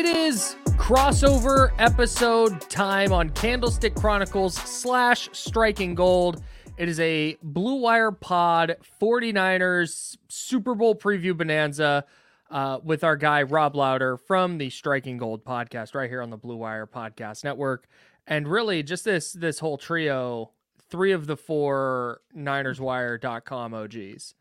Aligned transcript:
It 0.00 0.06
is 0.06 0.56
crossover 0.78 1.72
episode 1.78 2.58
time 2.70 3.12
on 3.12 3.28
Candlestick 3.28 3.94
Chronicles 3.94 4.54
slash 4.54 5.28
Striking 5.32 5.94
Gold. 5.94 6.42
It 6.78 6.88
is 6.88 6.98
a 7.00 7.36
Blue 7.42 7.74
Wire 7.74 8.10
Pod 8.10 8.76
49ers 8.98 10.16
Super 10.28 10.74
Bowl 10.74 10.94
preview 10.94 11.36
bonanza 11.36 12.06
uh, 12.50 12.78
with 12.82 13.04
our 13.04 13.14
guy 13.16 13.42
Rob 13.42 13.76
Lowder 13.76 14.16
from 14.16 14.56
the 14.56 14.70
Striking 14.70 15.18
Gold 15.18 15.44
podcast 15.44 15.94
right 15.94 16.08
here 16.08 16.22
on 16.22 16.30
the 16.30 16.38
Blue 16.38 16.56
Wire 16.56 16.86
Podcast 16.86 17.44
Network. 17.44 17.86
And 18.26 18.48
really, 18.48 18.82
just 18.82 19.04
this 19.04 19.34
this 19.34 19.58
whole 19.58 19.76
trio, 19.76 20.52
three 20.88 21.12
of 21.12 21.26
the 21.26 21.36
four 21.36 22.22
NinersWire.com 22.34 23.74
OGs. 23.74 24.34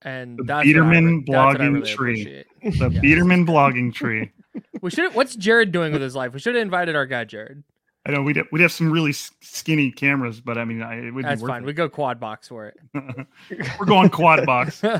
And 0.00 0.38
The 0.38 0.44
that's 0.44 0.66
what 0.66 0.76
I 0.76 0.78
Biderman 0.78 1.06
re- 1.06 1.24
that's 1.26 1.28
what 1.28 1.60
I 1.60 1.64
blogging 1.66 1.74
really 1.74 1.92
tree. 1.94 2.44
The 2.62 2.70
Yes. 2.70 2.80
Biderman 3.04 3.46
blogging 3.46 3.92
tree. 3.92 4.32
We 4.80 4.90
should. 4.90 5.14
What's 5.14 5.36
Jared 5.36 5.72
doing 5.72 5.92
with 5.92 6.02
his 6.02 6.14
life? 6.14 6.32
We 6.32 6.40
should 6.40 6.54
have 6.54 6.62
invited 6.62 6.96
our 6.96 7.06
guy 7.06 7.24
Jared. 7.24 7.62
I 8.06 8.12
know 8.12 8.22
we'd 8.22 8.36
have, 8.36 8.46
we'd 8.52 8.60
have 8.60 8.70
some 8.70 8.92
really 8.92 9.12
skinny 9.12 9.90
cameras, 9.90 10.40
but 10.40 10.56
I 10.56 10.64
mean, 10.64 10.80
I, 10.80 11.08
it 11.08 11.10
would 11.12 11.24
That's 11.24 11.40
be 11.40 11.42
worth 11.42 11.50
fine. 11.50 11.64
We 11.64 11.72
go 11.72 11.88
quad 11.88 12.20
box 12.20 12.46
for 12.46 12.66
it. 12.66 12.76
it. 12.94 13.26
We're 13.80 13.86
going 13.86 14.10
quad 14.10 14.46
box. 14.46 14.84
um, 14.84 14.96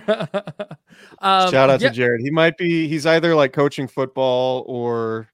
Shout 1.20 1.54
out 1.70 1.80
yeah, 1.80 1.88
to 1.88 1.90
Jared. 1.90 2.20
He 2.20 2.30
might 2.30 2.56
be 2.56 2.88
he's 2.88 3.06
either 3.06 3.36
like 3.36 3.52
coaching 3.52 3.86
football 3.86 4.64
or 4.66 5.28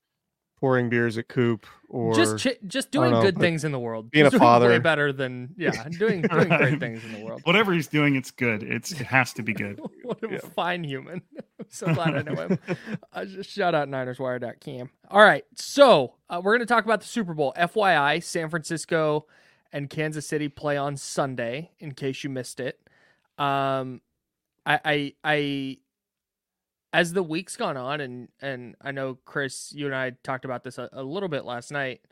pouring 0.63 0.89
beers 0.89 1.19
at 1.19 1.27
Coop 1.27 1.67
or 1.89 2.15
just 2.15 2.41
chi- 2.41 2.57
just 2.69 2.93
doing 2.93 3.11
know, 3.11 3.21
good 3.21 3.37
things 3.37 3.65
in 3.65 3.73
the 3.73 3.81
world. 3.81 4.13
being 4.13 4.25
Just 4.27 4.37
a 4.37 4.39
doing 4.39 4.49
way 4.49 4.53
father. 4.53 4.81
better 4.81 5.13
than 5.13 5.53
yeah, 5.57 5.89
doing 5.99 6.23
doing 6.23 6.49
great 6.49 6.79
things 6.81 7.05
in 7.05 7.13
the 7.15 7.25
world. 7.25 7.41
Whatever 7.43 7.73
he's 7.73 7.89
doing, 7.89 8.15
it's 8.15 8.31
good. 8.31 8.63
It's 8.63 8.93
it 8.93 8.99
has 9.09 9.33
to 9.33 9.43
be 9.43 9.55
good. 9.55 9.81
what 10.05 10.23
a 10.23 10.31
Yeah. 10.35 10.39
fine 10.55 10.85
human. 10.85 11.21
I'm 11.59 11.67
so 11.69 11.93
glad 11.93 12.15
I 12.15 12.23
know 12.23 12.35
him. 12.41 12.59
uh, 13.13 13.25
just 13.25 13.51
shout 13.51 13.75
out 13.75 13.89
NinersWire.com. 13.89 14.89
All 15.11 15.21
right. 15.21 15.45
So 15.57 16.15
uh, 16.31 16.41
we're 16.43 16.53
going 16.57 16.67
to 16.67 16.73
talk 16.73 16.85
about 16.85 17.01
the 17.01 17.09
Super 17.09 17.35
Bowl. 17.35 17.53
FYI, 17.59 18.23
San 18.23 18.49
Francisco 18.49 19.27
and 19.73 19.91
Kansas 19.91 20.27
City 20.29 20.49
play 20.49 20.77
on 20.77 20.97
Sunday, 20.97 21.73
in 21.81 21.93
case 21.93 22.23
you 22.23 22.31
missed 22.31 22.61
it. 22.61 22.79
Um, 23.37 24.01
I, 24.65 24.79
I, 24.85 25.13
I, 25.25 25.79
as 26.93 27.13
the 27.13 27.23
week's 27.23 27.57
gone 27.57 27.77
on, 27.77 28.01
and, 28.01 28.29
and 28.41 28.75
I 28.81 28.91
know, 28.93 29.19
Chris, 29.25 29.73
you 29.75 29.87
and 29.87 29.95
I 29.95 30.11
talked 30.23 30.45
about 30.45 30.63
this 30.63 30.79
a, 30.79 30.89
a 30.93 31.03
little 31.03 31.29
bit 31.29 31.45
last 31.45 31.71
night, 31.71 32.03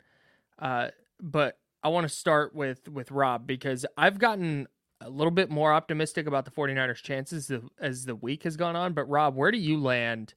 uh, 0.59 0.89
but 1.19 1.59
I 1.83 1.89
want 1.89 2.07
to 2.07 2.13
start 2.13 2.55
with, 2.55 2.87
with 2.87 3.11
Rob 3.11 3.45
because 3.45 3.85
I've 3.97 4.19
gotten 4.19 4.67
a 5.01 5.09
little 5.09 5.31
bit 5.31 5.49
more 5.49 5.73
optimistic 5.73 6.27
about 6.27 6.45
the 6.45 6.51
49ers 6.51 7.01
chances 7.01 7.51
as 7.79 8.05
the 8.05 8.15
week 8.15 8.43
has 8.43 8.55
gone 8.55 8.75
on. 8.75 8.93
But 8.93 9.09
Rob, 9.09 9.35
where 9.35 9.51
do 9.51 9.57
you 9.57 9.79
land 9.79 10.33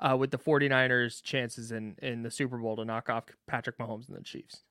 uh, 0.00 0.16
with 0.16 0.30
the 0.30 0.38
49ers 0.38 1.22
chances 1.22 1.72
in, 1.72 1.96
in 2.02 2.22
the 2.22 2.30
Super 2.30 2.58
Bowl 2.58 2.76
to 2.76 2.84
knock 2.84 3.08
off 3.08 3.24
Patrick 3.46 3.78
Mahomes 3.78 4.08
and 4.08 4.16
the 4.16 4.22
Chiefs? 4.22 4.62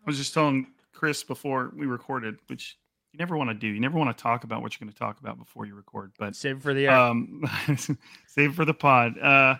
I 0.00 0.10
was 0.10 0.18
just 0.18 0.34
telling 0.34 0.68
Chris 0.92 1.22
before 1.22 1.72
we 1.76 1.86
recorded, 1.86 2.38
which 2.48 2.78
you 3.12 3.18
never 3.18 3.36
want 3.36 3.50
to 3.50 3.54
do. 3.54 3.66
You 3.68 3.80
never 3.80 3.98
want 3.98 4.16
to 4.16 4.22
talk 4.22 4.44
about 4.44 4.62
what 4.62 4.72
you're 4.74 4.84
going 4.86 4.92
to 4.92 4.98
talk 4.98 5.20
about 5.20 5.38
before 5.38 5.66
you 5.66 5.74
record. 5.74 6.12
But 6.18 6.34
Save 6.34 6.62
for 6.62 6.72
the 6.74 6.88
um, 6.88 7.44
save 8.26 8.54
for 8.54 8.64
the 8.64 8.74
pod. 8.74 9.18
Uh, 9.18 9.56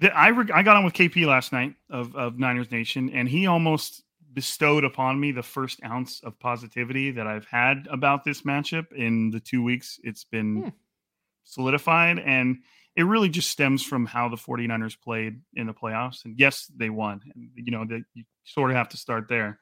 the, 0.00 0.12
I 0.16 0.28
re- 0.28 0.50
I 0.52 0.62
got 0.62 0.76
on 0.76 0.84
with 0.84 0.94
KP 0.94 1.26
last 1.26 1.52
night 1.52 1.74
of 1.88 2.14
of 2.16 2.38
Niners 2.38 2.70
Nation, 2.70 3.10
and 3.10 3.28
he 3.28 3.46
almost 3.46 4.02
bestowed 4.32 4.84
upon 4.84 5.18
me 5.18 5.32
the 5.32 5.42
first 5.42 5.80
ounce 5.84 6.20
of 6.20 6.38
positivity 6.38 7.10
that 7.12 7.26
I've 7.26 7.46
had 7.46 7.88
about 7.90 8.24
this 8.24 8.42
matchup 8.42 8.92
in 8.92 9.30
the 9.30 9.40
two 9.40 9.60
weeks 9.62 9.98
it's 10.04 10.22
been 10.24 10.62
Hmm. 10.62 10.68
solidified, 11.44 12.18
and 12.20 12.58
it 12.96 13.02
really 13.04 13.28
just 13.28 13.50
stems 13.50 13.82
from 13.84 14.06
how 14.06 14.28
the 14.28 14.36
49ers 14.36 15.00
played 15.00 15.40
in 15.54 15.66
the 15.66 15.72
playoffs. 15.74 16.24
And 16.24 16.38
yes, 16.38 16.66
they 16.76 16.90
won. 16.90 17.20
And, 17.34 17.50
you 17.56 17.70
know 17.72 17.84
that 17.86 18.02
you 18.14 18.24
sort 18.44 18.70
of 18.70 18.76
have 18.76 18.88
to 18.90 18.96
start 18.96 19.28
there, 19.28 19.58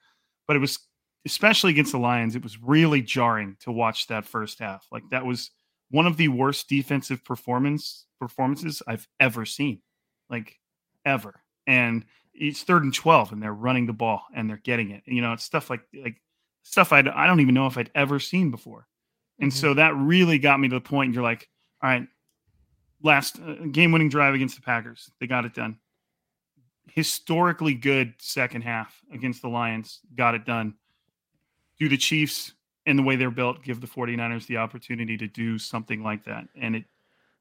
but 0.47 0.57
it 0.57 0.61
was 0.61 0.79
especially 1.27 1.71
against 1.71 1.93
the 1.93 1.99
Lions. 1.99 2.37
It 2.37 2.43
was 2.43 2.63
really 2.63 3.03
jarring 3.03 3.57
to 3.61 3.73
watch 3.73 4.07
that 4.07 4.27
first 4.27 4.59
half. 4.59 4.87
Like 4.91 5.05
that 5.11 5.27
was 5.27 5.51
one 5.91 6.07
of 6.07 6.17
the 6.17 6.29
worst 6.29 6.69
defensive 6.69 7.25
performance 7.25 8.07
performances 8.19 8.83
I've 8.87 9.07
ever 9.21 9.45
seen, 9.45 9.81
like 10.29 10.59
ever. 11.05 11.43
And 11.67 12.05
it's 12.35 12.63
third 12.63 12.85
and 12.85 12.95
twelve, 12.95 13.33
and 13.33 13.43
they're 13.43 13.53
running 13.53 13.87
the 13.87 13.93
ball 13.93 14.23
and 14.35 14.49
they're 14.49 14.59
getting 14.59 14.91
it. 14.91 15.03
You 15.07 15.23
know, 15.23 15.33
it's 15.33 15.45
stuff 15.45 15.71
like 15.71 15.83
like 16.03 16.21
stuff 16.63 16.93
I 16.93 16.99
I 16.99 17.27
don't 17.27 17.41
even 17.41 17.55
know 17.55 17.67
if 17.67 17.79
I'd 17.79 17.91
ever 17.95 18.19
seen 18.21 18.51
before. 18.51 18.87
And 19.41 19.53
so 19.53 19.75
that 19.75 19.95
really 19.95 20.39
got 20.39 20.59
me 20.59 20.69
to 20.69 20.75
the 20.75 20.81
point. 20.81 21.15
You're 21.15 21.23
like, 21.23 21.49
all 21.83 21.91
right, 21.91 22.07
last 23.03 23.39
uh, 23.39 23.67
game 23.71 23.93
winning 23.93 24.09
drive 24.09 24.35
against 24.35 24.57
the 24.57 24.63
Packers, 24.63 25.11
they 25.21 25.27
got 25.27 25.45
it 25.45 25.55
done. 25.55 25.79
Historically 26.89 27.75
good 27.75 28.15
second 28.19 28.63
half 28.63 29.01
against 29.13 29.43
the 29.43 29.49
Lions, 29.49 30.01
got 30.17 30.35
it 30.35 30.45
done. 30.45 30.75
Do 31.79 31.89
the 31.89 31.97
Chiefs 31.97 32.53
and 32.87 32.99
the 32.99 33.03
way 33.03 33.17
they're 33.17 33.31
built 33.31 33.63
give 33.63 33.81
the 33.81 33.87
49ers 33.87 34.47
the 34.47 34.57
opportunity 34.57 35.17
to 35.19 35.27
do 35.27 35.59
something 35.59 36.03
like 36.03 36.25
that. 36.25 36.49
And 36.61 36.75
it 36.75 36.85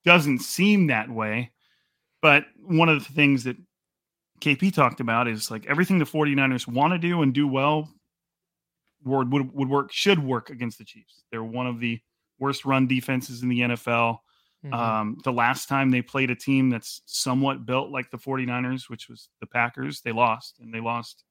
doesn't 0.03 0.39
seem 0.39 0.87
that 0.87 1.09
way. 1.09 1.51
But 2.21 2.45
one 2.61 2.89
of 2.89 3.07
the 3.07 3.13
things 3.13 3.43
that 3.45 3.57
KP 4.41 4.73
talked 4.73 4.99
about 4.99 5.27
is 5.27 5.49
like 5.49 5.65
everything 5.67 5.99
the 5.99 6.05
49ers 6.05 6.67
want 6.67 6.93
to 6.93 6.99
do 6.99 7.21
and 7.21 7.33
do 7.33 7.47
well 7.47 7.89
would, 9.03 9.31
would, 9.31 9.53
would 9.53 9.69
work, 9.69 9.91
should 9.91 10.23
work 10.23 10.49
against 10.49 10.77
the 10.77 10.85
Chiefs. 10.85 11.23
They're 11.31 11.43
one 11.43 11.67
of 11.67 11.79
the 11.79 11.99
worst 12.39 12.65
run 12.65 12.87
defenses 12.87 13.41
in 13.41 13.49
the 13.49 13.61
NFL. 13.61 14.19
Mhm. 14.65 14.73
Um, 14.73 15.17
the 15.23 15.31
last 15.31 15.69
time 15.69 15.91
they 15.91 16.01
played 16.01 16.31
a 16.31 16.35
team 16.35 16.69
that's 16.69 17.01
somewhat 17.05 17.65
built 17.65 17.91
like 17.91 18.09
the 18.09 18.17
49ers, 18.17 18.89
which 18.89 19.07
was 19.07 19.29
the 19.39 19.47
Packers, 19.47 20.01
they 20.01 20.11
lost 20.11 20.59
and 20.59 20.73
they 20.73 20.79
lost 20.79 21.23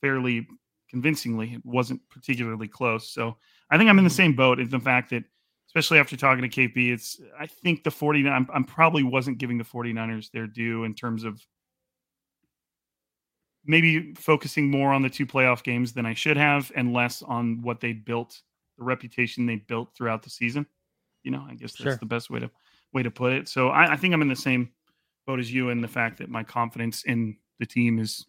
fairly 0.00 0.46
convincingly. 0.92 1.54
It 1.54 1.64
wasn't 1.64 2.00
particularly 2.10 2.68
close. 2.68 3.08
So 3.08 3.36
I 3.70 3.78
think 3.78 3.88
I'm 3.88 3.98
in 3.98 4.04
the 4.04 4.10
mm-hmm. 4.10 4.16
same 4.16 4.36
boat 4.36 4.60
in 4.60 4.68
the 4.68 4.78
fact 4.78 5.10
that, 5.10 5.24
especially 5.66 5.98
after 5.98 6.16
talking 6.16 6.48
to 6.48 6.48
KP, 6.48 6.92
it's, 6.92 7.18
I 7.40 7.46
think 7.46 7.82
the 7.82 7.90
49, 7.90 8.30
I'm, 8.30 8.46
I'm 8.52 8.64
probably 8.64 9.02
wasn't 9.02 9.38
giving 9.38 9.56
the 9.56 9.64
49ers 9.64 10.30
their 10.30 10.46
due 10.46 10.84
in 10.84 10.94
terms 10.94 11.24
of 11.24 11.40
maybe 13.64 14.12
focusing 14.14 14.70
more 14.70 14.92
on 14.92 15.00
the 15.00 15.08
two 15.08 15.24
playoff 15.24 15.62
games 15.62 15.94
than 15.94 16.04
I 16.04 16.12
should 16.12 16.36
have, 16.36 16.70
and 16.76 16.92
less 16.92 17.22
on 17.22 17.62
what 17.62 17.80
they 17.80 17.94
built, 17.94 18.42
the 18.76 18.84
reputation 18.84 19.46
they 19.46 19.56
built 19.56 19.88
throughout 19.96 20.22
the 20.22 20.30
season. 20.30 20.66
You 21.22 21.30
know, 21.30 21.46
I 21.48 21.54
guess 21.54 21.72
that's 21.72 21.82
Sure. 21.82 21.96
the 21.96 22.06
best 22.06 22.28
way 22.28 22.40
to 22.40 22.50
way 22.92 23.02
to 23.02 23.10
put 23.10 23.32
it. 23.32 23.48
So 23.48 23.68
I, 23.68 23.92
I 23.92 23.96
think 23.96 24.12
I'm 24.12 24.20
in 24.20 24.28
the 24.28 24.36
same 24.36 24.70
boat 25.26 25.38
as 25.38 25.50
you 25.50 25.70
in 25.70 25.80
the 25.80 25.88
fact 25.88 26.18
that 26.18 26.28
my 26.28 26.42
confidence 26.42 27.04
in 27.04 27.36
the 27.58 27.64
team 27.64 27.98
is 27.98 28.26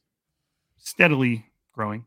steadily 0.77 1.45
growing. 1.73 2.05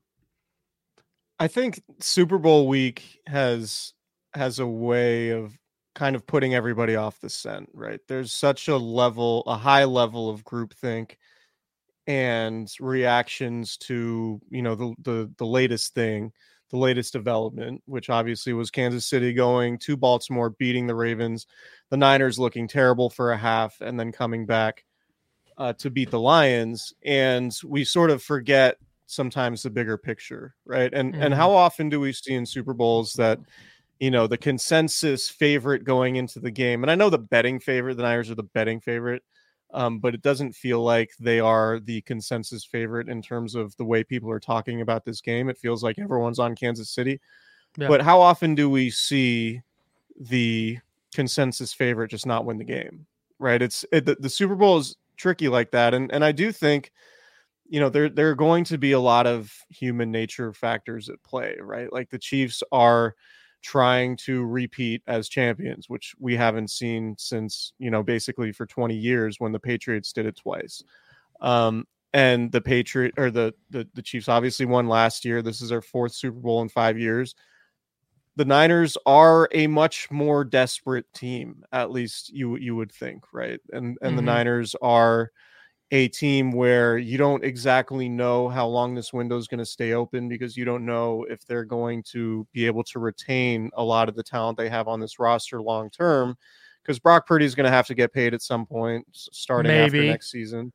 I 1.39 1.49
think 1.49 1.83
Super 2.01 2.39
Bowl 2.39 2.67
week 2.67 3.21
has 3.27 3.93
has 4.35 4.59
a 4.59 4.67
way 4.67 5.31
of 5.31 5.59
kind 5.95 6.15
of 6.17 6.27
putting 6.27 6.55
everybody 6.55 6.95
off 6.97 7.21
the 7.21 7.31
scent, 7.31 7.69
right? 7.73 8.01
There's 8.07 8.33
such 8.33 8.69
a 8.69 8.77
level, 8.77 9.43
a 9.47 9.57
high 9.57 9.85
level 9.85 10.29
of 10.29 10.45
groupthink 10.45 11.17
and 12.07 12.71
reactions 12.81 13.77
to, 13.79 14.41
you 14.51 14.63
know, 14.63 14.75
the 14.75 14.95
the 15.03 15.33
the 15.37 15.47
latest 15.47 15.95
thing, 15.95 16.33
the 16.71 16.79
latest 16.79 17.13
development, 17.13 17.83
which 17.87 18.11
obviously 18.11 18.53
was 18.53 18.71
Kansas 18.71 19.07
City 19.07 19.33
going 19.33 19.79
to 19.81 19.97
Baltimore, 19.97 20.51
beating 20.51 20.87
the 20.87 20.95
Ravens, 20.95 21.47
the 21.91 21.97
Niners 21.97 22.39
looking 22.39 22.69
terrible 22.69 23.11
for 23.11 23.33
a 23.33 23.37
half, 23.37 23.81
and 23.81 23.99
then 23.99 24.13
coming 24.13 24.47
back 24.47 24.85
uh, 25.59 25.73
to 25.75 25.91
beat 25.91 26.11
the 26.11 26.21
Lions. 26.21 26.95
And 27.05 27.55
we 27.65 27.85
sort 27.85 28.11
of 28.11 28.23
forget 28.23 28.77
sometimes 29.07 29.63
the 29.63 29.71
bigger 29.71 29.97
picture, 29.99 30.55
right? 30.65 30.93
And 30.93 31.15
and 31.21 31.35
Mhm. 31.35 31.37
how 31.37 31.53
often 31.53 31.89
do 31.89 32.01
we 32.01 32.13
see 32.13 32.35
in 32.35 32.47
Super 32.47 32.75
Bowls 32.75 33.13
that 33.15 33.41
you 34.01 34.11
know 34.11 34.27
the 34.27 34.39
consensus 34.39 35.29
favorite 35.29 35.85
going 35.85 36.17
into 36.17 36.41
the 36.41 36.51
game? 36.51 36.85
And 36.85 36.91
I 36.91 36.95
know 36.97 37.11
the 37.11 37.19
betting 37.19 37.61
favorite, 37.61 37.97
the 37.97 38.03
Niners 38.05 38.31
are 38.31 38.35
the 38.35 38.43
betting 38.43 38.81
favorite, 38.81 39.23
um, 39.73 40.01
but 40.01 40.15
it 40.15 40.23
doesn't 40.23 40.55
feel 40.55 40.83
like 40.83 41.11
they 41.21 41.41
are 41.41 41.81
the 41.81 42.03
consensus 42.03 42.65
favorite 42.65 43.09
in 43.09 43.23
terms 43.23 43.55
of 43.55 43.77
the 43.77 43.85
way 43.85 44.05
people 44.05 44.31
are 44.31 44.41
talking 44.41 44.81
about 44.83 45.05
this 45.05 45.21
game. 45.21 45.49
It 45.49 45.59
feels 45.59 45.83
like 45.83 45.99
everyone's 45.99 46.39
on 46.39 46.55
Kansas 46.57 46.91
City. 46.91 47.21
Yeah. 47.79 47.89
But 47.89 48.03
how 48.03 48.21
often 48.21 48.55
do 48.55 48.71
we 48.71 48.91
see 48.91 49.63
the 50.19 50.79
consensus 51.15 51.73
favorite 51.73 52.09
just 52.09 52.27
not 52.27 52.45
win 52.45 52.59
the 52.59 52.65
game? 52.65 53.07
Right? 53.39 53.61
It's 53.63 53.85
it, 53.93 54.07
the, 54.07 54.17
the 54.17 54.31
Super 54.31 54.57
Bowl 54.57 54.79
is 54.79 54.97
tricky 55.17 55.49
like 55.49 55.71
that, 55.73 55.95
and 55.95 56.11
and 56.13 56.25
I 56.25 56.33
do 56.33 56.53
think 56.53 56.93
you 57.69 57.81
know 57.81 57.89
there 57.89 58.09
there 58.09 58.31
are 58.31 58.35
going 58.35 58.65
to 58.65 58.79
be 58.79 58.93
a 58.93 59.01
lot 59.01 59.27
of 59.27 59.53
human 59.71 60.11
nature 60.11 60.53
factors 60.53 61.09
at 61.09 61.23
play 61.23 61.57
right? 61.61 61.93
Like 61.93 62.11
the 62.11 62.19
chiefs 62.19 62.63
are 62.73 63.15
trying 63.63 64.17
to 64.17 64.45
repeat 64.45 65.03
as 65.09 65.29
champions 65.29 65.89
which 65.89 66.15
we 66.21 66.37
haven't 66.37 66.71
seen 66.71 67.15
since 67.19 67.73
you 67.79 67.91
know 67.91 68.03
basically 68.03 68.53
for 68.53 68.67
20 68.67 68.95
years 68.97 69.41
when 69.41 69.53
the 69.53 69.61
patriots 69.61 70.13
did 70.13 70.27
it 70.27 70.37
twice. 70.37 70.83
Um 71.41 71.87
and 72.15 72.53
the 72.53 72.61
patriot 72.63 73.15
or 73.19 73.31
the 73.31 73.55
the, 73.71 73.89
the 73.95 74.03
chiefs 74.03 74.29
obviously 74.29 74.67
won 74.67 74.89
last 74.89 75.25
year. 75.25 75.43
This 75.43 75.61
is 75.63 75.73
our 75.73 75.83
fourth 75.83 76.13
super 76.15 76.41
bowl 76.41 76.63
in 76.63 76.69
five 76.71 76.99
years. 76.99 77.35
The 78.37 78.45
niners 78.45 78.99
are 79.07 79.49
a 79.53 79.67
much 79.67 80.11
more 80.11 80.45
desperate 80.45 81.11
team 81.15 81.65
at 81.73 81.91
least 81.91 82.29
you 82.31 82.57
you 82.57 82.77
would 82.77 82.93
think 82.93 83.25
right? 83.33 83.61
And 83.73 83.97
and 84.03 84.17
the 84.17 84.23
Mhm. 84.23 84.25
niners 84.25 84.75
are 84.83 85.33
a 85.93 86.09
team 86.09 86.51
where 86.51 86.99
you 86.99 87.17
don't 87.17 87.45
exactly 87.45 88.09
know 88.09 88.49
how 88.49 88.67
long 88.67 88.95
this 88.95 89.13
window 89.13 89.37
is 89.37 89.47
going 89.47 89.59
to 89.59 89.67
stay 89.67 89.93
open 89.93 90.29
because 90.29 90.57
you 90.57 90.65
don't 90.65 90.85
know 90.85 91.25
if 91.31 91.47
they're 91.47 91.65
going 91.65 92.03
to 92.03 92.47
be 92.53 92.67
able 92.67 92.83
to 92.85 92.99
retain 92.99 93.71
a 93.75 93.85
lot 93.85 94.09
of 94.09 94.17
the 94.17 94.23
talent 94.23 94.59
they 94.59 94.69
have 94.69 94.89
on 94.89 94.99
this 94.99 95.19
roster 95.19 95.63
long 95.63 95.89
term. 95.91 96.37
Because 96.83 96.99
Brock 96.99 97.27
Purdy 97.27 97.45
is 97.45 97.55
going 97.55 97.65
to 97.65 97.71
have 97.71 97.87
to 97.89 97.95
get 97.95 98.13
paid 98.13 98.35
at 98.35 98.43
some 98.43 98.67
point 98.67 99.07
starting 99.13 99.73
after 99.73 100.03
next 100.05 100.31
season. 100.31 100.73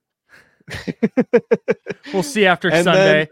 We'll 2.14 2.24
see 2.24 2.46
after 2.46 2.70
And 2.70 2.84
Sunday. 2.84 3.30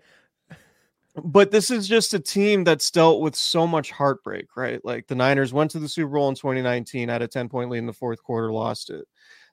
but 1.23 1.51
this 1.51 1.71
is 1.71 1.87
just 1.87 2.13
a 2.13 2.19
team 2.19 2.63
that's 2.63 2.89
dealt 2.91 3.21
with 3.21 3.35
so 3.35 3.67
much 3.67 3.91
heartbreak, 3.91 4.55
right? 4.55 4.83
Like 4.85 5.07
the 5.07 5.15
Niners 5.15 5.51
went 5.51 5.71
to 5.71 5.79
the 5.79 5.89
Super 5.89 6.13
Bowl 6.13 6.29
in 6.29 6.35
2019, 6.35 7.09
had 7.09 7.21
a 7.21 7.27
10 7.27 7.49
point 7.49 7.69
lead 7.69 7.79
in 7.79 7.85
the 7.85 7.93
fourth 7.93 8.23
quarter, 8.23 8.51
lost 8.51 8.89
it. 8.89 9.05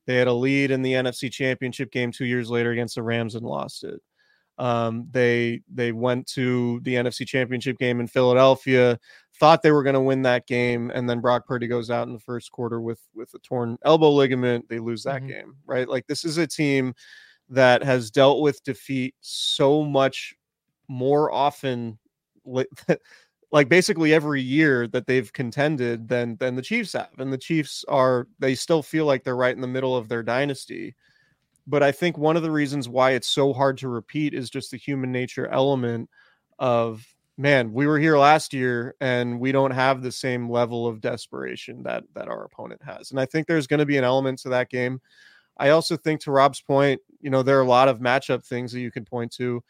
They 0.06 0.16
had 0.16 0.28
a 0.28 0.32
lead 0.32 0.70
in 0.70 0.82
the 0.82 0.94
NFC 0.94 1.28
Championship 1.28 1.90
game 1.92 2.12
two 2.12 2.26
years 2.26 2.50
later 2.50 2.70
against 2.72 2.94
the 2.96 3.02
Rams 3.02 3.34
and 3.34 3.44
lost 3.46 3.84
it. 3.84 4.00
Um, 4.58 5.06
they 5.10 5.60
they 5.72 5.92
went 5.92 6.26
to 6.28 6.80
the 6.82 6.96
NFC 6.96 7.24
Championship 7.26 7.76
game 7.78 8.00
in 8.00 8.06
Philadelphia, 8.06 8.98
thought 9.38 9.62
they 9.62 9.70
were 9.72 9.82
going 9.82 9.94
to 9.94 10.00
win 10.00 10.22
that 10.22 10.46
game, 10.46 10.90
and 10.94 11.08
then 11.08 11.20
Brock 11.20 11.46
Purdy 11.46 11.66
goes 11.66 11.90
out 11.90 12.06
in 12.08 12.14
the 12.14 12.20
first 12.20 12.52
quarter 12.52 12.80
with 12.80 13.00
with 13.14 13.34
a 13.34 13.38
torn 13.40 13.76
elbow 13.84 14.10
ligament. 14.10 14.66
They 14.68 14.78
lose 14.78 15.02
that 15.04 15.22
Mhm. 15.22 15.28
game, 15.28 15.56
right? 15.66 15.88
Like 15.88 16.06
this 16.06 16.24
is 16.24 16.38
a 16.38 16.46
team 16.46 16.94
that 17.50 17.82
has 17.84 18.10
dealt 18.10 18.42
with 18.42 18.62
defeat 18.64 19.14
so 19.20 19.82
much 19.84 20.34
more 20.88 21.32
often 21.32 21.98
like 23.52 23.68
basically 23.68 24.12
every 24.12 24.42
year 24.42 24.88
that 24.88 25.06
they've 25.06 25.32
contended 25.32 26.08
than 26.08 26.36
than 26.36 26.56
the 26.56 26.62
Chiefs 26.62 26.92
have 26.94 27.10
and 27.18 27.32
the 27.32 27.38
Chiefs 27.38 27.84
are 27.88 28.26
they 28.38 28.54
still 28.54 28.82
feel 28.82 29.06
like 29.06 29.24
they're 29.24 29.36
right 29.36 29.54
in 29.54 29.60
the 29.60 29.68
middle 29.68 29.96
of 29.96 30.08
their 30.08 30.22
dynasty. 30.22 30.94
But 31.66 31.82
I 31.82 31.92
think 31.92 32.16
one 32.16 32.36
of 32.36 32.42
the 32.42 32.50
reasons 32.50 32.88
why 32.88 33.12
it's 33.12 33.28
so 33.28 33.52
hard 33.52 33.78
to 33.78 33.88
repeat 33.88 34.34
is 34.34 34.50
just 34.50 34.70
the 34.70 34.76
human 34.76 35.10
nature 35.10 35.48
element 35.48 36.08
of 36.58 37.04
man 37.38 37.70
we 37.72 37.86
were 37.86 37.98
here 37.98 38.16
last 38.16 38.54
year 38.54 38.94
and 39.00 39.38
we 39.38 39.52
don't 39.52 39.72
have 39.72 40.02
the 40.02 40.10
same 40.10 40.50
level 40.50 40.86
of 40.86 41.00
desperation 41.00 41.82
that 41.84 42.04
that 42.14 42.28
our 42.28 42.44
opponent 42.44 42.80
has. 42.84 43.10
And 43.10 43.20
I 43.20 43.26
think 43.26 43.46
there's 43.46 43.66
going 43.66 43.80
to 43.80 43.86
be 43.86 43.98
an 43.98 44.04
element 44.04 44.40
to 44.40 44.48
that 44.50 44.70
game. 44.70 45.00
I 45.58 45.70
also 45.70 45.96
think 45.96 46.20
to 46.22 46.32
Rob's 46.32 46.60
point 46.60 47.00
you 47.20 47.30
know 47.30 47.42
there 47.42 47.58
are 47.58 47.62
a 47.62 47.68
lot 47.68 47.88
of 47.88 48.00
matchup 48.00 48.44
things 48.44 48.72
that 48.72 48.80
you 48.80 48.90
can 48.90 49.04
point 49.04 49.32
to 49.34 49.62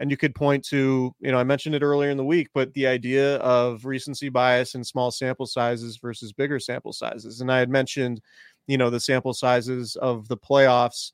and 0.00 0.10
you 0.10 0.16
could 0.16 0.34
point 0.34 0.64
to 0.64 1.14
you 1.20 1.30
know 1.30 1.38
i 1.38 1.44
mentioned 1.44 1.74
it 1.74 1.82
earlier 1.82 2.10
in 2.10 2.16
the 2.16 2.24
week 2.24 2.48
but 2.52 2.72
the 2.74 2.86
idea 2.86 3.36
of 3.36 3.84
recency 3.84 4.28
bias 4.28 4.74
and 4.74 4.84
small 4.84 5.10
sample 5.10 5.46
sizes 5.46 5.98
versus 5.98 6.32
bigger 6.32 6.58
sample 6.58 6.92
sizes. 6.92 7.40
And 7.40 7.52
i 7.52 7.58
had 7.58 7.70
mentioned 7.70 8.20
you 8.66 8.78
know 8.78 8.90
the 8.90 9.00
sample 9.00 9.34
sizes 9.34 9.96
of 9.96 10.26
the 10.28 10.36
playoffs 10.36 11.12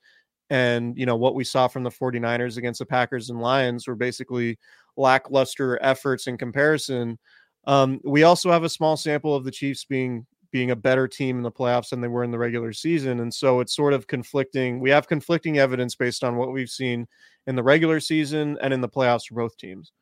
and 0.49 0.97
you 0.97 1.07
know 1.07 1.17
what 1.17 1.35
we 1.35 1.45
saw 1.45 1.69
from 1.69 1.83
the 1.83 1.91
49ers 1.91 2.57
against 2.57 2.79
the 2.79 2.87
packers 2.87 3.31
and 3.31 3.41
lions 3.41 3.87
were 3.87 3.97
basically 3.97 4.59
lackluster 4.97 5.79
efforts 5.83 6.27
in 6.27 6.39
comparison. 6.39 7.19
Um, 7.67 8.01
we 8.05 8.23
also 8.23 8.51
have 8.51 8.65
a 8.65 8.69
small 8.69 8.97
sample 8.97 9.35
of 9.35 9.45
the 9.45 9.51
chiefs 9.51 9.85
being 9.85 10.27
being 10.57 10.71
a 10.71 10.77
better 10.77 11.07
team 11.07 11.37
in 11.37 11.43
the 11.43 11.53
playoffs 11.53 11.91
than 11.91 12.01
they 12.01 12.09
were 12.09 12.25
in 12.25 12.31
the 12.31 12.39
regular 12.39 12.73
season 12.73 13.21
and 13.21 13.35
so 13.35 13.61
it's 13.61 13.77
sort 13.77 13.93
of 13.93 14.07
conflicting 14.07 14.81
we 14.81 14.89
have 14.89 15.07
conflicting 15.07 15.59
evidence 15.59 15.95
based 15.95 16.25
on 16.25 16.37
what 16.37 16.51
we've 16.51 16.71
seen 16.71 17.07
in 17.47 17.55
the 17.55 17.63
regular 17.63 18.01
season 18.01 18.57
and 18.63 18.73
in 18.73 18.81
the 18.81 18.89
playoffs 18.89 19.27
for 19.29 19.35
both 19.35 19.55
teams 19.59 19.93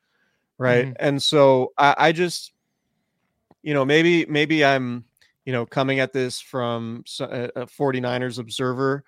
right 0.56 0.86
Mhm. 0.86 0.96
and 1.00 1.20
so 1.20 1.72
I, 1.76 1.94
I 1.98 2.12
just 2.12 2.52
you 3.64 3.74
know 3.74 3.84
maybe 3.84 4.26
maybe 4.26 4.64
i'm 4.64 5.04
you 5.44 5.52
know 5.52 5.66
coming 5.66 5.98
at 5.98 6.12
this 6.12 6.40
from 6.40 7.02
a 7.18 7.66
49ers 7.66 8.38
observer 8.38 9.02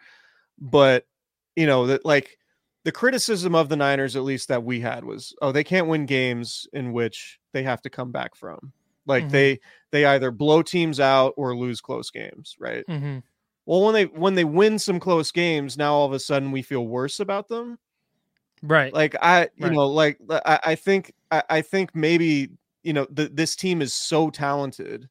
but 0.58 1.06
you 1.54 1.66
know 1.68 1.86
that 1.86 2.04
like 2.04 2.38
the 2.82 2.90
criticism 2.90 3.54
of 3.54 3.68
the 3.68 3.76
niners 3.76 4.16
at 4.16 4.24
least 4.24 4.48
that 4.48 4.64
we 4.64 4.80
had 4.80 5.04
was 5.04 5.32
oh 5.42 5.52
they 5.52 5.62
can't 5.62 5.86
win 5.86 6.06
games 6.06 6.66
in 6.72 6.92
which 6.92 7.38
they 7.52 7.62
have 7.62 7.82
to 7.82 7.88
come 7.88 8.10
back 8.10 8.34
from 8.34 8.72
like 9.06 9.28
Mhm. 9.28 9.30
they 9.30 9.60
they 9.92 10.04
either 10.06 10.30
blow 10.30 10.62
teams 10.62 11.00
out 11.00 11.34
or 11.36 11.56
lose 11.56 11.80
close 11.80 12.10
games 12.10 12.56
right 12.60 12.84
Mhm. 12.88 13.22
well 13.66 13.82
when 13.84 13.94
they 13.94 14.06
when 14.06 14.34
they 14.34 14.44
win 14.44 14.78
some 14.78 15.00
close 15.00 15.32
games 15.32 15.76
now 15.78 15.94
all 15.94 16.06
of 16.06 16.12
a 16.12 16.20
sudden 16.20 16.52
we 16.52 16.62
feel 16.62 16.86
worse 16.86 17.20
about 17.20 17.48
them 17.48 17.78
Right. 18.62 18.94
like 18.94 19.14
I, 19.20 19.48
you 19.56 19.68
Right. 19.68 19.72
know, 19.72 19.86
like 19.86 20.18
I, 20.30 20.60
I 20.64 20.74
think 20.74 21.12
I, 21.30 21.42
I 21.50 21.62
think 21.62 21.94
maybe 21.94 22.50
you 22.82 22.92
know 22.92 23.06
the, 23.10 23.28
this 23.28 23.56
team 23.56 23.82
is 23.82 23.92
so 23.94 24.30
talented, 24.30 25.08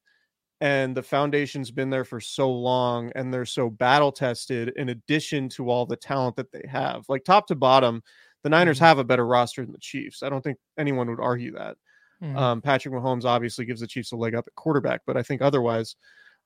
and 0.62 0.96
the 0.98 1.04
foundation's 1.04 1.72
been 1.72 1.90
there 1.92 2.06
for 2.06 2.22
so 2.22 2.52
long, 2.52 3.12
and 3.16 3.34
they're 3.34 3.46
so 3.46 3.70
battle 3.70 4.12
tested. 4.12 4.74
In 4.78 4.90
addition 4.90 5.50
to 5.52 5.70
all 5.70 5.86
the 5.86 5.98
talent 5.98 6.38
that 6.38 6.52
they 6.52 6.64
have, 6.70 7.06
like 7.10 7.24
top 7.25 7.48
to 7.48 7.56
bottom, 7.56 8.04
the 8.44 8.50
Niners 8.50 8.80
Mhm. 8.80 8.82
have 8.82 9.00
a 9.00 9.04
better 9.06 9.28
roster 9.28 9.64
than 9.64 9.74
the 9.74 9.80
Chiefs. 9.80 10.24
I 10.24 10.30
don't 10.30 10.44
think 10.44 10.58
anyone 10.80 11.10
would 11.10 11.22
argue 11.22 11.54
that. 11.54 11.78
Mhm. 12.25 12.38
Um, 12.38 12.62
Patrick 12.62 12.94
Mahomes 12.94 13.25
obviously 13.25 13.65
gives 13.65 13.82
the 13.82 13.88
Chiefs 13.88 14.12
a 14.12 14.15
leg 14.15 14.36
up 14.36 14.48
at 14.48 14.55
quarterback, 14.55 15.01
but 15.05 15.17
I 15.17 15.24
think 15.24 15.41
otherwise, 15.41 15.96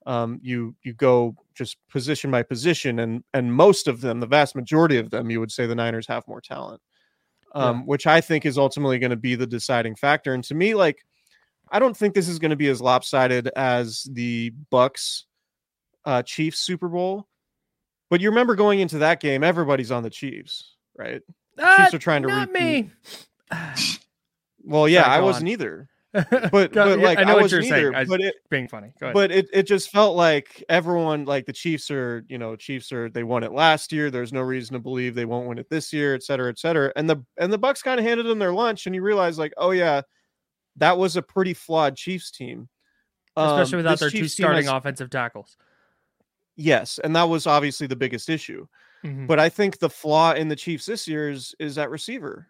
um, 0.06 0.40
you 0.42 0.76
you 0.84 0.94
go 0.94 1.36
just 1.56 1.78
position 1.90 2.32
by 2.32 2.44
position, 2.44 3.00
and 3.00 3.24
and 3.34 3.54
most 3.54 3.88
of 3.88 4.02
them, 4.02 4.20
the 4.20 4.28
vast 4.28 4.56
majority 4.56 4.98
of 4.98 5.10
them, 5.10 5.30
you 5.30 5.40
would 5.40 5.52
say 5.52 5.66
the 5.68 5.76
Niners 5.76 6.08
have 6.08 6.28
more 6.28 6.42
talent, 6.42 6.82
um, 7.54 7.86
which 7.86 8.08
I 8.08 8.22
think 8.22 8.46
is 8.46 8.58
ultimately 8.58 9.00
going 9.00 9.12
to 9.12 9.16
be 9.18 9.36
the 9.36 9.48
deciding 9.48 9.96
factor. 9.96 10.34
And 10.34 10.44
to 10.46 10.56
me, 10.56 10.74
like, 10.74 11.06
I 11.70 11.80
don't 11.80 11.96
think 11.96 12.14
this 12.14 12.28
is 12.28 12.40
going 12.40 12.52
to 12.52 12.58
be 12.58 12.70
as 12.70 12.82
lopsided 12.82 13.48
as 13.56 14.04
the 14.12 14.52
Bucks 14.70 15.26
uh, 16.06 16.24
Chiefs 16.24 16.60
Super 16.60 16.90
Bowl. 16.90 17.28
But 18.10 18.22
you 18.22 18.30
remember 18.30 18.56
going 18.56 18.80
into 18.80 18.98
that 19.00 19.20
game, 19.20 19.44
everybody's 19.44 19.92
on 19.92 20.04
the 20.04 20.10
Chiefs, 20.10 20.76
right? 20.98 21.22
Chiefs 21.60 21.94
are 21.94 22.00
trying 22.00 22.24
to 22.24 22.28
not 22.30 22.50
repeat. 22.50 22.86
me. 22.86 22.92
Well, 24.70 24.88
yeah, 24.88 25.04
Sorry, 25.04 25.16
I 25.18 25.20
wasn't 25.22 25.44
on. 25.46 25.48
either. 25.50 25.90
but 26.14 26.52
but 26.74 26.98
like 27.00 27.20
I 27.20 27.22
I, 27.22 27.24
know 27.24 27.34
what 27.36 27.44
wasn't 27.44 27.64
you're 27.66 27.72
saying. 27.72 27.94
either. 27.94 28.06
But 28.08 28.22
it 28.22 28.36
being 28.50 28.68
funny. 28.68 28.92
Go 29.00 29.08
ahead. 29.08 29.14
but 29.14 29.32
it, 29.32 29.48
it 29.54 29.64
just 29.68 29.92
felt 29.92 30.16
like 30.16 30.64
everyone 30.68 31.26
like 31.26 31.46
the 31.46 31.54
Chiefs 31.54 31.92
are 31.92 32.24
you 32.28 32.40
know 32.40 32.56
Chiefs 32.56 32.92
are 32.92 33.10
they 33.12 33.24
won 33.24 33.44
it 33.44 33.52
last 33.52 33.92
year. 33.92 34.10
There's 34.10 34.34
no 34.34 34.42
reason 34.42 34.74
to 34.74 34.80
believe 34.80 35.14
they 35.14 35.26
won't 35.26 35.48
win 35.48 35.60
it 35.60 35.70
this 35.70 35.94
year, 35.94 36.16
et 36.16 36.24
cetera, 36.24 36.50
et 36.50 36.58
cetera. 36.58 36.92
And 36.96 37.08
the 37.08 37.24
and 37.38 37.54
the 37.54 37.60
Bucks 37.60 37.84
kind 37.84 38.00
of 38.00 38.06
handed 38.08 38.26
them 38.26 38.40
their 38.40 38.54
lunch, 38.54 38.88
and 38.88 38.96
you 38.96 39.04
realize 39.04 39.38
like 39.38 39.54
oh 39.58 39.70
yeah, 39.72 40.02
that 40.78 40.98
was 40.98 41.16
a 41.16 41.22
pretty 41.22 41.54
flawed 41.54 41.96
Chiefs 41.96 42.32
team, 42.32 42.70
especially 43.38 43.76
Um, 43.76 43.78
without 43.84 44.00
their 44.00 44.10
two 44.10 44.22
Chiefs 44.22 44.36
team 44.36 44.46
starting 44.46 44.66
has- 44.66 44.74
offensive 44.74 45.12
tackles. 45.12 45.58
Yes, 46.56 47.00
and 47.04 47.16
that 47.16 47.30
was 47.30 47.46
obviously 47.48 47.86
the 47.88 47.96
biggest 47.96 48.30
issue. 48.30 48.66
Mhm. 49.06 49.28
But 49.28 49.40
I 49.40 49.48
think 49.50 49.80
the 49.80 49.90
flaw 49.90 50.34
in 50.34 50.48
the 50.50 50.56
Chiefs 50.56 50.88
this 50.88 51.08
year 51.08 51.30
is 51.30 51.54
is 51.60 51.78
at 51.78 51.90
receiver. 51.92 52.48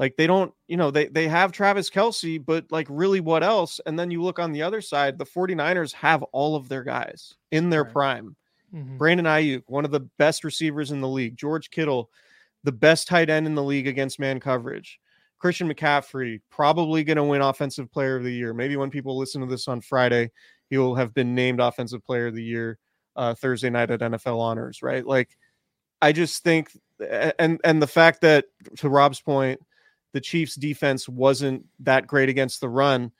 Like 0.00 0.16
they 0.16 0.26
don't, 0.26 0.50
you 0.66 0.78
know, 0.78 0.90
they 0.90 1.08
they 1.08 1.28
have 1.28 1.52
Travis 1.52 1.90
Kelce, 1.90 2.42
but 2.42 2.64
like 2.70 2.86
really 2.88 3.20
what 3.20 3.44
else? 3.44 3.82
And 3.84 3.98
then 3.98 4.10
you 4.10 4.22
look 4.22 4.38
on 4.38 4.50
the 4.50 4.62
other 4.62 4.80
side, 4.80 5.18
the 5.18 5.26
49ers 5.26 5.92
have 5.92 6.22
all 6.32 6.56
of 6.56 6.70
their 6.70 6.82
guys 6.82 7.34
in 7.50 7.68
their 7.68 7.84
Right. 7.84 7.92
prime. 7.92 8.36
Mhm. 8.74 8.96
Brandon 8.96 9.26
Aiyuk, 9.26 9.62
one 9.66 9.84
of 9.84 9.90
the 9.90 10.08
best 10.16 10.42
receivers 10.42 10.90
in 10.90 11.02
the 11.02 11.08
league. 11.08 11.36
George 11.36 11.70
Kittle, 11.70 12.10
the 12.64 12.72
best 12.72 13.08
tight 13.08 13.28
end 13.28 13.46
in 13.46 13.54
the 13.54 13.62
league 13.62 13.86
against 13.86 14.18
man 14.18 14.40
coverage. 14.40 14.98
Christian 15.38 15.68
McCaffrey, 15.70 16.40
probably 16.50 17.04
going 17.04 17.16
to 17.18 17.24
win 17.24 17.42
Offensive 17.42 17.92
Player 17.92 18.16
of 18.16 18.24
the 18.24 18.32
Year. 18.32 18.54
Maybe 18.54 18.76
when 18.76 18.88
people 18.90 19.18
listen 19.18 19.42
to 19.42 19.46
this 19.46 19.68
on 19.68 19.82
Friday, 19.82 20.30
he 20.70 20.78
will 20.78 20.94
have 20.94 21.12
been 21.12 21.34
named 21.34 21.60
Offensive 21.60 22.02
Player 22.04 22.28
of 22.28 22.34
the 22.34 22.42
Year 22.44 22.78
uh, 23.16 23.34
Thursday 23.34 23.68
night 23.70 23.90
at 23.90 24.00
NFL 24.00 24.38
Honors. 24.40 24.82
Right? 24.82 25.04
Like, 25.04 25.36
I 26.00 26.12
just 26.12 26.42
think, 26.42 26.70
and 27.38 27.60
and 27.64 27.82
the 27.82 27.86
fact 27.86 28.20
that 28.22 28.46
to 28.78 28.88
Rob's 28.88 29.20
point, 29.20 29.60
the 30.12 30.20
Chiefs' 30.20 30.54
defense 30.56 31.08
wasn't 31.08 31.66
that 31.80 32.06
great 32.06 32.28
against 32.28 32.60
the 32.60 32.68
run. 32.68 33.12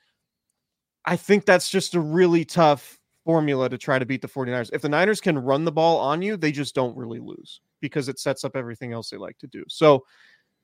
I 1.05 1.15
think 1.15 1.45
that's 1.45 1.69
just 1.69 1.95
a 1.95 1.99
really 1.99 2.45
tough 2.45 2.99
formula 3.25 3.69
to 3.69 3.77
try 3.77 3.99
to 3.99 4.05
beat 4.05 4.21
the 4.21 4.27
49ers. 4.27 4.69
If 4.73 4.81
the 4.81 4.89
Niners 4.89 5.21
can 5.21 5.37
run 5.37 5.65
the 5.65 5.71
ball 5.71 5.97
on 5.99 6.21
you, 6.21 6.37
they 6.37 6.51
just 6.51 6.75
don't 6.75 6.95
really 6.97 7.19
lose 7.19 7.61
because 7.81 8.07
it 8.07 8.19
sets 8.19 8.43
up 8.43 8.55
everything 8.55 8.93
else 8.93 9.09
they 9.09 9.17
like 9.17 9.37
to 9.39 9.47
do. 9.47 9.63
So 9.67 10.03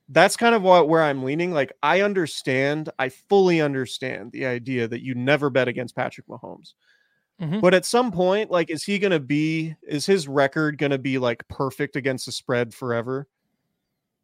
that's 0.10 0.38
kind 0.38 0.55
of 0.55 0.63
what 0.63 0.89
where 0.89 1.03
I'm 1.03 1.24
leaning. 1.24 1.51
Like 1.53 1.74
I 1.84 2.01
understand, 2.01 2.89
I 3.00 3.10
fully 3.10 3.62
understand 3.62 4.31
the 4.31 4.46
idea 4.46 4.88
that 4.88 5.03
you 5.03 5.15
never 5.15 5.50
bet 5.50 5.67
against 5.67 5.96
Patrick 5.96 6.27
Mahomes. 6.27 6.74
Mhm. 7.41 7.62
But 7.62 7.74
at 7.74 7.86
some 7.86 8.12
point, 8.12 8.51
like, 8.51 8.69
is 8.72 8.84
he 8.84 9.00
gonna 9.00 9.19
be 9.19 9.75
is 9.88 10.05
his 10.05 10.27
record 10.27 10.77
gonna 10.77 10.98
be 10.98 11.19
like 11.19 11.48
perfect 11.50 11.96
against 11.96 12.25
the 12.27 12.31
spread 12.31 12.74
forever? 12.74 13.27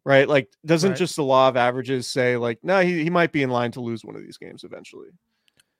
Right? 0.04 0.28
Like, 0.28 0.50
doesn't 0.66 0.90
Right. 0.90 0.98
just 0.98 1.16
the 1.16 1.24
law 1.24 1.48
of 1.48 1.56
averages 1.56 2.06
say, 2.06 2.36
like, 2.36 2.58
no, 2.62 2.80
he, 2.80 3.02
he 3.04 3.10
might 3.10 3.32
be 3.32 3.42
in 3.42 3.48
line 3.50 3.70
to 3.72 3.80
lose 3.80 4.04
one 4.04 4.14
of 4.16 4.22
these 4.22 4.36
games 4.36 4.62
eventually. 4.64 5.08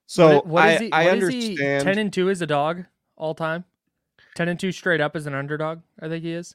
So 0.07 0.27
What 0.27 0.45
i- 0.47 0.49
what 0.49 0.69
is 0.71 0.81
I, 0.81 0.85
he? 0.85 0.93
I 0.93 1.05
what 1.05 1.19
is 1.19 1.29
he? 1.29 1.47
understand. 1.51 1.85
Ten 1.85 1.99
and 1.99 2.13
two 2.13 2.29
is 2.31 2.41
a 2.43 2.47
dog 2.47 2.85
all 3.17 3.35
time. 3.35 3.65
Ten 4.35 4.49
and 4.49 4.59
two 4.59 4.73
straight 4.73 5.01
up 5.01 5.15
as 5.15 5.27
an 5.27 5.35
underdog. 5.35 5.81
I 6.01 6.09
think 6.09 6.25
he 6.25 6.33
is. 6.33 6.55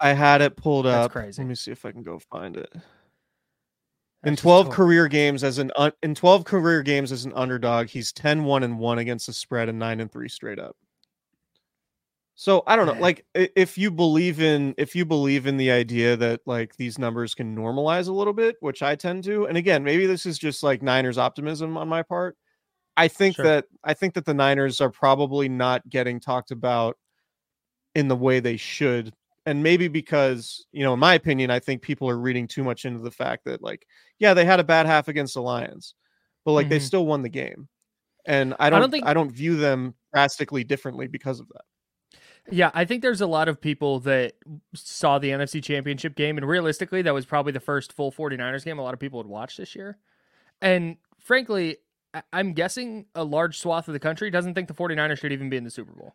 I 0.00 0.12
had 0.14 0.40
it 0.42 0.56
pulled 0.56 0.86
That's 0.86 1.06
up. 1.06 1.12
crazy. 1.12 1.42
Let 1.42 1.48
me 1.48 1.54
see 1.56 1.70
if 1.72 1.84
I 1.84 1.92
can 1.92 2.02
go 2.02 2.18
find 2.18 2.56
it. 2.56 2.70
That's 2.72 2.82
in 4.24 4.36
12 4.36 4.66
total. 4.66 4.74
career 4.76 5.08
games 5.08 5.42
as 5.44 5.58
an 5.58 5.72
un, 5.76 5.92
in 6.02 6.14
12 6.14 6.44
career 6.44 6.82
games 6.82 7.10
as 7.12 7.24
an 7.24 7.32
underdog, 7.34 7.88
he's 7.88 8.12
10-1 8.12 8.62
and 8.62 8.78
1 8.78 8.98
against 8.98 9.26
the 9.26 9.32
spread 9.32 9.68
and 9.68 9.78
9 9.78 10.00
and 10.00 10.10
3 10.12 10.28
straight 10.28 10.58
up. 10.60 10.76
So, 12.42 12.64
I 12.66 12.74
don't 12.74 12.86
know, 12.86 12.94
like 13.00 13.24
if 13.36 13.78
you 13.78 13.88
believe 13.92 14.40
in 14.40 14.74
if 14.76 14.96
you 14.96 15.04
believe 15.04 15.46
in 15.46 15.58
the 15.58 15.70
idea 15.70 16.16
that 16.16 16.40
like 16.44 16.74
these 16.74 16.98
numbers 16.98 17.36
can 17.36 17.54
normalize 17.56 18.08
a 18.08 18.12
little 18.12 18.32
bit, 18.32 18.56
which 18.58 18.82
I 18.82 18.96
tend 18.96 19.22
to. 19.24 19.46
And 19.46 19.56
again, 19.56 19.84
maybe 19.84 20.06
this 20.06 20.26
is 20.26 20.38
just 20.40 20.64
like 20.64 20.82
Niners 20.82 21.18
optimism 21.18 21.76
on 21.76 21.88
my 21.88 22.02
part. 22.02 22.36
I 22.96 23.06
think 23.06 23.36
Sure. 23.36 23.44
that 23.44 23.66
I 23.84 23.94
think 23.94 24.14
that 24.14 24.24
the 24.24 24.34
Niners 24.34 24.80
are 24.80 24.90
probably 24.90 25.48
not 25.48 25.88
getting 25.88 26.18
talked 26.18 26.50
about 26.50 26.98
in 27.94 28.08
the 28.08 28.16
way 28.16 28.40
they 28.40 28.56
should 28.56 29.14
and 29.46 29.62
maybe 29.62 29.86
because 29.86 30.66
you 30.72 30.82
know 30.82 30.94
in 30.94 30.98
my 30.98 31.14
opinion 31.14 31.50
i 31.50 31.58
think 31.60 31.82
people 31.82 32.08
are 32.08 32.18
reading 32.18 32.46
too 32.48 32.64
much 32.64 32.86
into 32.86 33.00
the 33.00 33.10
fact 33.10 33.44
that 33.44 33.60
like 33.62 33.86
yeah 34.18 34.32
they 34.34 34.44
had 34.46 34.58
a 34.60 34.64
bad 34.64 34.86
half 34.86 35.08
against 35.08 35.34
the 35.34 35.42
lions 35.42 35.94
but 36.44 36.52
like 36.52 36.68
they 36.70 36.78
Mhm. 36.78 36.86
still 36.86 37.04
won 37.06 37.20
the 37.22 37.28
game 37.28 37.68
and 38.24 38.54
i 38.58 38.70
don't, 38.70 38.80
don't 38.80 38.90
think- 38.90 39.04
i 39.06 39.12
don't 39.12 39.30
view 39.30 39.56
them 39.56 39.94
drastically 40.14 40.64
differently 40.64 41.06
because 41.06 41.38
of 41.38 41.48
that 41.48 41.64
Yeah, 42.50 42.70
I 42.74 42.84
think 42.84 43.02
there's 43.02 43.20
a 43.20 43.26
lot 43.26 43.48
of 43.48 43.60
people 43.60 44.00
that 44.00 44.34
saw 44.74 45.18
the 45.18 45.30
NFC 45.30 45.62
Championship 45.62 46.16
game, 46.16 46.36
and 46.36 46.46
realistically, 46.46 47.02
that 47.02 47.14
was 47.14 47.24
probably 47.24 47.52
the 47.52 47.60
first 47.60 47.92
full 47.92 48.10
49ers 48.10 48.64
game 48.64 48.78
a 48.78 48.82
lot 48.82 48.94
of 48.94 49.00
people 49.00 49.18
would 49.18 49.28
watch 49.28 49.56
this 49.56 49.76
year. 49.76 49.98
And 50.60 50.96
frankly, 51.20 51.78
I'm 52.32 52.52
guessing 52.52 53.06
a 53.14 53.24
large 53.24 53.58
swath 53.58 53.88
of 53.88 53.94
the 53.94 54.00
country 54.00 54.30
doesn't 54.30 54.54
think 54.54 54.68
the 54.68 54.74
49ers 54.74 55.18
should 55.18 55.32
even 55.32 55.50
be 55.50 55.56
in 55.56 55.64
the 55.64 55.70
Super 55.70 55.92
Bowl. 55.92 56.14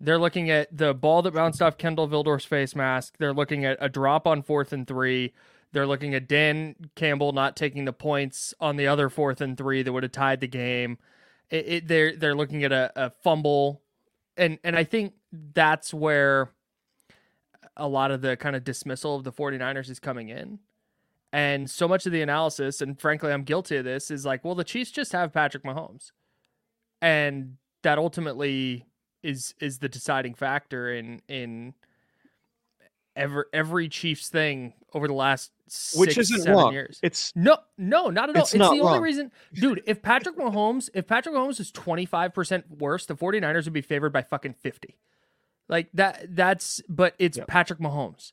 They're 0.00 0.18
looking 0.18 0.50
at 0.50 0.76
the 0.76 0.92
ball 0.92 1.22
that 1.22 1.34
bounced 1.34 1.62
off 1.62 1.78
Kindle 1.78 2.08
Vildor's 2.08 2.44
face 2.44 2.74
mask. 2.74 3.14
They're 3.18 3.32
looking 3.32 3.64
at 3.64 3.78
a 3.80 3.88
drop 3.88 4.26
on 4.26 4.42
fourth 4.42 4.72
and 4.72 4.86
three. 4.86 5.32
They're 5.72 5.86
looking 5.86 6.14
at 6.14 6.28
Dan 6.28 6.74
Campbell 6.94 7.32
not 7.32 7.56
taking 7.56 7.84
the 7.84 7.92
points 7.92 8.54
on 8.60 8.76
the 8.76 8.86
other 8.86 9.08
fourth 9.08 9.40
and 9.40 9.56
three 9.56 9.82
that 9.82 9.92
would 9.92 10.02
have 10.02 10.12
tied 10.12 10.40
the 10.40 10.48
game. 10.48 10.98
It, 11.50 11.68
it, 11.68 11.88
they're 11.88 12.16
they're 12.16 12.34
looking 12.34 12.64
at 12.64 12.72
a, 12.72 12.92
a 12.96 13.10
fumble, 13.10 13.82
and 14.36 14.58
and 14.64 14.76
I 14.76 14.84
think 14.84 15.14
that's 15.32 15.92
where 15.92 16.50
a 17.76 17.88
lot 17.88 18.10
of 18.10 18.20
the 18.20 18.36
kind 18.36 18.54
of 18.54 18.64
dismissal 18.64 19.16
of 19.16 19.24
the 19.24 19.32
49ers 19.32 19.90
is 19.90 19.98
coming 19.98 20.28
in. 20.28 20.60
And 21.32 21.68
so 21.68 21.88
much 21.88 22.06
of 22.06 22.12
the 22.12 22.22
analysis, 22.22 22.80
and 22.80 22.98
frankly, 23.00 23.32
I'm 23.32 23.42
guilty 23.42 23.76
of 23.76 23.84
this, 23.84 24.08
is 24.10 24.24
like, 24.24 24.44
well, 24.44 24.54
the 24.54 24.62
Chiefs 24.62 24.92
just 24.92 25.10
have 25.10 25.32
Patrick 25.32 25.64
Mahomes. 25.64 26.12
And 27.02 27.56
that 27.82 27.98
ultimately 27.98 28.86
is 29.22 29.54
is 29.60 29.78
the 29.78 29.88
deciding 29.88 30.34
factor 30.34 30.92
in 30.92 31.20
in 31.28 31.74
every 33.16 33.44
every 33.52 33.88
Chiefs 33.88 34.28
thing 34.28 34.74
over 34.92 35.08
the 35.08 35.14
last 35.14 35.50
six, 35.68 35.96
which 35.98 36.18
isn't 36.18 36.40
seven 36.42 36.54
wrong 36.56 36.72
years. 36.72 36.98
it's 37.02 37.32
No, 37.34 37.58
no, 37.78 38.08
not 38.10 38.30
at 38.30 38.36
all. 38.36 38.42
It's 38.42 38.52
It's, 38.54 38.58
not 38.58 38.74
the 38.74 38.80
only 38.80 38.94
wrong. 38.94 39.02
reason, 39.02 39.32
dude. 39.52 39.82
If 39.86 40.02
Patrick 40.02 40.36
Mahomes, 40.36 40.88
if 40.94 41.06
Patrick 41.06 41.34
Mahomes 41.34 41.58
is 41.60 41.70
twenty 41.70 42.04
five 42.06 42.34
percent 42.34 42.64
worse, 42.78 43.06
the 43.06 43.14
49ers 43.14 43.64
would 43.64 43.72
be 43.72 43.80
favored 43.80 44.12
by 44.12 44.22
fucking 44.22 44.54
fifty. 44.54 44.98
Like 45.68 45.88
that. 45.94 46.34
That's 46.36 46.82
but 46.88 47.14
it's 47.18 47.38
Yep. 47.38 47.46
Patrick 47.48 47.78
Mahomes, 47.80 48.32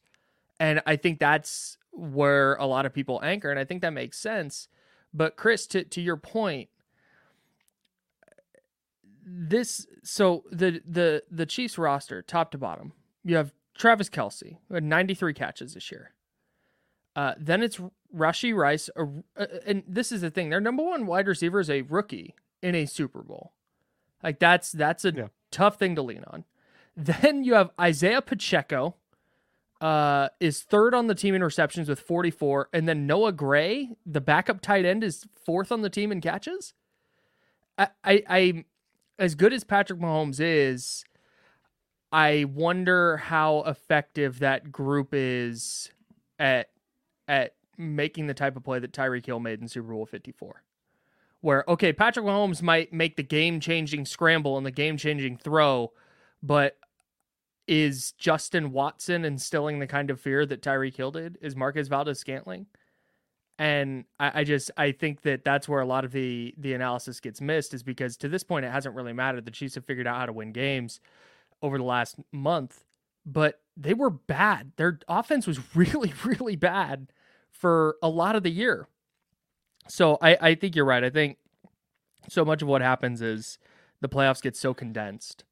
and 0.59 0.81
I 0.85 0.95
think 0.97 1.19
that's 1.19 1.77
where 1.91 2.55
a 2.55 2.65
lot 2.65 2.85
of 2.85 2.93
people 2.93 3.19
anchor, 3.23 3.49
and 3.49 3.59
I 3.59 3.63
think 3.65 3.81
that 3.81 3.91
makes 3.93 4.17
sense. 4.17 4.67
But 5.13 5.35
Chris, 5.37 5.65
to 5.67 5.83
to 5.83 6.01
your 6.01 6.17
point, 6.17 6.69
this 9.25 9.87
so 10.03 10.43
the 10.51 10.81
the 10.85 11.23
the 11.31 11.45
Chiefs 11.45 11.77
roster, 11.77 12.21
top 12.21 12.51
to 12.51 12.57
bottom, 12.57 12.93
you 13.23 13.35
have 13.35 13.53
Travis 13.77 14.09
Kelce, 14.09 14.57
who 14.67 14.73
had 14.75 14.83
ninety 14.83 15.13
three 15.13 15.33
catches 15.33 15.73
this 15.73 15.91
year. 15.91 16.13
Uh, 17.15 17.33
then 17.37 17.61
it's 17.61 17.79
Rashee 18.15 18.55
Rice, 18.55 18.89
a, 18.95 19.03
uh, 19.37 19.45
and 19.65 19.83
this 19.87 20.11
is 20.11 20.21
the 20.21 20.29
thing: 20.31 20.49
their 20.49 20.61
number 20.61 20.83
one 20.83 21.05
wide 21.05 21.27
receiver 21.27 21.59
is 21.59 21.69
a 21.69 21.81
rookie 21.83 22.35
in 22.61 22.75
a 22.75 22.85
Super 22.85 23.21
Bowl. 23.21 23.53
Like 24.23 24.39
that's 24.39 24.71
that's 24.71 25.03
a 25.05 25.13
Yeah. 25.13 25.27
tough 25.49 25.77
thing 25.77 25.95
to 25.95 26.01
lean 26.01 26.23
on. 26.27 26.45
Then 26.97 27.43
you 27.45 27.53
have 27.53 27.71
Isaiah 27.79 28.21
Pacheco, 28.21 28.95
uh, 29.79 30.27
is 30.41 30.61
third 30.61 30.93
on 30.93 31.07
the 31.07 31.15
team 31.15 31.33
in 31.33 31.43
receptions 31.43 31.87
with 31.87 32.01
44, 32.01 32.67
and 32.73 32.87
then 32.87 33.07
Noah 33.07 33.31
Gray, 33.31 33.89
the 34.05 34.19
backup 34.21 34.59
tight 34.61 34.83
end, 34.85 35.01
is 35.03 35.25
fourth 35.45 35.71
on 35.71 35.81
the 35.81 35.89
team 35.89 36.11
in 36.11 36.19
catches. 36.21 36.73
I, 37.77 37.87
I, 38.03 38.23
I 38.29 38.65
as 39.17 39.35
good 39.35 39.53
as 39.53 39.63
Patrick 39.63 39.99
Mahomes 39.99 40.39
is, 40.41 41.05
I 42.11 42.43
wonder 42.43 43.17
how 43.17 43.59
effective 43.63 44.39
that 44.39 44.71
group 44.71 45.09
is 45.13 45.89
at 46.37 46.67
at 47.27 47.55
making 47.77 48.27
the 48.27 48.33
type 48.33 48.55
of 48.55 48.63
play 48.63 48.79
that 48.79 48.93
Tyreek 48.93 49.25
Hill 49.25 49.39
made 49.39 49.61
in 49.61 49.67
Super 49.67 49.93
Bowl 49.93 50.05
54. 50.05 50.63
Where 51.41 51.67
okay, 51.67 51.91
Patrick 51.91 52.25
Mahomes 52.25 52.61
might 52.61 52.93
make 52.93 53.15
the 53.15 53.23
game-changing 53.23 54.05
scramble 54.05 54.57
and 54.57 54.65
the 54.65 54.71
game-changing 54.71 55.37
throw, 55.37 55.91
but 56.43 56.77
is 57.67 58.11
Justin 58.13 58.71
Watson 58.71 59.23
instilling 59.25 59.79
the 59.79 59.87
kind 59.87 60.11
of 60.11 60.19
fear 60.19 60.45
that 60.45 60.61
Tyreek 60.61 60.95
Hill 60.97 61.11
did? 61.11 61.37
Is 61.41 61.55
Marquez 61.55 61.87
Valdes 61.87 62.19
Scantling? 62.19 62.65
And 63.57 64.05
I, 64.19 64.41
I 64.41 64.43
just 64.43 64.71
I 64.75 64.91
think 64.91 65.21
that 65.21 65.43
that's 65.43 65.69
where 65.69 65.81
a 65.81 65.85
lot 65.85 66.03
of 66.03 66.11
the 66.11 66.53
the 66.57 66.73
analysis 66.73 67.19
gets 67.19 67.41
missed 67.41 67.73
is 67.73 67.81
because 67.81 68.17
to 68.17 68.27
this 68.27 68.43
point 68.43 68.65
it 68.65 68.71
hasn't 68.71 68.95
really 68.95 69.13
mattered. 69.13 69.45
The 69.45 69.51
Chiefs 69.51 69.75
have 69.75 69.85
figured 69.85 70.05
out 70.05 70.17
how 70.17 70.25
to 70.25 70.33
win 70.33 70.51
games 70.51 70.99
over 71.61 71.77
the 71.77 71.83
last 71.83 72.17
month, 72.31 72.83
but 73.25 73.60
they 73.77 73.93
were 73.93 74.09
bad. 74.09 74.71
Their 74.77 74.99
offense 75.07 75.47
was 75.47 75.59
really 75.75 76.13
really 76.25 76.55
bad 76.55 77.11
for 77.51 77.97
a 78.01 78.09
lot 78.09 78.35
of 78.35 78.43
the 78.43 78.51
year. 78.51 78.87
So 79.87 80.17
I 80.21 80.37
I 80.41 80.55
think 80.55 80.75
you're 80.75 80.85
right. 80.85 81.03
I 81.03 81.09
think 81.09 81.37
so 82.29 82.45
much 82.45 82.61
of 82.61 82.67
what 82.67 82.81
happens 82.81 83.21
is 83.21 83.57
the 84.01 84.09
playoffs 84.09 84.41
get 84.41 84.55
so 84.55 84.73
condensed 84.73 85.43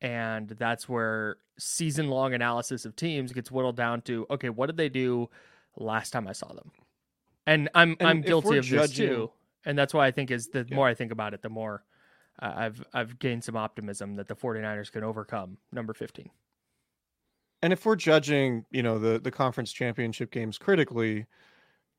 and 0.00 0.48
that's 0.50 0.88
where 0.88 1.36
season 1.58 2.08
long 2.08 2.34
analysis 2.34 2.84
of 2.84 2.96
teams 2.96 3.32
gets 3.32 3.50
whittled 3.50 3.76
down 3.76 4.00
to 4.02 4.26
okay 4.30 4.48
what 4.48 4.66
did 4.66 4.76
they 4.76 4.88
do 4.88 5.28
last 5.76 6.10
time 6.10 6.26
i 6.26 6.32
saw 6.32 6.48
them 6.52 6.70
and 7.46 7.68
i'm 7.74 7.96
And 8.00 8.08
i'm 8.08 8.20
guilty 8.22 8.56
of 8.58 8.68
this 8.68 8.92
too 8.92 9.30
And 9.64 9.78
that's 9.78 9.94
why 9.94 10.06
I 10.06 10.10
think 10.10 10.30
is 10.30 10.48
the 10.48 10.66
more 10.72 10.88
I 10.88 10.94
think 10.94 11.12
about 11.12 11.34
it, 11.34 11.42
the 11.42 11.48
more 11.48 11.84
uh, 12.40 12.52
I've 12.56 12.84
I've 12.92 13.18
gained 13.18 13.44
some 13.44 13.56
optimism 13.56 14.16
that 14.16 14.28
the 14.28 14.34
49ers 14.34 14.90
can 14.90 15.04
overcome 15.04 15.58
number 15.70 15.94
15. 15.94 16.30
And 17.62 17.72
if 17.72 17.86
we're 17.86 17.96
judging, 17.96 18.64
you 18.70 18.82
know, 18.82 18.98
the 18.98 19.18
the 19.20 19.30
conference 19.30 19.72
championship 19.72 20.30
games 20.32 20.58
critically, 20.58 21.26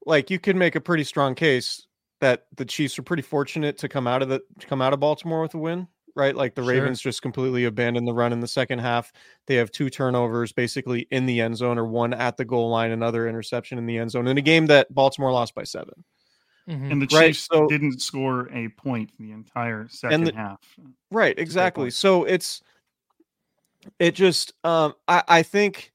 like 0.06 0.30
you 0.30 0.40
could 0.40 0.56
make 0.58 0.76
a 0.76 0.82
pretty 0.82 1.04
strong 1.06 1.36
case 1.36 1.88
that 2.20 2.48
the 2.56 2.66
Chiefs 2.66 3.00
are 3.00 3.04
pretty 3.04 3.24
fortunate 3.24 3.78
to 3.80 3.88
come 3.90 4.06
out 4.08 4.22
of 4.22 4.30
the 4.30 4.42
to 4.60 4.68
come 4.68 4.82
out 4.82 4.94
of 4.94 5.00
Baltimore 5.00 5.42
with 5.42 5.54
a 5.54 5.58
win, 5.58 5.88
right? 6.16 6.36
Like 6.36 6.56
the 6.56 6.62
Sure. 6.64 6.72
Ravens 6.74 7.02
just 7.02 7.22
completely 7.22 7.64
abandoned 7.66 8.08
the 8.08 8.14
run 8.14 8.34
in 8.34 8.42
the 8.42 8.48
second 8.48 8.80
half. 8.80 9.14
They 9.48 9.56
have 9.56 9.72
two 9.72 9.90
turnovers 9.90 10.52
basically 10.52 11.08
in 11.12 11.26
the 11.26 11.40
end 11.40 11.56
zone 11.58 11.78
or 11.78 11.86
one 11.86 12.14
at 12.14 12.36
the 12.36 12.46
goal 12.46 12.70
line, 12.70 12.92
another 12.92 13.28
interception 13.30 13.78
in 13.78 13.86
the 13.86 13.98
end 13.98 14.12
zone 14.12 14.28
in 14.28 14.38
a 14.38 14.42
game 14.42 14.66
that 14.68 14.94
Baltimore 14.94 15.32
lost 15.32 15.56
by 15.56 15.64
7. 15.64 15.94
Mhm. 16.70 16.92
And 16.92 17.02
the 17.02 17.08
Right, 17.14 17.28
Chiefs 17.28 17.48
so- 17.52 17.68
didn't 17.68 18.02
score 18.02 18.50
a 18.54 18.70
point 18.70 19.12
the 19.20 19.32
entire 19.32 19.88
second 19.90 20.26
the- 20.26 20.34
half. 20.34 20.62
Right, 21.12 21.38
exactly. 21.38 21.90
So 21.90 22.24
it's 22.24 22.62
it 24.00 24.12
just 24.12 24.54
um 24.64 24.94
I, 25.08 25.24
I 25.28 25.44
think 25.44 25.92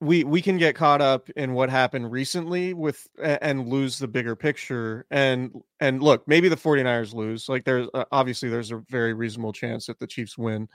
we 0.00 0.24
we 0.24 0.40
can 0.40 0.56
get 0.56 0.74
caught 0.74 1.02
up 1.02 1.28
in 1.30 1.52
what 1.52 1.68
happened 1.68 2.10
recently 2.10 2.72
with 2.72 3.06
and 3.22 3.68
lose 3.68 3.98
the 3.98 4.08
bigger 4.08 4.34
picture 4.34 5.06
and 5.10 5.52
and 5.78 6.02
look, 6.02 6.26
maybe 6.26 6.48
the 6.48 6.56
49ers 6.56 7.14
lose. 7.14 7.48
Like 7.48 7.64
there's 7.64 7.86
uh, 7.92 8.04
obviously 8.10 8.48
there's 8.48 8.72
a 8.72 8.82
very 8.88 9.12
reasonable 9.12 9.52
chance 9.52 9.86
that 9.86 9.98
the 9.98 10.06
Chiefs 10.06 10.38
win 10.38 10.68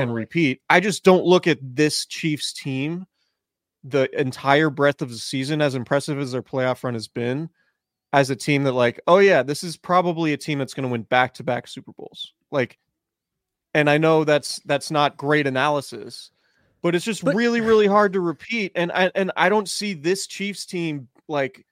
and 0.00 0.14
repeat. 0.14 0.62
I 0.70 0.80
just 0.80 1.04
don't 1.04 1.26
look 1.26 1.46
at 1.46 1.58
this 1.60 2.06
Chiefs 2.06 2.54
team 2.54 3.06
the 3.84 4.08
entire 4.18 4.70
breadth 4.70 5.02
of 5.02 5.10
the 5.10 5.18
season 5.18 5.60
as 5.60 5.74
impressive 5.74 6.18
as 6.18 6.32
their 6.32 6.42
playoff 6.42 6.82
run 6.84 6.94
has 6.94 7.06
been 7.06 7.50
as 8.14 8.30
a 8.30 8.36
team 8.36 8.62
that 8.62 8.72
like, 8.72 8.98
oh 9.06 9.18
yeah, 9.18 9.42
this 9.42 9.62
is 9.62 9.76
probably 9.76 10.32
a 10.32 10.38
team 10.38 10.58
that's 10.58 10.72
going 10.72 10.84
to 10.84 10.92
win 10.92 11.02
back-to-back 11.02 11.68
Super 11.68 11.92
Bowls. 11.92 12.32
Like 12.50 12.78
and 13.74 13.90
I 13.90 13.98
know 13.98 14.24
that's 14.24 14.60
that's 14.64 14.90
not 14.90 15.16
great 15.16 15.46
analysis, 15.46 16.30
but 16.82 16.94
it's 16.94 17.04
just 17.04 17.24
But- 17.24 17.34
really 17.34 17.60
really 17.60 17.86
hard 17.86 18.12
to 18.14 18.20
repeat 18.20 18.72
and 18.74 18.90
I 18.92 19.10
and 19.14 19.32
I 19.36 19.48
don't 19.48 19.68
see 19.68 19.94
this 19.94 20.26
Chiefs 20.26 20.64
team 20.64 21.08
like 21.28 21.66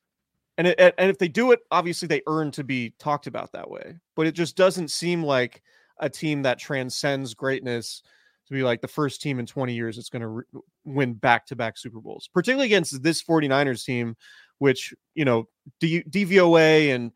and 0.59 0.67
it, 0.67 0.95
and 0.99 1.11
if 1.11 1.19
they 1.19 1.29
do 1.29 1.53
it, 1.53 1.61
obviously 1.71 2.09
they 2.09 2.23
earn 2.27 2.51
to 2.53 2.63
be 2.65 2.93
talked 2.99 3.27
about 3.27 3.53
that 3.53 3.71
way. 3.71 3.97
But 4.15 4.27
it 4.27 4.33
just 4.33 4.55
doesn't 4.57 4.91
seem 4.91 5.23
like 5.23 5.63
a 5.99 6.11
team 6.11 6.43
that 6.43 6.59
transcends 6.59 7.33
greatness 7.33 8.03
to 8.47 8.53
be 8.53 8.63
like 8.63 8.81
the 8.83 8.89
first 8.89 9.23
team 9.23 9.39
in 9.39 9.47
20 9.47 9.73
years 9.73 9.97
that's 9.97 10.11
going 10.11 10.21
to 10.21 10.29
re- 10.29 10.45
win 10.85 11.15
back-to-back 11.15 11.79
Super 11.79 12.01
Bowls, 12.01 12.29
particularly 12.35 12.67
against 12.67 13.03
this 13.03 13.23
49ers 13.23 13.85
team, 13.85 14.17
which, 14.59 14.93
you 15.15 15.25
know, 15.25 15.49
D- 15.81 16.03
DVOA 16.03 16.95
and 16.95 17.13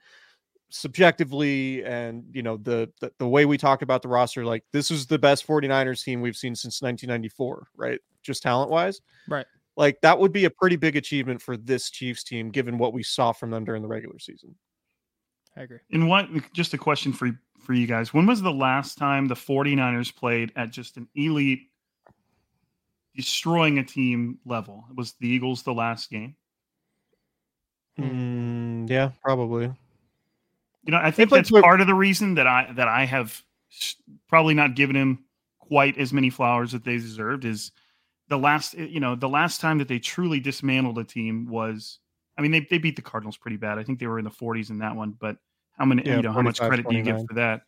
subjectively 0.77 1.85
and 1.85 2.25
you 2.33 2.43
know 2.43 2.57
the, 2.59 2.91
the 3.01 3.11
the 3.19 3.27
way 3.27 3.45
we 3.47 3.57
talk 3.57 3.83
about 3.83 4.03
the 4.03 4.09
roster 4.09 4.45
like 4.45 4.63
this 4.73 4.91
is 4.91 5.07
the 5.07 5.19
best 5.19 5.47
49ers 5.47 6.05
team 6.05 6.21
we've 6.21 6.37
seen 6.37 6.55
since 6.55 6.83
1994 6.83 7.69
right 7.77 8.01
just 8.23 8.43
talent 8.43 8.71
wise 8.71 9.01
Right. 9.29 9.47
like 9.77 10.01
that 10.03 10.19
would 10.19 10.33
be 10.33 10.45
a 10.45 10.51
pretty 10.51 10.77
big 10.77 10.97
achievement 10.97 11.41
for 11.41 11.57
this 11.57 11.91
chiefs 11.91 12.23
team 12.25 12.51
given 12.51 12.79
what 12.79 12.93
we 12.93 13.03
saw 13.03 13.33
from 13.33 13.51
them 13.51 13.65
during 13.65 13.83
the 13.83 13.89
regular 13.89 14.19
season 14.19 14.55
I 15.59 15.63
agree. 15.63 15.79
And 15.91 16.07
what 16.07 16.29
just 16.53 16.75
a 16.75 16.79
question 16.79 17.15
for 17.15 17.31
for 17.59 17.73
you 17.73 17.87
guys. 17.87 18.13
When 18.13 18.27
was 18.27 18.43
the 18.43 18.53
last 18.53 18.99
time 18.99 19.27
the 19.27 19.35
49ers 19.35 20.15
played 20.15 20.53
at 20.55 20.71
just 20.71 20.99
an 20.99 21.09
elite 21.15 21.71
destroying 23.15 23.79
a 23.79 23.83
team 23.83 24.39
level? 24.45 24.85
Was 24.95 25.15
the 25.15 25.27
Eagles 25.29 25.63
the 25.63 25.73
last 25.73 26.11
game? 26.11 26.37
Mm, 27.99 28.91
yeah 28.91 29.13
probably 29.23 29.73
You 30.87 30.93
know, 30.93 31.01
I 31.03 31.11
think 31.11 31.33
that's 31.33 31.51
part 31.51 31.81
of 31.81 31.87
the 31.87 31.95
reason 31.95 32.35
that 32.35 32.47
I 32.47 32.73
that 32.75 32.89
I 32.89 33.05
have 33.07 33.43
probably 34.29 34.55
not 34.55 34.77
given 34.77 34.97
him 34.97 35.25
quite 35.59 35.99
as 35.99 36.13
many 36.13 36.31
flowers 36.31 36.73
that 36.73 36.85
they 36.85 36.97
deserved 36.97 37.45
is 37.45 37.73
the 38.29 38.39
last 38.39 38.75
you 38.75 39.01
know, 39.01 39.17
the 39.17 39.29
last 39.29 39.61
time 39.61 39.79
that 39.79 39.89
they 39.89 39.99
truly 39.99 40.41
dismantled 40.41 40.99
a 40.99 41.05
team 41.05 41.47
was 41.49 42.01
I 42.39 42.43
mean 42.43 42.53
they 42.53 42.61
they 42.71 42.79
beat 42.79 42.97
the 42.97 43.03
Cardinals 43.03 43.37
pretty 43.39 43.57
bad. 43.59 43.79
I 43.79 43.85
think 43.85 44.01
they 44.01 44.07
were 44.09 44.19
in 44.21 44.25
the 44.25 44.31
40s 44.31 44.71
in 44.71 44.79
that 44.81 44.97
one, 44.97 45.13
but 45.21 45.39
how 45.79 45.87
many 45.87 46.05
Yeah, 46.05 46.15
you 46.15 46.23
know, 46.23 46.33
how 46.33 46.43
much 46.43 46.61
45, 46.61 46.63
credit 46.63 46.89
do 46.89 46.95
you 46.95 47.03
give 47.03 47.21
for 47.29 47.35
that? 47.35 47.63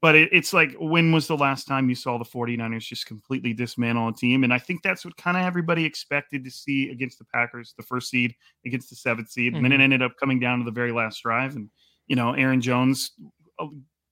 But 0.00 0.14
it, 0.14 0.28
it's 0.32 0.52
like 0.52 0.74
when 0.78 1.10
was 1.12 1.26
the 1.26 1.36
last 1.36 1.66
time 1.66 1.88
you 1.88 1.96
saw 1.96 2.18
the 2.18 2.24
49ers 2.24 2.84
just 2.86 3.06
completely 3.06 3.52
dismantle 3.52 4.08
a 4.08 4.14
team? 4.14 4.44
And 4.44 4.54
I 4.54 4.58
think 4.58 4.82
that's 4.82 5.04
what 5.04 5.16
kind 5.16 5.36
of 5.36 5.44
everybody 5.44 5.84
expected 5.84 6.44
to 6.44 6.50
see 6.52 6.90
against 6.90 7.18
the 7.18 7.24
Packers, 7.24 7.74
the 7.76 7.82
first 7.82 8.10
seed 8.10 8.34
against 8.64 8.90
the 8.90 8.96
seventh 8.96 9.30
seed. 9.30 9.54
And 9.54 9.64
then 9.64 9.72
it 9.72 9.80
Mhm. 9.80 9.82
ended 9.82 10.02
up 10.02 10.12
coming 10.20 10.38
down 10.38 10.60
to 10.60 10.64
the 10.64 10.70
very 10.70 10.92
last 10.92 11.22
drive. 11.22 11.56
And 11.56 11.68
you 12.08 12.16
know, 12.16 12.32
Aaron 12.32 12.60
Jones, 12.60 13.12
uh, 13.58 13.66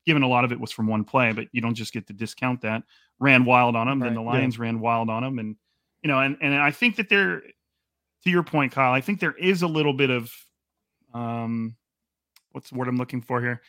given 0.07 0.23
a 0.23 0.29
lot 0.29 0.45
of 0.45 0.53
it 0.53 0.61
was 0.61 0.71
from 0.71 0.87
one 0.87 1.05
play, 1.05 1.33
but 1.33 1.49
you 1.53 1.61
don't 1.61 1.75
just 1.75 1.93
get 1.93 2.07
to 2.07 2.13
discount 2.13 2.61
that. 2.61 2.83
Ran 3.19 3.45
wild 3.45 3.75
on 3.75 3.89
him, 3.89 3.99
then 3.99 4.11
Right, 4.11 4.15
the 4.15 4.23
yeah. 4.23 4.31
Lions 4.31 4.59
ran 4.59 4.79
wild 4.79 5.11
on 5.11 5.25
him, 5.25 5.39
and 5.39 5.57
you 6.03 6.09
know, 6.09 6.21
and 6.21 6.37
and 6.41 6.55
I 6.55 6.71
think 6.71 6.97
that 6.97 7.09
there, 7.09 7.41
to 8.25 8.31
your 8.31 8.43
point, 8.43 8.73
Kyle, 8.73 8.93
I 8.93 9.01
think 9.01 9.19
there 9.21 9.37
is 9.37 9.63
a 9.63 9.67
little 9.67 9.95
bit 9.95 10.11
of, 10.11 10.31
um, 11.15 11.77
what's 12.53 12.71
the 12.71 12.77
word 12.77 12.89
I'm 12.89 12.99
looking 12.99 13.23
for 13.23 13.41
here? 13.41 13.63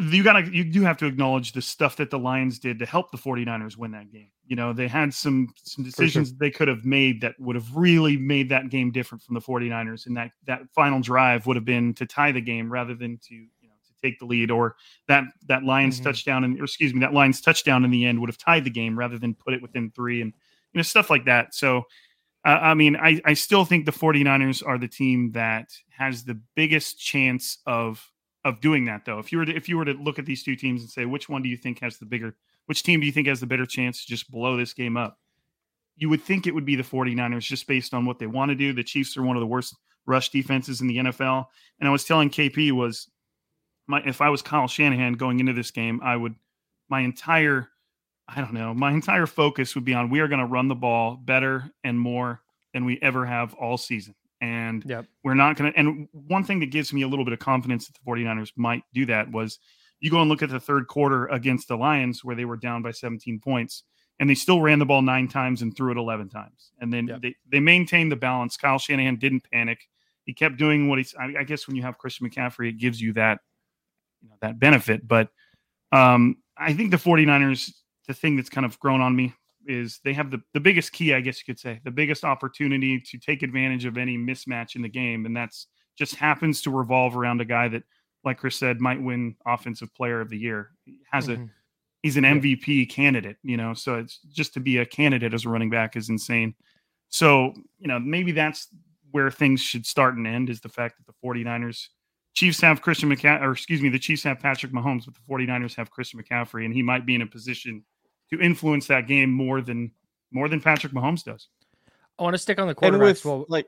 You 0.00 0.22
gotta, 0.22 0.50
you 0.54 0.64
do 0.64 0.82
have 0.82 0.96
to 0.98 1.06
acknowledge 1.06 1.52
the 1.52 1.60
stuff 1.62 1.96
that 1.96 2.10
the 2.10 2.18
Lions 2.18 2.58
did 2.58 2.78
to 2.78 2.86
help 2.86 3.10
the 3.10 3.18
49ers 3.18 3.76
win 3.76 3.90
that 3.92 4.10
game. 4.10 4.30
You 4.46 4.56
know, 4.56 4.72
they 4.72 4.88
had 4.88 5.12
some 5.12 5.48
some 5.62 5.84
sure. 5.84 5.90
decisions 5.90 6.34
they 6.34 6.50
could 6.50 6.68
have 6.68 6.84
made 6.84 7.20
that 7.20 7.34
would 7.38 7.56
have 7.56 7.74
really 7.76 8.16
made 8.16 8.48
that 8.48 8.70
game 8.70 8.90
different 8.90 9.22
from 9.22 9.34
the 9.34 9.40
49ers. 9.40 10.06
And 10.06 10.16
that 10.16 10.30
that 10.46 10.62
final 10.74 11.00
drive 11.00 11.46
would 11.46 11.56
have 11.56 11.64
been 11.64 11.94
to 11.94 12.06
tie 12.06 12.32
the 12.32 12.40
game 12.40 12.70
rather 12.72 12.94
than 12.94 13.18
to, 13.28 13.34
you 13.34 13.68
know, 13.68 13.74
to 13.86 13.92
take 14.02 14.18
the 14.18 14.24
lead 14.24 14.50
or 14.50 14.76
that 15.08 15.24
that 15.48 15.64
Lions 15.64 16.00
Mhm. 16.00 16.04
touchdown 16.04 16.44
and 16.44 16.60
or 16.60 16.64
excuse 16.64 16.94
me, 16.94 17.00
that 17.00 17.12
Lions 17.12 17.40
touchdown 17.40 17.84
in 17.84 17.90
the 17.90 18.04
end 18.06 18.20
would 18.20 18.30
have 18.30 18.38
tied 18.38 18.64
the 18.64 18.70
game 18.70 18.98
rather 18.98 19.18
than 19.18 19.34
put 19.34 19.54
it 19.54 19.62
within 19.62 19.90
three 19.90 20.22
and 20.22 20.32
you 20.72 20.78
know, 20.78 20.82
stuff 20.82 21.10
like 21.10 21.24
that. 21.26 21.54
So 21.54 21.84
uh, 22.44 22.58
I 22.62 22.74
mean, 22.74 22.96
I, 22.96 23.20
I 23.24 23.34
still 23.34 23.64
think 23.66 23.84
the 23.84 23.92
49ers 23.92 24.62
are 24.66 24.78
the 24.78 24.88
team 24.88 25.32
that 25.32 25.68
has 25.90 26.24
the 26.24 26.40
biggest 26.56 26.98
chance 26.98 27.58
of 27.66 28.10
of 28.44 28.60
doing 28.60 28.84
that 28.86 29.04
though. 29.04 29.18
If 29.18 29.32
you 29.32 29.38
were 29.38 29.44
to 29.44 29.54
if 29.54 29.68
you 29.68 29.76
were 29.76 29.84
to 29.84 29.92
look 29.92 30.18
at 30.18 30.26
these 30.26 30.42
two 30.42 30.56
teams 30.56 30.80
and 30.82 30.90
say 30.90 31.04
which 31.04 31.28
one 31.28 31.42
do 31.42 31.48
you 31.48 31.56
think 31.56 31.80
has 31.80 31.98
the 31.98 32.06
bigger 32.06 32.36
which 32.66 32.82
team 32.82 33.00
do 33.00 33.06
you 33.06 33.12
think 33.12 33.26
has 33.26 33.40
the 33.40 33.46
better 33.46 33.66
chance 33.66 34.02
to 34.02 34.08
just 34.08 34.30
blow 34.30 34.56
this 34.56 34.72
game 34.72 34.96
up? 34.96 35.18
You 35.96 36.08
would 36.08 36.22
think 36.22 36.46
it 36.46 36.54
would 36.54 36.64
be 36.64 36.76
the 36.76 36.82
49ers 36.82 37.42
just 37.42 37.66
based 37.66 37.92
on 37.92 38.06
what 38.06 38.18
they 38.18 38.26
want 38.26 38.50
to 38.50 38.54
do. 38.54 38.72
The 38.72 38.84
Chiefs 38.84 39.16
are 39.16 39.22
one 39.22 39.36
of 39.36 39.40
the 39.40 39.46
worst 39.46 39.76
rush 40.06 40.30
defenses 40.30 40.80
in 40.80 40.86
the 40.86 40.96
NFL. 40.96 41.46
And 41.78 41.88
I 41.88 41.92
was 41.92 42.04
telling 42.04 42.30
KP 42.30 42.72
was 42.72 43.10
my 43.86 44.02
if 44.06 44.20
I 44.20 44.30
was 44.30 44.42
Kyle 44.42 44.68
Shanahan 44.68 45.14
going 45.14 45.40
into 45.40 45.52
this 45.52 45.70
game, 45.70 46.00
I 46.02 46.16
would 46.16 46.34
my 46.88 47.00
entire 47.00 47.68
I 48.28 48.40
don't 48.40 48.54
know, 48.54 48.72
my 48.72 48.92
entire 48.92 49.26
focus 49.26 49.74
would 49.74 49.84
be 49.84 49.94
on 49.94 50.08
we 50.08 50.20
are 50.20 50.28
going 50.28 50.40
to 50.40 50.46
run 50.46 50.68
the 50.68 50.74
ball 50.74 51.16
better 51.16 51.70
and 51.84 51.98
more 51.98 52.40
than 52.72 52.84
we 52.84 52.98
ever 53.02 53.26
have 53.26 53.54
all 53.54 53.76
season. 53.76 54.14
And 54.40 54.82
Yep. 54.86 55.06
we're 55.22 55.34
not 55.34 55.56
going 55.56 55.72
to. 55.72 55.78
And 55.78 56.08
one 56.12 56.44
thing 56.44 56.60
that 56.60 56.70
gives 56.70 56.92
me 56.92 57.02
a 57.02 57.08
little 57.08 57.24
bit 57.24 57.32
of 57.34 57.38
confidence 57.40 57.86
that 57.86 57.94
the 57.94 58.10
49ers 58.10 58.52
might 58.56 58.82
do 58.94 59.04
that 59.06 59.30
was 59.30 59.58
you 60.00 60.10
go 60.10 60.20
and 60.20 60.30
look 60.30 60.42
at 60.42 60.48
the 60.48 60.60
third 60.60 60.86
quarter 60.86 61.26
against 61.26 61.68
the 61.68 61.76
Lions 61.76 62.24
where 62.24 62.34
they 62.34 62.46
were 62.46 62.56
down 62.56 62.80
by 62.82 62.90
17 62.90 63.38
points 63.40 63.84
and 64.18 64.28
they 64.30 64.34
still 64.34 64.60
ran 64.62 64.78
the 64.78 64.86
ball 64.86 65.02
nine 65.02 65.28
times 65.28 65.60
and 65.62 65.76
threw 65.76 65.90
it 65.92 65.98
11 65.98 66.28
times. 66.30 66.72
And 66.80 66.92
then 66.92 67.06
Yep. 67.08 67.20
they, 67.22 67.34
they 67.50 67.60
maintained 67.60 68.10
the 68.10 68.16
balance. 68.16 68.56
Kyle 68.56 68.78
Shanahan 68.78 69.16
didn't 69.16 69.44
panic. 69.52 69.80
He 70.24 70.32
kept 70.32 70.56
doing 70.56 70.88
what 70.88 70.98
he's, 70.98 71.14
I, 71.18 71.34
I 71.40 71.44
guess 71.44 71.66
when 71.66 71.76
you 71.76 71.82
have 71.82 71.98
Christian 71.98 72.28
McCaffrey, 72.28 72.68
it 72.70 72.78
gives 72.78 73.00
you 73.00 73.12
that, 73.14 73.40
you 74.22 74.28
know, 74.28 74.36
that 74.40 74.58
benefit. 74.58 75.06
But 75.06 75.28
um, 75.92 76.36
I 76.56 76.72
think 76.72 76.90
the 76.92 76.96
49ers, 76.98 77.70
the 78.06 78.14
thing 78.14 78.36
that's 78.36 78.50
kind 78.50 78.64
of 78.64 78.78
grown 78.78 79.00
on 79.00 79.14
me 79.14 79.34
is 79.66 80.00
they 80.04 80.12
have 80.12 80.30
the, 80.30 80.40
the 80.54 80.60
biggest 80.60 80.92
key, 80.92 81.14
I 81.14 81.20
guess 81.20 81.38
you 81.38 81.44
could 81.44 81.60
say, 81.60 81.80
the 81.84 81.90
biggest 81.90 82.24
opportunity 82.24 83.00
to 83.00 83.18
take 83.18 83.42
advantage 83.42 83.84
of 83.84 83.98
any 83.98 84.16
mismatch 84.16 84.76
in 84.76 84.82
the 84.82 84.88
game. 84.88 85.26
And 85.26 85.36
that's 85.36 85.66
just 85.98 86.14
happens 86.14 86.62
to 86.62 86.70
revolve 86.70 87.16
around 87.16 87.40
a 87.40 87.44
guy 87.44 87.68
that, 87.68 87.82
like 88.24 88.38
Chris 88.38 88.56
said, 88.56 88.80
might 88.80 89.00
win 89.00 89.36
offensive 89.46 89.94
player 89.94 90.20
of 90.20 90.30
the 90.30 90.38
year. 90.38 90.70
He 90.84 90.98
has 91.10 91.28
a 91.28 91.36
Mhm. 91.36 91.50
he's 92.02 92.16
an 92.16 92.24
MVP 92.24 92.86
candidate, 92.86 93.36
you 93.42 93.56
know. 93.56 93.74
So 93.74 93.96
it's 93.96 94.18
just 94.32 94.54
to 94.54 94.60
be 94.60 94.78
a 94.78 94.86
candidate 94.86 95.34
as 95.34 95.44
a 95.44 95.50
running 95.50 95.70
back 95.70 95.96
is 95.96 96.08
insane. 96.08 96.54
So, 97.08 97.52
you 97.78 97.88
know, 97.88 97.98
maybe 97.98 98.32
that's 98.32 98.68
where 99.10 99.30
things 99.30 99.60
should 99.60 99.84
start 99.84 100.16
and 100.16 100.26
end 100.26 100.48
is 100.48 100.60
the 100.60 100.68
fact 100.68 100.96
that 100.96 101.06
the 101.06 101.18
49ers 101.20 101.90
Chiefs 102.32 102.60
have 102.60 102.80
Christian 102.80 103.10
McCaffrey, 103.10 103.42
or 103.42 103.52
excuse 103.52 103.82
me, 103.82 103.88
the 103.88 103.98
Chiefs 103.98 104.22
have 104.22 104.38
Patrick 104.38 104.72
Mahomes, 104.72 105.04
but 105.04 105.14
the 105.14 105.20
49ers 105.28 105.74
have 105.74 105.90
Christian 105.90 106.22
McCaffrey, 106.22 106.64
and 106.64 106.72
he 106.72 106.80
might 106.80 107.04
be 107.04 107.16
in 107.16 107.22
a 107.22 107.26
position 107.26 107.84
to 108.32 108.40
influence 108.40 108.86
that 108.88 109.06
game 109.06 109.30
more 109.30 109.60
than 109.60 109.90
more 110.30 110.48
than 110.48 110.60
Patrick 110.60 110.92
Mahomes 110.92 111.24
does. 111.24 111.48
I 112.18 112.22
want 112.22 112.34
to 112.34 112.38
stick 112.38 112.58
on 112.58 112.66
the 112.66 112.76
and 112.82 112.94
quarterbacks. 112.94 113.00
with 113.00 113.24
well, 113.24 113.44
like 113.48 113.66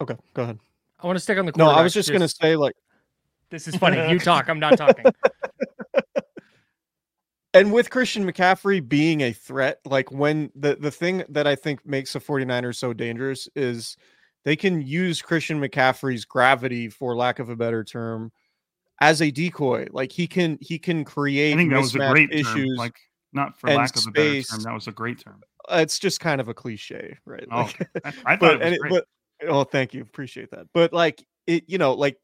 okay 0.00 0.16
go 0.34 0.42
ahead 0.42 0.58
I 1.00 1.06
want 1.06 1.16
to 1.16 1.20
stick 1.20 1.38
on 1.38 1.46
the 1.46 1.52
quarterbacks. 1.52 1.58
no 1.58 1.70
i 1.70 1.82
was 1.82 1.94
just 1.94 2.10
gonna 2.12 2.28
say 2.28 2.56
like 2.56 2.74
This 3.50 3.66
is 3.66 3.76
funny. 3.76 4.10
You 4.10 4.18
talk. 4.18 4.48
I'm 4.48 4.60
not 4.60 4.76
talking. 4.76 5.04
and 7.54 7.72
with 7.72 7.90
Christian 7.90 8.30
McCaffrey 8.30 8.86
being 8.86 9.22
a 9.22 9.32
threat, 9.32 9.80
like 9.84 10.12
when 10.12 10.50
the 10.54 10.76
the 10.76 10.90
thing 10.90 11.24
that 11.30 11.46
I 11.46 11.54
think 11.54 11.86
makes 11.86 12.12
the 12.12 12.20
49ers 12.20 12.76
so 12.76 12.92
dangerous 12.92 13.48
is 13.56 13.96
they 14.44 14.56
can 14.56 14.82
use 14.82 15.22
Christian 15.22 15.60
McCaffrey's 15.60 16.24
gravity, 16.24 16.88
for 16.88 17.16
lack 17.16 17.38
of 17.38 17.48
a 17.48 17.56
better 17.56 17.84
term, 17.84 18.32
as 19.00 19.22
a 19.22 19.30
decoy. 19.30 19.86
Like 19.90 20.12
he 20.12 20.26
can 20.26 20.58
he 20.60 20.78
can 20.78 21.04
create 21.04 21.54
I 21.54 21.56
think 21.56 21.70
that 21.70 21.78
was 21.78 21.94
a 21.94 21.98
mismatch 21.98 22.10
great 22.12 22.30
term. 22.30 22.38
issues. 22.38 22.76
Like 22.76 22.98
not 23.32 23.58
for 23.58 23.68
lack 23.70 23.96
of 23.96 24.04
a 24.06 24.10
better 24.10 24.28
space. 24.30 24.48
term, 24.50 24.62
that 24.62 24.74
was 24.74 24.86
a 24.86 24.92
great 24.92 25.20
term. 25.20 25.42
Uh, 25.68 25.78
it's 25.82 25.98
just 25.98 26.20
kind 26.20 26.40
of 26.40 26.48
a 26.48 26.54
cliche, 26.54 27.18
right? 27.24 27.46
Oh, 27.50 27.62
Like- 27.62 27.90
I, 28.04 28.08
I 28.08 28.12
thought 28.36 28.40
but, 28.40 28.62
it 28.62 28.70
was 28.70 28.78
great. 28.78 28.90
but 28.92 29.48
oh, 29.48 29.64
thank 29.64 29.94
you, 29.94 30.02
appreciate 30.02 30.50
that. 30.52 30.66
But 30.72 30.92
like 30.92 31.24
it, 31.46 31.64
you 31.66 31.78
know, 31.78 31.94
like 31.94 32.16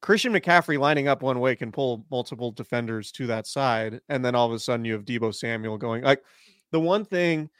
Christian 0.00 0.32
McCaffrey 0.32 0.78
lining 0.78 1.06
up 1.08 1.22
one 1.22 1.38
way 1.40 1.54
can 1.54 1.70
pull 1.72 2.04
multiple 2.10 2.50
defenders 2.50 3.12
to 3.12 3.26
that 3.28 3.46
side, 3.46 4.00
and 4.08 4.24
then 4.24 4.34
all 4.34 4.46
of 4.46 4.52
a 4.52 4.58
sudden 4.58 4.84
you 4.84 4.94
have 4.94 5.04
Deebo 5.04 5.34
Samuel 5.34 5.78
going. 5.78 6.02
Like 6.02 6.22
the 6.70 6.80
one 6.80 7.04
thing 7.04 7.50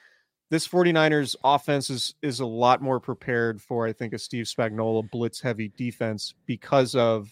this 0.50 0.66
49ers 0.68 1.36
offense 1.44 1.88
is 1.88 2.14
is 2.22 2.40
a 2.40 2.46
lot 2.46 2.82
more 2.82 3.00
prepared 3.00 3.62
for, 3.62 3.86
I 3.86 3.92
think, 3.92 4.12
a 4.12 4.18
Steve 4.18 4.46
Spagnuolo 4.46 5.08
blitz 5.10 5.40
heavy 5.40 5.72
defense 5.76 6.34
because 6.46 6.94
of 6.94 7.30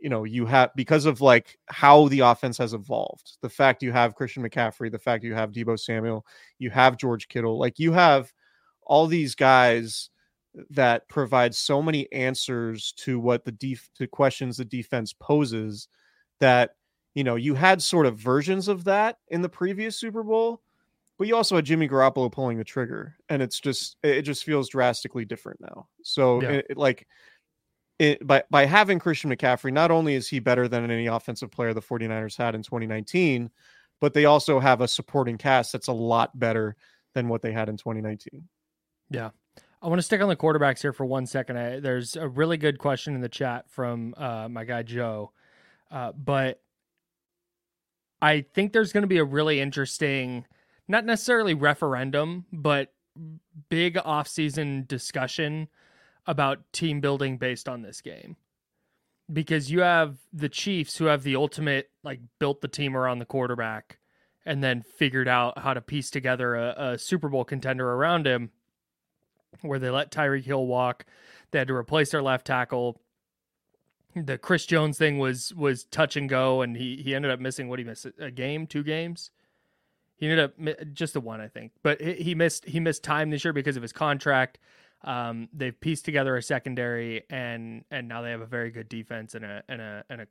you 0.00 0.08
know 0.08 0.24
you 0.24 0.46
have 0.46 0.70
because 0.74 1.04
of 1.04 1.20
like 1.20 1.58
how 1.66 2.08
the 2.08 2.20
offense 2.20 2.58
has 2.58 2.74
evolved 2.74 3.36
the 3.42 3.48
fact 3.48 3.82
you 3.82 3.92
have 3.92 4.14
christian 4.14 4.42
mccaffrey 4.42 4.90
the 4.90 4.98
fact 4.98 5.24
you 5.24 5.34
have 5.34 5.52
deebo 5.52 5.78
samuel 5.78 6.24
you 6.58 6.70
have 6.70 6.96
george 6.96 7.28
kittle 7.28 7.58
like 7.58 7.78
you 7.78 7.92
have 7.92 8.32
all 8.82 9.06
these 9.06 9.34
guys 9.34 10.10
that 10.70 11.08
provide 11.08 11.54
so 11.54 11.80
many 11.80 12.10
answers 12.12 12.92
to 12.96 13.20
what 13.20 13.44
the 13.44 13.52
def- 13.52 13.90
to 13.94 14.06
questions 14.06 14.56
the 14.56 14.64
defense 14.64 15.12
poses 15.12 15.88
that 16.40 16.70
you 17.14 17.22
know 17.22 17.36
you 17.36 17.54
had 17.54 17.80
sort 17.82 18.06
of 18.06 18.18
versions 18.18 18.68
of 18.68 18.84
that 18.84 19.18
in 19.28 19.42
the 19.42 19.48
previous 19.48 19.96
super 19.96 20.22
bowl 20.22 20.62
but 21.18 21.28
you 21.28 21.36
also 21.36 21.56
had 21.56 21.64
jimmy 21.64 21.88
garoppolo 21.88 22.30
pulling 22.32 22.58
the 22.58 22.64
trigger 22.64 23.14
and 23.28 23.42
it's 23.42 23.60
just 23.60 23.96
it 24.02 24.22
just 24.22 24.44
feels 24.44 24.68
drastically 24.68 25.24
different 25.24 25.60
now 25.60 25.86
so 26.02 26.40
Yeah. 26.42 26.50
it, 26.50 26.66
it, 26.70 26.76
like 26.76 27.06
it, 28.00 28.26
by 28.26 28.42
by 28.50 28.64
having 28.64 28.98
Christian 28.98 29.30
McCaffrey, 29.30 29.72
not 29.72 29.90
only 29.90 30.14
is 30.14 30.26
he 30.26 30.40
better 30.40 30.66
than 30.66 30.90
any 30.90 31.06
offensive 31.06 31.50
player 31.50 31.74
the 31.74 31.82
49ers 31.82 32.36
had 32.36 32.54
in 32.54 32.62
2019, 32.62 33.50
but 34.00 34.14
they 34.14 34.24
also 34.24 34.58
have 34.58 34.80
a 34.80 34.88
supporting 34.88 35.36
cast 35.36 35.72
that's 35.72 35.88
a 35.88 35.92
lot 35.92 36.36
better 36.38 36.76
than 37.14 37.28
what 37.28 37.42
they 37.42 37.52
had 37.52 37.68
in 37.68 37.76
2019. 37.76 38.48
Yeah. 39.10 39.30
I 39.82 39.88
want 39.88 39.98
to 39.98 40.02
stick 40.02 40.22
on 40.22 40.28
the 40.28 40.36
quarterbacks 40.36 40.80
here 40.80 40.94
for 40.94 41.04
one 41.04 41.26
second. 41.26 41.58
I, 41.58 41.80
there's 41.80 42.16
a 42.16 42.26
really 42.26 42.56
good 42.56 42.78
question 42.78 43.14
in 43.14 43.20
the 43.20 43.28
chat 43.28 43.68
from 43.68 44.14
uh, 44.16 44.48
my 44.48 44.64
guy 44.64 44.82
Joe, 44.82 45.32
uh, 45.90 46.12
but 46.12 46.62
I 48.22 48.46
think 48.54 48.72
there's 48.72 48.92
going 48.92 49.02
to 49.02 49.08
be 49.08 49.18
a 49.18 49.24
really 49.24 49.60
interesting, 49.60 50.46
not 50.88 51.04
necessarily 51.04 51.52
referendum, 51.52 52.46
but 52.50 52.94
big 53.68 53.96
offseason 53.96 54.88
discussion 54.88 55.68
about 56.26 56.72
team 56.72 57.00
building 57.00 57.38
based 57.38 57.68
on 57.68 57.82
this 57.82 58.00
game. 58.00 58.36
Because 59.32 59.70
you 59.70 59.80
have 59.80 60.16
the 60.32 60.48
Chiefs 60.48 60.96
who 60.96 61.04
have 61.04 61.22
the 61.22 61.36
ultimate, 61.36 61.90
like, 62.02 62.20
built 62.38 62.60
the 62.60 62.68
team 62.68 62.96
around 62.96 63.20
the 63.20 63.24
quarterback 63.24 63.98
and 64.44 64.62
then 64.62 64.82
figured 64.82 65.28
out 65.28 65.58
how 65.58 65.74
to 65.74 65.80
piece 65.80 66.10
together 66.10 66.56
a, 66.56 66.74
a 66.92 66.98
Super 66.98 67.28
Bowl 67.28 67.44
contender 67.44 67.92
around 67.92 68.26
him 68.26 68.50
where 69.62 69.78
they 69.78 69.90
let 69.90 70.10
Tyreek 70.10 70.44
Hill 70.44 70.66
walk. 70.66 71.04
They 71.50 71.58
had 71.58 71.68
to 71.68 71.74
replace 71.74 72.10
their 72.10 72.22
left 72.22 72.46
tackle. 72.46 73.00
The 74.16 74.38
Chris 74.38 74.66
Jones 74.66 74.98
thing 74.98 75.18
was 75.18 75.54
was 75.54 75.84
touch 75.84 76.16
and 76.16 76.28
go, 76.28 76.62
and 76.62 76.76
he 76.76 76.96
he 76.96 77.14
ended 77.14 77.30
up 77.30 77.38
missing 77.38 77.68
what 77.68 77.78
he 77.78 77.84
missed 77.84 78.06
a 78.18 78.30
game, 78.30 78.66
two 78.66 78.82
games. 78.82 79.30
He 80.16 80.28
ended 80.28 80.44
up 80.44 80.92
just 80.92 81.14
the 81.14 81.20
one, 81.20 81.40
I 81.40 81.48
think, 81.48 81.72
but 81.82 82.00
he, 82.00 82.14
he 82.14 82.34
missed 82.34 82.64
he 82.64 82.80
missed 82.80 83.04
time 83.04 83.30
this 83.30 83.44
year 83.44 83.52
because 83.52 83.76
of 83.76 83.82
his 83.82 83.92
contract. 83.92 84.58
Um, 85.02 85.48
they've 85.52 85.78
pieced 85.78 86.04
together 86.04 86.36
a 86.36 86.42
secondary, 86.42 87.22
and 87.30 87.84
and 87.90 88.08
now 88.08 88.22
they 88.22 88.30
have 88.30 88.42
a 88.42 88.46
very 88.46 88.70
good 88.70 88.88
defense 88.88 89.34
and 89.34 89.44
a 89.44 89.62
and 89.68 89.80
a 89.80 90.04
and 90.10 90.20
a 90.22 90.26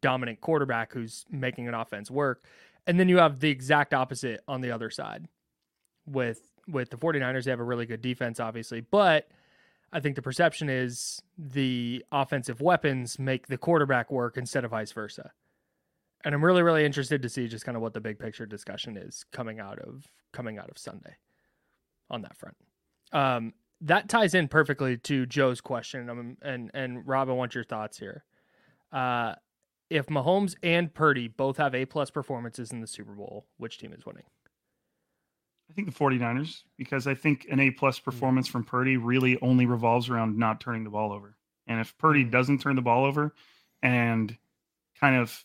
dominant 0.00 0.40
quarterback 0.40 0.92
who's 0.92 1.24
making 1.30 1.68
an 1.68 1.74
offense 1.74 2.10
work. 2.10 2.44
And 2.86 3.00
then 3.00 3.08
you 3.08 3.18
have 3.18 3.40
the 3.40 3.50
exact 3.50 3.94
opposite 3.94 4.40
on 4.46 4.60
the 4.60 4.70
other 4.70 4.90
side 4.90 5.28
with 6.06 6.40
with 6.68 6.90
the 6.90 6.96
49ers 6.96 7.44
they 7.44 7.50
have 7.50 7.60
a 7.60 7.64
really 7.64 7.86
good 7.86 8.02
defense 8.02 8.40
obviously 8.40 8.80
but 8.80 9.28
i 9.92 10.00
think 10.00 10.16
the 10.16 10.22
perception 10.22 10.68
is 10.68 11.22
the 11.38 12.04
offensive 12.12 12.60
weapons 12.60 13.18
make 13.18 13.46
the 13.46 13.58
quarterback 13.58 14.10
work 14.10 14.36
instead 14.36 14.64
of 14.64 14.70
vice 14.70 14.92
versa. 14.92 15.30
And 16.24 16.34
i'm 16.34 16.44
really 16.44 16.62
really 16.62 16.84
interested 16.84 17.22
to 17.22 17.28
see 17.28 17.48
just 17.48 17.64
kind 17.64 17.76
of 17.76 17.82
what 17.82 17.94
the 17.94 18.00
big 18.00 18.18
picture 18.18 18.46
discussion 18.46 18.96
is 18.96 19.24
coming 19.32 19.60
out 19.60 19.78
of 19.78 20.06
coming 20.32 20.58
out 20.58 20.70
of 20.70 20.78
sunday 20.78 21.16
on 22.10 22.22
that 22.22 22.36
front. 22.36 22.56
Um 23.12 23.52
that 23.80 24.08
ties 24.08 24.34
in 24.34 24.48
perfectly 24.48 24.96
to 24.96 25.26
joe's 25.26 25.60
question 25.60 26.08
um, 26.08 26.36
and 26.42 26.70
and 26.74 27.06
rob 27.06 27.28
i 27.28 27.32
want 27.32 27.54
your 27.54 27.64
thoughts 27.64 27.98
here 27.98 28.24
uh 28.92 29.34
if 29.90 30.06
mahomes 30.06 30.54
and 30.62 30.94
purdy 30.94 31.28
both 31.28 31.56
have 31.56 31.74
a 31.74 31.84
plus 31.84 32.10
performances 32.10 32.72
in 32.72 32.80
the 32.80 32.86
super 32.86 33.12
bowl 33.12 33.46
which 33.58 33.78
team 33.78 33.92
is 33.92 34.06
winning 34.06 34.24
I 35.70 35.72
think 35.72 35.88
the 35.88 35.98
49ers, 35.98 36.62
because 36.76 37.06
I 37.06 37.14
think 37.14 37.46
an 37.50 37.58
A 37.58 37.70
plus 37.70 37.98
performance 37.98 38.46
from 38.46 38.64
Purdy 38.64 38.98
really 38.98 39.38
only 39.40 39.64
revolves 39.64 40.10
around 40.10 40.38
not 40.38 40.60
turning 40.60 40.84
the 40.84 40.90
ball 40.90 41.10
over. 41.10 41.36
And 41.66 41.80
if 41.80 41.96
Purdy 41.96 42.22
doesn't 42.22 42.60
turn 42.60 42.76
the 42.76 42.82
ball 42.82 43.06
over 43.06 43.34
and 43.82 44.36
kind 45.00 45.16
of 45.16 45.44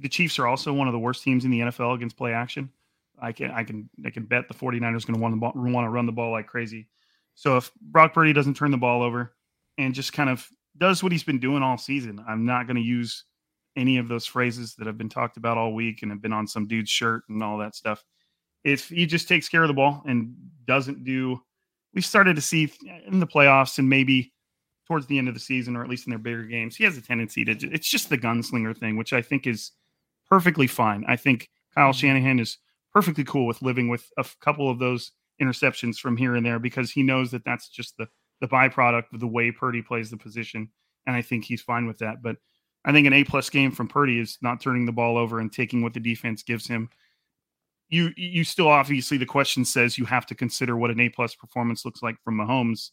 the 0.00 0.08
Chiefs 0.08 0.38
are 0.38 0.46
also 0.46 0.72
one 0.72 0.88
of 0.88 0.92
the 0.92 0.98
worst 0.98 1.22
teams 1.22 1.44
in 1.44 1.50
the 1.50 1.60
NFL 1.60 1.94
against 1.94 2.16
play 2.16 2.32
action. 2.32 2.70
I 3.18 3.32
can 3.32 3.50
I 3.50 3.64
can 3.64 3.88
I 4.04 4.10
can 4.10 4.24
bet 4.24 4.48
the 4.48 4.54
49ers 4.54 5.06
going 5.06 5.14
to 5.14 5.20
want 5.20 5.34
to 5.34 5.40
want 5.40 5.86
to 5.86 5.90
run 5.90 6.06
the 6.06 6.12
ball 6.12 6.32
like 6.32 6.46
crazy. 6.46 6.88
So 7.36 7.56
if 7.56 7.70
Brock 7.80 8.12
Purdy 8.12 8.32
doesn't 8.32 8.54
turn 8.54 8.72
the 8.72 8.76
ball 8.76 9.02
over 9.02 9.34
and 9.78 9.94
just 9.94 10.12
kind 10.12 10.28
of 10.28 10.46
does 10.76 11.02
what 11.02 11.12
he's 11.12 11.22
been 11.22 11.38
doing 11.38 11.62
all 11.62 11.78
season, 11.78 12.22
I'm 12.26 12.44
not 12.44 12.66
going 12.66 12.76
to 12.76 12.82
use 12.82 13.24
any 13.76 13.98
of 13.98 14.08
those 14.08 14.26
phrases 14.26 14.74
that 14.74 14.86
have 14.86 14.98
been 14.98 15.08
talked 15.08 15.36
about 15.36 15.58
all 15.58 15.74
week 15.74 16.02
and 16.02 16.10
have 16.10 16.22
been 16.22 16.32
on 16.32 16.46
some 16.46 16.66
dude's 16.66 16.90
shirt 16.90 17.22
and 17.28 17.42
all 17.42 17.58
that 17.58 17.74
stuff. 17.74 18.02
If 18.64 18.88
he 18.88 19.06
just 19.06 19.28
takes 19.28 19.48
care 19.48 19.62
of 19.62 19.68
the 19.68 19.74
ball 19.74 20.02
and 20.06 20.34
doesn't 20.66 21.04
do 21.04 21.40
we 21.94 22.02
started 22.02 22.36
to 22.36 22.42
see 22.42 22.70
in 23.06 23.20
the 23.20 23.26
playoffs 23.26 23.78
and 23.78 23.88
maybe 23.88 24.32
towards 24.86 25.06
the 25.06 25.16
end 25.16 25.28
of 25.28 25.34
the 25.34 25.40
season 25.40 25.76
or 25.76 25.82
at 25.82 25.88
least 25.88 26.06
in 26.06 26.10
their 26.10 26.18
bigger 26.18 26.42
games 26.42 26.76
he 26.76 26.84
has 26.84 26.96
a 26.98 27.00
tendency 27.00 27.44
to 27.44 27.52
it's 27.72 27.88
just 27.88 28.10
the 28.10 28.18
gunslinger 28.18 28.76
thing 28.76 28.96
which 28.96 29.12
i 29.12 29.22
think 29.22 29.46
is 29.46 29.72
perfectly 30.28 30.66
fine. 30.66 31.04
I 31.06 31.16
think 31.16 31.48
kyle 31.74 31.90
mm-hmm. 31.90 31.98
shanahan 31.98 32.40
is 32.40 32.58
perfectly 32.92 33.24
cool 33.24 33.46
with 33.46 33.62
living 33.62 33.88
with 33.88 34.10
a 34.16 34.24
couple 34.40 34.70
of 34.70 34.78
those 34.78 35.12
interceptions 35.40 35.96
from 35.96 36.16
here 36.16 36.36
and 36.36 36.44
there 36.44 36.58
because 36.58 36.90
he 36.90 37.02
knows 37.02 37.30
that 37.30 37.44
that's 37.44 37.68
just 37.68 37.96
the 37.96 38.08
the 38.40 38.48
byproduct 38.48 39.12
of 39.12 39.20
the 39.20 39.26
way 39.26 39.50
purdy 39.50 39.82
plays 39.82 40.10
the 40.10 40.16
position 40.16 40.68
and 41.06 41.16
i 41.16 41.22
think 41.22 41.44
he's 41.44 41.62
fine 41.62 41.86
with 41.86 41.98
that 41.98 42.22
but 42.22 42.36
i 42.84 42.92
think 42.92 43.06
an 43.06 43.12
a 43.12 43.24
plus 43.24 43.48
game 43.50 43.70
from 43.70 43.88
purdy 43.88 44.18
is 44.18 44.38
not 44.42 44.60
turning 44.60 44.86
the 44.86 44.92
ball 44.92 45.16
over 45.16 45.40
and 45.40 45.52
taking 45.52 45.82
what 45.82 45.94
the 45.94 46.00
defense 46.00 46.42
gives 46.42 46.66
him 46.66 46.88
you 47.88 48.10
you 48.16 48.44
still 48.44 48.68
obviously 48.68 49.16
the 49.16 49.26
question 49.26 49.64
says 49.64 49.98
you 49.98 50.04
have 50.04 50.26
to 50.26 50.34
consider 50.34 50.76
what 50.76 50.90
an 50.90 51.00
A 51.00 51.08
plus 51.08 51.34
performance 51.34 51.84
looks 51.84 52.02
like 52.02 52.20
from 52.22 52.36
Mahomes. 52.36 52.90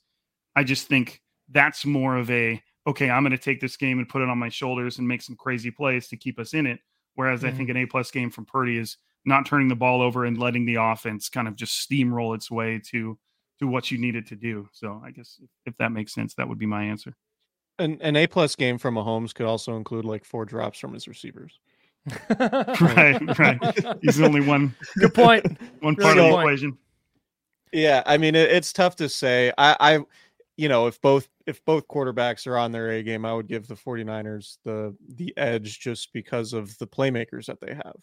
I 0.56 0.64
just 0.64 0.88
think 0.88 1.22
that's 1.50 1.86
more 1.86 2.16
of 2.16 2.30
a 2.30 2.62
okay, 2.86 3.10
I'm 3.10 3.24
going 3.24 3.32
to 3.32 3.38
take 3.38 3.62
this 3.62 3.78
game 3.78 4.00
and 4.00 4.10
put 4.10 4.22
it 4.22 4.30
on 4.30 4.38
my 4.38 4.50
shoulders 4.50 5.00
and 5.00 5.08
make 5.08 5.22
some 5.22 5.38
crazy 5.38 5.72
plays 5.72 6.10
to 6.10 6.18
keep 6.18 6.38
us 6.38 6.54
in 6.54 6.68
it. 6.68 6.80
Whereas 7.16 7.44
I 7.44 7.48
mm-hmm. 7.48 7.58
think 7.58 7.70
an 7.70 7.78
A 7.78 7.86
plus 7.86 8.12
game 8.12 8.30
from 8.30 8.46
Purdy 8.46 8.78
is 8.78 8.98
not 9.26 9.46
turning 9.46 9.68
the 9.68 9.76
ball 9.76 10.02
over 10.02 10.26
and 10.26 10.38
letting 10.38 10.66
the 10.66 10.76
offense 10.76 11.30
kind 11.30 11.48
of 11.48 11.56
just 11.56 11.90
steamroll 11.90 12.36
its 12.36 12.52
way 12.52 12.80
to 12.92 13.18
to 13.60 13.68
what 13.68 13.92
you 13.92 13.98
need 13.98 14.16
it 14.16 14.28
to 14.28 14.36
do. 14.36 14.68
So 14.74 15.02
I 15.06 15.12
guess 15.12 15.40
if, 15.42 15.50
if 15.66 15.78
that 15.78 15.92
makes 15.92 16.14
sense, 16.14 16.34
that 16.36 16.48
would 16.48 16.58
be 16.60 16.66
my 16.66 16.84
answer. 16.84 17.16
An 17.80 17.98
an 18.02 18.16
A 18.16 18.28
plus 18.28 18.56
game 18.56 18.78
from 18.78 18.96
Mahomes 18.96 19.34
could 19.34 19.46
also 19.46 19.76
include 19.78 20.06
like 20.06 20.26
four 20.26 20.46
drops 20.46 20.80
from 20.80 20.94
his 20.94 21.08
receivers. 21.08 21.60
Right, 22.40 23.40
right. 23.40 23.60
He's 24.02 24.20
only 24.20 24.42
one 24.42 24.76
good 25.00 25.14
point. 25.14 25.44
point 25.46 25.60
one 25.82 25.96
Really 25.96 26.04
part 26.06 26.18
of 26.18 26.24
the 26.26 26.30
point. 26.32 26.44
equation. 26.44 26.78
Yeah, 27.72 28.04
I 28.06 28.18
mean 28.18 28.36
it, 28.36 28.52
it's 28.52 28.74
tough 28.74 28.96
to 28.98 29.08
say. 29.10 29.52
I, 29.58 29.76
I 29.80 30.00
you 30.58 30.70
know, 30.70 30.88
if 30.88 31.02
both 31.02 31.30
if 31.48 31.64
both 31.66 31.88
quarterbacks 31.88 32.46
are 32.46 32.58
on 32.58 32.72
their 32.72 32.92
A 32.92 33.04
game, 33.04 33.26
I 33.26 33.34
would 33.34 33.48
give 33.48 33.68
the 33.68 33.76
49ers 33.76 34.58
the 34.66 34.96
the 35.16 35.34
edge 35.38 35.80
just 35.80 36.14
because 36.14 36.54
of 36.54 36.78
the 36.78 36.88
playmakers 36.88 37.46
that 37.46 37.60
they 37.62 37.74
have. 37.74 37.96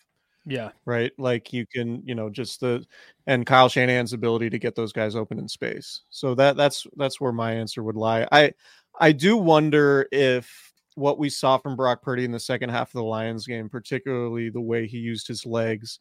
Yeah 0.46 0.70
Right? 0.86 1.12
Like 1.18 1.52
you 1.52 1.66
can, 1.66 2.02
you 2.04 2.14
know, 2.14 2.30
just 2.30 2.60
the 2.60 2.84
and 3.26 3.44
Kyle 3.46 3.68
Shanahan's 3.68 4.12
ability 4.12 4.50
to 4.50 4.58
get 4.58 4.74
those 4.74 4.92
guys 4.92 5.14
open 5.14 5.38
in 5.38 5.48
space. 5.48 6.02
So 6.10 6.34
that 6.36 6.56
that's 6.56 6.86
that's 6.96 7.20
where 7.20 7.32
my 7.32 7.52
answer 7.52 7.82
would 7.82 7.96
lie. 7.96 8.26
I 8.32 8.52
I 8.98 9.12
do 9.12 9.36
wonder 9.36 10.06
if 10.12 10.72
what 10.96 11.18
we 11.18 11.28
saw 11.30 11.56
from 11.58 11.76
Brock 11.76 12.02
Purdy 12.02 12.24
in 12.24 12.32
the 12.32 12.40
second 12.40 12.70
half 12.70 12.88
of 12.88 12.94
the 12.94 13.04
Lions 13.04 13.46
game, 13.46 13.68
particularly 13.68 14.50
the 14.50 14.60
way 14.60 14.86
he 14.86 14.98
used 14.98 15.28
his 15.28 15.46
legs, 15.46 16.00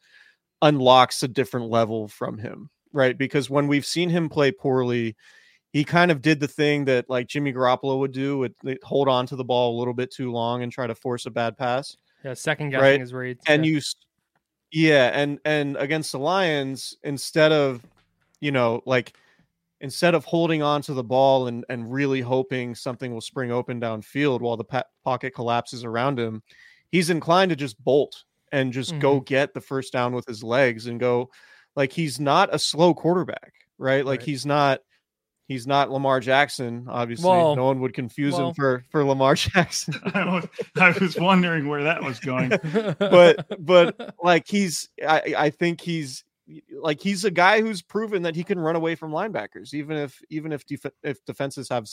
unlocks 0.62 1.22
a 1.24 1.28
different 1.28 1.70
level 1.70 2.08
from 2.08 2.38
him, 2.38 2.70
right? 2.92 3.18
Because 3.18 3.50
when 3.50 3.68
we've 3.68 3.86
seen 3.86 4.10
him 4.10 4.28
play 4.30 4.52
poorly, 4.52 5.16
he 5.72 5.84
kind 5.84 6.12
of 6.12 6.22
did 6.22 6.40
the 6.40 6.48
thing 6.48 6.86
that 6.86 7.10
like 7.10 7.28
Jimmy 7.28 7.54
Garoppolo 7.54 8.00
would 8.00 8.12
do, 8.12 8.40
would 8.40 8.56
hold 8.84 9.08
on 9.08 9.26
to 9.28 9.36
the 9.36 9.44
ball 9.46 9.78
a 9.78 9.80
little 9.80 9.94
bit 9.94 10.12
too 10.12 10.32
long 10.32 10.64
and 10.64 10.72
try 10.72 10.88
to 10.88 10.96
force 10.96 11.26
a 11.28 11.32
bad 11.32 11.58
pass. 11.58 11.96
yeah 12.26 12.34
second 12.34 12.72
guessing 12.72 12.84
Right. 12.84 13.00
his 13.00 13.14
reads 13.14 13.44
And 13.48 13.64
yeah. 13.66 13.74
you, 13.74 13.82
yeah, 14.72 15.12
and 15.14 15.40
and 15.46 15.78
against 15.78 16.12
the 16.12 16.20
Lions, 16.20 16.96
instead 17.04 17.52
of, 17.52 17.86
you 18.40 18.52
know, 18.52 18.82
like 18.86 19.16
instead 19.82 20.14
of 20.16 20.26
holding 20.26 20.62
on 20.62 20.82
to 20.84 20.94
the 20.94 21.04
ball 21.04 21.48
and, 21.48 21.66
and 21.70 21.92
really 21.92 22.22
hoping 22.22 22.76
something 22.76 23.14
will 23.14 23.22
spring 23.22 23.52
open 23.52 23.80
downfield 23.80 24.42
while 24.42 24.58
the 24.58 24.64
pa- 24.64 24.84
pocket 25.04 25.34
collapses 25.34 25.84
around 25.86 26.20
him, 26.20 26.44
he's 26.92 27.10
inclined 27.10 27.50
to 27.50 27.56
just 27.56 27.82
bolt 27.84 28.24
and 28.52 28.74
just 28.74 28.92
Mm-hmm. 28.92 29.00
go 29.00 29.20
get 29.22 29.54
the 29.54 29.62
first 29.62 29.94
down 29.94 30.14
with 30.14 30.26
his 30.26 30.44
legs 30.44 30.88
and 30.88 31.00
go 31.00 31.30
like 31.76 31.94
he's 31.94 32.20
not 32.20 32.54
a 32.54 32.60
slow 32.60 32.94
quarterback, 32.94 33.54
right? 33.78 34.06
Like 34.06 34.22
Right. 34.22 34.26
he's 34.26 34.46
not 34.46 34.82
he's 35.50 35.68
not 35.68 35.92
Lamar 35.92 36.22
Jackson, 36.22 36.86
obviously. 36.88 37.28
Well- 37.28 37.58
no 37.58 37.66
one 37.66 37.82
would 37.82 37.94
confuse 37.94 38.36
well- 38.36 38.50
him 38.50 38.54
for 38.56 38.86
for 38.90 39.04
Lamar 39.04 39.36
Jackson. 39.36 39.96
I 40.14 40.24
was, 40.26 40.48
I 40.80 40.92
was 40.98 41.18
wondering 41.18 41.68
where 41.68 41.84
that 41.84 42.02
was 42.02 42.20
going. 42.22 42.50
but 43.00 43.46
but 43.66 44.16
like 44.24 44.48
he's 44.48 44.88
I, 45.06 45.34
I 45.38 45.50
think 45.50 45.82
he's 45.82 46.24
like 46.72 47.02
he's 47.02 47.26
a 47.26 47.32
guy 47.32 47.60
who's 47.62 47.82
proven 47.82 48.22
that 48.24 48.36
he 48.36 48.44
can 48.44 48.58
run 48.60 48.76
away 48.76 48.96
from 48.96 49.12
linebackers 49.12 49.74
even 49.74 49.96
if 49.98 50.20
even 50.32 50.52
if 50.52 50.66
def- 50.66 50.86
if 51.04 51.24
defenses 51.26 51.70
have 51.70 51.86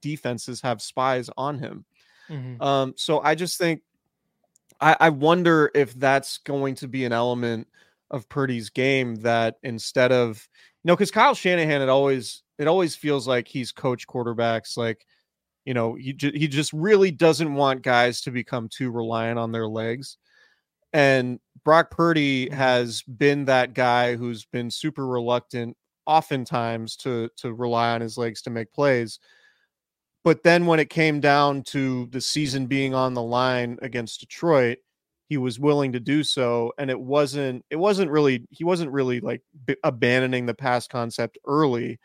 defenses 0.00 0.60
have 0.60 0.80
spies 0.80 1.28
on 1.36 1.58
him 1.58 1.84
Mhm. 2.30 2.62
um 2.62 2.94
so 2.96 3.20
i 3.22 3.34
just 3.34 3.58
think 3.58 3.82
i 4.80 4.96
i 5.00 5.08
wonder 5.08 5.72
if 5.74 5.92
that's 5.94 6.38
going 6.38 6.76
to 6.76 6.86
be 6.86 7.04
an 7.04 7.12
element 7.12 7.66
of 8.12 8.28
Purdy's 8.28 8.70
game 8.70 9.16
that 9.22 9.56
instead 9.64 10.12
of 10.12 10.48
you 10.84 10.88
know 10.88 10.94
because 10.94 11.10
kyle 11.10 11.34
shanahan 11.34 11.80
had 11.80 11.88
always 11.88 12.44
it 12.60 12.68
always 12.68 12.94
feels 12.94 13.26
like 13.26 13.48
he's 13.48 13.72
coach 13.72 14.06
quarterbacks 14.06 14.76
like 14.76 15.04
you 15.64 15.74
know 15.74 15.94
he, 15.94 16.12
ju- 16.12 16.32
he 16.34 16.46
just 16.46 16.72
really 16.72 17.10
doesn't 17.10 17.54
want 17.54 17.82
guys 17.82 18.20
to 18.20 18.30
become 18.30 18.68
too 18.68 18.90
reliant 18.90 19.38
on 19.38 19.50
their 19.50 19.66
legs 19.66 20.18
and 20.92 21.38
Brock 21.64 21.90
Purdy 21.90 22.46
mm-hmm. 22.46 22.54
has 22.54 23.02
been 23.02 23.44
that 23.46 23.74
guy 23.74 24.16
who's 24.16 24.44
been 24.46 24.70
super 24.70 25.06
reluctant 25.06 25.76
oftentimes 26.06 26.96
to 26.96 27.28
to 27.36 27.54
rely 27.54 27.90
on 27.90 28.00
his 28.00 28.16
legs 28.18 28.42
to 28.42 28.50
make 28.50 28.72
plays. 28.72 29.18
But 30.22 30.42
then 30.42 30.66
when 30.66 30.80
it 30.80 30.90
came 30.90 31.20
down 31.20 31.62
to 31.64 32.06
the 32.10 32.20
season 32.20 32.66
being 32.66 32.94
on 32.94 33.14
the 33.14 33.22
line 33.22 33.78
against 33.80 34.20
Detroit, 34.20 34.78
he 35.28 35.38
was 35.38 35.58
willing 35.58 35.92
to 35.92 36.00
do 36.00 36.22
so 36.22 36.72
and 36.78 36.90
it 36.90 37.00
wasn't 37.00 37.64
it 37.70 37.76
wasn't 37.76 38.10
really 38.10 38.46
he 38.50 38.64
wasn't 38.64 38.90
really 38.90 39.20
like 39.20 39.42
b- 39.66 39.76
abandoning 39.84 40.46
the 40.46 40.54
pass 40.54 40.86
concept 40.86 41.38
early. 41.46 41.98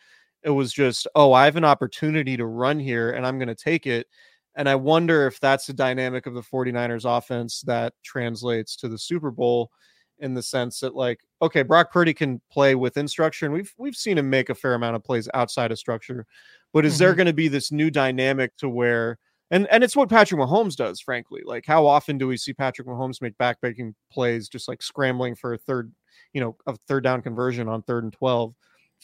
It 0.46 0.52
was 0.52 0.74
just, 0.74 1.08
"Oh, 1.16 1.34
I 1.34 1.46
have 1.46 1.58
an 1.58 1.66
opportunity 1.66 2.38
to 2.38 2.46
run 2.48 2.80
here 2.80 3.12
and 3.12 3.26
I'm 3.28 3.40
going 3.40 3.50
to 3.50 3.56
take 3.56 3.88
it." 3.88 4.08
And 4.56 4.70
I 4.70 4.76
wonder 4.76 5.28
if 5.28 5.40
that's 5.42 5.68
the 5.68 5.74
dynamic 5.74 6.28
of 6.28 6.34
the 6.36 6.44
49ers 6.44 7.06
offense 7.06 7.62
that 7.64 7.94
translates 8.04 8.76
to 8.78 8.88
the 8.90 8.98
Super 9.00 9.32
Bowl 9.32 9.72
in 10.20 10.34
the 10.34 10.44
sense 10.44 10.80
that 10.80 10.96
like, 10.96 11.20
okay, 11.42 11.62
Brock 11.64 11.92
Purdy 11.92 12.14
can 12.14 12.42
play 12.52 12.76
within 12.76 13.08
structure 13.08 13.46
and 13.46 13.54
we've 13.54 13.74
we've 13.78 13.96
seen 13.98 14.18
him 14.18 14.30
make 14.30 14.50
a 14.50 14.56
fair 14.56 14.76
amount 14.76 14.96
of 14.96 15.04
plays 15.04 15.28
outside 15.34 15.72
of 15.72 15.80
structure. 15.80 16.26
But 16.74 16.86
is 16.86 16.98
there 16.98 17.14
Mhm. 17.14 17.18
going 17.18 17.28
to 17.28 17.34
be 17.34 17.48
this 17.50 17.72
new 17.72 17.90
dynamic 17.92 18.56
to 18.58 18.70
where 18.70 19.18
and 19.52 19.68
and 19.72 19.84
it's 19.84 19.96
what 19.96 20.10
Patrick 20.10 20.40
Mahomes 20.42 20.76
does, 20.76 21.00
frankly. 21.02 21.42
Like 21.46 21.66
how 21.66 21.86
often 21.86 22.18
do 22.18 22.28
we 22.28 22.38
see 22.38 22.54
Patrick 22.54 22.88
Mahomes 22.88 23.22
make 23.22 23.38
backbreaking 23.38 23.94
plays 24.12 24.48
just 24.50 24.68
like 24.68 24.82
scrambling 24.82 25.36
for 25.36 25.54
a 25.54 25.58
third, 25.58 25.92
you 26.34 26.42
know, 26.42 26.58
a 26.68 26.76
third 26.88 27.04
down 27.04 27.22
conversion 27.22 27.68
on 27.68 27.82
third 27.84 28.04
and 28.06 28.14
12? 28.14 28.56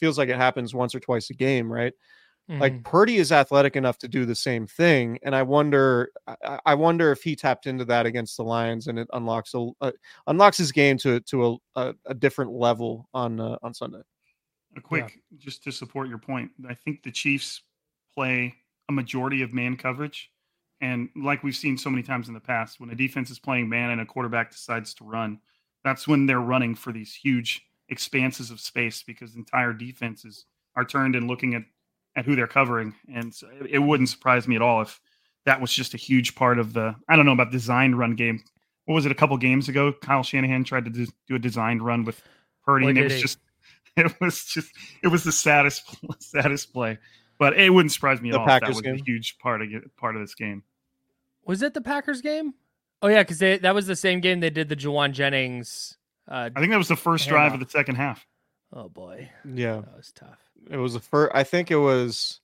Feels 0.02 0.18
like 0.18 0.28
it 0.28 0.36
happens 0.36 0.74
once 0.74 0.96
or 0.96 1.00
twice 1.00 1.30
a 1.30 1.34
game, 1.34 1.72
right? 1.72 1.92
like 2.48 2.72
Mhm. 2.72 2.84
Purdy 2.84 3.16
is 3.18 3.30
athletic 3.30 3.76
enough 3.76 3.98
to 3.98 4.08
do 4.08 4.26
the 4.26 4.34
same 4.34 4.66
thing, 4.66 5.16
and 5.22 5.34
I 5.34 5.44
wonder, 5.44 6.10
I, 6.26 6.58
I 6.66 6.74
wonder 6.74 7.12
if 7.12 7.22
he 7.22 7.36
tapped 7.36 7.68
into 7.68 7.84
that 7.84 8.04
against 8.04 8.36
the 8.36 8.42
Lions, 8.42 8.88
and 8.88 8.98
it 8.98 9.06
unlocks 9.12 9.54
a, 9.54 9.68
uh, 9.80 9.92
unlocks 10.26 10.58
his 10.58 10.72
game 10.72 10.98
to 10.98 11.20
to 11.20 11.46
a, 11.46 11.56
a, 11.76 11.94
a 12.06 12.14
different 12.14 12.50
level 12.50 13.08
on 13.14 13.38
uh, 13.38 13.58
on 13.62 13.72
Sunday. 13.72 14.02
A 14.76 14.80
quick, 14.80 15.22
just 15.38 15.62
to 15.62 15.70
support 15.70 16.08
your 16.08 16.18
point, 16.18 16.50
I 16.68 16.74
think 16.74 17.04
the 17.04 17.12
Chiefs 17.12 17.62
play 18.12 18.56
a 18.88 18.92
majority 18.92 19.42
of 19.42 19.54
man 19.54 19.76
coverage. 19.76 20.32
And 20.80 21.10
like 21.14 21.44
we've 21.44 21.54
seen 21.54 21.78
so 21.78 21.90
many 21.90 22.02
times 22.02 22.26
in 22.26 22.34
the 22.34 22.40
past, 22.40 22.80
when 22.80 22.90
a 22.90 22.96
defense 22.96 23.30
is 23.30 23.38
playing 23.38 23.68
man 23.68 23.90
and 23.90 24.00
a 24.00 24.06
quarterback 24.06 24.50
decides 24.50 24.94
to 24.94 25.04
run, 25.04 25.38
that's 25.84 26.08
when 26.08 26.26
they're 26.26 26.40
running 26.40 26.74
for 26.74 26.92
these 26.92 27.14
huge 27.14 27.64
expanses 27.88 28.50
of 28.50 28.60
space 28.60 29.02
because 29.02 29.34
entire 29.36 29.72
defenses 29.72 30.46
are 30.76 30.84
turned 30.84 31.14
and 31.16 31.28
looking 31.28 31.54
at, 31.54 31.62
at 32.16 32.24
who 32.24 32.34
they're 32.36 32.46
covering. 32.46 32.94
And 33.12 33.34
so 33.34 33.48
it, 33.60 33.70
it 33.72 33.78
wouldn't 33.78 34.08
surprise 34.08 34.48
me 34.48 34.56
at 34.56 34.62
all 34.62 34.82
if 34.82 35.00
that 35.44 35.60
was 35.60 35.72
just 35.72 35.94
a 35.94 35.98
huge 35.98 36.34
part 36.34 36.58
of 36.58 36.72
the, 36.72 36.94
I 37.08 37.16
don't 37.16 37.26
know 37.26 37.32
about 37.32 37.50
designed 37.50 37.98
run 37.98 38.14
game. 38.14 38.42
What 38.86 38.94
was 38.94 39.06
it 39.06 39.12
a 39.12 39.16
couple 39.16 39.36
games 39.36 39.68
ago? 39.68 39.92
Kyle 39.92 40.22
Shanahan 40.22 40.64
tried 40.64 40.84
to 40.86 40.90
do, 40.90 41.06
do 41.28 41.34
a 41.36 41.38
designed 41.38 41.82
run 41.82 42.04
with 42.04 42.20
Purdy, 42.64 42.86
Boy, 42.86 42.90
and 42.90 42.98
it 42.98 43.04
was 43.04 43.14
he. 43.14 43.20
just 43.22 43.38
it 43.96 44.12
was 44.20 44.44
just 44.46 44.70
it 45.02 45.08
was 45.08 45.22
the 45.24 45.32
saddest 45.32 45.84
saddest 46.20 46.72
play. 46.72 46.98
But 47.38 47.58
it 47.58 47.70
wouldn't 47.70 47.92
surprise 47.92 48.20
me 48.20 48.30
at 48.30 48.32
The 48.32 48.38
all 48.40 48.48
if 48.48 48.60
that 48.60 48.68
was 48.68 48.80
game? 48.80 48.94
a 48.94 49.04
huge 49.04 49.36
part 49.38 49.62
of 49.62 49.68
it- 49.72 49.96
part 49.96 50.16
of 50.16 50.22
this 50.22 50.34
game. 50.34 50.62
Was 51.44 51.62
it 51.62 51.74
the 51.74 51.80
Packers 51.80 52.20
game? 52.22 52.54
Oh 53.02 53.08
yeah, 53.08 53.22
because 53.22 53.38
that 53.40 53.74
was 53.74 53.86
the 53.86 53.96
same 53.96 54.20
game 54.20 54.40
they 54.40 54.50
did 54.50 54.68
the 54.68 54.76
Jauan 54.76 55.12
Jennings. 55.12 55.96
Uh, 56.28 56.50
I 56.54 56.60
think 56.60 56.70
that 56.70 56.78
was 56.78 56.88
the 56.88 56.96
first 56.96 57.28
drive 57.28 57.52
of 57.54 57.60
the 57.60 57.68
second 57.68 57.96
half. 57.96 58.24
oh 58.72 58.88
boy, 58.88 59.30
Yeah, 59.44 59.76
that 59.80 59.96
was 59.96 60.12
tough. 60.14 60.38
it 60.70 60.76
was 60.76 60.94
the 60.94 61.00
first. 61.00 61.32
I 61.34 61.44
think 61.44 61.70
it 61.70 61.76
was. 61.76 62.40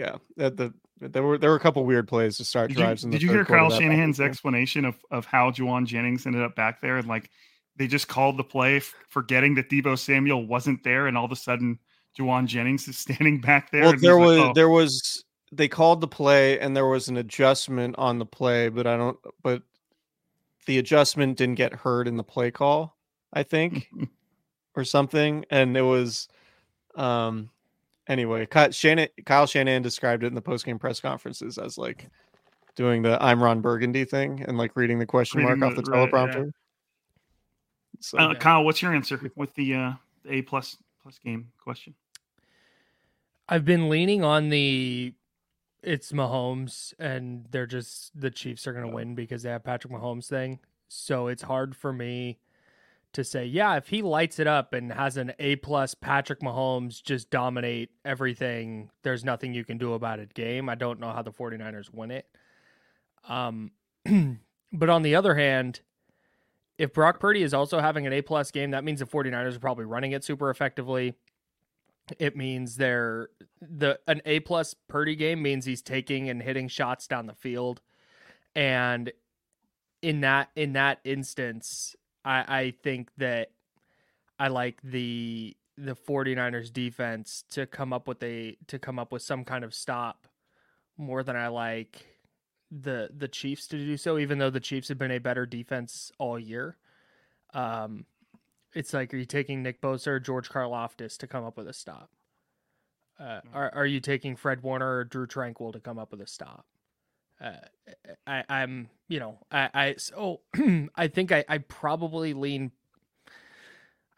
Yeah, 0.00 0.16
that 0.36 0.56
the 0.56 0.74
there 1.00 1.22
were 1.22 1.38
there 1.38 1.50
were 1.50 1.56
a 1.56 1.60
couple 1.60 1.84
weird 1.84 2.08
plays 2.08 2.36
to 2.38 2.44
start 2.44 2.68
Did 2.68 2.78
you, 2.78 2.84
drives. 2.84 3.04
in 3.04 3.10
the 3.10 3.18
did 3.18 3.22
you 3.22 3.30
hear 3.30 3.44
quarter 3.44 3.68
Kyle 3.68 3.78
Shanahan's 3.78 4.20
explanation 4.20 4.84
of, 4.84 4.96
of 5.10 5.24
how 5.26 5.50
Jauan 5.50 5.86
Jennings 5.86 6.26
ended 6.26 6.42
up 6.42 6.54
back 6.56 6.80
there? 6.80 6.96
And 6.98 7.06
like 7.08 7.30
they 7.76 7.86
just 7.86 8.08
called 8.08 8.36
the 8.36 8.44
play, 8.44 8.76
f- 8.78 8.94
forgetting 9.08 9.54
that 9.56 9.68
Deebo 9.68 9.98
Samuel 9.98 10.46
wasn't 10.46 10.82
there, 10.84 11.06
and 11.06 11.16
all 11.18 11.24
of 11.24 11.32
a 11.32 11.36
sudden 11.36 11.78
Jauan 12.18 12.46
Jennings 12.46 12.86
is 12.88 12.96
standing 12.98 13.40
back 13.40 13.70
there. 13.70 13.82
Well, 13.82 13.90
and 13.90 13.98
he's 14.00 14.02
there 14.02 14.14
like, 14.18 14.26
was 14.26 14.38
"Oh." 14.38 14.52
there 14.54 14.68
was 14.68 15.24
they 15.52 15.68
called 15.68 16.00
the 16.00 16.08
play 16.08 16.58
and 16.58 16.76
there 16.76 16.86
was 16.86 17.08
an 17.08 17.16
adjustment 17.16 17.94
on 17.98 18.18
the 18.18 18.26
play, 18.26 18.68
but 18.68 18.86
I 18.86 18.96
don't. 18.96 19.18
But 19.42 19.62
the 20.66 20.78
adjustment 20.78 21.36
didn't 21.38 21.56
get 21.56 21.72
heard 21.72 22.08
in 22.08 22.16
the 22.16 22.24
play 22.24 22.50
call. 22.50 22.96
I 23.32 23.42
think, 23.42 23.88
or 24.76 24.84
something, 24.84 25.44
and 25.50 25.76
it 25.76 25.82
was. 25.82 26.28
Um. 26.94 27.50
Anyway, 28.06 28.44
Kyle 28.46 28.70
Shanahan, 28.70 29.08
Kyle 29.24 29.46
Shanahan 29.46 29.80
described 29.82 30.24
it 30.24 30.26
in 30.26 30.34
the 30.34 30.42
post 30.42 30.66
game 30.66 30.78
press 30.78 31.00
conferences 31.00 31.56
as 31.56 31.78
like 31.78 32.06
doing 32.76 33.00
the 33.02 33.16
"I'm 33.22 33.42
Ron 33.42 33.60
Burgundy" 33.62 34.04
thing 34.04 34.44
and 34.46 34.58
like 34.58 34.76
reading 34.76 34.98
the 34.98 35.06
question 35.06 35.40
Reading 35.40 35.58
mark 35.58 35.70
off 35.72 35.76
the- 35.76 35.82
the 35.82 35.90
right, 35.90 36.00
yeah. 36.00 36.06
teleprompter. 36.36 36.50
So, 38.00 38.18
Uh, 38.18 38.34
Kyle, 38.34 38.62
what's 38.64 38.82
your 38.82 38.92
answer 38.94 39.18
with 39.36 39.54
the 39.54 39.74
uh, 39.74 39.92
the 40.24 40.34
A 40.34 40.42
plus 40.42 40.76
plus 41.02 41.18
game 41.18 41.50
question? 41.62 41.94
I've 43.48 43.64
been 43.64 43.88
leaning 43.88 44.22
on 44.22 44.50
the 44.50 45.14
it's 45.84 46.12
Mahomes 46.12 46.94
and 46.98 47.46
they're 47.50 47.66
just 47.66 48.18
the 48.18 48.30
Chiefs 48.30 48.66
are 48.66 48.72
going 48.72 48.86
to 48.86 48.94
win 48.94 49.14
because 49.14 49.42
they 49.42 49.50
have 49.50 49.64
Patrick 49.64 49.92
Mahomes 49.92 50.28
thing. 50.28 50.60
So 50.88 51.28
it's 51.28 51.42
hard 51.42 51.76
for 51.76 51.92
me 51.92 52.38
to 53.12 53.22
say, 53.22 53.44
yeah, 53.46 53.76
if 53.76 53.88
he 53.88 54.02
lights 54.02 54.38
it 54.38 54.46
up 54.46 54.72
and 54.72 54.92
has 54.92 55.16
an 55.16 55.32
A 55.38 55.56
plus 55.56 55.94
Patrick 55.94 56.40
Mahomes 56.40 57.02
just 57.02 57.30
dominate 57.30 57.90
everything, 58.04 58.90
there's 59.02 59.24
nothing 59.24 59.54
you 59.54 59.64
can 59.64 59.78
do 59.78 59.92
about 59.94 60.18
it 60.18 60.34
game. 60.34 60.68
I 60.68 60.74
don't 60.74 61.00
know 61.00 61.12
how 61.12 61.22
the 61.22 61.32
49ers 61.32 61.92
win 61.92 62.10
it. 62.10 62.26
Um 63.28 63.70
but 64.72 64.90
on 64.90 65.02
the 65.02 65.14
other 65.14 65.34
hand, 65.34 65.80
if 66.76 66.92
Brock 66.92 67.20
Purdy 67.20 67.42
is 67.42 67.54
also 67.54 67.80
having 67.80 68.06
an 68.06 68.12
A 68.12 68.22
plus 68.22 68.50
game, 68.50 68.72
that 68.72 68.84
means 68.84 69.00
the 69.00 69.06
49ers 69.06 69.56
are 69.56 69.60
probably 69.60 69.84
running 69.84 70.12
it 70.12 70.24
super 70.24 70.50
effectively 70.50 71.14
it 72.18 72.36
means 72.36 72.76
they're 72.76 73.30
the 73.68 74.00
an 74.06 74.20
A 74.24 74.40
plus 74.40 74.74
Purdy 74.88 75.16
game 75.16 75.42
means 75.42 75.64
he's 75.64 75.82
taking 75.82 76.28
and 76.28 76.42
hitting 76.42 76.68
shots 76.68 77.06
down 77.06 77.26
the 77.26 77.34
field. 77.34 77.80
And 78.54 79.12
in 80.02 80.20
that 80.20 80.50
in 80.54 80.74
that 80.74 81.00
instance, 81.04 81.96
I, 82.24 82.44
I 82.46 82.74
think 82.82 83.10
that 83.18 83.50
I 84.38 84.48
like 84.48 84.80
the 84.82 85.56
the 85.76 85.96
49ers 85.96 86.72
defense 86.72 87.44
to 87.50 87.66
come 87.66 87.92
up 87.92 88.06
with 88.06 88.22
a 88.22 88.56
to 88.68 88.78
come 88.78 88.98
up 88.98 89.12
with 89.12 89.22
some 89.22 89.44
kind 89.44 89.64
of 89.64 89.74
stop 89.74 90.26
more 90.96 91.22
than 91.22 91.36
I 91.36 91.48
like 91.48 92.06
the 92.70 93.10
the 93.16 93.28
Chiefs 93.28 93.66
to 93.68 93.78
do 93.78 93.96
so, 93.96 94.18
even 94.18 94.38
though 94.38 94.50
the 94.50 94.60
Chiefs 94.60 94.88
have 94.88 94.98
been 94.98 95.10
a 95.10 95.18
better 95.18 95.46
defense 95.46 96.12
all 96.18 96.38
year. 96.38 96.76
Um 97.52 98.06
it's 98.74 98.92
like, 98.92 99.14
are 99.14 99.16
you 99.16 99.24
taking 99.24 99.62
Nick 99.62 99.80
Bosa 99.80 100.08
or 100.08 100.20
George 100.20 100.48
Karlaftis 100.50 101.16
to 101.18 101.28
come 101.28 101.44
up 101.44 101.56
with 101.56 101.68
a 101.68 101.72
stop? 101.72 102.10
Uh, 103.18 103.40
are 103.52 103.72
are 103.74 103.86
you 103.86 104.00
taking 104.00 104.36
Fred 104.36 104.62
Warner 104.62 104.98
or 104.98 105.04
Drew 105.04 105.26
Tranquill 105.26 105.72
to 105.72 105.80
come 105.80 105.98
up 105.98 106.10
with 106.10 106.20
a 106.20 106.26
stop? 106.26 106.66
Uh, 107.40 107.52
I, 108.26 108.44
I'm, 108.48 108.88
you 109.08 109.20
know, 109.20 109.38
I, 109.50 109.70
I 109.74 109.94
so 109.98 110.40
I 110.96 111.08
think 111.08 111.32
I, 111.32 111.44
I 111.48 111.58
probably 111.58 112.32
lean, 112.32 112.72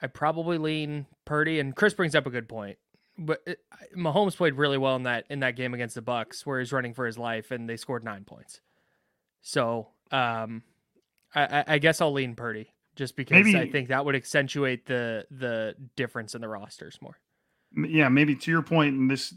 I 0.00 0.06
probably 0.06 0.58
lean 0.58 1.06
Purdy, 1.24 1.58
and 1.60 1.74
Chris 1.74 1.94
brings 1.94 2.14
up 2.14 2.26
a 2.26 2.30
good 2.30 2.48
point. 2.48 2.78
But 3.18 3.42
it, 3.46 3.60
Mahomes 3.96 4.36
played 4.36 4.54
really 4.54 4.78
well 4.78 4.96
in 4.96 5.04
that 5.04 5.24
in 5.30 5.40
that 5.40 5.56
game 5.56 5.74
against 5.74 5.94
the 5.94 6.02
Bucks, 6.02 6.44
where 6.44 6.58
he's 6.60 6.72
running 6.72 6.94
for 6.94 7.06
his 7.06 7.18
life, 7.18 7.50
and 7.50 7.68
they 7.68 7.76
scored 7.76 8.04
nine 8.04 8.24
points. 8.24 8.60
So, 9.40 9.88
um, 10.10 10.62
I, 11.34 11.44
I, 11.44 11.64
I 11.68 11.78
guess 11.78 12.00
I'll 12.00 12.12
lean 12.12 12.34
Purdy 12.34 12.72
just 12.96 13.16
because 13.16 13.54
I 13.54 13.70
think 13.70 13.88
that 13.88 14.04
would 14.04 14.16
accentuate 14.16 14.86
the 14.86 15.26
the 15.30 15.74
difference 15.96 16.34
in 16.34 16.40
the 16.40 16.48
rosters 16.48 16.98
more. 17.00 17.18
Yeah, 17.76 18.08
maybe 18.08 18.34
to 18.34 18.50
your 18.50 18.62
point, 18.62 18.94
and 18.96 19.10
this 19.10 19.34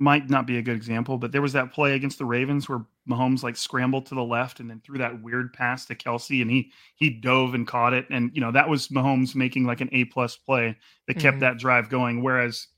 might 0.00 0.30
not 0.30 0.46
be 0.46 0.58
a 0.58 0.62
good 0.62 0.76
example, 0.76 1.18
but 1.18 1.32
there 1.32 1.42
was 1.42 1.52
that 1.54 1.72
play 1.72 1.94
against 1.94 2.18
the 2.18 2.24
Ravens 2.24 2.68
where 2.68 2.84
Mahomes 3.08 3.42
like 3.42 3.56
scrambled 3.56 4.06
to 4.06 4.14
the 4.14 4.22
left 4.22 4.60
and 4.60 4.70
then 4.70 4.80
threw 4.80 4.96
that 4.98 5.22
weird 5.22 5.52
pass 5.52 5.84
to 5.86 5.94
Kelce, 5.94 6.40
and 6.40 6.50
he 6.50 6.72
he 6.94 7.10
dove 7.10 7.54
and 7.54 7.66
caught 7.66 7.92
it, 7.92 8.06
and 8.10 8.30
you 8.34 8.40
know 8.40 8.52
that 8.52 8.68
was 8.68 8.88
Mahomes 8.88 9.34
making 9.34 9.64
like 9.64 9.80
an 9.80 9.88
A 9.92 10.04
plus 10.06 10.36
play 10.36 10.76
that 11.06 11.18
kept 11.18 11.38
Mhm. 11.38 11.40
that 11.40 11.58
drive 11.58 11.88
going. 11.90 12.22
Whereas 12.22 12.68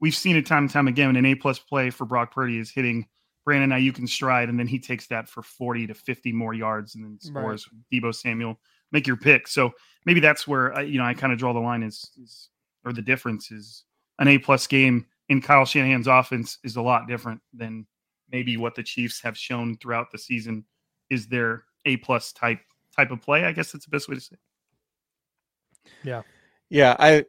we've 0.00 0.14
seen 0.14 0.36
it 0.36 0.46
time 0.46 0.64
and 0.64 0.70
time 0.70 0.88
again, 0.88 1.14
an 1.16 1.26
A 1.26 1.34
plus 1.34 1.58
play 1.58 1.90
for 1.90 2.04
Brock 2.06 2.32
Purdy 2.32 2.58
is 2.58 2.70
hitting 2.70 3.06
Brandon 3.44 3.70
Aiyuk 3.70 3.98
in 3.98 4.06
stride, 4.06 4.48
and 4.48 4.58
then 4.58 4.66
he 4.66 4.78
takes 4.78 5.06
that 5.08 5.28
for 5.28 5.42
forty 5.42 5.86
to 5.86 5.94
fifty 5.94 6.32
more 6.32 6.54
yards, 6.54 6.94
and 6.94 7.04
then 7.04 7.12
Right. 7.12 7.22
scores. 7.58 7.68
Deebo 7.92 8.14
Samuel 8.14 8.58
make 8.92 9.06
your 9.06 9.16
pick. 9.16 9.46
So 9.48 9.72
maybe 10.06 10.20
that's 10.20 10.48
where 10.48 10.74
I, 10.74 10.82
you 10.82 10.98
know 10.98 11.04
I 11.04 11.14
kind 11.14 11.32
of 11.32 11.38
draw 11.38 11.52
the 11.52 11.60
line 11.60 11.82
is, 11.82 12.10
is 12.22 12.48
or 12.84 12.92
the 12.92 13.02
difference 13.02 13.50
is 13.50 13.84
an 14.20 14.28
A 14.28 14.38
plus 14.38 14.66
game 14.66 15.06
in 15.28 15.40
Kyle 15.40 15.64
Shanahan's 15.64 16.06
offense 16.06 16.58
is 16.62 16.76
a 16.76 16.82
lot 16.82 17.08
different 17.08 17.40
than 17.52 17.86
maybe 18.30 18.56
what 18.56 18.74
the 18.74 18.82
Chiefs 18.82 19.20
have 19.22 19.36
shown 19.36 19.76
throughout 19.78 20.10
the 20.12 20.18
season 20.18 20.64
is 21.10 21.26
their 21.26 21.64
A 21.86 21.96
plus 21.98 22.32
type 22.32 22.60
type 22.96 23.10
of 23.10 23.20
play. 23.20 23.44
I 23.44 23.52
guess 23.52 23.72
that's 23.72 23.84
the 23.86 23.90
best 23.90 24.08
way 24.08 24.14
to 24.16 24.20
say. 24.20 24.34
it. 24.34 25.90
Yeah, 26.04 26.22
yeah. 26.68 26.96
I 26.98 27.24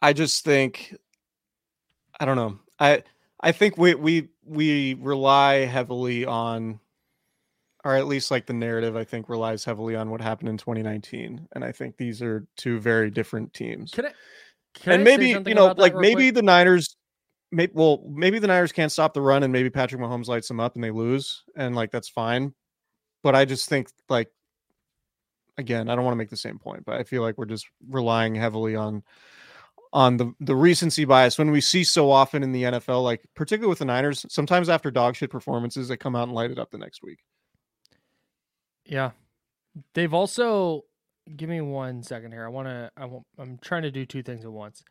I 0.00 0.12
just 0.12 0.44
think 0.44 0.94
I 2.20 2.24
don't 2.24 2.36
know. 2.36 2.58
I 2.78 3.02
I 3.40 3.52
think 3.52 3.78
we 3.78 3.94
we 3.94 4.28
we 4.44 4.94
rely 4.94 5.64
heavily 5.64 6.24
on 6.24 6.80
or 7.84 7.94
at 7.94 8.06
least 8.06 8.30
like 8.30 8.46
the 8.46 8.52
narrative 8.52 8.96
I 8.96 9.04
think 9.04 9.28
relies 9.28 9.64
heavily 9.64 9.94
on 9.94 10.10
what 10.10 10.20
happened 10.20 10.48
in 10.48 10.58
2019 10.58 11.48
and 11.52 11.64
I 11.64 11.72
think 11.72 11.96
these 11.96 12.20
are 12.20 12.46
two 12.56 12.80
very 12.80 13.10
different 13.10 13.54
teams. 13.54 13.92
Can 13.92 14.06
I? 14.06 14.12
Can 14.82 14.94
and 14.94 15.04
maybe 15.04 15.28
you 15.28 15.54
know 15.54 15.74
like 15.76 15.94
maybe 15.94 16.24
quick? 16.24 16.34
the 16.34 16.42
Niners 16.42 16.96
maybe 17.50 17.72
well 17.74 18.04
maybe 18.08 18.38
the 18.38 18.46
Niners 18.46 18.72
can't 18.72 18.92
stop 18.92 19.14
the 19.14 19.20
run 19.20 19.42
and 19.42 19.52
maybe 19.52 19.70
Patrick 19.70 20.00
Mahomes 20.00 20.26
lights 20.26 20.48
them 20.48 20.60
up 20.60 20.74
and 20.74 20.84
they 20.84 20.90
lose 20.90 21.42
and 21.56 21.74
like 21.74 21.90
that's 21.90 22.08
fine. 22.08 22.54
But 23.22 23.34
I 23.34 23.44
just 23.44 23.68
think 23.68 23.88
like 24.08 24.30
again, 25.58 25.88
I 25.88 25.94
don't 25.94 26.04
want 26.04 26.14
to 26.14 26.18
make 26.18 26.30
the 26.30 26.36
same 26.36 26.58
point, 26.58 26.84
but 26.84 26.96
I 26.96 27.04
feel 27.04 27.22
like 27.22 27.38
we're 27.38 27.46
just 27.46 27.66
relying 27.88 28.34
heavily 28.34 28.76
on 28.76 29.02
on 29.92 30.16
the 30.16 30.32
the 30.40 30.54
recency 30.54 31.04
bias 31.04 31.38
when 31.38 31.50
we 31.50 31.60
see 31.60 31.82
so 31.84 32.10
often 32.10 32.42
in 32.42 32.52
the 32.52 32.64
NFL, 32.64 33.02
like 33.02 33.22
particularly 33.34 33.70
with 33.70 33.78
the 33.78 33.84
Niners, 33.84 34.26
sometimes 34.28 34.68
after 34.68 34.90
dog 34.90 35.16
shit 35.16 35.30
performances, 35.30 35.88
they 35.88 35.96
come 35.96 36.14
out 36.14 36.24
and 36.24 36.34
light 36.34 36.50
it 36.50 36.58
up 36.58 36.70
the 36.70 36.78
next 36.78 37.02
week. 37.02 37.20
Yeah. 38.84 39.12
They've 39.94 40.14
also 40.14 40.84
give 41.34 41.48
me 41.48 41.60
one 41.60 42.02
second 42.02 42.32
here. 42.32 42.44
I 42.44 42.48
want 42.48 42.68
to 42.68 42.90
I 42.96 43.06
want, 43.06 43.24
I'm 43.38 43.58
trying 43.58 43.82
to 43.82 43.90
do 43.90 44.06
two 44.06 44.22
things 44.22 44.44
at 44.44 44.52
once. 44.52 44.84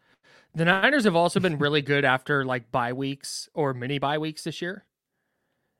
The 0.54 0.66
Niners 0.66 1.04
have 1.04 1.16
also 1.16 1.40
been 1.40 1.58
really 1.58 1.82
good 1.82 2.06
after 2.06 2.46
like 2.46 2.72
bye 2.72 2.94
weeks 2.94 3.50
or 3.54 3.74
mini 3.74 4.00
bye 4.00 4.18
weeks 4.18 4.44
this 4.44 4.62
year. 4.62 4.86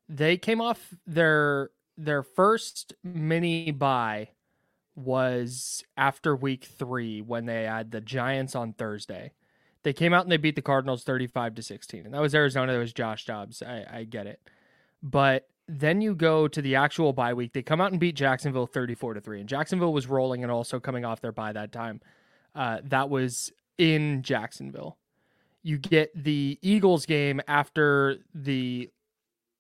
They 0.08 0.38
came 0.38 0.62
off 0.62 0.94
their 1.08 1.72
their 1.98 2.24
first 2.24 2.94
mini 3.04 3.72
bye 3.72 4.30
was 4.96 5.84
after 5.98 6.36
week 6.36 6.66
3 6.66 7.22
when 7.22 7.46
they 7.46 7.64
had 7.64 7.92
the 7.92 8.02
Giants 8.02 8.56
on 8.56 8.74
Thursday. 8.74 9.34
They 9.84 9.94
came 9.94 10.14
out 10.14 10.24
and 10.24 10.32
they 10.32 10.38
beat 10.38 10.56
the 10.56 10.62
Cardinals 10.62 11.04
35 11.04 11.56
to 11.56 11.64
16. 11.64 12.06
And 12.06 12.14
that 12.14 12.22
was 12.22 12.34
Arizona, 12.34 12.74
that 12.74 12.80
was 12.80 12.94
Josh 12.94 13.26
Dobbs. 13.26 13.62
I, 13.62 13.86
I 13.92 14.04
get 14.04 14.26
it. 14.26 14.40
But 15.04 15.48
then 15.68 16.02
you 16.02 16.16
go 16.16 16.48
to 16.48 16.62
the 16.62 16.76
actual 16.76 17.14
bye 17.14 17.34
week. 17.34 17.54
They 17.54 17.64
come 17.64 17.82
out 17.82 17.92
and 17.92 18.00
beat 18.00 18.16
Jacksonville 18.16 18.68
34 18.68 19.16
to 19.16 19.22
3. 19.22 19.40
And 19.42 19.50
Jacksonville 19.50 19.94
was 19.94 20.08
rolling 20.08 20.44
and 20.44 20.52
also 20.52 20.80
coming 20.80 21.06
off 21.06 21.22
their 21.22 21.32
bye 21.32 21.54
that 21.54 21.72
time. 21.72 22.02
Uh, 22.54 22.80
that 22.84 23.10
was 23.10 23.52
in 23.78 24.22
Jacksonville. 24.22 24.98
You 25.64 25.78
get 25.78 26.12
the 26.16 26.60
Eagles 26.62 27.06
game 27.06 27.42
after 27.48 28.18
the 28.34 28.90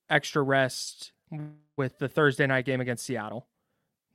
extra 0.09 0.43
rest 0.43 1.11
with 1.77 1.97
the 1.97 2.07
Thursday 2.07 2.45
night 2.45 2.65
game 2.65 2.79
against 2.79 3.05
Seattle. 3.05 3.47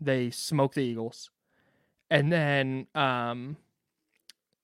They 0.01 0.31
smoke 0.31 0.75
the 0.75 0.83
Eagles. 0.83 1.31
And 2.11 2.33
then 2.33 2.87
um 2.95 3.57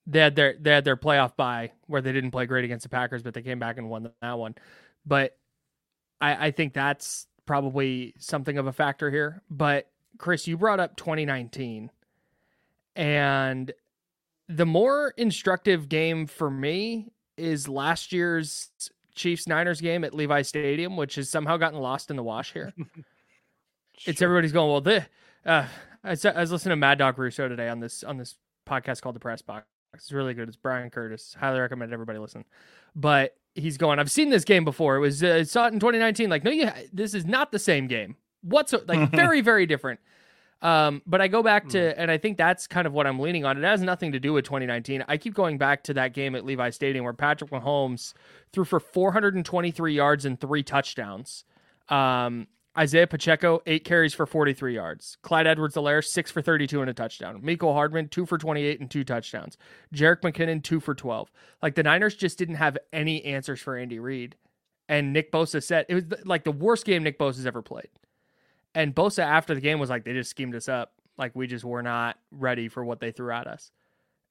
they 0.05 0.19
had 0.19 0.35
their 0.35 0.55
they 0.59 0.71
had 0.71 0.85
their 0.85 0.97
playoff 0.97 1.35
bye 1.35 1.71
where 1.87 2.01
they 2.01 2.13
didn't 2.13 2.31
play 2.31 2.45
great 2.45 2.63
against 2.63 2.83
the 2.83 2.89
Packers, 2.89 3.23
but 3.23 3.33
they 3.33 3.41
came 3.41 3.59
back 3.59 3.77
and 3.77 3.89
won 3.89 4.09
that 4.21 4.39
one. 4.39 4.55
But 5.05 5.37
I, 6.21 6.47
I 6.47 6.51
think 6.51 6.73
that's 6.73 7.27
probably 7.45 8.13
something 8.19 8.57
of 8.57 8.67
a 8.67 8.73
factor 8.73 9.09
here. 9.11 9.41
But 9.49 9.89
Chris, 10.17 10.47
you 10.47 10.57
brought 10.57 10.79
up 10.79 10.95
2019, 10.97 11.91
and 12.95 13.71
the 14.49 14.65
more 14.65 15.13
instructive 15.17 15.89
game 15.89 16.27
for 16.27 16.49
me 16.49 17.11
is 17.37 17.67
last 17.67 18.11
year's 18.11 18.69
Chiefs 19.15 19.47
Niners 19.47 19.81
game 19.81 20.03
at 20.03 20.13
Levi 20.13 20.41
Stadium, 20.43 20.95
which 20.95 21.15
has 21.15 21.29
somehow 21.29 21.57
gotten 21.57 21.79
lost 21.79 22.09
in 22.09 22.15
the 22.15 22.23
wash 22.23 22.53
here. 22.53 22.73
It's 24.05 24.21
everybody's 24.21 24.51
going 24.51 24.71
well. 24.71 24.81
The 24.81 25.05
uh, 25.45 25.65
I, 26.03 26.09
was, 26.11 26.23
I 26.23 26.39
was 26.39 26.51
listening 26.51 26.73
to 26.73 26.75
Mad 26.75 26.99
Dog 26.99 27.17
Russo 27.17 27.47
today 27.47 27.67
on 27.67 27.79
this 27.79 28.03
on 28.03 28.17
this 28.17 28.35
podcast 28.67 29.01
called 29.01 29.15
the 29.15 29.19
Press 29.19 29.41
Box. 29.41 29.65
It's 29.93 30.11
really 30.11 30.33
good. 30.33 30.47
It's 30.47 30.57
Bryan 30.57 30.89
Curtis. 30.89 31.35
Highly 31.39 31.59
recommend 31.59 31.93
everybody 31.93 32.19
listen. 32.19 32.45
But 32.95 33.35
he's 33.57 33.77
going. 33.77 33.99
I've 33.99 34.11
seen 34.11 34.29
this 34.29 34.43
game 34.43 34.63
before. 34.63 34.95
It 34.95 34.99
was 34.99 35.23
uh, 35.23 35.43
saw 35.43 35.65
it 35.65 35.73
in 35.73 35.79
2019. 35.79 36.29
Like, 36.29 36.43
no, 36.43 36.51
you. 36.51 36.69
This 36.93 37.13
is 37.13 37.25
not 37.25 37.51
the 37.51 37.59
same 37.59 37.87
game. 37.87 38.15
What's 38.41 38.73
like 38.87 39.11
very 39.11 39.41
very 39.41 39.65
different. 39.65 39.99
Um, 40.61 41.03
but 41.05 41.21
I 41.21 41.27
go 41.27 41.43
back 41.43 41.69
to, 41.69 41.99
and 41.99 42.09
I 42.09 42.17
think 42.17 42.37
that's 42.37 42.65
kind 42.65 42.87
of 42.87 42.93
what 42.93 43.05
I'm 43.05 43.19
leaning 43.19 43.45
on. 43.45 43.57
It 43.57 43.63
has 43.63 43.81
nothing 43.81 44.11
to 44.13 44.19
do 44.19 44.33
with 44.33 44.45
2019. 44.45 45.05
I 45.07 45.17
keep 45.17 45.35
going 45.35 45.59
back 45.59 45.83
to 45.83 45.93
that 45.93 46.13
game 46.13 46.33
at 46.35 46.45
Levi 46.45 46.71
Stadium 46.71 47.03
where 47.03 47.13
Patrick 47.13 47.51
Mahomes 47.51 48.13
threw 48.53 48.65
for 48.65 48.79
423 48.79 49.93
yards 49.93 50.25
and 50.25 50.39
three 50.39 50.63
touchdowns. 50.63 51.43
Um, 51.89 52.47
Isaiah 52.77 53.07
Pacheco, 53.07 53.61
eight 53.65 53.83
carries 53.83 54.13
for 54.13 54.27
43 54.27 54.75
yards. 54.75 55.17
Clyde 55.23 55.47
Edwards 55.47 55.75
Helaire, 55.75 56.05
six 56.05 56.29
for 56.29 56.43
32 56.43 56.79
and 56.81 56.89
a 56.89 56.93
touchdown. 56.93 57.41
Mecole 57.41 57.73
Hardman, 57.73 58.07
two 58.07 58.25
for 58.25 58.37
28 58.37 58.79
and 58.79 58.91
two 58.91 59.03
touchdowns. 59.03 59.57
Jerick 59.93 60.21
McKinnon, 60.21 60.63
two 60.63 60.79
for 60.79 60.93
12. 60.93 61.31
Like 61.63 61.73
the 61.73 61.83
Niners 61.83 62.15
just 62.15 62.37
didn't 62.37 62.55
have 62.55 62.77
any 62.93 63.25
answers 63.25 63.59
for 63.59 63.75
Andy 63.75 63.97
Reid. 63.97 64.35
And 64.87 65.11
Nick 65.11 65.31
Bosa 65.31 65.61
said 65.61 65.87
it 65.89 65.95
was 65.95 66.03
like 66.23 66.43
the 66.43 66.51
worst 66.51 66.85
game 66.85 67.03
Nick 67.03 67.17
Bosa's 67.17 67.47
ever 67.47 67.63
played. 67.63 67.89
And 68.75 68.93
Bosa 68.93 69.23
after 69.23 69.55
the 69.55 69.61
game 69.61 69.79
was 69.79 69.89
like, 69.89 70.03
they 70.03 70.13
just 70.13 70.29
schemed 70.29 70.55
us 70.55 70.69
up. 70.69 70.93
Like 71.17 71.35
we 71.35 71.47
just 71.47 71.65
were 71.65 71.81
not 71.81 72.17
ready 72.31 72.69
for 72.69 72.85
what 72.85 72.99
they 72.99 73.11
threw 73.11 73.31
at 73.31 73.47
us. 73.47 73.71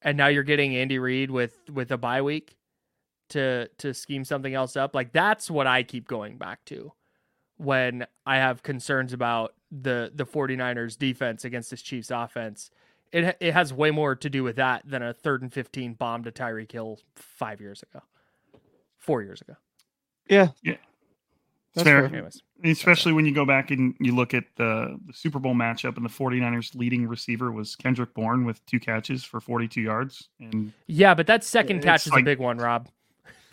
And 0.03 0.17
now 0.17 0.29
you're 0.29 0.45
getting 0.45 0.77
Andy 0.77 1.01
Reid 1.01 1.33
with 1.33 1.59
with 1.73 1.91
a 1.91 1.99
bye 1.99 2.23
week 2.23 2.57
to 3.31 3.69
to 3.79 3.93
scheme 3.93 4.25
something 4.25 4.55
else 4.55 4.77
up. 4.77 4.95
Like 4.95 5.13
that's 5.13 5.51
what 5.51 5.67
I 5.67 5.83
keep 5.83 6.07
going 6.07 6.39
back 6.39 6.65
to 6.67 6.93
when 7.57 8.07
I 8.27 8.37
have 8.37 8.63
concerns 8.63 9.13
about 9.13 9.55
the 9.71 10.11
the 10.15 10.25
49ers 10.27 10.97
defense 10.99 11.45
against 11.45 11.71
this 11.71 11.83
Chiefs 11.83 12.11
offense. 12.11 12.71
It 13.13 13.37
it 13.41 13.53
has 13.53 13.73
way 13.73 13.91
more 13.91 14.15
to 14.17 14.29
do 14.31 14.43
with 14.43 14.57
that 14.57 14.83
than 14.85 15.03
a 15.03 15.13
third 15.15 15.43
and 15.43 15.53
15 15.53 15.95
bomb 15.95 16.25
to 16.25 16.33
Tyreek 16.33 16.73
Hill 16.73 16.99
5 17.15 17.61
years 17.61 17.83
ago. 17.83 18.03
4 18.99 19.23
years 19.23 19.41
ago. 19.41 19.55
Yeah, 20.29 20.49
Yeah. 20.63 20.77
That's 21.75 21.85
fair. 21.87 22.09
fair. 22.09 22.15
Anyways. 22.19 22.43
Especially 22.65 23.13
when 23.13 23.27
you 23.27 23.35
go 23.35 23.45
back 23.45 23.71
and 23.71 23.95
you 24.01 24.15
look 24.15 24.33
at 24.35 24.45
the, 24.57 24.99
the 25.07 25.13
Super 25.13 25.39
Bowl 25.39 25.55
matchup 25.55 25.97
and 25.97 26.05
the 26.05 26.11
49ers 26.11 26.75
leading 26.75 27.07
receiver 27.07 27.53
was 27.53 27.77
Kendrick 27.77 28.15
Bourne 28.15 28.45
with 28.47 28.65
two 28.67 28.81
catches 28.81 29.23
for 29.25 29.41
42 29.41 29.83
yards. 29.83 30.29
And 30.41 30.73
Yeah, 30.87 31.15
but 31.15 31.27
that 31.27 31.45
second 31.45 31.83
catch 31.83 32.07
is 32.07 32.13
like- 32.13 32.23
a 32.23 32.25
big 32.25 32.39
one, 32.39 32.57
Rob. 32.59 32.89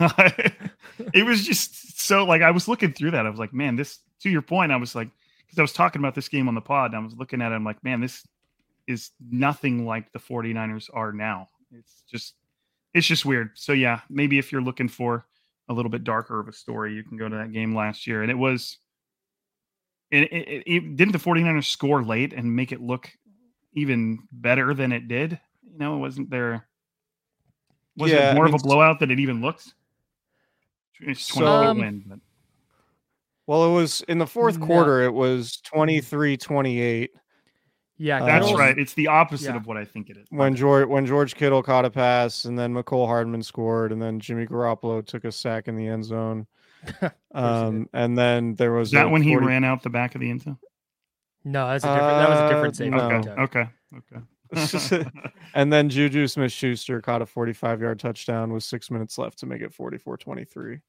it 1.14 1.24
was 1.24 1.44
just 1.44 2.00
so 2.00 2.24
like 2.24 2.42
I 2.42 2.50
was 2.50 2.68
looking 2.68 2.92
through 2.92 3.12
that. 3.12 3.26
I 3.26 3.30
was 3.30 3.38
like, 3.38 3.52
man, 3.54 3.76
this 3.76 3.98
to 4.20 4.30
your 4.30 4.42
point, 4.42 4.72
I 4.72 4.76
was 4.76 4.94
like, 4.94 5.08
because 5.46 5.58
I 5.58 5.62
was 5.62 5.72
talking 5.72 6.00
about 6.00 6.14
this 6.14 6.28
game 6.28 6.48
on 6.48 6.54
the 6.54 6.60
pod 6.60 6.92
and 6.92 7.00
I 7.00 7.04
was 7.04 7.14
looking 7.14 7.42
at 7.42 7.52
it, 7.52 7.54
I'm 7.54 7.64
like, 7.64 7.82
man, 7.84 8.00
this 8.00 8.26
is 8.86 9.10
nothing 9.30 9.86
like 9.86 10.12
the 10.12 10.18
49ers 10.18 10.90
are 10.92 11.12
now. 11.12 11.48
It's 11.72 12.02
just 12.10 12.34
it's 12.92 13.06
just 13.06 13.24
weird. 13.24 13.50
So 13.54 13.72
yeah, 13.72 14.00
maybe 14.08 14.38
if 14.38 14.52
you're 14.52 14.62
looking 14.62 14.88
for 14.88 15.26
a 15.68 15.72
little 15.72 15.90
bit 15.90 16.04
darker 16.04 16.38
of 16.40 16.48
a 16.48 16.52
story, 16.52 16.94
you 16.94 17.02
can 17.02 17.16
go 17.16 17.28
to 17.28 17.36
that 17.36 17.52
game 17.52 17.74
last 17.74 18.06
year. 18.06 18.22
And 18.22 18.30
it 18.30 18.38
was 18.38 18.78
it, 20.10 20.24
it, 20.32 20.48
it, 20.48 20.62
it- 20.66 20.96
didn't 20.96 21.12
the 21.12 21.18
49ers 21.18 21.64
score 21.64 22.02
late 22.04 22.32
and 22.32 22.54
make 22.54 22.72
it 22.72 22.80
look 22.80 23.10
even 23.72 24.20
better 24.30 24.74
than 24.74 24.92
it 24.92 25.08
did? 25.08 25.40
You 25.72 25.78
know, 25.78 25.96
it 25.96 25.98
wasn't 25.98 26.30
there 26.30 26.66
was 27.96 28.12
Yeah, 28.12 28.30
it 28.32 28.34
more 28.34 28.44
mean, 28.44 28.54
of 28.54 28.60
a 28.60 28.62
blowout 28.64 29.00
than 29.00 29.10
it 29.10 29.18
even 29.20 29.40
looked? 29.40 29.72
It's 31.00 31.26
20 31.28 31.46
Um, 31.48 31.78
win, 31.78 32.04
but 32.06 32.18
Well, 33.46 33.70
it 33.70 33.74
was 33.74 34.00
in 34.02 34.18
the 34.18 34.26
fourth 34.26 34.58
No. 34.58 34.66
quarter, 34.66 35.02
it 35.02 35.12
was 35.12 35.58
23 35.62 36.36
28 36.36 37.10
Yeah, 37.96 38.22
Uh, 38.22 38.26
that's 38.26 38.46
Kittle's- 38.46 38.58
right. 38.60 38.78
It's 38.78 38.94
the 38.94 39.06
opposite 39.08 39.50
yeah. 39.50 39.56
of 39.56 39.66
what 39.66 39.76
I 39.76 39.84
think 39.84 40.10
it 40.10 40.16
is. 40.16 40.26
when 40.30 40.56
George 40.56 40.88
when 40.88 41.06
George 41.06 41.34
Kittle 41.36 41.62
caught 41.62 41.84
a 41.84 41.90
pass 41.90 42.44
and 42.44 42.58
then 42.58 42.72
Mecole 42.74 43.06
Hardman 43.06 43.42
scored 43.42 43.92
and 43.92 44.00
then 44.02 44.18
Jimmy 44.18 44.46
Garoppolo 44.46 45.04
took 45.06 45.24
a 45.24 45.30
sack 45.32 45.68
in 45.68 45.76
the 45.76 45.86
end 45.86 46.04
zone. 46.04 46.46
Um, 47.34 47.88
and 47.92 48.16
then 48.16 48.54
there 48.56 48.72
was 48.72 48.88
Is 48.88 48.92
that 48.92 49.06
a 49.06 49.08
when 49.08 49.22
he 49.22 49.34
ran 49.36 49.64
out 49.64 49.82
the 49.82 49.90
back 49.90 50.14
of 50.14 50.20
the 50.20 50.30
end 50.30 50.42
zone? 50.42 50.58
No, 51.44 51.66
that's 51.68 51.82
a 51.84 51.88
different. 51.88 52.18
that 52.18 52.28
was 52.28 52.38
a 52.38 52.48
different 52.48 52.74
Uh, 52.74 52.76
safety. 52.76 52.90
no. 53.30 53.32
Okay, 53.42 53.42
okay, 53.60 53.70
okay. 54.14 54.24
and 55.54 55.72
then 55.72 55.88
Juju 55.88 56.26
Smith 56.26 56.52
Schuster 56.52 57.00
caught 57.00 57.22
a 57.22 57.26
45 57.26 57.80
yard 57.80 57.98
touchdown 57.98 58.52
with 58.52 58.62
six 58.62 58.90
minutes 58.90 59.18
left 59.18 59.38
to 59.38 59.46
make 59.46 59.62
it 59.62 59.72
44 59.74 60.16
23. 60.16 60.80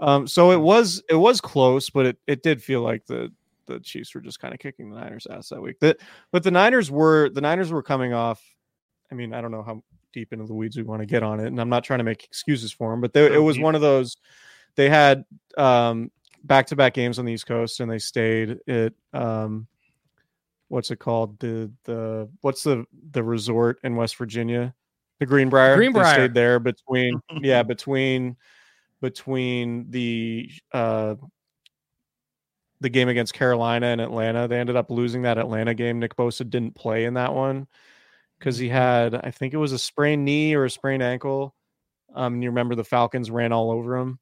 Um, 0.00 0.26
so 0.26 0.50
it 0.50 0.60
was 0.60 1.02
it 1.08 1.14
was 1.14 1.40
close, 1.40 1.90
but 1.90 2.06
it, 2.06 2.18
it 2.26 2.42
did 2.42 2.62
feel 2.62 2.80
like 2.80 3.06
the 3.06 3.32
the 3.66 3.80
Chiefs 3.80 4.14
were 4.14 4.20
just 4.20 4.40
kind 4.40 4.52
of 4.52 4.60
kicking 4.60 4.90
the 4.90 4.98
Niners 4.98 5.26
ass 5.30 5.50
that 5.50 5.60
week. 5.60 5.78
That 5.80 5.98
but 6.32 6.42
the 6.42 6.50
Niners 6.50 6.90
were 6.90 7.28
the 7.28 7.40
Niners 7.40 7.70
were 7.70 7.82
coming 7.82 8.12
off. 8.12 8.42
I 9.12 9.14
mean, 9.14 9.34
I 9.34 9.40
don't 9.40 9.50
know 9.50 9.62
how 9.62 9.82
deep 10.12 10.32
into 10.32 10.46
the 10.46 10.54
weeds 10.54 10.76
we 10.76 10.82
want 10.82 11.00
to 11.00 11.06
get 11.06 11.22
on 11.22 11.40
it, 11.40 11.46
and 11.46 11.60
I'm 11.60 11.68
not 11.68 11.84
trying 11.84 11.98
to 11.98 12.04
make 12.04 12.24
excuses 12.24 12.72
for 12.72 12.90
them, 12.90 13.00
but 13.00 13.12
they, 13.12 13.32
it 13.32 13.38
was 13.38 13.58
one 13.58 13.74
of 13.74 13.80
those. 13.80 14.16
They 14.76 14.88
had 14.88 15.24
um, 15.58 16.10
back-to-back 16.44 16.94
games 16.94 17.18
on 17.18 17.24
the 17.24 17.32
East 17.32 17.46
Coast, 17.46 17.80
and 17.80 17.90
they 17.90 17.98
stayed 17.98 18.58
at 18.68 18.92
um, 19.12 19.66
what's 20.70 20.90
it 20.90 20.98
called? 20.98 21.38
The 21.40 21.70
the 21.84 22.28
what's 22.40 22.62
the 22.62 22.86
the 23.10 23.22
resort 23.22 23.78
in 23.82 23.96
West 23.96 24.16
Virginia? 24.16 24.74
The 25.18 25.26
Greenbrier. 25.26 25.76
Greenbrier. 25.76 26.04
They 26.04 26.12
stayed 26.12 26.34
there 26.34 26.58
between 26.58 27.20
yeah 27.40 27.62
between 27.64 28.36
between 29.02 29.90
the 29.90 30.50
uh 30.72 31.16
the 32.80 32.88
game 32.88 33.08
against 33.08 33.34
Carolina 33.34 33.86
and 33.86 34.00
Atlanta. 34.00 34.48
They 34.48 34.58
ended 34.58 34.76
up 34.76 34.90
losing 34.90 35.22
that 35.22 35.38
Atlanta 35.38 35.74
game. 35.74 35.98
Nick 35.98 36.16
Bosa 36.16 36.48
didn't 36.48 36.74
play 36.74 37.04
in 37.04 37.14
that 37.14 37.34
one 37.34 37.66
because 38.38 38.56
he 38.56 38.70
had, 38.70 39.14
I 39.14 39.30
think 39.30 39.52
it 39.52 39.58
was 39.58 39.72
a 39.72 39.78
sprained 39.78 40.24
knee 40.24 40.54
or 40.54 40.64
a 40.64 40.70
sprained 40.70 41.02
ankle. 41.02 41.54
Um, 42.14 42.40
you 42.40 42.48
remember 42.48 42.74
the 42.74 42.84
Falcons 42.84 43.30
ran 43.30 43.52
all 43.52 43.70
over 43.70 43.98
him. 43.98 44.18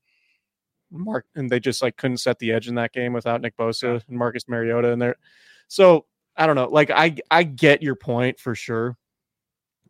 Mark 0.91 1.27
and 1.37 1.49
they 1.49 1.61
just 1.61 1.83
like 1.83 1.97
couldn't 1.97 2.17
set 2.17 2.39
the 2.39 2.51
edge 2.51 2.67
in 2.67 2.75
that 2.77 2.93
game 2.93 3.13
without 3.13 3.41
Nick 3.43 3.57
Bosa 3.57 4.03
and 4.09 4.19
Marcus 4.19 4.49
Mariota 4.49 4.89
in 4.89 4.99
there. 4.99 5.17
So 5.69 6.07
I 6.39 6.47
don't 6.47 6.57
know. 6.57 6.68
Like 6.68 6.91
I 6.91 7.16
I 7.30 7.43
get 7.43 7.82
your 7.82 7.97
point 7.97 8.39
for 8.39 8.55
sure, 8.55 8.97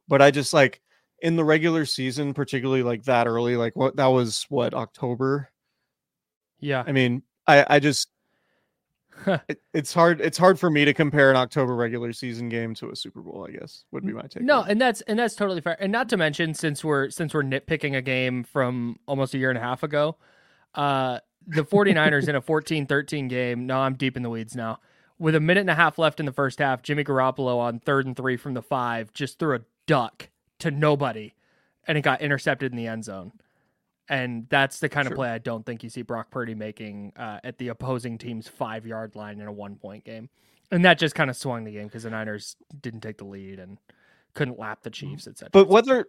but 0.08 0.22
I 0.22 0.30
just 0.30 0.52
like 0.52 0.80
in 1.20 1.36
the 1.36 1.44
regular 1.44 1.84
season, 1.84 2.32
particularly 2.32 2.82
like 2.82 3.04
that 3.04 3.26
early, 3.26 3.56
like 3.56 3.76
what 3.76 3.96
that 3.96 4.06
was 4.06 4.46
what 4.48 4.72
October. 4.72 5.50
Yeah. 6.58 6.82
I 6.86 6.92
mean, 6.92 7.22
I 7.46 7.66
I 7.68 7.78
just 7.80 8.08
it, 9.26 9.60
it's 9.74 9.92
hard 9.92 10.20
it's 10.20 10.38
hard 10.38 10.58
for 10.58 10.70
me 10.70 10.84
to 10.84 10.94
compare 10.94 11.30
an 11.30 11.36
October 11.36 11.74
regular 11.76 12.12
season 12.12 12.48
game 12.48 12.74
to 12.76 12.90
a 12.90 12.96
Super 12.96 13.20
Bowl. 13.20 13.46
I 13.46 13.52
guess 13.52 13.84
would 13.92 14.06
be 14.06 14.12
my 14.12 14.22
take. 14.22 14.42
No, 14.42 14.60
on 14.60 14.70
and 14.70 14.80
that's 14.80 15.02
and 15.02 15.18
that's 15.18 15.34
totally 15.34 15.60
fair. 15.60 15.76
And 15.78 15.92
not 15.92 16.08
to 16.10 16.16
mention, 16.16 16.54
since 16.54 16.82
we're 16.82 17.10
since 17.10 17.34
we're 17.34 17.42
nitpicking 17.42 17.96
a 17.96 18.02
game 18.02 18.42
from 18.42 18.98
almost 19.06 19.34
a 19.34 19.38
year 19.38 19.50
and 19.50 19.58
a 19.58 19.62
half 19.62 19.82
ago, 19.82 20.16
uh 20.74 21.18
the 21.46 21.64
49ers 21.64 22.28
in 22.28 22.34
a 22.34 22.42
14-13 22.42 23.28
game. 23.28 23.66
No, 23.66 23.78
I'm 23.78 23.94
deep 23.94 24.18
in 24.18 24.22
the 24.22 24.28
weeds 24.28 24.54
now. 24.54 24.80
With 25.18 25.34
a 25.34 25.40
minute 25.40 25.60
and 25.62 25.70
a 25.70 25.74
half 25.74 25.98
left 25.98 26.20
in 26.20 26.26
the 26.26 26.32
first 26.32 26.60
half, 26.60 26.82
Jimmy 26.82 27.02
Garoppolo 27.04 27.58
on 27.58 27.80
third 27.80 28.06
and 28.06 28.16
three 28.16 28.36
from 28.36 28.54
the 28.54 28.62
five 28.62 29.12
just 29.12 29.38
threw 29.38 29.56
a 29.56 29.60
duck 29.86 30.28
to 30.60 30.70
nobody, 30.70 31.34
and 31.86 31.98
it 31.98 32.02
got 32.02 32.20
intercepted 32.20 32.70
in 32.72 32.76
the 32.78 32.86
end 32.86 33.04
zone. 33.04 33.32
And 34.08 34.46
that's 34.48 34.80
the 34.80 34.88
kind 34.88 35.06
Sure. 35.06 35.12
of 35.14 35.16
play 35.16 35.28
I 35.30 35.38
don't 35.38 35.66
think 35.66 35.82
you 35.82 35.90
see 35.90 36.02
Brock 36.02 36.30
Purdy 36.30 36.54
making 36.54 37.12
uh, 37.16 37.40
at 37.44 37.58
the 37.58 37.68
opposing 37.68 38.16
team's 38.16 38.48
five 38.48 38.86
yard 38.86 39.16
line 39.16 39.40
in 39.40 39.46
a 39.46 39.52
one 39.52 39.76
point 39.76 40.04
game. 40.04 40.30
And 40.70 40.84
that 40.84 40.98
just 40.98 41.14
kind 41.14 41.30
of 41.30 41.36
swung 41.36 41.64
the 41.64 41.72
game 41.72 41.84
because 41.88 42.04
the 42.04 42.10
Niners 42.10 42.56
didn't 42.80 43.00
take 43.00 43.18
the 43.18 43.24
lead 43.24 43.58
and 43.58 43.78
couldn't 44.34 44.58
lap 44.58 44.82
the 44.82 44.90
Chiefs, 44.90 45.26
etc. 45.26 45.50
but 45.52 45.68
whether 45.68 46.06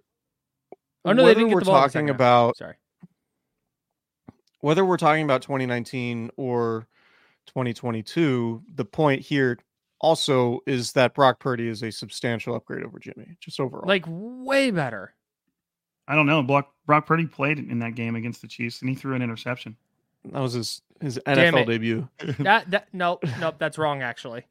oh 1.06 1.14
no, 1.14 1.24
they 1.24 1.34
whether 1.34 1.40
didn't 1.40 1.52
we're 1.52 1.60
the 1.60 1.66
ball 1.66 1.78
in 1.78 1.82
the 1.84 1.90
talking 1.90 2.08
half. 2.08 2.16
about 2.16 2.58
Sorry. 2.58 2.76
whether 4.62 4.86
we're 4.86 4.98
talking 4.98 5.24
about 5.24 5.42
2019 5.42 6.32
or 6.38 6.88
2022, 7.50 8.64
the 8.76 8.86
point 8.86 9.22
here 9.22 9.58
also 10.02 10.60
is 10.66 10.94
that 10.94 11.14
Brock 11.14 11.40
Purdy 11.40 11.68
is 11.68 11.84
a 11.84 11.92
substantial 11.92 12.56
upgrade 12.56 12.84
over 12.86 13.00
Jimmy, 13.00 13.36
just 13.42 13.60
overall. 13.60 13.88
Like 13.88 14.06
way 14.08 14.72
better. 14.72 15.14
I 16.08 16.16
don't 16.16 16.26
know. 16.26 16.42
Brock, 16.42 16.72
Brock 16.86 17.06
Purdy 17.06 17.26
played 17.28 17.60
in 17.60 17.80
that 17.80 17.96
game 17.96 18.16
against 18.16 18.42
the 18.42 18.48
Chiefs, 18.48 18.82
and 18.82 18.90
he 18.90 18.96
threw 18.96 19.16
an 19.16 19.22
interception. 19.22 19.76
that 20.32 20.40
was 20.40 20.54
his 20.54 20.82
his 21.02 21.20
NFL 21.26 21.66
debut. 21.68 22.08
That 22.40 22.70
that 22.72 22.88
nope 22.94 23.24
nope 23.40 23.56
that's 23.60 23.78
wrong 23.78 24.02
actually. 24.02 24.46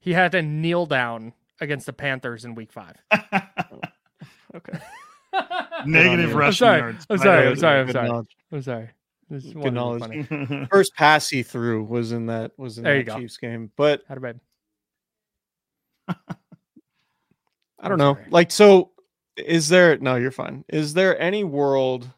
He 0.00 0.12
had 0.12 0.32
to 0.32 0.42
kneel 0.42 0.86
down 0.86 1.32
against 1.60 1.86
the 1.86 1.92
Panthers 1.92 2.44
in 2.44 2.54
Week 2.54 2.72
Five. 2.72 2.96
Okay, 4.54 4.78
Negative 5.86 6.30
I'm 6.30 6.36
rushing 6.36 6.56
sorry. 6.66 6.78
yards. 6.78 7.06
I'm 7.10 7.18
sorry. 7.18 7.48
I'm 7.48 7.56
sorry. 7.56 7.80
I'm 7.80 7.90
sorry. 7.92 8.10
I'm 8.52 8.62
sorry. 8.62 8.90
Good 9.30 9.54
wanted 9.56 10.00
to 10.00 10.28
be 10.28 10.34
knowledge. 10.36 10.68
First 10.70 10.94
pass 10.94 11.28
he 11.28 11.42
threw 11.42 11.82
was 11.84 12.12
in 12.12 12.26
that 12.26 12.52
was 12.56 12.78
in 12.78 12.84
There 12.84 13.02
that. 13.02 13.18
Chiefs 13.18 13.36
game, 13.36 13.72
but 13.76 14.02
How 14.08 14.14
to 14.14 14.20
bed. 14.20 14.40
I 16.08 17.88
don't 17.88 17.98
know. 17.98 18.14
sorry. 18.14 18.26
Like, 18.30 18.50
so 18.50 18.92
is 19.36 19.68
there? 19.68 19.98
No, 19.98 20.16
you're 20.16 20.30
fine. 20.30 20.64
Is 20.68 20.94
there 20.94 21.20
any 21.20 21.44
world? 21.44 22.08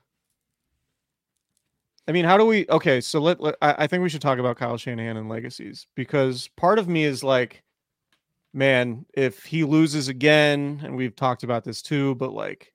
I 2.07 2.13
mean, 2.13 2.25
how 2.25 2.37
do 2.39 2.47
we? 2.47 2.67
Okay, 2.69 3.01
so 3.01 3.21
let, 3.21 3.41
let 3.41 3.57
I, 3.61 3.75
I 3.79 3.87
think 3.87 4.03
we 4.03 4.09
should 4.09 4.23
talk 4.23 4.39
about 4.39 4.57
Kyle 4.57 4.77
Shanahan 4.77 5.17
and 5.17 5.29
legacies 5.29 5.87
because 5.95 6.49
part 6.57 6.79
of 6.79 6.89
me 6.89 7.05
is 7.05 7.25
like, 7.25 7.63
man, 8.53 9.05
if 9.15 9.45
he 9.45 9.65
loses 9.65 10.09
again, 10.09 10.81
and 10.85 10.97
we've 10.97 11.17
talked 11.17 11.43
about 11.43 11.65
this 11.65 11.83
too, 11.83 12.15
but 12.15 12.33
like, 12.33 12.73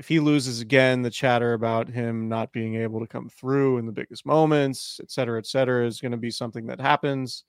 if 0.00 0.08
he 0.08 0.18
loses 0.18 0.62
again, 0.62 1.02
the 1.02 1.10
chatter 1.10 1.52
about 1.52 1.86
him 1.86 2.26
not 2.26 2.52
being 2.52 2.76
able 2.76 3.00
to 3.00 3.06
come 3.06 3.28
through 3.28 3.76
in 3.76 3.84
the 3.84 3.92
biggest 3.92 4.24
moments, 4.24 4.98
et 5.02 5.10
cetera, 5.10 5.38
et 5.38 5.44
cetera, 5.46 5.86
is 5.86 6.00
going 6.00 6.10
to 6.12 6.16
be 6.16 6.30
something 6.30 6.66
that 6.68 6.80
happens. 6.80 7.44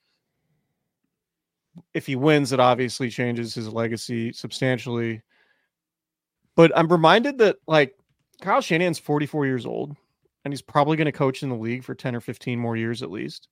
If 1.93 2.06
he 2.06 2.18
wins, 2.18 2.52
it 2.52 2.60
obviously 2.60 3.10
changes 3.10 3.56
his 3.56 3.70
legacy 3.70 4.34
substantially. 4.34 5.22
But 6.58 6.78
I'm 6.78 6.89
reminded 6.89 7.38
that 7.38 7.56
like 7.68 7.95
Kyle 8.41 8.60
Shanahan's 8.60 8.99
44 8.99 9.45
years 9.45 9.66
old 9.66 9.95
and 10.43 10.52
he's 10.52 10.62
probably 10.62 10.97
going 10.97 11.06
to 11.06 11.14
coach 11.14 11.43
in 11.43 11.49
the 11.49 11.56
league 11.56 11.86
for 11.86 11.95
10 11.95 12.18
or 12.18 12.20
15 12.20 12.60
more 12.60 12.76
years 12.76 13.02
at 13.02 13.10
least. 13.10 13.47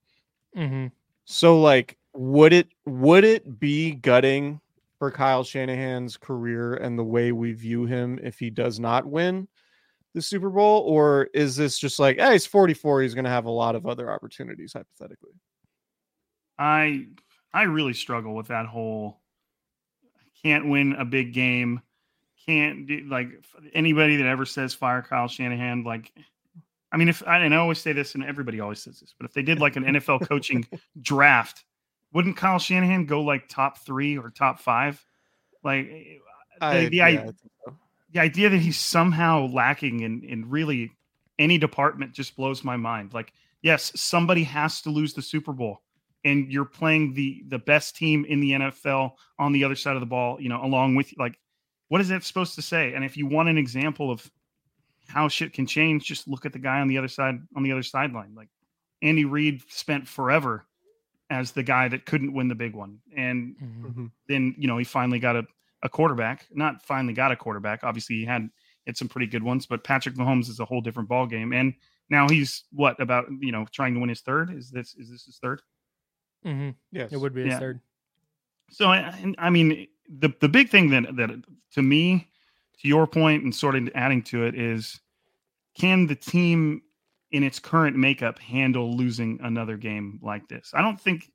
Mm-hmm. 0.57 0.87
So 1.23 1.61
like 1.61 1.97
would 2.13 2.51
it 2.51 2.67
would 2.85 3.23
it 3.23 3.61
be 3.61 3.91
gutting 3.91 4.59
for 4.99 5.09
Kyle 5.09 5.43
Shanahan's 5.43 6.17
career 6.17 6.75
and 6.75 6.99
the 6.99 7.03
way 7.03 7.31
we 7.31 7.53
view 7.53 7.85
him 7.85 8.19
if 8.21 8.37
he 8.37 8.49
does 8.49 8.79
not 8.79 9.05
win 9.05 9.47
the 10.13 10.21
Super 10.21 10.49
Bowl 10.49 10.81
or 10.81 11.29
is 11.33 11.55
this 11.55 11.79
just 11.79 11.99
like, 11.99 12.19
hey, 12.19 12.33
he's 12.33 12.45
44, 12.45 13.01
he's 13.01 13.13
going 13.13 13.25
to 13.25 13.31
have 13.31 13.45
a 13.45 13.51
lot 13.51 13.75
of 13.75 13.85
other 13.85 14.11
opportunities 14.11 14.73
hypothetically. 14.73 15.31
I 16.57 17.07
I 17.53 17.63
really 17.63 17.93
struggle 17.93 18.35
with 18.35 18.47
that 18.47 18.65
whole 18.65 19.21
can't 20.43 20.67
win 20.67 20.93
a 20.93 21.05
big 21.05 21.33
game, 21.33 21.81
can't 22.45 22.87
do 22.87 23.05
like 23.09 23.29
anybody 23.73 24.17
that 24.17 24.27
ever 24.27 24.45
says 24.45 24.73
fire 24.73 25.01
Kyle 25.01 25.27
Shanahan. 25.27 25.83
Like, 25.83 26.11
I 26.91 26.97
mean, 26.97 27.09
if 27.09 27.25
I, 27.27 27.39
and 27.39 27.53
I 27.53 27.57
always 27.57 27.79
say 27.79 27.93
this, 27.93 28.15
and 28.15 28.23
everybody 28.23 28.59
always 28.59 28.81
says 28.81 28.99
this, 28.99 29.13
but 29.17 29.25
if 29.25 29.33
they 29.33 29.41
did 29.41 29.59
like 29.59 29.75
an 29.75 29.83
NFL 29.83 30.27
coaching 30.27 30.67
draft, 31.01 31.63
wouldn't 32.13 32.37
Kyle 32.37 32.59
Shanahan 32.59 33.05
go 33.05 33.21
like 33.21 33.47
top 33.47 33.79
three 33.79 34.17
or 34.17 34.29
top 34.29 34.59
five? 34.59 35.03
Like, 35.63 35.87
eh, 35.87 36.03
I, 36.61 36.77
eh, 36.77 36.89
the, 36.89 36.95
yeah, 36.95 37.05
I 37.05 37.09
I, 37.09 37.25
so. 37.25 37.75
the 38.13 38.19
idea 38.19 38.49
that 38.49 38.59
he's 38.59 38.79
somehow 38.79 39.47
lacking 39.47 40.01
in 40.01 40.23
in 40.23 40.49
really 40.49 40.91
any 41.37 41.57
department 41.57 42.13
just 42.13 42.35
blows 42.35 42.63
my 42.63 42.77
mind. 42.77 43.13
Like, 43.13 43.33
yes, 43.61 43.91
somebody 43.95 44.43
has 44.43 44.81
to 44.81 44.89
lose 44.89 45.13
the 45.13 45.21
Super 45.21 45.53
Bowl, 45.53 45.81
and 46.23 46.51
you're 46.51 46.65
playing 46.65 47.13
the 47.13 47.43
the 47.47 47.59
best 47.59 47.95
team 47.95 48.25
in 48.25 48.39
the 48.39 48.51
NFL 48.51 49.13
on 49.37 49.51
the 49.51 49.63
other 49.63 49.75
side 49.75 49.95
of 49.95 50.01
the 50.01 50.07
ball. 50.07 50.41
You 50.41 50.49
know, 50.49 50.63
along 50.63 50.95
with 50.95 51.13
like, 51.17 51.37
what 51.89 52.01
is 52.01 52.09
that 52.09 52.23
supposed 52.23 52.55
to 52.55 52.61
say? 52.61 52.93
And 52.93 53.05
if 53.05 53.17
you 53.17 53.27
want 53.27 53.49
an 53.49 53.57
example 53.57 54.11
of 54.11 54.29
how 55.07 55.27
shit 55.27 55.53
can 55.53 55.65
change, 55.65 56.05
just 56.05 56.27
look 56.27 56.45
at 56.45 56.53
the 56.53 56.59
guy 56.59 56.81
on 56.81 56.87
the 56.87 56.97
other 56.97 57.07
side 57.07 57.39
on 57.55 57.63
the 57.63 57.71
other 57.71 57.83
sideline. 57.83 58.33
Like, 58.35 58.49
Andy 59.01 59.25
Reid 59.25 59.61
spent 59.69 60.07
forever 60.07 60.65
as 61.29 61.51
the 61.51 61.63
guy 61.63 61.87
that 61.87 62.05
couldn't 62.05 62.33
win 62.33 62.47
the 62.47 62.55
big 62.55 62.73
one, 62.73 62.99
and 63.15 63.55
Mm-hmm. 63.61 63.85
Mhm. 63.87 64.11
then 64.27 64.55
you 64.57 64.67
know 64.67 64.77
he 64.77 64.83
finally 64.83 65.19
got 65.19 65.35
a, 65.35 65.45
a 65.83 65.89
quarterback. 65.89 66.45
Not 66.51 66.81
finally 66.83 67.13
got 67.13 67.31
a 67.31 67.35
quarterback. 67.35 67.83
Obviously 67.83 68.15
he 68.17 68.25
had 68.25 68.49
had 68.87 68.97
some 68.97 69.07
pretty 69.07 69.27
good 69.27 69.43
ones, 69.43 69.65
but 69.65 69.83
Patrick 69.83 70.15
Mahomes 70.15 70.49
is 70.49 70.59
a 70.59 70.65
whole 70.65 70.81
different 70.81 71.07
ball 71.09 71.27
game. 71.27 71.53
And 71.53 71.73
now 72.09 72.27
he's 72.27 72.63
what 72.71 72.99
about 72.99 73.25
you 73.39 73.51
know 73.51 73.65
trying 73.71 73.93
to 73.93 73.99
win 73.99 74.09
his 74.09 74.21
third? 74.21 74.51
Is 74.51 74.71
this 74.71 74.95
is 74.95 75.09
this 75.11 75.25
his 75.25 75.37
third? 75.41 75.61
Mm-hmm. 76.45 76.69
Yes. 76.91 77.11
It 77.11 77.17
would 77.19 77.33
be 77.33 77.41
his 77.43 77.51
Yeah. 77.53 77.59
third. 77.59 77.81
So 78.71 78.87
I, 78.87 79.33
I 79.37 79.49
mean 79.49 79.87
the 80.07 80.33
the 80.39 80.49
big 80.49 80.69
thing 80.69 80.89
that 80.91 81.15
that 81.17 81.29
to 81.73 81.81
me, 81.81 82.27
to 82.81 82.87
your 82.87 83.05
point, 83.05 83.43
and 83.43 83.53
sort 83.53 83.75
of 83.75 83.89
adding 83.93 84.23
to 84.23 84.45
it 84.45 84.55
is, 84.55 84.99
can 85.77 86.07
the 86.07 86.15
team 86.15 86.81
in 87.31 87.43
its 87.43 87.59
current 87.59 87.95
makeup 87.95 88.39
handle 88.39 88.95
losing 88.95 89.39
another 89.43 89.77
game 89.77 90.19
like 90.21 90.47
this? 90.47 90.71
I 90.73 90.81
don't 90.81 90.99
think 90.99 91.31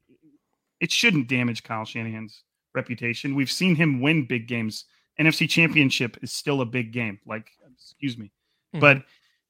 it 0.81 0.91
shouldn't 0.91 1.29
damage 1.29 1.63
Kyle 1.63 1.85
Shanahan's 1.85 2.43
reputation. 2.75 3.35
We've 3.35 3.51
seen 3.51 3.77
him 3.77 4.01
win 4.01 4.27
big 4.27 4.49
games. 4.49 4.85
NFC 5.21 5.49
Championship 5.49 6.17
is 6.23 6.33
still 6.33 6.61
a 6.61 6.67
big 6.67 6.93
game. 6.93 7.21
Like, 7.25 7.51
excuse 7.73 8.19
me, 8.19 8.33
Mhm. 8.75 8.81
but 8.81 9.05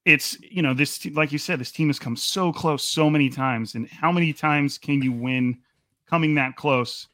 it's 0.04 0.38
you 0.42 0.60
know 0.60 0.74
this 0.74 1.06
like 1.06 1.32
you 1.32 1.38
said 1.38 1.58
this 1.58 1.72
team 1.72 1.88
has 1.88 1.98
come 1.98 2.14
so 2.16 2.52
close 2.52 2.84
so 2.84 3.08
many 3.08 3.30
times 3.30 3.74
and 3.74 3.88
how 3.88 4.12
many 4.12 4.34
times 4.34 4.76
can 4.76 5.00
you 5.00 5.10
win 5.12 5.58
coming 6.04 6.34
that 6.34 6.56
close 6.56 7.08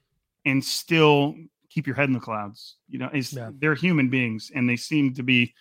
and 0.44 0.64
still 0.64 1.36
keep 1.68 1.86
your 1.86 1.94
head 1.94 2.08
in 2.08 2.12
the 2.12 2.18
clouds. 2.18 2.78
You 2.88 2.98
know, 2.98 3.10
Yeah. 3.14 3.50
they're 3.60 3.76
human 3.76 4.08
beings 4.08 4.50
and 4.52 4.68
they 4.68 4.74
seem 4.74 5.14
to 5.14 5.22
be 5.22 5.54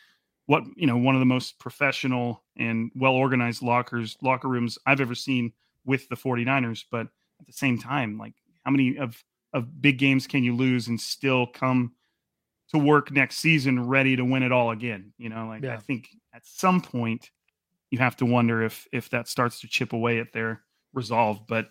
what, 0.50 0.64
you 0.76 0.88
know, 0.88 0.98
one 0.98 1.14
of 1.14 1.20
the 1.20 1.26
most 1.26 1.60
professional 1.60 2.42
and 2.58 2.90
well 2.96 3.14
organized 3.14 3.62
lockers, 3.62 4.18
locker 4.24 4.48
rooms 4.48 4.80
I've 4.84 5.00
ever 5.00 5.14
seen 5.14 5.54
with 5.86 6.10
the 6.10 6.16
49ers. 6.16 6.86
But 6.90 7.06
at 7.40 7.46
the 7.46 7.54
same 7.54 7.78
time, 7.78 8.18
like 8.18 8.34
how 8.66 8.72
many 8.72 8.98
of, 8.98 9.24
of 9.54 9.80
big 9.80 10.00
games 10.00 10.26
can 10.26 10.44
you 10.44 10.56
lose 10.56 10.88
and 10.88 11.00
still 11.00 11.46
come 11.46 11.94
to 12.72 12.80
work 12.80 13.12
next 13.12 13.38
season 13.38 13.88
ready 13.88 14.16
to 14.16 14.26
win 14.26 14.42
it 14.42 14.52
all 14.52 14.72
again? 14.72 15.14
You 15.20 15.30
know, 15.30 15.46
like 15.46 15.64
I 15.66 15.78
think 15.78 16.10
at 16.34 16.48
some 16.48 16.82
point 16.82 17.30
you 17.92 18.00
have 18.00 18.18
to 18.18 18.26
wonder 18.26 18.64
if 18.64 18.88
if 18.92 19.08
that 19.12 19.28
starts 19.28 19.62
to 19.62 19.68
chip 19.68 19.94
away 19.94 20.18
at 20.18 20.34
their 20.34 20.64
resolve. 20.96 21.46
But 21.48 21.70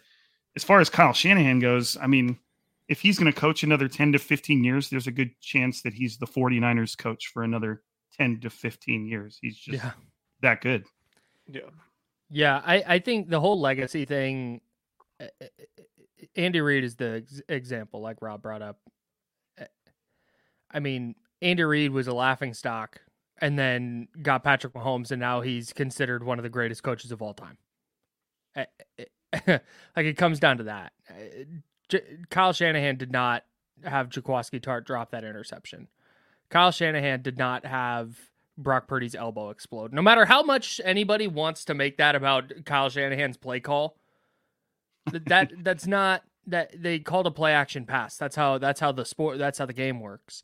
as 0.55 0.63
far 0.63 0.79
as 0.79 0.89
Kyle 0.89 1.13
Shanahan 1.13 1.59
goes, 1.59 1.97
I 2.01 2.07
mean, 2.07 2.39
if 2.87 3.01
he's 3.01 3.19
going 3.19 3.33
to 3.33 3.41
coach 3.41 3.65
another 3.65 3.89
10 3.89 4.13
to 4.13 4.21
15 4.21 4.63
years, 4.63 4.89
there's 4.89 5.09
a 5.09 5.13
good 5.13 5.33
chance 5.41 5.83
that 5.83 5.95
he's 5.95 6.17
the 6.17 6.29
49ers 6.29 6.97
coach 6.97 7.27
for 7.27 7.43
another 7.43 7.83
10 8.19 8.41
to 8.41 8.51
15 8.51 9.07
years. 9.07 9.39
He's 9.41 9.57
just 9.57 9.83
Yeah. 9.83 9.93
that 10.43 10.61
good. 10.61 10.85
Yeah. 11.47 11.61
Yeah, 12.31 12.61
I, 12.65 12.85
I 12.87 12.99
think 12.99 13.31
the 13.31 13.41
whole 13.41 13.59
legacy 13.59 14.05
thing, 14.05 14.61
uh, 15.19 15.25
uh, 15.41 15.45
uh, 15.79 15.83
Andy 16.37 16.61
Reid 16.61 16.85
is 16.85 16.97
the 16.97 17.25
example, 17.49 18.01
like 18.03 18.21
Rob 18.21 18.43
brought 18.43 18.61
up. 18.61 18.81
I 20.71 20.81
mean, 20.81 21.15
Andy 21.41 21.63
Reid 21.65 21.91
was 21.93 22.07
a 22.09 22.13
laughing 22.13 22.53
stock 22.53 23.01
and 23.41 23.59
then 23.59 24.09
got 24.21 24.45
Patrick 24.45 24.75
Mahomes, 24.75 25.11
and 25.11 25.21
now 25.21 25.41
he's 25.41 25.73
considered 25.73 26.23
one 26.23 26.39
of 26.39 26.43
the 26.43 26.51
greatest 26.51 26.83
coaches 26.83 27.13
of 27.13 27.23
all 27.23 27.35
time. 27.35 27.57
Like 29.33 30.07
it 30.07 30.17
comes 30.17 30.41
down 30.41 30.57
to 30.59 30.65
that. 30.65 30.93
Uh, 31.11 31.99
Kyle 32.31 32.53
Shanahan 32.55 32.97
did 32.97 33.13
not 33.13 33.45
have 33.85 34.09
Jaquiski 34.09 34.59
Tartt 34.61 34.85
drop 34.87 35.11
that 35.11 35.23
interception. 35.23 35.87
Kyle 36.51 36.71
Shanahan 36.71 37.23
did 37.23 37.39
not 37.39 37.65
have 37.67 38.17
Brock 38.57 38.89
Purdy's 38.89 39.15
elbow 39.15 39.51
explode. 39.51 39.93
No 39.93 40.03
matter 40.03 40.25
how 40.25 40.43
much 40.43 40.81
anybody 40.85 41.27
wants 41.29 41.65
to 41.67 41.75
make 41.75 41.99
that 41.99 42.15
about 42.15 42.53
Kyle 42.65 42.89
Shanahan's 42.89 43.37
play 43.37 43.61
call, 43.61 43.97
that 45.13 45.53
that's 45.63 45.87
not 45.87 46.23
that 46.47 46.71
they 46.83 46.99
called 46.99 47.27
a 47.27 47.31
play 47.31 47.53
action 47.53 47.85
pass. 47.85 48.17
That's 48.17 48.35
how 48.37 48.59
that's 48.59 48.81
how 48.81 48.93
the 48.93 49.05
sport 49.05 49.39
that's 49.39 49.59
how 49.59 49.67
the 49.67 49.73
game 49.73 50.01
works. 50.01 50.43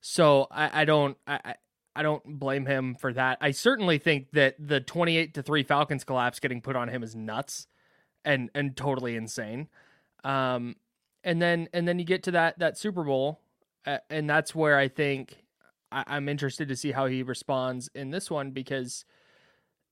So 0.00 0.46
I, 0.50 0.82
I 0.82 0.84
don't 0.84 1.16
I, 1.26 1.40
I- 1.44 2.02
don't 2.02 2.38
blame 2.38 2.66
him 2.66 2.94
for 2.94 3.10
that. 3.14 3.38
I 3.40 3.52
certainly 3.52 3.96
think 3.96 4.30
that 4.32 4.54
the 4.58 4.80
twenty 4.80 5.16
eight 5.16 5.32
to 5.34 5.42
three 5.42 5.62
Falcons 5.62 6.04
collapse 6.04 6.38
getting 6.40 6.60
put 6.60 6.76
on 6.76 6.88
him 6.88 7.02
is 7.02 7.16
nuts 7.16 7.66
and 8.22 8.50
and 8.54 8.76
totally 8.76 9.16
insane. 9.16 9.68
Um, 10.22 10.76
and 11.24 11.40
then 11.40 11.68
and 11.72 11.88
then 11.88 11.98
you 11.98 12.04
get 12.04 12.24
to 12.24 12.32
that 12.32 12.58
that 12.58 12.76
Super 12.76 13.02
Bowl, 13.02 13.40
and 14.10 14.28
that's 14.28 14.54
where 14.54 14.76
I 14.76 14.88
think 14.88 15.38
I, 15.96 16.04
I'm 16.06 16.28
interested 16.28 16.68
to 16.68 16.76
see 16.76 16.92
how 16.92 17.06
he 17.06 17.22
responds 17.22 17.88
in 17.94 18.10
this 18.10 18.30
one 18.30 18.50
because 18.50 19.04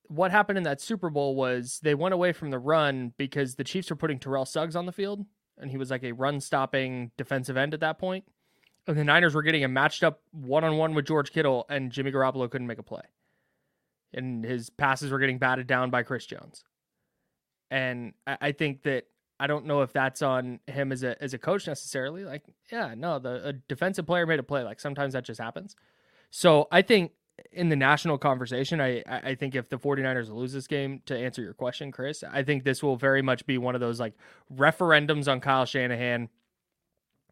what 0.09 0.31
happened 0.31 0.59
in 0.59 0.65
that 0.65 0.83
Super 0.83 1.09
Bowl 1.09 1.35
was 1.35 1.81
they 1.83 1.95
went 1.95 2.13
away 2.13 2.33
from 2.33 2.51
the 2.51 2.59
run 2.59 3.15
because 3.17 3.55
the 3.55 3.65
Chiefs 3.65 3.89
were 3.89 3.97
putting 3.97 4.19
Terrell 4.19 4.45
Suggs 4.45 4.77
on 4.77 4.85
the 4.85 4.93
field, 4.93 5.25
and 5.59 5.71
he 5.71 5.79
was 5.79 5.91
like 5.91 6.05
a 6.05 6.13
run 6.13 6.41
stopping 6.41 7.11
defensive 7.17 7.57
end 7.57 7.73
at 7.73 7.81
that 7.81 7.99
point. 7.99 8.25
And 8.87 8.99
the 8.99 9.05
Niners 9.05 9.35
were 9.35 9.43
getting 9.43 9.63
him 9.63 9.73
matched 9.73 10.05
up 10.05 10.21
one 10.31 10.63
on 10.63 10.77
one 10.77 10.95
with 10.95 11.07
George 11.07 11.33
Kittle, 11.33 11.65
and 11.71 11.91
Jimmy 11.91 12.13
Garoppolo 12.13 12.51
couldn't 12.51 12.67
make 12.67 12.79
a 12.79 12.83
play. 12.83 13.01
And 14.13 14.45
his 14.45 14.69
passes 14.69 15.11
were 15.11 15.19
getting 15.19 15.39
batted 15.39 15.67
down 15.67 15.89
by 15.89 16.03
Chris 16.03 16.27
Jones. 16.27 16.65
And 17.71 18.13
I, 18.27 18.37
I 18.43 18.53
think 18.53 18.83
that 18.83 19.07
I 19.41 19.47
don't 19.47 19.65
know 19.65 19.81
if 19.81 19.93
that's 19.93 20.21
on 20.21 20.61
him 20.67 20.93
as 20.93 21.03
a 21.03 21.21
as 21.23 21.33
a 21.33 21.39
coach 21.39 21.67
necessarily. 21.67 22.25
Like, 22.25 22.43
yeah, 22.71 22.95
no, 22.95 23.19
the 23.19 23.59
defensive 23.69 24.07
player 24.07 24.27
made 24.27 24.39
a 24.39 24.45
play. 24.45 24.63
Like 24.63 24.81
sometimes 24.81 25.15
that 25.15 25.25
just 25.25 25.41
happens. 25.41 25.75
So 26.37 26.67
I 26.73 26.83
think 26.83 27.13
in 27.53 27.69
the 27.69 27.77
national 27.77 28.19
conversation, 28.19 28.81
I 28.81 29.05
I 29.07 29.37
think 29.37 29.55
if 29.55 29.69
the 29.69 29.79
49ers 29.79 30.35
lose 30.35 30.53
this 30.53 30.67
game, 30.67 31.01
to 31.07 31.17
answer 31.17 31.41
your 31.41 31.55
question, 31.55 31.93
Chris, 31.93 32.25
I 32.29 32.43
think 32.43 32.65
this 32.65 32.83
will 32.83 32.97
very 32.97 33.23
much 33.23 33.47
be 33.47 33.57
one 33.57 33.77
of 33.77 33.81
those 33.81 34.01
like 34.01 34.15
referendums 34.53 35.31
on 35.31 35.41
Kyle 35.41 35.65
Shanahan. 35.65 36.29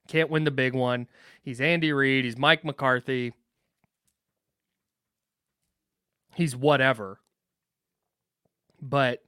Can't 0.07 0.31
win 0.31 0.45
the 0.45 0.53
big 0.53 0.73
one. 0.73 1.09
He's 1.43 1.61
Andy 1.61 1.93
Reid. 1.93 2.25
He's 2.25 2.39
Mike 2.39 2.65
McCarthy. 2.65 3.33
He's 6.37 6.55
whatever. 6.55 7.19
But 8.81 9.25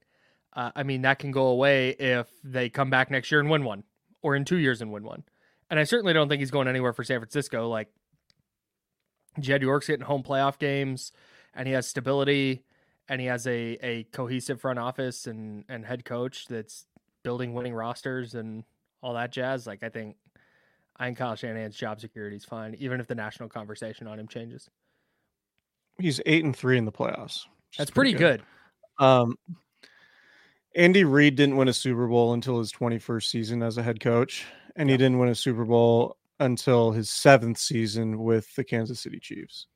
uh, 0.52 0.70
I 0.76 0.84
mean, 0.84 1.02
that 1.02 1.18
can 1.18 1.32
go 1.32 1.48
away 1.48 1.96
if 1.98 2.28
they 2.44 2.68
come 2.68 2.90
back 2.90 3.10
next 3.10 3.28
year 3.32 3.40
and 3.40 3.50
win 3.50 3.64
one, 3.64 3.82
or 4.22 4.36
in 4.36 4.44
two 4.44 4.58
years 4.58 4.80
and 4.80 4.92
win 4.92 5.02
one. 5.02 5.24
And 5.68 5.80
I 5.80 5.82
certainly 5.82 6.12
don't 6.12 6.28
think 6.28 6.38
he's 6.38 6.52
going 6.52 6.68
anywhere 6.68 6.92
for 6.92 7.02
San 7.02 7.18
Francisco. 7.18 7.68
Like 7.68 7.88
Jed 9.40 9.62
York's 9.62 9.86
getting 9.86 10.06
home 10.06 10.22
playoff 10.22 10.58
games, 10.58 11.12
and 11.54 11.66
he 11.66 11.74
has 11.74 11.86
stability, 11.86 12.64
and 13.08 13.20
he 13.20 13.26
has 13.26 13.46
a 13.46 13.78
a 13.82 14.04
cohesive 14.12 14.60
front 14.60 14.78
office 14.78 15.26
and 15.26 15.64
and 15.68 15.84
head 15.84 16.04
coach 16.04 16.46
that's 16.46 16.86
building 17.22 17.54
winning 17.54 17.74
rosters 17.74 18.34
and 18.34 18.64
all 19.02 19.14
that 19.14 19.32
jazz. 19.32 19.66
Like 19.66 19.82
I 19.82 19.88
think, 19.88 20.16
I 20.96 21.06
think 21.06 21.18
Kyle 21.18 21.34
Shanahan's 21.34 21.76
job 21.76 22.00
security 22.00 22.36
is 22.36 22.44
fine, 22.44 22.74
even 22.78 23.00
if 23.00 23.06
the 23.06 23.14
national 23.14 23.48
conversation 23.48 24.06
on 24.06 24.18
him 24.18 24.28
changes. 24.28 24.70
He's 25.98 26.20
eight 26.26 26.44
and 26.44 26.54
three 26.54 26.78
in 26.78 26.84
the 26.84 26.92
playoffs. 26.92 27.44
That's 27.78 27.90
pretty 27.90 28.12
good. 28.12 28.42
Um, 28.98 29.36
Andy 30.76 31.04
Reid 31.04 31.36
didn't 31.36 31.56
win 31.56 31.68
a 31.68 31.72
Super 31.72 32.06
Bowl 32.08 32.32
until 32.32 32.58
his 32.58 32.72
21st 32.72 33.24
season 33.24 33.62
as 33.62 33.78
a 33.78 33.82
head 33.82 34.00
coach, 34.00 34.44
and 34.74 34.90
he 34.90 34.96
didn't 34.96 35.18
win 35.18 35.28
a 35.28 35.34
Super 35.34 35.64
Bowl 35.64 36.16
until 36.40 36.92
his 36.92 37.10
seventh 37.10 37.58
season 37.58 38.22
with 38.22 38.52
the 38.56 38.64
Kansas 38.64 39.00
City 39.00 39.18
Chiefs. 39.18 39.66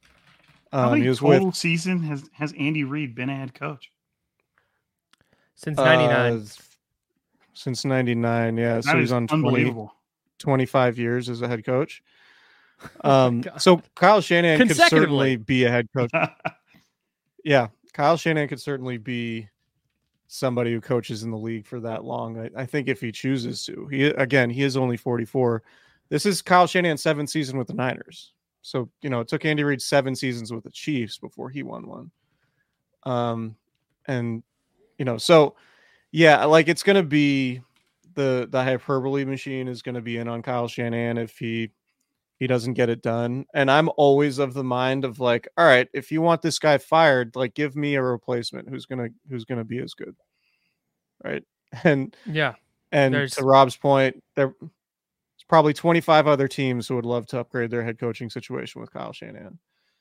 How 0.72 0.86
Um, 0.86 0.90
many 0.92 1.02
he 1.04 1.08
was 1.08 1.20
total 1.20 1.46
with 1.46 1.54
season 1.54 2.02
has 2.02 2.28
has 2.32 2.52
Andy 2.58 2.84
Reid 2.84 3.14
been 3.14 3.30
a 3.30 3.36
head 3.36 3.54
coach? 3.54 3.90
Since 5.54 5.78
'99, 5.78 6.32
uh, 6.32 6.44
since 7.54 7.84
99. 7.84 8.56
Yeah. 8.56 8.74
That 8.76 8.84
so 8.84 8.98
he's 8.98 9.12
on 9.12 9.26
20, 9.26 9.44
unbelievable. 9.44 9.94
25 10.38 10.98
years 10.98 11.28
as 11.28 11.42
a 11.42 11.48
head 11.48 11.64
coach. 11.64 12.02
Oh 13.02 13.10
Um, 13.26 13.40
God. 13.40 13.60
so 13.60 13.82
Kyle 13.96 14.20
Shanahan 14.20 14.68
could 14.68 14.76
certainly 14.76 15.34
be 15.34 15.64
a 15.64 15.70
head 15.70 15.88
coach. 15.96 16.10
Yeah, 17.44 17.68
Kyle 17.92 18.16
Shanahan 18.16 18.48
could 18.48 18.60
certainly 18.60 18.98
be 18.98 19.48
somebody 20.28 20.72
who 20.72 20.80
coaches 20.80 21.22
in 21.24 21.30
the 21.30 21.36
league 21.38 21.66
for 21.66 21.80
that 21.80 22.04
long. 22.04 22.38
I, 22.38 22.50
I 22.62 22.66
think 22.66 22.88
if 22.88 23.00
he 23.00 23.10
chooses 23.10 23.64
to. 23.64 23.86
He 23.88 24.04
again, 24.06 24.50
he 24.50 24.62
is 24.62 24.76
only 24.76 24.96
44. 24.96 25.62
This 26.10 26.26
is 26.26 26.42
Kyle 26.42 26.66
Shanahan's 26.66 27.02
seventh 27.02 27.30
season 27.30 27.58
with 27.58 27.66
the 27.68 27.74
Niners. 27.74 28.32
So, 28.62 28.90
you 29.02 29.10
know, 29.10 29.20
it 29.20 29.28
took 29.28 29.44
Andy 29.44 29.64
Reid 29.64 29.80
seven 29.80 30.14
seasons 30.14 30.52
with 30.52 30.64
the 30.64 30.70
Chiefs 30.70 31.18
before 31.18 31.50
he 31.50 31.62
won 31.62 31.86
one. 31.86 32.10
Um, 33.04 33.56
and 34.06 34.42
you 34.98 35.04
know, 35.04 35.16
so 35.18 35.54
yeah, 36.10 36.44
like 36.44 36.68
it's 36.68 36.82
gonna 36.82 37.02
be 37.02 37.60
the 38.14 38.48
the 38.50 38.62
hyperbole 38.62 39.24
machine 39.24 39.68
is 39.68 39.82
gonna 39.82 40.00
be 40.00 40.16
in 40.18 40.28
on 40.28 40.42
Kyle 40.42 40.66
Shanahan 40.68 41.18
if 41.18 41.38
he 41.38 41.70
he 42.38 42.46
doesn't 42.46 42.74
get 42.74 42.88
it 42.88 43.02
done. 43.02 43.44
And 43.54 43.70
I'm 43.70 43.88
always 43.96 44.38
of 44.38 44.54
the 44.54 44.64
mind 44.64 45.04
of 45.04 45.20
like, 45.20 45.46
all 45.56 45.66
right, 45.66 45.88
if 45.92 46.10
you 46.10 46.20
want 46.22 46.40
this 46.42 46.58
guy 46.58 46.78
fired, 46.78 47.36
like 47.36 47.54
give 47.54 47.76
me 47.76 47.94
a 47.96 48.02
replacement 48.02 48.68
who's 48.68 48.86
gonna 48.86 49.08
who's 49.30 49.44
gonna 49.44 49.64
be 49.64 49.78
as 49.78 49.94
good. 49.94 50.16
Right. 51.22 51.44
And 51.84 52.16
yeah, 52.24 52.54
and 52.92 53.12
There's- 53.12 53.34
to 53.36 53.44
Rob's 53.44 53.76
point, 53.76 54.22
there's 54.34 54.54
probably 55.48 55.72
25 55.72 56.26
other 56.26 56.48
teams 56.48 56.86
who 56.86 56.96
would 56.96 57.06
love 57.06 57.26
to 57.26 57.40
upgrade 57.40 57.70
their 57.70 57.82
head 57.84 57.98
coaching 57.98 58.30
situation 58.30 58.80
with 58.80 58.92
Kyle 58.92 59.12
Shanahan. 59.12 59.58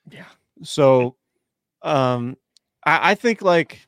yeah, 0.10 0.26
So 0.64 1.16
um 1.84 2.36
I, 2.86 3.12
I 3.12 3.16
think 3.16 3.42
like 3.42 3.88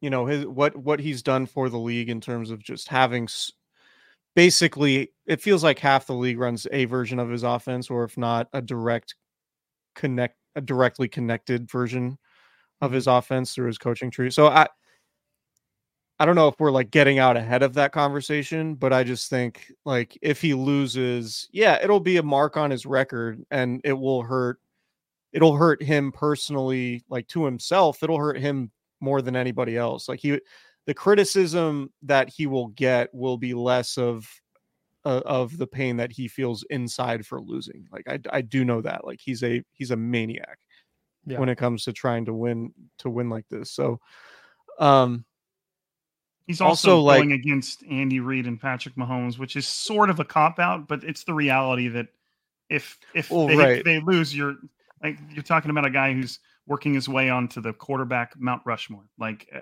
you 0.00 0.10
know 0.10 0.26
his 0.26 0.46
what 0.46 0.76
what 0.76 1.00
he's 1.00 1.22
done 1.22 1.46
for 1.46 1.68
the 1.68 1.78
league 1.78 2.08
in 2.10 2.20
terms 2.20 2.50
of 2.50 2.62
just 2.62 2.88
having 2.88 3.24
s- 3.24 3.52
basically 4.34 5.12
it 5.26 5.40
feels 5.40 5.64
like 5.64 5.78
half 5.78 6.06
the 6.06 6.14
league 6.14 6.38
runs 6.38 6.66
a 6.72 6.84
version 6.84 7.18
of 7.18 7.28
his 7.30 7.42
offense 7.42 7.90
or 7.90 8.04
if 8.04 8.16
not 8.16 8.48
a 8.52 8.62
direct 8.62 9.14
connect 9.94 10.36
a 10.56 10.60
directly 10.60 11.08
connected 11.08 11.70
version 11.70 12.18
of 12.80 12.92
his 12.92 13.06
offense 13.06 13.54
through 13.54 13.66
his 13.66 13.78
coaching 13.78 14.10
tree. 14.10 14.30
So 14.30 14.46
I 14.48 14.66
I 16.20 16.26
don't 16.26 16.34
know 16.34 16.48
if 16.48 16.58
we're 16.58 16.72
like 16.72 16.90
getting 16.90 17.18
out 17.20 17.36
ahead 17.36 17.62
of 17.62 17.74
that 17.74 17.92
conversation, 17.92 18.74
but 18.74 18.92
I 18.92 19.04
just 19.04 19.30
think 19.30 19.70
like 19.84 20.18
if 20.20 20.40
he 20.40 20.52
loses, 20.54 21.48
yeah, 21.52 21.78
it'll 21.82 22.00
be 22.00 22.16
a 22.16 22.22
mark 22.22 22.56
on 22.56 22.70
his 22.70 22.86
record 22.86 23.44
and 23.50 23.80
it 23.84 23.92
will 23.92 24.22
hurt 24.22 24.58
it'll 25.32 25.54
hurt 25.56 25.82
him 25.82 26.10
personally 26.10 27.04
like 27.10 27.28
to 27.28 27.44
himself 27.44 28.02
it'll 28.02 28.18
hurt 28.18 28.38
him 28.38 28.70
more 29.00 29.22
than 29.22 29.36
anybody 29.36 29.76
else. 29.76 30.08
Like 30.08 30.20
he 30.20 30.40
the 30.86 30.94
criticism 30.94 31.92
that 32.02 32.30
he 32.30 32.46
will 32.46 32.68
get 32.68 33.14
will 33.14 33.36
be 33.38 33.54
less 33.54 33.96
of 33.98 34.26
uh, 35.04 35.20
of 35.24 35.56
the 35.58 35.66
pain 35.66 35.96
that 35.98 36.10
he 36.10 36.26
feels 36.28 36.64
inside 36.70 37.24
for 37.26 37.40
losing. 37.40 37.86
Like 37.92 38.08
i 38.08 38.18
i 38.32 38.40
do 38.40 38.64
know 38.64 38.80
that 38.82 39.04
like 39.06 39.20
he's 39.22 39.42
a 39.44 39.62
he's 39.72 39.92
a 39.92 39.96
maniac 39.96 40.58
Yeah. 41.26 41.38
when 41.38 41.48
it 41.48 41.58
comes 41.58 41.84
to 41.84 41.92
trying 41.92 42.24
to 42.26 42.34
win 42.34 42.72
to 42.98 43.10
win 43.10 43.30
like 43.30 43.46
this. 43.48 43.70
So 43.70 44.00
um 44.80 45.24
He's 46.48 46.60
also, 46.62 46.92
Also, 46.92 47.00
like- 47.02 47.18
going 47.18 47.32
against 47.32 47.84
Andy 47.84 48.20
Reid 48.20 48.46
and 48.46 48.58
Patrick 48.60 48.96
Mahomes, 48.96 49.38
which 49.38 49.54
is 49.54 49.68
sort 49.68 50.08
of 50.08 50.18
a 50.18 50.24
cop 50.24 50.58
out, 50.58 50.88
but 50.88 51.04
it's 51.04 51.22
the 51.22 51.34
reality 51.34 51.88
that 51.88 52.08
if 52.70 52.98
if 53.14 53.30
Well, 53.30 53.46
they, 53.46 53.56
right. 53.56 53.78
if 53.78 53.84
they 53.84 54.00
lose, 54.00 54.34
you're 54.34 54.56
like 55.02 55.18
you're 55.30 55.42
talking 55.42 55.70
about 55.70 55.84
a 55.84 55.90
guy 55.90 56.12
who's 56.14 56.40
working 56.66 56.94
his 56.94 57.08
way 57.08 57.28
onto 57.30 57.60
the 57.60 57.72
quarterback 57.74 58.32
Mount 58.40 58.62
Rushmore. 58.64 59.04
Like, 59.18 59.46
eh, 59.52 59.60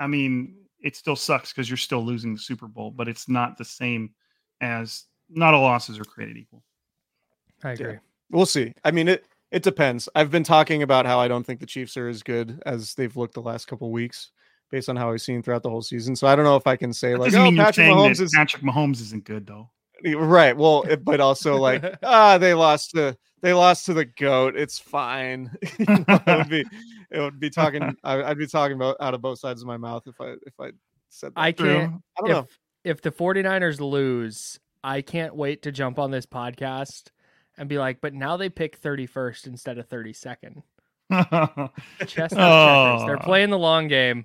I 0.00 0.06
mean, 0.06 0.56
it 0.80 0.96
still 0.96 1.16
sucks 1.16 1.52
because 1.52 1.68
you're 1.68 1.76
still 1.76 2.02
losing 2.04 2.32
the 2.32 2.40
Super 2.40 2.66
Bowl, 2.66 2.90
but 2.90 3.06
it's 3.06 3.28
not 3.28 3.58
the 3.58 3.64
same 3.64 4.14
as 4.62 5.04
not 5.28 5.52
all 5.52 5.62
losses 5.62 5.98
are 5.98 6.04
created 6.04 6.38
equal. 6.38 6.64
I 7.62 7.72
agree. 7.72 7.98
We'll 8.30 8.46
see. 8.46 8.72
I 8.84 8.90
mean, 8.90 9.06
it 9.06 9.26
it 9.50 9.62
depends. 9.62 10.08
I've 10.14 10.30
been 10.30 10.44
talking 10.44 10.82
about 10.82 11.04
how 11.04 11.20
I 11.20 11.28
don't 11.28 11.44
think 11.44 11.60
the 11.60 11.66
Chiefs 11.66 11.98
are 11.98 12.08
as 12.08 12.22
good 12.22 12.62
as 12.64 12.94
they've 12.94 13.16
looked 13.16 13.34
the 13.34 13.42
last 13.42 13.66
couple 13.68 13.90
weeks, 13.92 14.30
based 14.70 14.88
on 14.88 14.96
how 14.96 15.10
I've 15.12 15.20
seen 15.20 15.42
throughout 15.42 15.62
the 15.62 15.70
whole 15.70 15.82
season. 15.82 16.14
So 16.16 16.26
I 16.26 16.36
don't 16.36 16.44
know 16.44 16.56
if 16.56 16.66
I 16.66 16.76
can 16.76 16.92
say 16.92 17.12
That 17.12 17.18
like, 17.20 17.34
oh, 17.34 17.44
mean 17.44 17.56
Patrick 17.56 17.86
Mahomes 17.88 18.18
that 18.18 18.24
is 18.24 18.34
Patrick 18.34 18.62
Mahomes 18.62 19.00
isn't 19.00 19.24
good 19.24 19.46
though. 19.46 19.70
right. 20.16 20.56
Well, 20.56 20.82
it, 20.82 21.04
but 21.04 21.20
also 21.20 21.56
like, 21.60 21.84
ah, 22.02 22.38
they 22.38 22.54
lost 22.54 22.92
to 22.92 23.16
they 23.42 23.52
lost 23.52 23.86
to 23.86 23.94
the 23.94 24.04
goat. 24.04 24.56
It's 24.56 24.78
fine. 24.78 25.50
You 25.78 25.86
know, 25.86 26.04
it 26.08 26.36
would 26.38 26.48
be 26.48 26.64
it 27.10 27.20
would 27.20 27.40
be 27.40 27.50
talking. 27.50 27.96
I, 28.04 28.22
I'd 28.22 28.38
be 28.38 28.46
talking 28.46 28.76
about 28.76 28.96
out 29.00 29.14
of 29.14 29.20
both 29.22 29.38
sides 29.38 29.62
of 29.62 29.66
my 29.66 29.76
mouth 29.76 30.04
if 30.06 30.20
I 30.20 30.34
if 30.46 30.58
I 30.60 30.70
said 31.08 31.32
that. 31.34 31.40
I 31.40 31.52
can't. 31.52 32.00
I 32.18 32.20
don't 32.20 32.30
if, 32.30 32.36
know. 32.36 32.46
if 32.84 33.02
the 33.02 33.10
49ers 33.10 33.80
lose, 33.80 34.60
I 34.84 35.02
can't 35.02 35.34
wait 35.34 35.62
to 35.62 35.72
jump 35.72 35.98
on 35.98 36.10
this 36.10 36.26
podcast 36.26 37.08
and 37.58 37.68
be 37.68 37.78
like, 37.78 38.00
but 38.00 38.14
now 38.14 38.36
they 38.36 38.48
pick 38.48 38.80
31st 38.80 39.46
instead 39.48 39.76
of 39.78 39.88
32nd. 39.88 40.62
Chestnut 41.10 41.68
checkers. 42.08 42.30
They're 43.06 43.16
Oh. 43.16 43.24
playing 43.24 43.50
the 43.50 43.58
long 43.58 43.88
game 43.88 44.24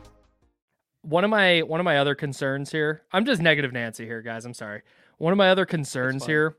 One 1.01 1.23
of 1.23 1.29
my 1.29 1.61
one 1.61 1.79
of 1.79 1.83
my 1.83 1.97
other 1.97 2.15
concerns 2.15 2.71
here. 2.71 3.03
I'm 3.11 3.25
just 3.25 3.41
negative 3.41 3.73
Nancy 3.73 4.05
here, 4.05 4.21
guys. 4.21 4.45
I'm 4.45 4.53
sorry. 4.53 4.81
One 5.17 5.31
of 5.31 5.37
my 5.37 5.49
other 5.49 5.65
concerns 5.65 6.25
here. 6.25 6.57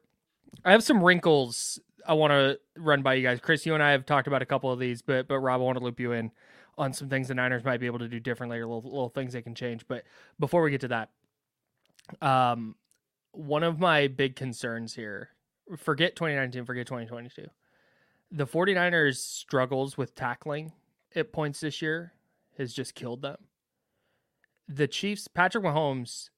I 0.65 0.73
have 0.73 0.83
some 0.83 1.03
wrinkles 1.03 1.81
I 2.07 2.15
want 2.15 2.33
to 2.33 2.59
run 2.77 3.03
by 3.03 3.15
you 3.15 3.23
guys. 3.23 3.41
Chris, 3.41 3.65
you 3.65 3.75
and 3.75 3.83
I 3.83 3.93
have 3.93 4.07
talked 4.07 4.27
about 4.27 4.43
a 4.43 4.47
couple 4.47 4.71
of 4.73 4.79
these, 4.79 5.03
but 5.03 5.29
but 5.29 5.39
Rob, 5.39 5.61
I 5.61 5.65
want 5.65 5.79
to 5.79 5.85
loop 5.85 6.01
you 6.01 6.13
in 6.13 6.33
on 6.79 6.93
some 6.93 7.09
things 7.09 7.29
the 7.29 7.35
Niners 7.35 7.65
might 7.65 7.81
be 7.81 7.87
able 7.87 7.99
to 7.99 8.09
do 8.09 8.19
differently 8.19 8.59
or 8.59 8.67
little, 8.67 8.83
little 8.83 9.09
things 9.11 9.33
they 9.33 9.43
can 9.43 9.55
change. 9.55 9.87
But 9.87 10.05
before 10.39 10.63
we 10.63 10.71
get 10.71 10.81
to 10.83 10.89
that, 10.89 11.11
um, 12.21 12.77
one 13.33 13.63
of 13.63 13.79
my 13.79 14.09
big 14.09 14.37
concerns 14.37 14.95
here, 14.95 15.31
forget 15.77 16.17
2019, 16.17 16.65
forget 16.65 16.87
2022. 16.87 17.47
The 18.31 18.47
49ers 18.47 19.17
struggles 19.17 19.99
with 19.99 20.15
tackling 20.15 20.73
at 21.15 21.33
points 21.33 21.61
this 21.61 21.83
year 21.83 22.15
has 22.57 22.73
just 22.73 22.95
killed 22.95 23.23
them. 23.23 23.37
The 24.75 24.89
Chiefs, 24.89 25.29
Patrick 25.29 25.65
Mahomes 25.65 26.31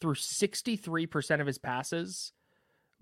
threw 0.00 0.14
63% 0.14 1.40
of 1.40 1.46
his 1.46 1.58
passes 1.58 2.32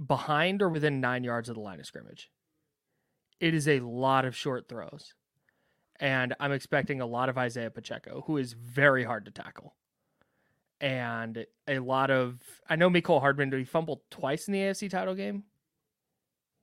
behind 0.05 0.63
or 0.63 0.69
within 0.69 1.01
nine 1.01 1.23
yards 1.23 1.49
of 1.49 1.55
the 1.55 1.61
line 1.61 1.81
of 1.81 1.87
scrimmage. 1.87 2.31
It 3.39 3.55
is 3.55 3.69
a 3.69 3.81
lot 3.81 4.25
of 4.25 4.37
short 4.37 4.69
throws. 4.69 5.15
And 5.99 6.35
I'm 6.41 6.53
expecting 6.53 7.01
a 7.01 7.07
lot 7.07 7.29
of 7.29 7.39
Isaiah 7.39 7.71
Pacheco, 7.71 8.25
who 8.27 8.39
is 8.39 8.55
very 8.55 9.05
hard 9.05 9.27
to 9.27 9.31
tackle. 9.31 9.75
And 10.81 11.45
a 11.69 11.79
lot 11.79 12.11
of 12.11 12.41
I 12.69 12.77
know 12.77 12.89
Mecole 12.89 13.21
Hardman, 13.21 13.51
did 13.51 13.59
he 13.59 13.65
fumble 13.65 14.03
twice 14.11 14.49
in 14.49 14.53
the 14.53 14.61
AFC 14.61 14.89
title 14.89 15.15
game? 15.15 15.45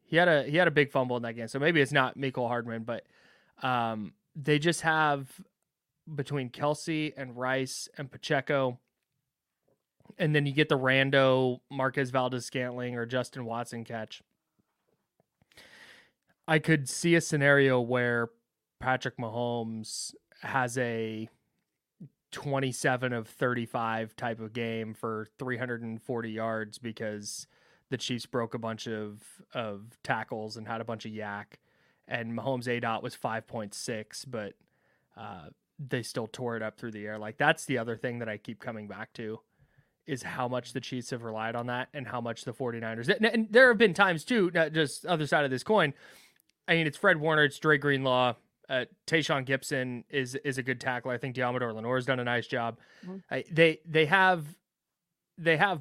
He 0.03 0.17
had 0.17 0.27
a 0.27 0.43
he 0.43 0.57
had 0.57 0.67
a 0.67 0.71
big 0.71 0.91
fumble 0.91 1.17
in 1.17 1.23
that 1.23 1.33
game. 1.33 1.47
So 1.47 1.59
maybe 1.59 1.81
it's 1.81 1.91
not 1.91 2.17
Mecole 2.17 2.47
Hardman, 2.47 2.83
but 2.83 3.05
um, 3.61 4.13
they 4.35 4.57
just 4.57 4.81
have 4.81 5.29
between 6.15 6.49
Kelce 6.49 7.13
and 7.17 7.37
Rice 7.37 7.89
and 7.97 8.11
Pacheco. 8.11 8.79
And 10.17 10.33
then 10.33 10.45
you 10.45 10.53
get 10.53 10.69
the 10.69 10.77
rando 10.77 11.59
Marquez 11.69 12.09
Valdes 12.09 12.45
Scantling 12.45 12.95
or 12.95 13.05
Justin 13.05 13.45
Watson 13.45 13.83
catch. 13.83 14.21
I 16.47 16.59
could 16.59 16.87
see 16.87 17.15
a 17.15 17.21
scenario 17.21 17.81
where 17.81 18.29
Patrick 18.79 19.17
Mahomes 19.17 20.13
has 20.41 20.77
a 20.77 21.27
27 22.31 23.13
of 23.13 23.27
35 23.27 24.15
type 24.15 24.39
of 24.39 24.53
game 24.53 24.93
for 24.93 25.27
340 25.39 26.31
yards 26.31 26.77
because 26.77 27.47
the 27.89 27.97
Chiefs 27.97 28.25
broke 28.25 28.53
a 28.53 28.59
bunch 28.59 28.87
of 28.87 29.23
of 29.53 29.97
tackles 30.03 30.57
and 30.57 30.67
had 30.67 30.81
a 30.81 30.85
bunch 30.85 31.05
of 31.05 31.11
YAC 31.11 31.45
and 32.07 32.37
Mahomes 32.37 32.67
A 32.67 32.79
dot 32.79 33.01
was 33.01 33.15
5.6 33.15 34.25
but 34.29 34.53
uh, 35.15 35.47
they 35.79 36.01
still 36.01 36.27
tore 36.27 36.55
it 36.55 36.63
up 36.63 36.77
through 36.77 36.91
the 36.91 37.05
air 37.05 37.17
like 37.19 37.37
that's 37.37 37.65
the 37.65 37.77
other 37.77 37.95
thing 37.95 38.19
that 38.19 38.27
I 38.29 38.37
keep 38.37 38.59
coming 38.59 38.87
back 38.87 39.13
to 39.13 39.39
is 40.07 40.23
how 40.23 40.47
much 40.47 40.73
the 40.73 40.79
Chiefs 40.81 41.09
have 41.11 41.23
relied 41.23 41.55
on 41.55 41.67
that 41.67 41.89
and 41.93 42.07
how 42.07 42.19
much 42.21 42.45
the 42.45 42.53
49ers 42.53 43.09
and, 43.15 43.25
and 43.25 43.47
there 43.51 43.67
have 43.67 43.77
been 43.77 43.93
times 43.93 44.23
too 44.23 44.49
not 44.53 44.73
just 44.73 45.05
other 45.05 45.27
side 45.27 45.45
of 45.45 45.51
this 45.51 45.63
coin 45.63 45.93
I 46.67 46.75
mean 46.75 46.87
it's 46.87 46.97
Fred 46.97 47.17
Warner 47.19 47.43
it's 47.43 47.59
Dre 47.59 47.77
Greenlaw 47.77 48.33
Uh, 48.69 48.83
Tashaun 49.05 49.45
Gipson 49.47 50.03
is 50.09 50.35
is 50.43 50.57
a 50.57 50.63
good 50.63 50.81
tackler. 50.81 51.13
I 51.13 51.17
think 51.17 51.35
Deommodore 51.37 51.95
has 51.95 52.05
done 52.05 52.19
a 52.19 52.23
nice 52.25 52.47
job. 52.47 52.79
Mhm. 53.05 53.21
I, 53.31 53.45
they 53.49 53.79
they 53.85 54.05
have 54.07 54.43
they 55.37 55.55
have 55.55 55.79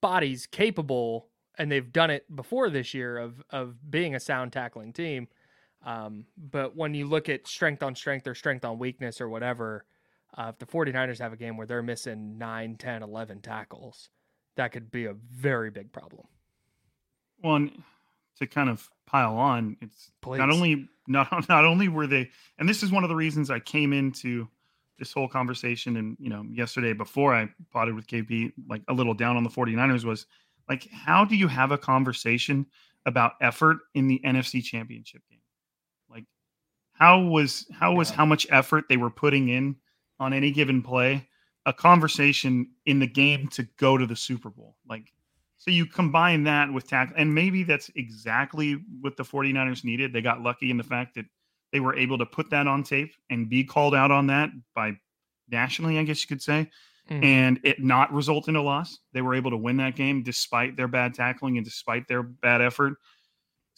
bodies 0.00 0.46
capable, 0.46 1.28
and 1.58 1.70
they've 1.70 1.92
done 1.92 2.10
it 2.10 2.24
before 2.34 2.70
this 2.70 2.92
year 2.92 3.18
of 3.18 3.42
of 3.50 3.88
being 3.88 4.16
a 4.16 4.20
sound 4.20 4.52
tackling 4.52 4.92
team. 4.92 5.28
Um, 5.84 6.26
but 6.36 6.76
when 6.76 6.94
you 6.94 7.06
look 7.06 7.28
at 7.28 7.46
strength 7.46 7.82
on 7.82 7.94
strength 7.94 8.26
or 8.26 8.34
strength 8.34 8.64
on 8.64 8.78
weakness 8.78 9.20
or 9.20 9.28
whatever, 9.28 9.84
uh, 10.36 10.52
if 10.52 10.58
the 10.58 10.66
49ers 10.66 11.18
have 11.18 11.32
a 11.32 11.36
game 11.36 11.56
where 11.56 11.66
they're 11.66 11.82
missing 11.82 12.36
9, 12.36 12.76
10, 12.76 13.02
11 13.02 13.40
tackles, 13.40 14.10
that 14.56 14.72
could 14.72 14.90
be 14.90 15.06
a 15.06 15.14
very 15.14 15.70
big 15.70 15.92
problem. 15.92 16.26
One 17.40 17.84
to 18.38 18.46
kind 18.46 18.68
of 18.68 18.88
pile 19.06 19.36
on, 19.36 19.76
it's 19.80 20.10
Please. 20.20 20.38
not 20.38 20.50
only 20.50 20.88
not 21.06 21.28
not 21.48 21.64
only 21.64 21.88
were 21.88 22.06
they, 22.06 22.30
and 22.58 22.68
this 22.68 22.82
is 22.82 22.92
one 22.92 23.04
of 23.04 23.08
the 23.08 23.16
reasons 23.16 23.50
I 23.50 23.60
came 23.60 23.92
into 23.92 24.48
this 24.98 25.12
whole 25.12 25.28
conversation 25.28 25.96
and 25.96 26.16
you 26.20 26.28
know 26.28 26.44
yesterday 26.50 26.92
before 26.92 27.34
I 27.34 27.48
potted 27.72 27.94
with 27.94 28.06
KP 28.06 28.52
like 28.68 28.82
a 28.88 28.92
little 28.92 29.14
down 29.14 29.36
on 29.36 29.44
the 29.44 29.50
49ers 29.50 30.04
was 30.04 30.26
like 30.68 30.88
how 30.90 31.24
do 31.24 31.36
you 31.36 31.46
have 31.48 31.70
a 31.70 31.78
conversation 31.78 32.66
about 33.06 33.34
effort 33.40 33.78
in 33.94 34.08
the 34.08 34.20
NFC 34.24 34.62
championship 34.62 35.22
game 35.30 35.37
how 36.98 37.20
was 37.20 37.66
how 37.72 37.94
was 37.94 38.10
Yeah. 38.10 38.16
how 38.16 38.26
much 38.26 38.46
effort 38.50 38.84
they 38.88 38.96
were 38.96 39.10
putting 39.10 39.48
in 39.48 39.76
on 40.20 40.32
any 40.32 40.50
given 40.50 40.82
play 40.82 41.28
a 41.66 41.72
conversation 41.72 42.70
in 42.86 42.98
the 42.98 43.06
game 43.06 43.48
to 43.48 43.62
go 43.78 43.96
to 43.98 44.06
the 44.06 44.16
Super 44.16 44.50
Bowl 44.50 44.76
like 44.88 45.12
so 45.56 45.70
you 45.70 45.86
combine 45.86 46.44
that 46.44 46.72
with 46.72 46.86
tackle 46.88 47.14
and 47.18 47.34
maybe 47.34 47.62
that's 47.64 47.90
exactly 47.96 48.74
what 49.00 49.16
the 49.16 49.24
49ers 49.24 49.84
needed 49.84 50.12
they 50.12 50.20
got 50.22 50.40
lucky 50.42 50.70
in 50.70 50.76
the 50.76 50.84
fact 50.84 51.14
that 51.14 51.26
they 51.72 51.80
were 51.80 51.94
able 51.96 52.16
to 52.18 52.26
put 52.26 52.48
that 52.50 52.66
on 52.66 52.82
tape 52.82 53.12
and 53.30 53.48
be 53.50 53.62
called 53.64 53.94
out 53.94 54.10
on 54.10 54.26
that 54.28 54.50
by 54.74 54.92
nationally, 55.50 55.98
I 55.98 56.02
guess 56.04 56.22
you 56.22 56.28
could 56.28 56.42
say, 56.42 56.70
Mhm. 57.10 57.24
and 57.24 57.60
it 57.62 57.82
not 57.82 58.12
result 58.12 58.48
in 58.48 58.56
a 58.56 58.62
loss. 58.62 58.98
They 59.12 59.20
were 59.22 59.34
able 59.34 59.50
to 59.50 59.56
win 59.56 59.76
that 59.78 59.94
game 59.96 60.22
despite 60.22 60.76
their 60.76 60.88
bad 60.88 61.12
tackling 61.14 61.56
and 61.58 61.64
despite 61.64 62.06
their 62.08 62.22
bad 62.22 62.60
effort. 62.62 62.98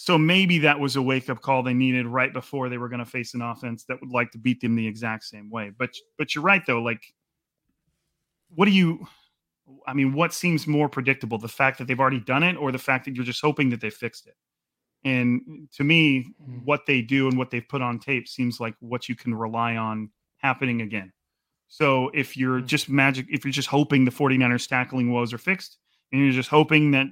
So 0.02 0.16
maybe 0.16 0.56
that 0.60 0.80
was 0.80 0.96
a 0.96 1.02
wake 1.02 1.28
up 1.28 1.42
call 1.42 1.62
they 1.62 1.74
needed 1.74 2.06
right 2.06 2.32
before 2.32 2.70
they 2.70 2.78
were 2.78 2.88
going 2.88 3.00
to 3.00 3.04
face 3.04 3.34
an 3.34 3.42
offense 3.42 3.84
that 3.84 4.00
would 4.00 4.08
like 4.10 4.30
to 4.30 4.38
beat 4.38 4.58
them 4.62 4.74
the 4.74 4.86
exact 4.86 5.24
same 5.24 5.50
way. 5.50 5.72
But 5.78 5.90
but 6.16 6.34
you're 6.34 6.42
right 6.42 6.62
though. 6.66 6.80
Like, 6.80 7.02
what 8.48 8.64
do 8.64 8.70
you? 8.70 9.06
I 9.86 9.92
mean, 9.92 10.14
what 10.14 10.32
seems 10.32 10.66
more 10.66 10.88
predictable, 10.88 11.36
the 11.36 11.48
fact 11.48 11.76
that 11.76 11.86
they've 11.86 12.00
already 12.00 12.18
done 12.18 12.42
it, 12.42 12.56
or 12.56 12.72
the 12.72 12.78
fact 12.78 13.04
that 13.04 13.14
you're 13.14 13.26
just 13.26 13.42
hoping 13.42 13.68
that 13.68 13.82
they 13.82 13.90
fixed 13.90 14.26
it? 14.26 14.36
And 15.04 15.68
to 15.76 15.84
me, 15.84 16.24
Mhm. 16.40 16.64
what 16.64 16.86
they 16.86 17.02
do 17.02 17.28
and 17.28 17.36
what 17.36 17.50
they've 17.50 17.68
put 17.68 17.82
on 17.82 17.98
tape 17.98 18.26
seems 18.26 18.58
like 18.58 18.76
what 18.80 19.06
you 19.06 19.14
can 19.14 19.34
rely 19.34 19.76
on 19.76 20.10
happening 20.38 20.80
again. 20.80 21.12
So 21.68 22.08
if 22.14 22.38
you're 22.38 22.62
Mhm. 22.62 22.66
just 22.68 22.88
magic, 22.88 23.26
if 23.30 23.44
you're 23.44 23.52
just 23.52 23.68
hoping 23.68 24.06
the 24.06 24.10
49ers 24.10 24.66
tackling 24.66 25.12
woes 25.12 25.34
are 25.34 25.38
fixed, 25.38 25.78
and 26.10 26.22
you're 26.22 26.32
just 26.32 26.48
hoping 26.50 26.92
that 26.92 27.08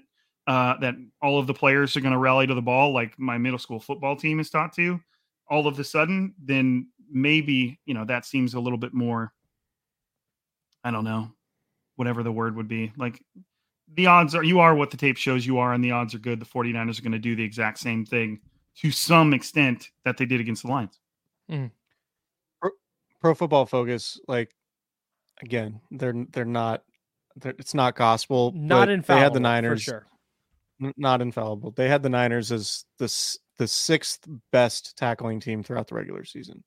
uh, 0.48 0.78
that 0.80 0.94
all 1.20 1.38
of 1.38 1.46
the 1.46 1.52
players 1.52 1.94
are 1.94 2.00
going 2.00 2.12
to 2.12 2.18
rally 2.18 2.46
to 2.46 2.54
the 2.54 2.62
ball 2.62 2.92
like 2.92 3.16
my 3.18 3.36
middle 3.36 3.58
school 3.58 3.78
football 3.78 4.16
team 4.16 4.40
is 4.40 4.48
taught 4.48 4.72
to, 4.72 4.98
all 5.50 5.66
of 5.66 5.78
a 5.78 5.84
sudden, 5.84 6.34
then 6.42 6.88
maybe 7.10 7.78
you 7.84 7.94
know 7.94 8.04
that 8.06 8.24
seems 8.24 8.54
a 8.54 8.60
little 8.60 8.78
bit 8.78 8.94
more. 8.94 9.32
I 10.82 10.90
don't 10.90 11.04
know, 11.04 11.30
whatever 11.96 12.22
the 12.22 12.32
word 12.32 12.56
would 12.56 12.66
be. 12.66 12.92
Like 12.96 13.22
the 13.94 14.06
odds 14.06 14.34
are 14.34 14.42
you 14.42 14.60
are 14.60 14.74
what 14.74 14.90
the 14.90 14.96
tape 14.96 15.18
shows 15.18 15.46
you 15.46 15.58
are, 15.58 15.74
and 15.74 15.84
the 15.84 15.90
odds 15.92 16.14
are 16.14 16.18
good. 16.18 16.40
The 16.40 16.46
49ers 16.46 16.98
are 16.98 17.02
going 17.02 17.12
to 17.12 17.18
do 17.18 17.36
the 17.36 17.44
exact 17.44 17.78
same 17.78 18.06
thing 18.06 18.40
to 18.80 18.90
some 18.90 19.34
extent 19.34 19.90
that 20.04 20.16
they 20.16 20.24
did 20.24 20.40
against 20.40 20.62
the 20.62 20.70
Lions. 20.70 20.98
Pro 23.20 23.34
Football 23.34 23.66
Focus, 23.66 24.18
like 24.28 24.54
again, 25.42 25.80
they're 25.90 26.14
they're 26.32 26.44
not. 26.46 26.84
They're, 27.36 27.54
it's 27.58 27.74
not 27.74 27.96
gospel. 27.96 28.52
Not 28.54 28.86
but 28.86 28.88
infallible 28.88 29.18
They 29.18 29.24
had 29.24 29.32
the 29.34 29.38
for 29.38 29.42
Niners. 29.42 29.82
sure. 29.82 30.06
Not 30.96 31.20
infallible. 31.20 31.72
They 31.72 31.88
had 31.88 32.02
the 32.02 32.08
Niners 32.08 32.52
as 32.52 32.84
the 32.98 33.06
the 33.56 33.66
sixth 33.66 34.28
best 34.52 34.96
tackling 34.96 35.40
team 35.40 35.62
throughout 35.64 35.88
the 35.88 35.96
regular 35.96 36.24
season. 36.24 36.62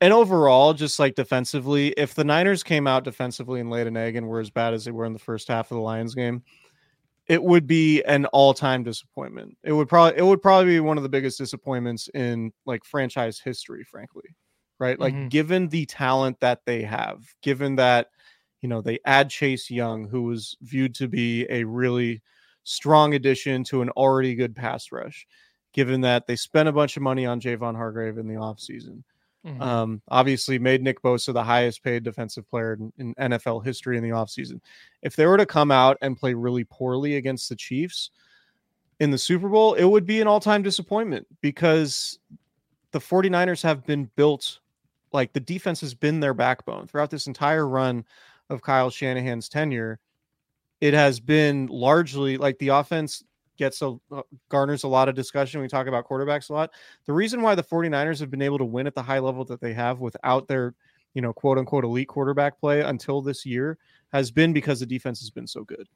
And 0.00 0.12
overall, 0.12 0.74
just 0.74 0.98
like 0.98 1.14
defensively, 1.14 1.88
if 1.96 2.14
the 2.14 2.24
Niners 2.24 2.62
came 2.62 2.86
out 2.86 3.04
defensively 3.04 3.60
and 3.60 3.70
laid 3.70 3.86
an 3.86 3.96
egg 3.96 4.16
and 4.16 4.26
were 4.26 4.40
as 4.40 4.50
bad 4.50 4.74
as 4.74 4.84
they 4.84 4.90
were 4.90 5.04
in 5.04 5.12
the 5.12 5.18
first 5.18 5.48
half 5.48 5.70
of 5.70 5.76
the 5.76 5.80
Lions 5.82 6.14
game, 6.14 6.42
it 7.28 7.42
would 7.42 7.66
be 7.66 8.02
an 8.04 8.26
all-time 8.26 8.84
disappointment. 8.84 9.56
It 9.64 9.72
would 9.72 9.88
probably 9.88 10.18
it 10.18 10.24
would 10.24 10.42
probably 10.42 10.72
be 10.74 10.80
one 10.80 10.96
of 10.98 11.02
the 11.04 11.10
biggest 11.10 11.38
disappointments 11.38 12.08
in 12.14 12.52
like 12.66 12.84
franchise 12.84 13.40
history, 13.40 13.84
frankly. 13.84 14.36
Right? 14.80 14.98
Like 15.00 15.14
Mhm. 15.14 15.30
given 15.30 15.68
the 15.68 15.86
talent 15.86 16.40
that 16.40 16.62
they 16.66 16.82
have, 16.82 17.24
given 17.42 17.76
that 17.76 18.08
you 18.62 18.68
know 18.68 18.82
they 18.82 18.98
add 19.06 19.30
Chase 19.30 19.70
Young, 19.70 20.08
who 20.08 20.22
was 20.24 20.56
viewed 20.62 20.94
to 20.96 21.08
be 21.08 21.46
a 21.50 21.64
really 21.64 22.22
strong 22.64 23.14
addition 23.14 23.62
to 23.64 23.82
an 23.82 23.90
already 23.90 24.34
good 24.34 24.56
pass 24.56 24.90
rush, 24.90 25.26
given 25.72 26.00
that 26.00 26.26
they 26.26 26.36
spent 26.36 26.68
a 26.68 26.72
bunch 26.72 26.96
of 26.96 27.02
money 27.02 27.26
on 27.26 27.40
Javon 27.40 27.76
Hargrave 27.76 28.18
in 28.18 28.26
the 28.26 28.34
offseason. 28.34 29.02
Mhm. 29.46 29.60
Um, 29.60 30.02
obviously 30.08 30.58
made 30.58 30.82
Nick 30.82 31.02
Bosa 31.02 31.32
the 31.32 31.44
highest 31.44 31.84
paid 31.84 32.02
defensive 32.02 32.48
player 32.48 32.74
in, 32.74 32.92
in 32.96 33.14
NFL 33.30 33.64
history 33.64 33.98
in 33.98 34.02
the 34.02 34.10
offseason. 34.10 34.60
If 35.02 35.16
they 35.16 35.26
were 35.26 35.36
to 35.36 35.44
come 35.44 35.70
out 35.70 35.98
and 36.00 36.16
play 36.16 36.32
really 36.32 36.64
poorly 36.64 37.16
against 37.16 37.50
the 37.50 37.56
Chiefs 37.56 38.10
in 39.00 39.10
the 39.10 39.18
Super 39.18 39.50
Bowl, 39.50 39.74
it 39.74 39.84
would 39.84 40.06
be 40.06 40.22
an 40.22 40.26
all-time 40.26 40.62
disappointment 40.62 41.26
because 41.42 42.18
the 42.92 43.00
49ers 43.00 43.62
have 43.62 43.84
been 43.84 44.10
built 44.16 44.60
like 45.12 45.32
the 45.32 45.40
defense 45.40 45.80
has 45.80 45.94
been 45.94 46.20
their 46.20 46.34
backbone 46.34 46.86
throughout 46.86 47.10
this 47.10 47.26
entire 47.26 47.68
run 47.68 48.04
of 48.48 48.62
Kyle 48.62 48.90
Shanahan's 48.90 49.48
tenure. 49.48 50.00
It 50.80 50.94
has 50.94 51.20
been 51.20 51.66
largely 51.66 52.36
like 52.36 52.58
the 52.58 52.68
offense 52.68 53.22
gets 53.56 53.82
a 53.82 53.96
uh, 54.10 54.22
garners 54.48 54.84
a 54.84 54.88
lot 54.88 55.08
of 55.08 55.14
discussion. 55.14 55.60
We 55.60 55.68
talk 55.68 55.86
about 55.86 56.08
quarterbacks 56.08 56.50
a 56.50 56.52
lot. 56.52 56.70
The 57.06 57.12
reason 57.12 57.42
why 57.42 57.54
the 57.54 57.62
49ers 57.62 58.20
have 58.20 58.30
been 58.30 58.42
able 58.42 58.58
to 58.58 58.64
win 58.64 58.86
at 58.86 58.94
the 58.94 59.02
high 59.02 59.20
level 59.20 59.44
that 59.46 59.60
they 59.60 59.72
have 59.74 60.00
without 60.00 60.48
their, 60.48 60.74
you 61.14 61.22
know, 61.22 61.32
quote 61.32 61.58
unquote 61.58 61.84
elite 61.84 62.08
quarterback 62.08 62.58
play 62.58 62.80
until 62.80 63.22
this 63.22 63.46
year 63.46 63.78
has 64.12 64.30
been 64.30 64.52
because 64.52 64.80
the 64.80 64.86
defense 64.86 65.20
has 65.20 65.30
been 65.30 65.46
so 65.46 65.64
good. 65.64 65.88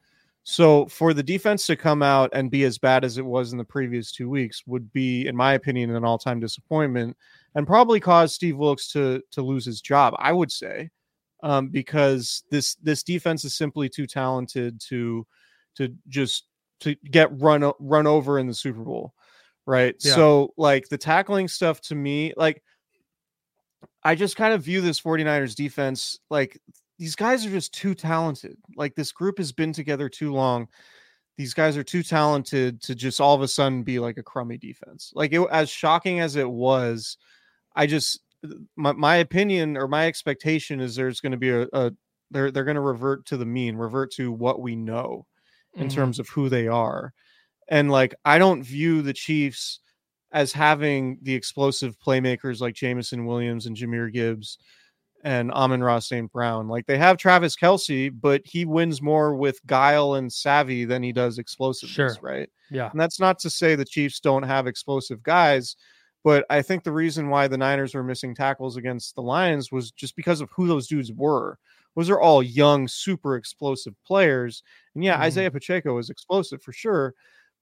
So 0.45 0.87
for 0.87 1.13
the 1.13 1.23
defense 1.23 1.67
to 1.67 1.77
come 1.77 2.03
out 2.03 2.31
and 2.33 2.51
be 2.51 2.65
as 2.65 2.79
bad 2.79 3.05
as 3.05 3.19
it 3.19 3.25
was 3.25 3.53
in 3.53 3.59
the 3.59 3.65
previous 3.65 4.11
two 4.11 4.31
weeks 4.31 4.63
would 4.67 4.91
be, 4.93 5.27
in 5.27 5.37
my 5.37 5.53
opinion, 5.53 5.95
an 5.95 6.05
all-time 6.05 6.41
disappointment 6.41 7.17
and 7.55 7.67
probably 7.67 8.01
cause 8.01 8.35
Steve 8.35 8.57
Wilks 8.57 8.91
to 8.93 9.23
to 9.33 9.43
lose 9.43 9.67
his 9.67 9.81
job. 9.81 10.15
I 10.19 10.33
would 10.33 10.51
say, 10.51 10.91
um, 11.43 11.69
because 11.69 12.43
this 12.51 12.75
this 12.77 13.03
defense 13.03 13.45
is 13.45 13.55
simply 13.55 13.89
too 13.89 14.07
talented 14.07 14.81
to 14.89 15.27
to 15.77 15.95
just 16.09 16.45
to 16.81 16.95
get 17.11 17.41
run 17.41 17.71
run 17.79 18.07
over 18.07 18.39
in 18.39 18.47
the 18.47 18.55
Super 18.55 18.83
Bowl, 18.83 19.15
right? 19.67 19.95
Yeah. 20.01 20.15
So 20.15 20.55
like 20.57 20.89
the 20.89 20.99
tackling 20.99 21.49
stuff 21.49 21.81
to 21.83 21.95
me, 21.95 22.33
like 22.37 22.63
I 24.03 24.15
just 24.15 24.37
kind 24.37 24.55
of 24.55 24.63
view 24.63 24.81
this 24.81 25.01
49ers 25.01 25.55
defense 25.55 26.19
like 26.31 26.61
these 26.99 27.15
guys 27.15 27.47
are 27.47 27.51
just 27.51 27.73
too 27.73 27.95
talented. 27.95 28.57
Like 28.77 28.95
this 28.95 29.13
group 29.13 29.39
has 29.39 29.53
been 29.53 29.73
together 29.73 30.09
too 30.09 30.33
long. 30.33 30.69
These 31.37 31.55
guys 31.55 31.77
are 31.77 31.85
too 31.85 32.03
talented 32.03 32.83
to 32.83 32.97
just 32.97 33.21
all 33.21 33.37
of 33.37 33.43
a 33.43 33.49
sudden 33.49 33.85
be 33.85 34.01
like 34.01 34.19
a 34.19 34.23
crummy 34.23 34.59
defense. 34.59 35.13
Like 35.15 35.33
it, 35.33 35.47
as 35.53 35.71
shocking 35.71 36.19
as 36.19 36.35
it 36.35 36.49
was, 36.51 37.17
I 37.77 37.87
just 37.87 38.21
my, 38.77 38.93
my 38.93 39.17
opinion 39.17 39.77
or 39.77 39.89
my 39.89 40.07
expectation 40.07 40.81
is 40.81 40.95
there's 40.95 41.21
going 41.21 41.33
to 41.33 41.39
be 41.39 41.51
a, 41.51 41.67
a 41.73 41.93
they're 42.31 42.51
they're 42.51 42.65
going 42.65 42.75
to 42.77 42.81
revert 42.81 43.27
to 43.27 43.37
the 43.37 43.47
mean, 43.47 43.77
revert 43.77 44.13
to 44.13 44.31
what 44.31 44.61
we 44.61 44.77
know 44.77 45.27
in 45.75 45.89
Mhm. 45.89 45.95
terms 45.95 46.19
of 46.19 46.29
who 46.29 46.49
they 46.49 46.69
are. 46.69 47.13
And 47.69 47.91
like 47.91 48.15
I 48.25 48.39
don't 48.39 48.63
view 48.63 49.03
the 49.03 49.13
Chiefs 49.13 49.81
as 50.33 50.53
having 50.53 51.19
the 51.23 51.35
explosive 51.35 51.97
playmakers 51.99 52.61
like 52.61 52.75
Jameson 52.75 53.25
Williams 53.27 53.67
and 53.67 53.77
Jahmyr 53.77 54.13
Gibbs 54.13 54.59
and 55.25 55.51
Amon-Ra 55.51 55.99
St. 55.99 56.31
Brown. 56.31 56.69
Like 56.69 56.87
they 56.87 56.99
have 56.99 57.17
Travis 57.17 57.57
Kelce, 57.57 58.11
but 58.21 58.43
he 58.45 58.65
wins 58.65 59.03
more 59.03 59.35
with 59.35 59.59
guile 59.67 60.15
and 60.15 60.33
savvy 60.33 60.85
than 60.85 61.03
he 61.03 61.13
does 61.13 61.39
explosiveness, 61.39 62.15
Sure. 62.15 62.17
right? 62.23 62.49
Yeah. 62.71 62.91
And 62.91 63.01
that's 63.01 63.19
not 63.19 63.39
to 63.41 63.51
say 63.51 63.75
the 63.75 63.85
Chiefs 63.85 64.21
don't 64.21 64.45
have 64.45 64.67
explosive 64.67 65.23
guys, 65.23 65.75
but 66.29 66.45
I 66.51 66.61
think 66.63 66.85
the 66.85 66.93
reason 66.93 67.31
why 67.31 67.49
the 67.49 67.57
Niners 67.57 67.95
were 67.95 68.03
missing 68.05 68.35
tackles 68.35 68.77
against 68.77 69.15
the 69.15 69.23
Lions 69.23 69.73
was 69.73 69.91
just 69.93 70.15
because 70.15 70.43
of 70.43 70.51
who 70.51 70.67
those 70.67 70.87
dudes 70.87 71.11
were. 71.13 71.59
Those 71.97 72.11
are 72.11 72.21
all 72.21 72.43
young, 72.43 72.87
super 72.87 73.37
explosive 73.37 73.95
players. 74.05 74.63
And 74.95 75.03
yeah, 75.03 75.17
Mhm. 75.17 75.23
Isaiah 75.23 75.51
Pacheco 75.51 75.97
is 75.99 76.11
explosive 76.11 76.63
for 76.63 76.73
sure, 76.73 77.15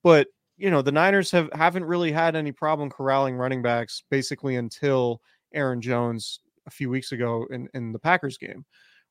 but 0.02 0.28
you 0.56 0.70
know, 0.70 0.82
the 0.82 0.92
Niners 0.92 1.30
have 1.30 1.48
haven't 1.52 1.84
really 1.84 2.10
had 2.12 2.34
any 2.34 2.50
problem 2.52 2.90
corralling 2.90 3.36
running 3.36 3.62
backs 3.62 4.02
basically 4.10 4.56
until 4.56 5.20
Aaron 5.54 5.80
Jones 5.80 6.40
a 6.66 6.70
few 6.70 6.90
weeks 6.90 7.12
ago 7.12 7.46
in, 7.50 7.68
in 7.74 7.92
the 7.92 7.98
Packers 8.00 8.38
game. 8.38 8.64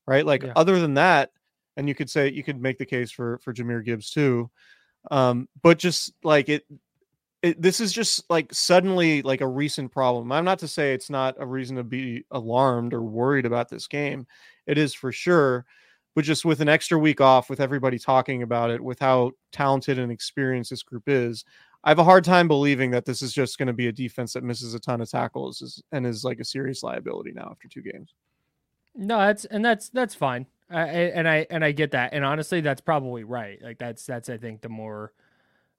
Right? 0.06 0.26
Like 0.26 0.42
Yeah. 0.42 0.52
other 0.56 0.80
than 0.80 0.94
that, 0.94 1.30
and 1.76 1.88
you 1.88 1.94
could 1.94 2.10
say 2.10 2.30
you 2.30 2.44
could 2.44 2.60
make 2.60 2.78
the 2.78 2.86
case 2.86 3.10
for 3.10 3.38
for 3.38 3.54
Jahmyr 3.54 3.84
Gibbs 3.84 4.10
too. 4.10 4.50
Um, 5.10 5.48
but 5.62 5.78
just 5.78 6.12
like 6.24 6.48
it 6.48 6.64
it, 7.46 7.62
this 7.62 7.80
is 7.80 7.92
just 7.92 8.28
like 8.28 8.52
suddenly 8.52 9.22
like 9.22 9.40
a 9.40 9.46
recent 9.46 9.92
problem. 9.92 10.32
I'm 10.32 10.44
not 10.44 10.58
to 10.60 10.68
say 10.68 10.92
it's 10.92 11.10
not 11.10 11.36
a 11.38 11.46
reason 11.46 11.76
to 11.76 11.84
be 11.84 12.24
alarmed 12.30 12.92
or 12.92 13.02
worried 13.02 13.46
about 13.46 13.68
this 13.68 13.86
game. 13.86 14.26
It 14.66 14.78
is 14.78 14.92
for 14.92 15.12
sure, 15.12 15.64
but 16.14 16.24
just 16.24 16.44
with 16.44 16.60
an 16.60 16.68
extra 16.68 16.98
week 16.98 17.20
off, 17.20 17.48
with 17.48 17.60
everybody 17.60 17.98
talking 17.98 18.42
about 18.42 18.70
it, 18.70 18.82
with 18.82 18.98
how 18.98 19.32
talented 19.52 19.98
and 19.98 20.10
experienced 20.10 20.70
this 20.70 20.82
group 20.82 21.04
is, 21.08 21.44
I 21.84 21.90
have 21.90 22.00
a 22.00 22.04
hard 22.04 22.24
time 22.24 22.48
believing 22.48 22.90
that 22.90 23.04
this 23.04 23.22
is 23.22 23.32
just 23.32 23.58
going 23.58 23.68
to 23.68 23.72
be 23.72 23.86
a 23.86 23.92
defense 23.92 24.32
that 24.32 24.42
misses 24.42 24.74
a 24.74 24.80
ton 24.80 25.00
of 25.00 25.08
tackles 25.08 25.82
and 25.92 26.04
is 26.04 26.24
like 26.24 26.40
a 26.40 26.44
serious 26.44 26.82
liability 26.82 27.32
now 27.32 27.48
after 27.52 27.68
two 27.68 27.82
games. 27.82 28.12
No, 28.96 29.18
that's 29.18 29.44
and 29.44 29.64
that's 29.64 29.88
that's 29.90 30.14
fine. 30.14 30.46
I, 30.68 30.82
and 30.88 31.28
I 31.28 31.46
and 31.48 31.64
I 31.64 31.70
get 31.70 31.92
that. 31.92 32.12
And 32.12 32.24
honestly, 32.24 32.60
that's 32.60 32.80
probably 32.80 33.22
right. 33.22 33.62
Like 33.62 33.78
that's 33.78 34.04
that's 34.04 34.28
I 34.28 34.36
think 34.36 34.62
the 34.62 34.68
more 34.68 35.12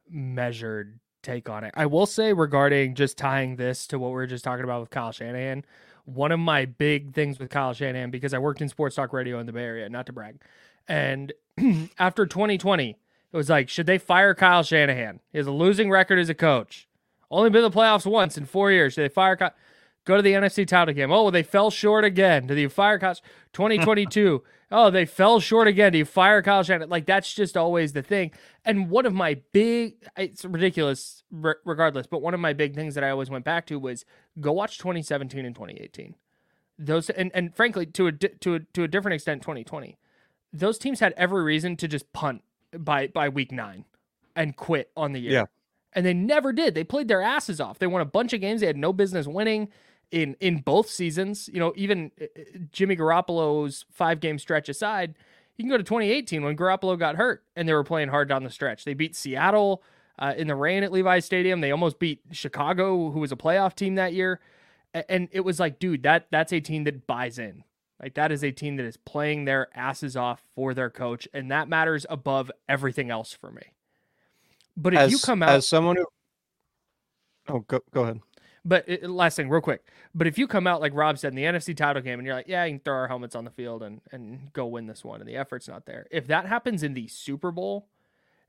measured 0.10 1.00
take 1.28 1.50
on 1.50 1.64
it. 1.64 1.74
I 1.76 1.86
will 1.86 2.06
say 2.06 2.34
regarding 2.34 2.96
just 2.96 3.18
tying 3.18 3.58
this 3.58 3.86
to 3.88 4.00
what 4.00 4.10
we 4.10 4.14
were 4.14 4.28
just 4.28 4.44
talking 4.44 4.64
about 4.64 4.82
with 4.82 4.90
Kyle 4.90 5.12
Shanahan, 5.12 5.66
one 6.06 6.32
of 6.32 6.40
my 6.40 6.66
big 6.66 7.14
things 7.14 7.38
with 7.38 7.50
Kyle 7.50 7.74
Shanahan 7.74 8.12
because 8.12 8.34
I 8.34 8.40
worked 8.40 8.62
in 8.62 8.70
sports 8.70 8.96
talk 8.96 9.12
radio 9.14 9.40
in 9.40 9.46
the 9.46 9.52
Bay 9.52 9.64
Area, 9.64 9.90
not 9.90 10.06
to 10.06 10.14
brag. 10.14 10.42
And 10.88 11.34
after 12.00 12.26
2020, 12.26 12.90
it 12.90 12.98
was 13.38 13.50
like, 13.50 13.68
should 13.68 13.86
they 13.86 13.98
fire 13.98 14.34
Kyle 14.34 14.64
Shanahan? 14.64 15.20
He 15.32 15.38
has 15.38 15.48
a 15.48 15.52
losing 15.52 15.90
record 15.90 16.18
as 16.18 16.30
a 16.30 16.34
coach. 16.34 16.88
Only 17.30 17.50
been 17.50 17.64
to 17.64 17.70
the 17.70 17.78
playoffs 17.78 18.06
once 18.06 18.38
in 18.38 18.46
four 18.46 18.72
years. 18.72 18.94
Should 18.94 19.04
they 19.04 19.14
fire 19.14 19.36
Kyle? 19.36 19.54
Go 20.06 20.16
to 20.16 20.22
the 20.22 20.32
NFC 20.32 20.66
title 20.66 20.94
game. 20.94 21.12
Oh, 21.12 21.24
well, 21.24 21.32
they 21.32 21.44
fell 21.44 21.70
short 21.70 22.06
again. 22.06 22.48
Do 22.48 22.56
you 22.56 22.70
fire 22.70 22.98
Kyle? 22.98 23.16
2022. 23.54 24.42
Oh, 24.72 24.90
they 24.90 25.06
fell 25.06 25.40
short 25.40 25.68
again. 25.68 25.92
Do 25.92 25.98
you 25.98 26.06
fire 26.06 26.42
Kyle 26.42 26.64
Shanahan? 26.64 26.90
Like 26.90 27.06
that's 27.06 27.34
just 27.34 27.56
always 27.58 27.94
the 27.94 28.02
thing. 28.02 28.32
And 28.66 28.90
one 28.90 29.06
of 29.06 29.14
my 29.14 29.40
big, 29.52 29.96
it's 30.18 30.46
ridiculous 30.46 31.24
regardless, 31.32 32.08
but 32.08 32.22
one 32.22 32.34
of 32.34 32.40
my 32.40 32.54
big 32.54 32.76
things 32.76 32.96
that 32.96 33.04
I 33.04 33.10
always 33.10 33.30
went 33.30 33.46
back 33.46 33.66
to 33.68 33.80
was 33.80 34.06
go 34.40 34.52
watch 34.52 34.78
2017 34.78 35.46
and 35.46 35.56
2018. 35.56 36.16
Those 36.80 37.10
and 37.10 37.32
and 37.34 37.56
frankly 37.56 37.86
to 37.88 38.08
a 38.08 38.12
to 38.12 38.56
a 38.56 38.60
to 38.60 38.84
a 38.84 38.88
different 38.88 39.16
extent 39.16 39.42
2020. 39.42 39.98
Those 40.54 40.78
teams 40.78 41.00
had 41.00 41.14
every 41.18 41.44
reason 41.44 41.76
to 41.78 41.88
just 41.88 42.12
punt 42.14 42.44
by 42.78 43.08
by 43.08 43.30
week 43.30 43.52
9 43.52 43.86
and 44.36 44.56
quit 44.56 44.92
on 44.96 45.14
the 45.14 45.20
year. 45.20 45.32
Yeah. 45.32 45.46
And 45.94 46.06
they 46.06 46.14
never 46.14 46.54
did. 46.54 46.76
They 46.76 46.84
played 46.84 47.08
their 47.08 47.24
asses 47.24 47.60
off. 47.60 47.80
They 47.80 47.88
won 47.88 48.02
a 48.02 48.06
bunch 48.06 48.34
of 48.34 48.42
games 48.42 48.62
they 48.62 48.68
had 48.68 48.78
no 48.78 48.94
business 48.94 49.26
winning 49.26 49.70
in 50.12 50.36
in 50.40 50.60
both 50.60 50.90
seasons. 50.90 51.50
You 51.52 51.60
know, 51.60 51.74
even 51.76 52.12
uh, 52.20 52.26
uh, 52.26 52.44
Jimmy 52.72 52.96
Garoppolo's 52.96 53.86
five 53.92 54.20
game 54.20 54.40
stretch 54.40 54.70
aside, 54.70 55.16
you 55.58 55.64
can 55.64 55.70
go 55.70 55.78
to 55.78 55.84
2018 55.84 56.44
when 56.44 56.56
Garoppolo 56.56 56.98
got 56.98 57.16
hurt 57.16 57.44
and 57.56 57.68
they 57.68 57.74
were 57.74 57.84
playing 57.84 58.10
hard 58.10 58.30
down 58.30 58.44
the 58.44 58.50
stretch. 58.50 58.86
They 58.86 58.94
beat 58.94 59.16
Seattle 59.16 59.84
uh, 60.20 60.34
in 60.38 60.48
the 60.48 60.56
rain 60.56 60.84
at 60.84 60.92
Levi's 60.92 61.26
Stadium. 61.26 61.62
They 61.62 61.72
almost 61.72 62.00
beat 62.00 62.22
Chicago, 62.32 63.12
who 63.12 63.20
was 63.20 63.32
a 63.32 63.36
playoff 63.36 63.76
team 63.76 63.96
that 63.96 64.14
year. 64.14 64.40
And 64.94 65.28
it 65.32 65.42
was 65.42 65.60
like, 65.60 65.80
dude, 65.80 66.04
that 66.04 66.28
that's 66.32 66.54
a 66.54 66.60
team 66.60 66.86
that 66.86 67.06
buys 67.06 67.38
in. 67.38 67.64
Like 68.02 68.14
that 68.14 68.32
is 68.32 68.44
a 68.44 68.52
team 68.52 68.78
that 68.78 68.86
is 68.86 68.98
playing 68.98 69.46
their 69.46 69.68
asses 69.76 70.16
off 70.16 70.44
for 70.56 70.74
their 70.74 70.90
coach, 70.90 71.28
and 71.34 71.52
that 71.52 71.68
matters 71.68 72.06
above 72.10 72.52
everything 72.70 73.10
else 73.10 73.34
for 73.34 73.52
me. 73.52 73.64
But 74.76 74.94
if 74.94 75.00
as, 75.00 75.12
you 75.12 75.20
come 75.20 75.42
out 75.42 75.50
as 75.50 75.68
someone 75.68 75.96
who, 75.96 76.06
oh, 77.50 77.60
go 77.62 77.80
go 77.92 78.04
ahead. 78.04 78.20
But 78.68 78.84
it, 78.88 79.10
last 79.10 79.38
thing, 79.38 79.48
real 79.48 79.62
quick. 79.62 79.88
But 80.14 80.28
if 80.28 80.38
you 80.38 80.46
come 80.46 80.68
out 80.68 80.82
like 80.82 80.94
Rob 80.94 81.18
said 81.18 81.32
in 81.32 81.36
the 81.36 81.44
NFC 81.44 81.76
title 81.76 82.02
game, 82.02 82.20
and 82.20 82.26
you're 82.26 82.36
like, 82.36 82.50
yeah, 82.50 82.66
you 82.66 82.74
can 82.74 82.80
throw 82.82 82.96
our 82.96 83.08
helmets 83.08 83.34
on 83.34 83.46
the 83.46 83.50
field 83.52 83.82
and 83.82 84.02
and 84.12 84.52
go 84.52 84.66
win 84.66 84.88
this 84.88 85.06
one, 85.06 85.22
and 85.22 85.30
the 85.30 85.38
effort's 85.38 85.70
not 85.70 85.86
there. 85.86 86.06
If 86.12 86.28
that 86.28 86.46
happens 86.46 86.84
in 86.84 86.94
the 86.94 87.08
Super 87.08 87.52
Bowl, 87.52 87.88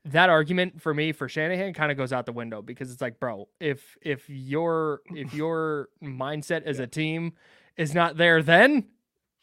that 0.03 0.29
argument 0.29 0.81
for 0.81 0.93
me 0.93 1.13
for 1.13 1.29
Shanahan 1.29 1.73
kind 1.73 1.89
of 1.89 1.97
goes 1.97 2.11
out 2.11 2.25
the 2.25 2.33
window 2.33 2.61
because 2.61 2.91
it's 2.91 3.01
like, 3.01 3.19
bro, 3.19 3.47
if 3.61 3.97
if 4.01 4.29
your 4.29 5.01
if 5.11 5.33
your 5.33 5.87
mindset 6.03 6.63
as 6.63 6.79
a 6.79 6.87
team 6.87 7.33
is 7.77 7.93
not 7.93 8.17
there, 8.17 8.43
then 8.43 8.87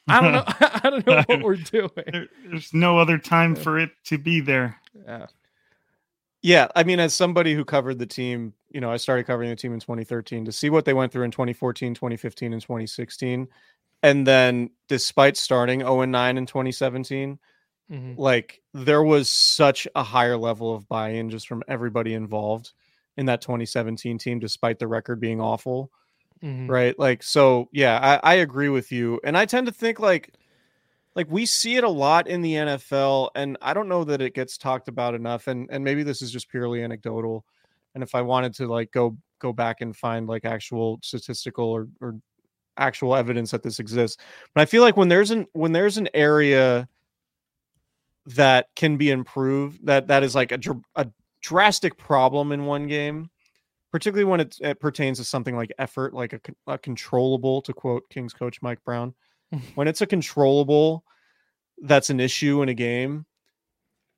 I 0.08 0.20
don't 0.20 0.32
know. 0.32 0.44
I 0.60 0.90
don't 0.90 1.06
know 1.06 1.22
what 1.26 1.42
we're 1.42 1.56
doing. 1.56 2.28
There's 2.44 2.74
no 2.74 2.98
other 2.98 3.16
time 3.16 3.54
for 3.54 3.78
it 3.78 3.90
to 4.04 4.18
be 4.18 4.40
there. 4.40 4.78
Yeah. 5.06 5.26
Yeah, 6.46 6.68
I 6.76 6.84
mean, 6.84 7.00
as 7.00 7.12
somebody 7.12 7.54
who 7.54 7.64
covered 7.64 7.98
the 7.98 8.06
team, 8.06 8.52
you 8.70 8.80
know, 8.80 8.88
I 8.88 8.98
started 8.98 9.26
covering 9.26 9.50
the 9.50 9.56
team 9.56 9.72
in 9.74 9.80
2013 9.80 10.44
to 10.44 10.52
see 10.52 10.70
what 10.70 10.84
they 10.84 10.94
went 10.94 11.10
through 11.10 11.24
in 11.24 11.32
2014, 11.32 11.92
2015, 11.92 12.52
and 12.52 12.62
2016. 12.62 13.48
And 14.04 14.24
then 14.24 14.70
despite 14.86 15.36
starting 15.36 15.80
0 15.80 16.02
and 16.02 16.12
9 16.12 16.38
in 16.38 16.46
2017, 16.46 17.40
mm-hmm. 17.90 18.12
like 18.16 18.62
there 18.72 19.02
was 19.02 19.28
such 19.28 19.88
a 19.96 20.04
higher 20.04 20.36
level 20.36 20.72
of 20.72 20.88
buy-in 20.88 21.30
just 21.30 21.48
from 21.48 21.64
everybody 21.66 22.14
involved 22.14 22.74
in 23.16 23.26
that 23.26 23.40
2017 23.40 24.16
team, 24.16 24.38
despite 24.38 24.78
the 24.78 24.86
record 24.86 25.18
being 25.18 25.40
awful. 25.40 25.90
Mm-hmm. 26.44 26.70
Right. 26.70 26.96
Like, 26.96 27.24
so 27.24 27.68
yeah, 27.72 27.98
I, 28.22 28.34
I 28.34 28.34
agree 28.34 28.68
with 28.68 28.92
you. 28.92 29.18
And 29.24 29.36
I 29.36 29.46
tend 29.46 29.66
to 29.66 29.72
think 29.72 29.98
like 29.98 30.32
like 31.16 31.26
we 31.30 31.46
see 31.46 31.76
it 31.76 31.82
a 31.82 31.88
lot 31.88 32.28
in 32.28 32.42
the 32.42 32.52
NFL, 32.52 33.30
and 33.34 33.56
I 33.62 33.72
don't 33.72 33.88
know 33.88 34.04
that 34.04 34.20
it 34.20 34.34
gets 34.34 34.58
talked 34.58 34.86
about 34.86 35.14
enough. 35.14 35.46
And 35.48 35.68
and 35.72 35.82
maybe 35.82 36.02
this 36.02 36.20
is 36.20 36.30
just 36.30 36.50
purely 36.50 36.84
anecdotal. 36.84 37.44
And 37.94 38.04
if 38.04 38.14
I 38.14 38.20
wanted 38.20 38.54
to 38.56 38.66
like 38.66 38.92
go 38.92 39.16
go 39.40 39.52
back 39.52 39.80
and 39.80 39.96
find 39.96 40.26
like 40.26 40.44
actual 40.44 40.98
statistical 41.02 41.64
or, 41.64 41.88
or 42.02 42.16
actual 42.76 43.16
evidence 43.16 43.50
that 43.50 43.62
this 43.62 43.80
exists, 43.80 44.22
but 44.54 44.60
I 44.60 44.66
feel 44.66 44.82
like 44.82 44.98
when 44.98 45.08
there's 45.08 45.30
an 45.30 45.46
when 45.54 45.72
there's 45.72 45.96
an 45.96 46.08
area 46.12 46.86
that 48.26 48.66
can 48.76 48.98
be 48.98 49.10
improved, 49.10 49.86
that 49.86 50.08
that 50.08 50.22
is 50.22 50.34
like 50.34 50.52
a, 50.52 50.58
a 50.96 51.06
drastic 51.40 51.96
problem 51.96 52.52
in 52.52 52.66
one 52.66 52.88
game, 52.88 53.30
particularly 53.90 54.30
when 54.30 54.40
it, 54.40 54.56
it 54.60 54.80
pertains 54.80 55.16
to 55.16 55.24
something 55.24 55.56
like 55.56 55.72
effort, 55.78 56.12
like 56.12 56.34
a, 56.34 56.40
a 56.66 56.76
controllable, 56.76 57.62
to 57.62 57.72
quote 57.72 58.02
Kings 58.10 58.34
coach 58.34 58.60
Mike 58.60 58.84
Brown 58.84 59.14
when 59.74 59.88
it's 59.88 60.00
a 60.00 60.06
controllable 60.06 61.04
that's 61.82 62.10
an 62.10 62.20
issue 62.20 62.62
in 62.62 62.68
a 62.68 62.74
game 62.74 63.26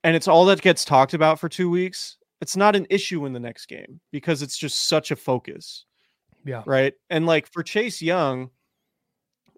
and 0.05 0.15
it's 0.15 0.29
all 0.29 0.45
that 0.47 0.63
gets 0.63 0.85
talked 0.85 1.15
about 1.15 1.41
for 1.41 1.49
two 1.49 1.69
weeks, 1.69 2.19
it's 2.41 2.57
not 2.57 2.77
an 2.77 2.87
issue 2.89 3.27
in 3.27 3.33
the 3.33 3.41
next 3.41 3.67
game 3.67 4.01
because 4.13 4.43
it's 4.43 4.57
just 4.57 4.89
such 4.89 5.11
a 5.11 5.17
focus. 5.17 5.85
Yeah. 6.45 6.63
Right. 6.67 6.95
And 7.11 7.27
like 7.27 7.51
for 7.53 7.63
Chase 7.63 8.01
Young 8.01 8.51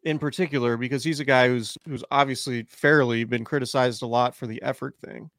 in 0.04 0.18
particular, 0.18 0.76
because 0.78 1.04
he's 1.04 1.20
a 1.20 1.24
guy 1.24 1.48
who's 1.48 1.76
who's 1.86 2.04
obviously 2.10 2.62
fairly 2.64 3.24
been 3.24 3.44
criticized 3.44 4.02
a 4.02 4.06
lot 4.06 4.34
for 4.34 4.46
the 4.46 4.62
effort 4.62 4.96
thing. 4.98 5.30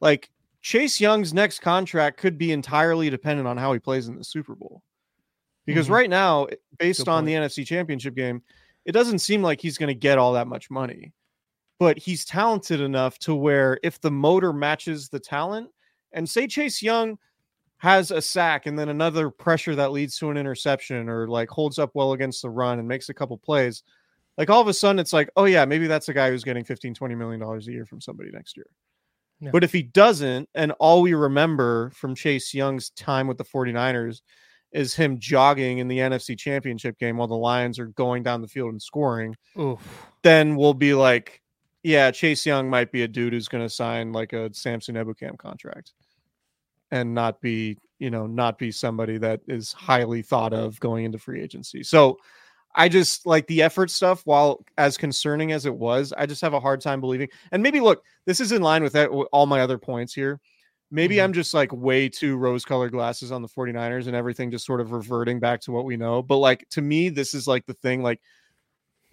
Like 0.00 0.30
Chase 0.62 1.00
Young's 1.00 1.34
next 1.34 1.60
contract 1.60 2.18
could 2.18 2.38
be 2.38 2.52
entirely 2.52 3.10
dependent 3.10 3.46
on 3.46 3.58
how 3.58 3.72
he 3.72 3.78
plays 3.78 4.08
in 4.08 4.16
the 4.16 4.24
Super 4.24 4.54
Bowl. 4.54 4.82
Because 5.66 5.86
mm-hmm. 5.86 5.94
right 5.94 6.10
now, 6.10 6.46
based 6.78 7.08
on 7.08 7.24
the 7.24 7.34
NFC 7.34 7.66
Championship 7.66 8.14
game, 8.14 8.42
it 8.84 8.92
doesn't 8.92 9.20
seem 9.20 9.42
like 9.42 9.60
he's 9.60 9.78
going 9.78 9.88
to 9.88 9.94
get 9.94 10.18
all 10.18 10.32
that 10.34 10.46
much 10.46 10.70
money. 10.70 11.12
But 11.78 11.98
he's 11.98 12.24
talented 12.24 12.80
enough 12.80 13.18
to 13.20 13.34
where 13.34 13.78
if 13.82 14.00
the 14.00 14.10
motor 14.10 14.52
matches 14.52 15.08
the 15.08 15.20
talent, 15.20 15.70
and 16.12 16.28
say 16.28 16.46
Chase 16.46 16.80
Young 16.80 17.18
has 17.78 18.10
a 18.10 18.22
sack 18.22 18.66
and 18.66 18.78
then 18.78 18.88
another 18.88 19.28
pressure 19.28 19.74
that 19.74 19.92
leads 19.92 20.16
to 20.18 20.30
an 20.30 20.36
interception 20.36 21.08
or 21.08 21.28
like 21.28 21.50
holds 21.50 21.78
up 21.78 21.90
well 21.94 22.12
against 22.12 22.40
the 22.42 22.48
run 22.48 22.78
and 22.78 22.88
makes 22.88 23.08
a 23.08 23.14
couple 23.14 23.36
plays, 23.36 23.82
like 24.38 24.48
all 24.48 24.60
of 24.60 24.68
a 24.68 24.72
sudden 24.72 24.98
it's 24.98 25.12
like, 25.12 25.28
oh 25.36 25.44
yeah, 25.44 25.64
maybe 25.64 25.86
that's 25.86 26.08
a 26.08 26.14
guy 26.14 26.30
who's 26.30 26.44
getting 26.44 26.64
15, 26.64 26.94
20 26.94 27.14
million 27.14 27.40
dollars 27.40 27.68
a 27.68 27.72
year 27.72 27.84
from 27.84 28.00
somebody 28.00 28.30
next 28.32 28.56
year. 28.56 28.66
But 29.52 29.64
if 29.64 29.72
he 29.72 29.82
doesn't, 29.82 30.48
and 30.54 30.72
all 30.78 31.02
we 31.02 31.12
remember 31.12 31.90
from 31.90 32.14
Chase 32.14 32.54
Young's 32.54 32.90
time 32.90 33.26
with 33.26 33.36
the 33.36 33.44
49ers 33.44 34.22
is 34.74 34.94
him 34.94 35.18
jogging 35.18 35.78
in 35.78 35.88
the 35.88 35.98
NFC 35.98 36.36
Championship 36.36 36.98
game 36.98 37.16
while 37.16 37.28
the 37.28 37.36
Lions 37.36 37.78
are 37.78 37.86
going 37.86 38.24
down 38.24 38.42
the 38.42 38.48
field 38.48 38.72
and 38.72 38.82
scoring, 38.82 39.36
Oof. 39.58 39.80
then 40.22 40.56
we'll 40.56 40.74
be 40.74 40.94
like, 40.94 41.40
yeah, 41.84 42.10
Chase 42.10 42.44
Young 42.44 42.68
might 42.68 42.90
be 42.90 43.02
a 43.02 43.08
dude 43.08 43.32
who's 43.32 43.48
going 43.48 43.64
to 43.64 43.70
sign 43.70 44.12
like 44.12 44.32
a 44.32 44.52
Samson 44.52 44.96
Ebukam 44.96 45.38
contract 45.38 45.92
and 46.90 47.14
not 47.14 47.40
be, 47.40 47.78
you 48.00 48.10
know, 48.10 48.26
not 48.26 48.58
be 48.58 48.72
somebody 48.72 49.16
that 49.18 49.40
is 49.46 49.72
highly 49.72 50.22
thought 50.22 50.52
of 50.52 50.78
going 50.80 51.04
into 51.04 51.18
free 51.18 51.40
agency. 51.40 51.84
So 51.84 52.18
I 52.74 52.88
just 52.88 53.26
like 53.26 53.46
the 53.46 53.62
effort 53.62 53.90
stuff, 53.90 54.22
while 54.24 54.64
as 54.76 54.96
concerning 54.96 55.52
as 55.52 55.66
it 55.66 55.74
was, 55.74 56.12
I 56.16 56.26
just 56.26 56.42
have 56.42 56.54
a 56.54 56.60
hard 56.60 56.80
time 56.80 57.00
believing. 57.00 57.28
And 57.52 57.62
maybe 57.62 57.80
look, 57.80 58.02
this 58.26 58.40
is 58.40 58.50
in 58.50 58.62
line 58.62 58.82
with 58.82 58.94
that, 58.94 59.10
all 59.10 59.46
my 59.46 59.60
other 59.60 59.78
points 59.78 60.12
here 60.12 60.40
maybe 60.94 61.16
mm-hmm. 61.16 61.24
I'm 61.24 61.32
just 61.32 61.52
like 61.52 61.72
way 61.72 62.08
too 62.08 62.36
rose 62.36 62.64
colored 62.64 62.92
glasses 62.92 63.32
on 63.32 63.42
the 63.42 63.48
49ers 63.48 64.06
and 64.06 64.14
everything 64.14 64.52
just 64.52 64.64
sort 64.64 64.80
of 64.80 64.92
reverting 64.92 65.40
back 65.40 65.60
to 65.62 65.72
what 65.72 65.84
we 65.84 65.96
know. 65.96 66.22
But 66.22 66.36
like 66.38 66.66
to 66.70 66.80
me, 66.80 67.08
this 67.08 67.34
is 67.34 67.48
like 67.48 67.66
the 67.66 67.74
thing, 67.74 68.02
like 68.02 68.20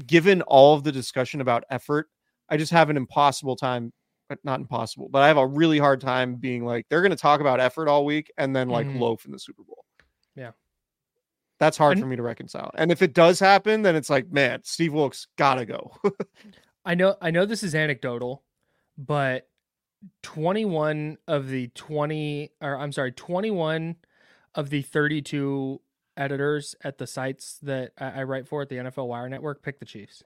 given 0.06 0.44
all 0.44 0.76
of 0.76 0.84
the 0.84 0.92
discussion 0.92 1.42
about 1.42 1.64
effort, 1.72 2.08
I 2.50 2.58
just 2.58 2.72
have 2.72 2.92
an 2.92 2.98
impossible 2.98 3.56
time, 3.56 3.92
not 4.44 4.60
impossible, 4.60 5.10
but 5.10 5.24
I 5.24 5.28
have 5.28 5.38
a 5.38 5.48
really 5.48 5.80
hard 5.80 6.02
time 6.02 6.36
being 6.36 6.64
like, 6.66 6.86
they're 6.88 7.02
going 7.02 7.12
to 7.12 7.18
talk 7.18 7.42
about 7.42 7.60
effort 7.60 7.88
all 7.88 8.06
week 8.06 8.32
and 8.38 8.56
then 8.56 8.70
like 8.70 8.86
mm-hmm. 8.86 9.00
loaf 9.00 9.26
in 9.26 9.32
the 9.32 9.40
Super 9.40 9.64
Bowl. 9.64 9.84
Yeah. 10.36 10.52
That's 11.58 11.78
hard 11.78 11.94
and, 11.94 12.02
for 12.02 12.08
me 12.08 12.16
to 12.16 12.24
reconcile. 12.24 12.70
And 12.76 12.92
if 12.92 13.02
it 13.02 13.14
does 13.14 13.40
happen, 13.40 13.82
then 13.82 13.96
it's 13.96 14.10
like, 14.10 14.32
man, 14.32 14.62
Steve 14.64 14.94
Wilks 14.94 15.28
gotta 15.36 15.66
go. 15.66 15.92
I 16.86 16.94
know, 16.94 17.16
I 17.22 17.32
know 17.32 17.46
this 17.46 17.64
is 17.64 17.74
anecdotal, 17.74 18.44
but 18.98 19.48
21 20.24 21.18
of 21.28 21.48
the 21.50 21.68
20 21.70 22.52
or 22.62 22.78
I'm 22.78 22.92
sorry, 22.92 23.12
21 23.12 23.96
of 24.56 24.70
the 24.70 24.82
32 24.82 25.82
editors 26.18 26.76
at 26.84 26.98
the 26.98 27.08
sites 27.08 27.58
that 27.64 27.92
I, 27.98 28.22
I 28.22 28.24
write 28.24 28.48
for 28.48 28.62
at 28.62 28.70
the 28.70 28.76
NFL 28.78 29.08
Wire 29.08 29.30
Network 29.30 29.64
pick 29.64 29.80
the 29.80 29.86
Chiefs. 29.86 30.24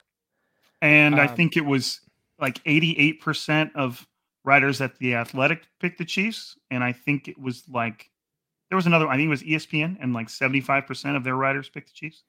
And 0.81 1.15
I 1.19 1.27
Um, 1.27 1.35
think 1.35 1.57
it 1.57 1.65
was 1.65 2.01
like 2.39 2.63
88% 2.63 3.71
of 3.75 4.07
writers 4.43 4.81
at 4.81 4.97
the 4.99 5.15
Athletic 5.15 5.63
picked 5.79 5.97
the 5.97 6.05
Chiefs, 6.05 6.57
and 6.69 6.83
I 6.83 6.91
think 6.91 7.27
it 7.27 7.39
was 7.39 7.67
like 7.69 8.09
there 8.69 8.75
was 8.75 8.85
another. 8.87 9.07
I 9.07 9.15
think 9.15 9.27
it 9.27 9.29
was 9.29 9.43
ESPN, 9.43 9.97
and 10.01 10.13
like 10.13 10.27
75% 10.27 11.15
of 11.15 11.23
their 11.23 11.35
writers 11.35 11.69
picked 11.69 11.89
the 11.89 11.93
Chiefs. 11.93 12.23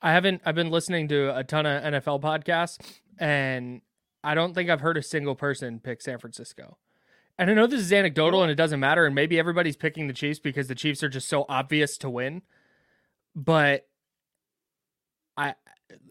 I 0.00 0.12
haven't. 0.12 0.40
I've 0.46 0.54
been 0.54 0.70
listening 0.70 1.08
to 1.08 1.36
a 1.36 1.44
ton 1.44 1.66
of 1.66 1.82
NFL 1.82 2.22
podcasts, 2.22 2.78
and 3.18 3.82
I 4.24 4.34
don't 4.34 4.54
think 4.54 4.70
I've 4.70 4.80
heard 4.80 4.96
a 4.96 5.02
single 5.02 5.34
person 5.34 5.78
pick 5.80 6.00
San 6.00 6.18
Francisco. 6.18 6.78
And 7.40 7.50
I 7.50 7.54
know 7.54 7.66
this 7.66 7.80
is 7.80 7.90
anecdotal, 7.90 8.42
and 8.42 8.52
it 8.52 8.56
doesn't 8.56 8.80
matter. 8.80 9.06
And 9.06 9.14
maybe 9.14 9.38
everybody's 9.38 9.74
picking 9.74 10.08
the 10.08 10.12
Chiefs 10.12 10.38
because 10.38 10.68
the 10.68 10.74
Chiefs 10.74 11.02
are 11.02 11.08
just 11.08 11.26
so 11.26 11.46
obvious 11.48 11.96
to 11.96 12.10
win. 12.10 12.42
But 13.34 13.88
I, 15.38 15.54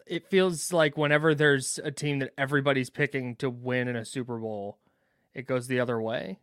it 0.08 0.28
feels 0.28 0.72
like 0.72 0.96
whenever 0.96 1.32
there's 1.32 1.78
a 1.84 1.92
team 1.92 2.18
that 2.18 2.32
everybody's 2.36 2.90
picking 2.90 3.36
to 3.36 3.48
win 3.48 3.86
in 3.86 3.94
a 3.94 4.04
Super 4.04 4.38
Bowl, 4.38 4.78
it 5.32 5.46
goes 5.46 5.68
the 5.68 5.78
other 5.78 6.02
way. 6.02 6.40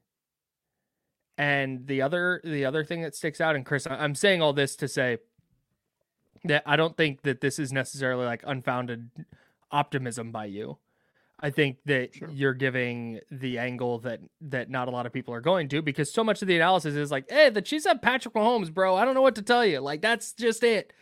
And 1.38 1.86
the 1.86 2.02
other, 2.02 2.40
the 2.46 2.64
other 2.64 2.86
thing 2.86 3.02
that 3.02 3.14
sticks 3.14 3.42
out, 3.42 3.58
and 3.58 3.66
Chris, 3.66 3.86
I'm 3.92 4.16
saying 4.16 4.42
all 4.42 4.54
this 4.54 4.78
to 4.78 4.88
say 4.88 5.18
that 6.46 6.64
I 6.66 6.78
don't 6.78 6.96
think 6.96 7.24
that 7.24 7.42
this 7.42 7.60
is 7.60 7.74
necessarily 7.74 8.26
like 8.26 8.42
unfounded 8.48 9.10
optimism 9.70 10.32
by 10.32 10.46
you. 10.46 10.78
I 11.40 11.52
think 11.52 11.78
that 11.86 12.16
you're 12.32 12.56
giving 12.56 13.20
the 13.30 13.60
angle 13.60 14.00
that 14.00 14.22
that 14.42 14.70
not 14.72 14.88
a 14.88 14.92
lot 14.92 15.06
of 15.06 15.14
people 15.14 15.34
are 15.36 15.42
going 15.42 15.70
to 15.70 15.82
because 15.84 16.12
so 16.12 16.24
much 16.24 16.42
of 16.42 16.48
the 16.48 16.56
analysis 16.56 16.96
is 16.96 17.12
like, 17.12 17.30
"Hey, 17.30 17.50
the 17.52 17.62
Chiefs 17.62 17.86
have 17.86 18.02
Patrick 18.02 18.34
Mahomes, 18.34 18.74
bro. 18.74 18.96
I 18.96 19.06
don't 19.06 19.14
know 19.14 19.22
what 19.22 19.36
to 19.36 19.44
tell 19.44 19.64
you. 19.66 19.80
Like 19.80 20.02
that's 20.02 20.34
just 20.34 20.64
it." 20.64 20.94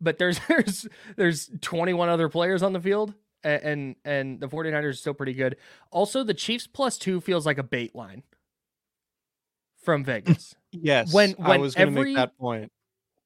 But 0.00 0.18
there's 0.18 0.38
there's 0.48 0.86
there's 1.16 1.50
21 1.62 2.08
other 2.10 2.28
players 2.28 2.62
on 2.62 2.74
the 2.74 2.80
field 2.80 3.14
a- 3.44 3.64
and 3.66 3.96
and 4.04 4.38
the 4.40 4.48
49ers 4.48 4.84
are 4.84 4.92
still 4.92 5.14
pretty 5.14 5.32
good. 5.32 5.56
Also, 5.90 6.22
the 6.22 6.34
Chiefs 6.34 6.66
plus 6.66 6.98
2 6.98 7.20
feels 7.22 7.46
like 7.46 7.56
a 7.58 7.62
bait 7.62 7.94
line 7.94 8.22
from 9.82 10.04
Vegas. 10.04 10.54
Yes, 10.70 11.14
When- 11.14 11.34
I 11.40 11.48
when 11.48 11.60
was 11.62 11.74
going 11.74 11.94
to 11.94 12.02
make 12.04 12.14
that 12.16 12.36
point. 12.36 12.70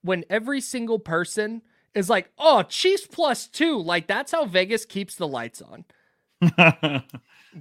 when 0.03 0.25
every 0.31 0.61
single 0.61 1.01
person 1.01 1.63
is 1.93 2.09
like, 2.09 2.31
"Oh, 2.39 2.63
Chiefs 2.63 3.05
plus 3.09 3.49
2." 3.49 3.83
Like 3.83 4.07
that's 4.07 4.31
how 4.31 4.45
Vegas 4.45 4.85
keeps 4.85 5.17
the 5.17 5.27
lights 5.27 5.61
on. 5.61 5.85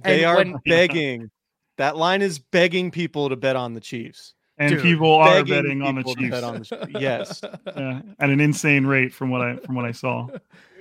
They 0.04 0.22
And 0.24 0.24
are 0.24 0.36
when- 0.36 0.56
begging. 0.66 1.30
That 1.76 1.96
line 1.96 2.22
is 2.22 2.38
begging 2.38 2.90
people 2.90 3.28
to 3.28 3.36
bet 3.36 3.56
on 3.56 3.74
the 3.74 3.80
Chiefs. 3.80 4.34
and 4.58 4.70
Dude, 4.70 4.82
people 4.82 5.14
are 5.14 5.42
Begging 5.42 5.54
betting 5.62 5.82
on 5.82 5.94
the 5.96 6.02
Chiefs 6.04 6.42
on 6.42 6.58
the 6.60 6.64
Chiefs. 6.64 7.00
Yes. 7.00 7.40
yeah, 7.76 8.00
at 8.18 8.30
an 8.30 8.40
insane 8.40 8.86
rate 8.86 9.12
from 9.12 9.30
what 9.30 9.40
I 9.42 9.56
from 9.56 9.74
what 9.74 9.84
I 9.84 9.92
saw. 9.92 10.28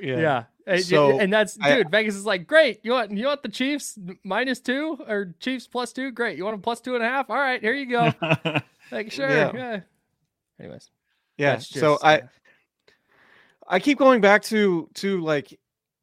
Yeah. 0.01 0.43
And- 0.67 0.83
So, 0.83 1.19
and 1.19 1.31
that's 1.33 1.57
I- 1.61 1.75
dude, 1.77 1.89
Vegas 1.91 2.15
is 2.15 2.25
like, 2.25 2.47
great. 2.47 2.79
You 2.83 2.91
want 2.91 3.11
you 3.11 3.25
want 3.25 3.43
the 3.43 3.49
Chiefs 3.49 3.97
minus 4.23 4.59
two 4.59 4.97
or 5.07 5.33
Chiefs 5.39 5.67
plus 5.67 5.91
two? 5.93 6.11
Great. 6.11 6.37
You 6.37 6.43
want 6.45 6.53
them 6.55 6.61
plus 6.61 6.79
two 6.81 6.95
and 6.95 7.03
a 7.03 7.07
half? 7.07 7.29
All 7.29 7.35
right, 7.37 7.59
here 7.61 7.73
you 7.73 7.87
go. 7.87 8.13
Like, 8.91 9.11
sure. 9.11 9.29
Yeah. 9.29 9.51
Yeah. 9.53 9.79
Anyways. 10.59 10.89
Yeah. 11.37 11.51
that's 11.55 11.67
so 11.69 11.93
just, 11.93 12.05
I 12.05 12.21
I 13.67 13.79
keep 13.79 13.97
going 13.97 14.21
back 14.21 14.43
to 14.43 14.89
to 14.95 15.21
like 15.21 15.57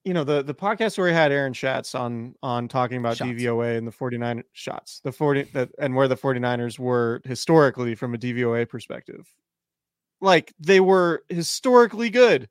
you 0.09 0.15
know 0.15 0.25
the 0.25 0.43
the 0.43 0.55
podcast 0.55 0.97
where 0.97 1.09
we 1.09 1.13
had 1.13 1.33
Aaron 1.33 1.53
Schatz 1.53 1.95
on 1.95 2.35
on 2.43 2.67
talking 2.67 2.97
about 2.97 3.19
Shots. 3.19 3.31
DVOA 3.31 3.77
and 3.77 3.87
the 3.87 3.93
49 3.93 4.43
shots. 4.55 5.01
The 5.05 5.13
40 5.13 5.43
that 5.53 5.69
and 5.79 5.95
where 5.95 6.09
the 6.09 6.17
49ers 6.17 6.79
were 6.79 7.21
historically 7.25 7.95
from 7.95 8.15
a 8.15 8.19
DVOA 8.19 8.67
perspective. 8.67 9.31
Like 10.23 10.55
they 10.59 10.81
were 10.81 11.25
historically 11.29 12.09
good. 12.09 12.49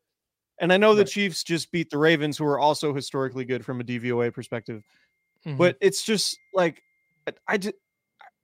And 0.59 0.71
I 0.71 0.77
know 0.77 0.93
the 0.93 1.03
Chiefs 1.03 1.43
just 1.43 1.71
beat 1.71 1.89
the 1.89 1.97
Ravens 1.97 2.37
who 2.37 2.45
are 2.45 2.59
also 2.59 2.93
historically 2.93 3.43
good 3.43 3.65
from 3.65 3.81
a 3.81 3.83
DVOA 3.83 4.31
perspective. 4.31 4.83
mhm. 5.43 5.57
but 5.57 5.77
it's 5.81 6.03
just 6.03 6.37
like 6.53 6.83
I- 7.27 7.33
I 7.47 7.57
just 7.57 7.75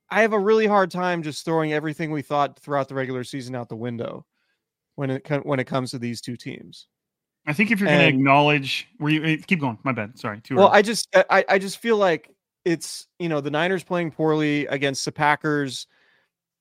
I 0.09 0.21
have 0.23 0.33
a 0.33 0.39
really 0.39 0.65
hard 0.65 0.89
time 0.89 1.21
just 1.21 1.45
throwing 1.45 1.71
everything 1.71 2.09
we 2.11 2.23
thought 2.23 2.59
throughout 2.59 2.87
the 2.87 2.95
regular 2.95 3.23
season 3.23 3.53
out 3.55 3.69
the 3.69 3.75
window 3.75 4.25
when 4.95 5.11
it 5.11 5.27
when 5.43 5.59
it 5.59 5.65
comes 5.65 5.91
to 5.91 5.99
these 5.99 6.19
two 6.19 6.35
teams. 6.35 6.87
I 7.45 7.53
think 7.53 7.71
if 7.71 7.79
you're 7.79 7.89
going 7.89 7.99
to 7.99 8.07
acknowledge, 8.07 8.87
were 8.99 9.09
you 9.09 9.23
eh, 9.23 9.37
keep 9.45 9.59
going? 9.59 9.77
My 9.83 9.91
bad. 9.91 10.17
Sorry. 10.17 10.39
Too 10.41 10.55
Well, 10.55 10.67
early. 10.67 10.77
I 10.77 10.81
just 10.81 11.15
I 11.29 11.45
I 11.49 11.59
just 11.59 11.77
feel 11.77 11.97
like 11.97 12.29
it's 12.65 13.07
you 13.19 13.29
know 13.29 13.41
the 13.41 13.51
Niners 13.51 13.83
playing 13.83 14.11
poorly 14.11 14.65
against 14.67 15.03
the 15.05 15.11
Packers, 15.11 15.87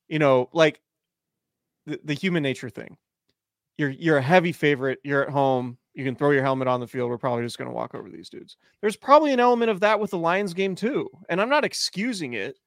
you 0.09 0.19
know 0.19 0.49
like 0.53 0.81
the, 1.85 1.99
the 2.03 2.13
human 2.13 2.43
nature 2.43 2.69
thing. 2.69 2.97
You're 3.77 3.91
you're 3.91 4.17
a 4.17 4.21
heavy 4.21 4.51
favorite. 4.51 4.99
You're 5.03 5.23
at 5.23 5.29
home. 5.29 5.77
You 5.93 6.03
can 6.03 6.15
throw 6.15 6.31
your 6.31 6.43
helmet 6.43 6.67
on 6.67 6.79
the 6.79 6.87
field. 6.87 7.09
We're 7.09 7.17
probably 7.17 7.43
just 7.43 7.57
going 7.57 7.69
to 7.69 7.75
walk 7.75 7.93
over 7.93 8.09
these 8.09 8.27
dudes. 8.27 8.57
There's 8.81 8.95
probably 8.95 9.31
an 9.31 9.39
element 9.39 9.69
of 9.69 9.79
that 9.81 9.99
with 9.99 10.11
the 10.11 10.17
Lions 10.17 10.53
game 10.53 10.75
too, 10.75 11.09
and 11.29 11.39
I'm 11.39 11.49
not 11.49 11.63
excusing 11.63 12.33
it, 12.33 12.57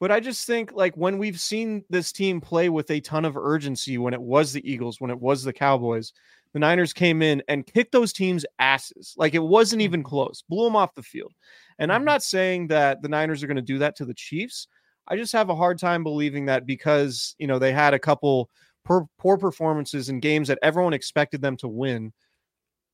but 0.00 0.10
I 0.10 0.20
just 0.20 0.46
think 0.46 0.72
like 0.72 0.94
when 0.96 1.18
we've 1.18 1.40
seen 1.40 1.84
this 1.88 2.12
team 2.12 2.40
play 2.40 2.68
with 2.68 2.90
a 2.90 3.00
ton 3.00 3.24
of 3.24 3.36
urgency, 3.36 3.96
when 3.96 4.12
it 4.12 4.20
was 4.20 4.52
the 4.52 4.68
Eagles, 4.70 5.00
when 5.00 5.10
it 5.10 5.20
was 5.20 5.44
the 5.44 5.52
Cowboys, 5.52 6.12
the 6.54 6.58
Niners 6.60 6.92
came 6.94 7.20
in 7.20 7.42
and 7.48 7.66
kicked 7.66 7.92
those 7.92 8.12
teams' 8.14 8.46
asses. 8.58 9.12
Like 9.18 9.34
it 9.34 9.42
wasn't 9.42 9.82
even 9.82 10.02
close, 10.02 10.42
blew 10.48 10.64
them 10.64 10.76
off 10.76 10.94
the 10.94 11.02
field. 11.02 11.34
And 11.78 11.92
I'm 11.92 12.02
Mhm. 12.02 12.06
not 12.06 12.22
saying 12.22 12.68
that 12.68 13.02
the 13.02 13.08
Niners 13.08 13.42
are 13.42 13.46
going 13.46 13.56
to 13.56 13.62
do 13.62 13.78
that 13.80 13.96
to 13.96 14.04
the 14.06 14.14
Chiefs. 14.14 14.68
I 15.06 15.16
just 15.16 15.32
have 15.34 15.50
a 15.50 15.54
hard 15.56 15.78
time 15.78 16.02
believing 16.02 16.46
that 16.46 16.64
because, 16.64 17.34
you 17.38 17.46
know, 17.46 17.58
they 17.58 17.72
had 17.72 17.92
a 17.92 17.98
couple 17.98 18.48
poor, 18.86 19.06
poor 19.18 19.36
performances 19.36 20.08
in 20.08 20.20
games 20.20 20.48
that 20.48 20.58
everyone 20.62 20.94
expected 20.94 21.42
them 21.42 21.56
to 21.58 21.68
win. 21.68 22.12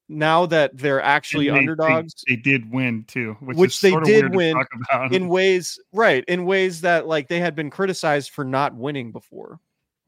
Now 0.08 0.46
that 0.46 0.76
they're 0.76 1.00
actually 1.02 1.46
they- 1.46 1.52
they- 1.52 1.58
underdogs 1.58 2.14
They, 2.26 2.34
did 2.36 2.72
win 2.72 3.04
too, 3.04 3.36
which, 3.40 3.56
Which 3.56 3.74
is 3.74 3.80
they 3.80 3.90
did 3.90 4.02
weird 4.06 4.32
to 4.32 4.36
win 4.36 4.54
talk 4.56 4.68
about. 4.74 5.14
in 5.14 5.28
ways, 5.28 5.78
right, 5.92 6.24
in 6.26 6.46
ways 6.46 6.80
that 6.80 7.06
like 7.06 7.28
they 7.28 7.38
had 7.38 7.54
been 7.54 7.70
criticized 7.70 8.30
for 8.30 8.44
not 8.44 8.74
winning 8.74 9.12
before. 9.12 9.61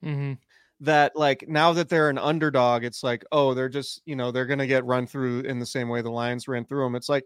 Mhm. 0.04 0.38
That 0.82 1.12
like 1.16 1.46
now 1.48 1.72
that 1.74 1.88
they're 1.88 2.10
an 2.10 2.18
underdog, 2.18 2.84
it's 2.84 3.02
like, 3.02 3.24
oh, 3.32 3.54
they're 3.54 3.68
just, 3.70 4.02
you 4.06 4.16
know, 4.16 4.30
they're 4.32 4.46
gonna 4.46 4.66
get 4.66 4.84
run 4.84 5.06
through 5.06 5.40
in 5.40 5.58
the 5.58 5.66
same 5.66 5.88
way 5.88 6.02
the 6.02 6.10
Lions 6.10 6.48
ran 6.48 6.64
through 6.66 6.84
them. 6.84 6.96
It's 6.96 7.08
like, 7.08 7.24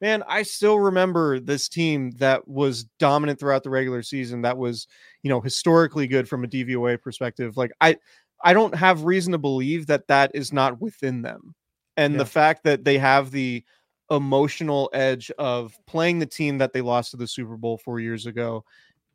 man, 0.00 0.22
I 0.28 0.42
still 0.42 0.78
remember 0.78 1.40
this 1.40 1.68
team 1.68 2.10
that 2.18 2.46
was 2.48 2.84
dominant 2.98 3.40
throughout 3.40 3.62
the 3.64 3.70
regular 3.70 4.02
season, 4.02 4.42
that 4.42 4.58
was, 4.58 4.86
you 5.22 5.30
know, 5.30 5.40
historically 5.40 6.06
good 6.06 6.28
from 6.28 6.44
a 6.44 6.48
DVOA 6.48 7.00
perspective. 7.02 7.56
Like 7.56 7.72
I 7.80 7.96
I 8.44 8.52
don't 8.52 8.74
have 8.74 9.04
reason 9.04 9.32
to 9.32 9.38
believe 9.38 9.86
that 9.88 10.08
that 10.08 10.30
is 10.34 10.52
not 10.52 10.80
within 10.80 11.22
them. 11.22 11.54
And 11.96 12.14
Yeah. 12.14 12.18
the 12.18 12.26
fact 12.26 12.64
that 12.64 12.84
they 12.84 12.98
have 12.98 13.30
the 13.30 13.64
emotional 14.10 14.90
edge 14.92 15.30
of 15.38 15.76
playing 15.86 16.18
the 16.20 16.26
team 16.26 16.58
that 16.58 16.72
they 16.72 16.80
lost 16.82 17.10
to 17.12 17.16
the 17.16 17.26
Super 17.26 17.56
Bowl 17.56 17.78
4 17.78 17.98
years 18.00 18.26
ago 18.26 18.64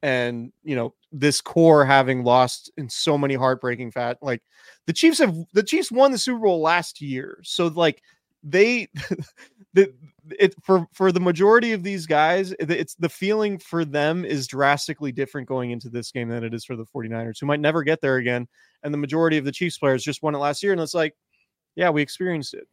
and 0.03 0.51
you 0.63 0.75
know 0.75 0.93
this 1.11 1.41
core 1.41 1.85
having 1.85 2.23
lost 2.23 2.71
in 2.77 2.89
so 2.89 3.17
many 3.17 3.35
heartbreaking 3.35 3.91
fat 3.91 4.17
like 4.21 4.41
the 4.87 4.93
chiefs 4.93 5.19
have 5.19 5.35
the 5.53 5.63
chiefs 5.63 5.91
won 5.91 6.11
the 6.11 6.17
super 6.17 6.39
bowl 6.39 6.61
last 6.61 7.01
year 7.01 7.39
so 7.43 7.67
like 7.67 8.01
they 8.43 8.87
the 9.73 9.93
it 10.39 10.55
for 10.63 10.87
for 10.93 11.11
the 11.11 11.19
majority 11.19 11.73
of 11.73 11.83
these 11.83 12.05
guys 12.05 12.53
it's 12.59 12.95
the 12.95 13.09
feeling 13.09 13.57
for 13.57 13.85
them 13.85 14.25
is 14.25 14.47
drastically 14.47 15.11
different 15.11 15.47
going 15.47 15.71
into 15.71 15.89
this 15.89 16.11
game 16.11 16.29
than 16.29 16.43
it 16.43 16.53
is 16.53 16.65
for 16.65 16.75
the 16.75 16.85
49ers 16.85 17.39
who 17.39 17.45
might 17.45 17.59
never 17.59 17.83
get 17.83 18.01
there 18.01 18.17
again 18.17 18.47
and 18.83 18.93
the 18.93 18.97
majority 18.97 19.37
of 19.37 19.45
the 19.45 19.51
chiefs 19.51 19.77
players 19.77 20.03
just 20.03 20.23
won 20.23 20.33
it 20.33 20.39
last 20.39 20.63
year 20.63 20.71
and 20.71 20.81
it's 20.81 20.93
like 20.93 21.15
yeah 21.75 21.89
we 21.89 22.01
experienced 22.01 22.53
it 22.53 22.67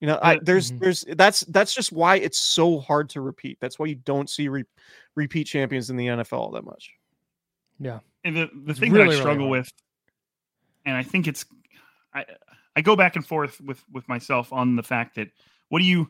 you 0.00 0.06
know, 0.06 0.18
I, 0.22 0.36
But- 0.36 0.46
there's 0.46 0.70
Mhm. 0.72 0.78
there's 0.80 1.04
that's 1.16 1.40
that's 1.42 1.74
just 1.74 1.92
why 1.92 2.16
it's 2.16 2.38
so 2.38 2.80
hard 2.80 3.08
to 3.10 3.20
repeat. 3.20 3.58
That's 3.60 3.78
why 3.78 3.86
you 3.86 3.94
don't 3.96 4.28
see 4.30 4.48
re- 4.48 4.64
repeat 5.14 5.44
champions 5.44 5.90
in 5.90 5.96
the 5.96 6.06
NFL 6.08 6.38
all 6.38 6.50
that 6.52 6.64
much. 6.64 6.90
Yeah. 7.78 8.00
And 8.24 8.36
the 8.36 8.50
the 8.64 8.70
It's 8.70 8.80
thing 8.80 8.92
really, 8.92 9.08
that 9.10 9.16
I 9.16 9.20
struggle 9.20 9.48
hard. 9.48 9.60
with, 9.60 9.72
and 10.84 10.96
I 10.96 11.02
think 11.02 11.26
it's, 11.28 11.44
I 12.14 12.24
I 12.74 12.80
go 12.82 12.94
back 12.96 13.16
and 13.16 13.26
forth 13.26 13.60
with 13.60 13.82
with 13.90 14.06
myself 14.08 14.52
on 14.52 14.76
the 14.76 14.82
fact 14.82 15.14
that 15.16 15.30
what 15.68 15.78
do 15.80 15.84
you 15.84 16.08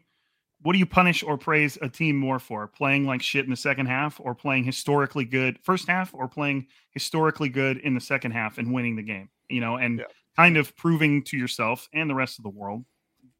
what 0.62 0.72
do 0.72 0.78
you 0.78 0.87
punish 0.87 1.22
or 1.22 1.37
praise 1.37 1.76
a 1.82 1.89
team 1.89 2.16
more 2.16 2.39
for? 2.39 2.66
Playing 2.66 3.05
like 3.05 3.22
shit 3.22 3.45
in 3.45 3.51
the 3.51 3.57
second 3.57 3.87
half, 3.87 4.18
or 4.18 4.34
playing 4.34 4.64
historically 4.64 5.24
good 5.26 5.59
first 5.62 5.87
half, 5.87 6.14
or 6.14 6.26
playing 6.28 6.66
historically 6.91 7.51
good 7.51 7.76
in 7.78 7.95
the 7.95 8.01
second 8.01 8.30
half 8.32 8.57
and 8.59 8.72
winning 8.72 8.97
the 8.97 9.03
game? 9.03 9.28
You 9.51 9.61
know, 9.61 9.76
and 9.76 9.99
Yeah. 10.01 10.07
kind 10.34 10.57
of 10.57 10.74
proving 10.76 11.22
to 11.24 11.37
yourself 11.37 11.89
and 11.93 12.09
the 12.11 12.14
rest 12.14 12.39
of 12.39 12.43
the 12.43 12.49
world, 12.51 12.84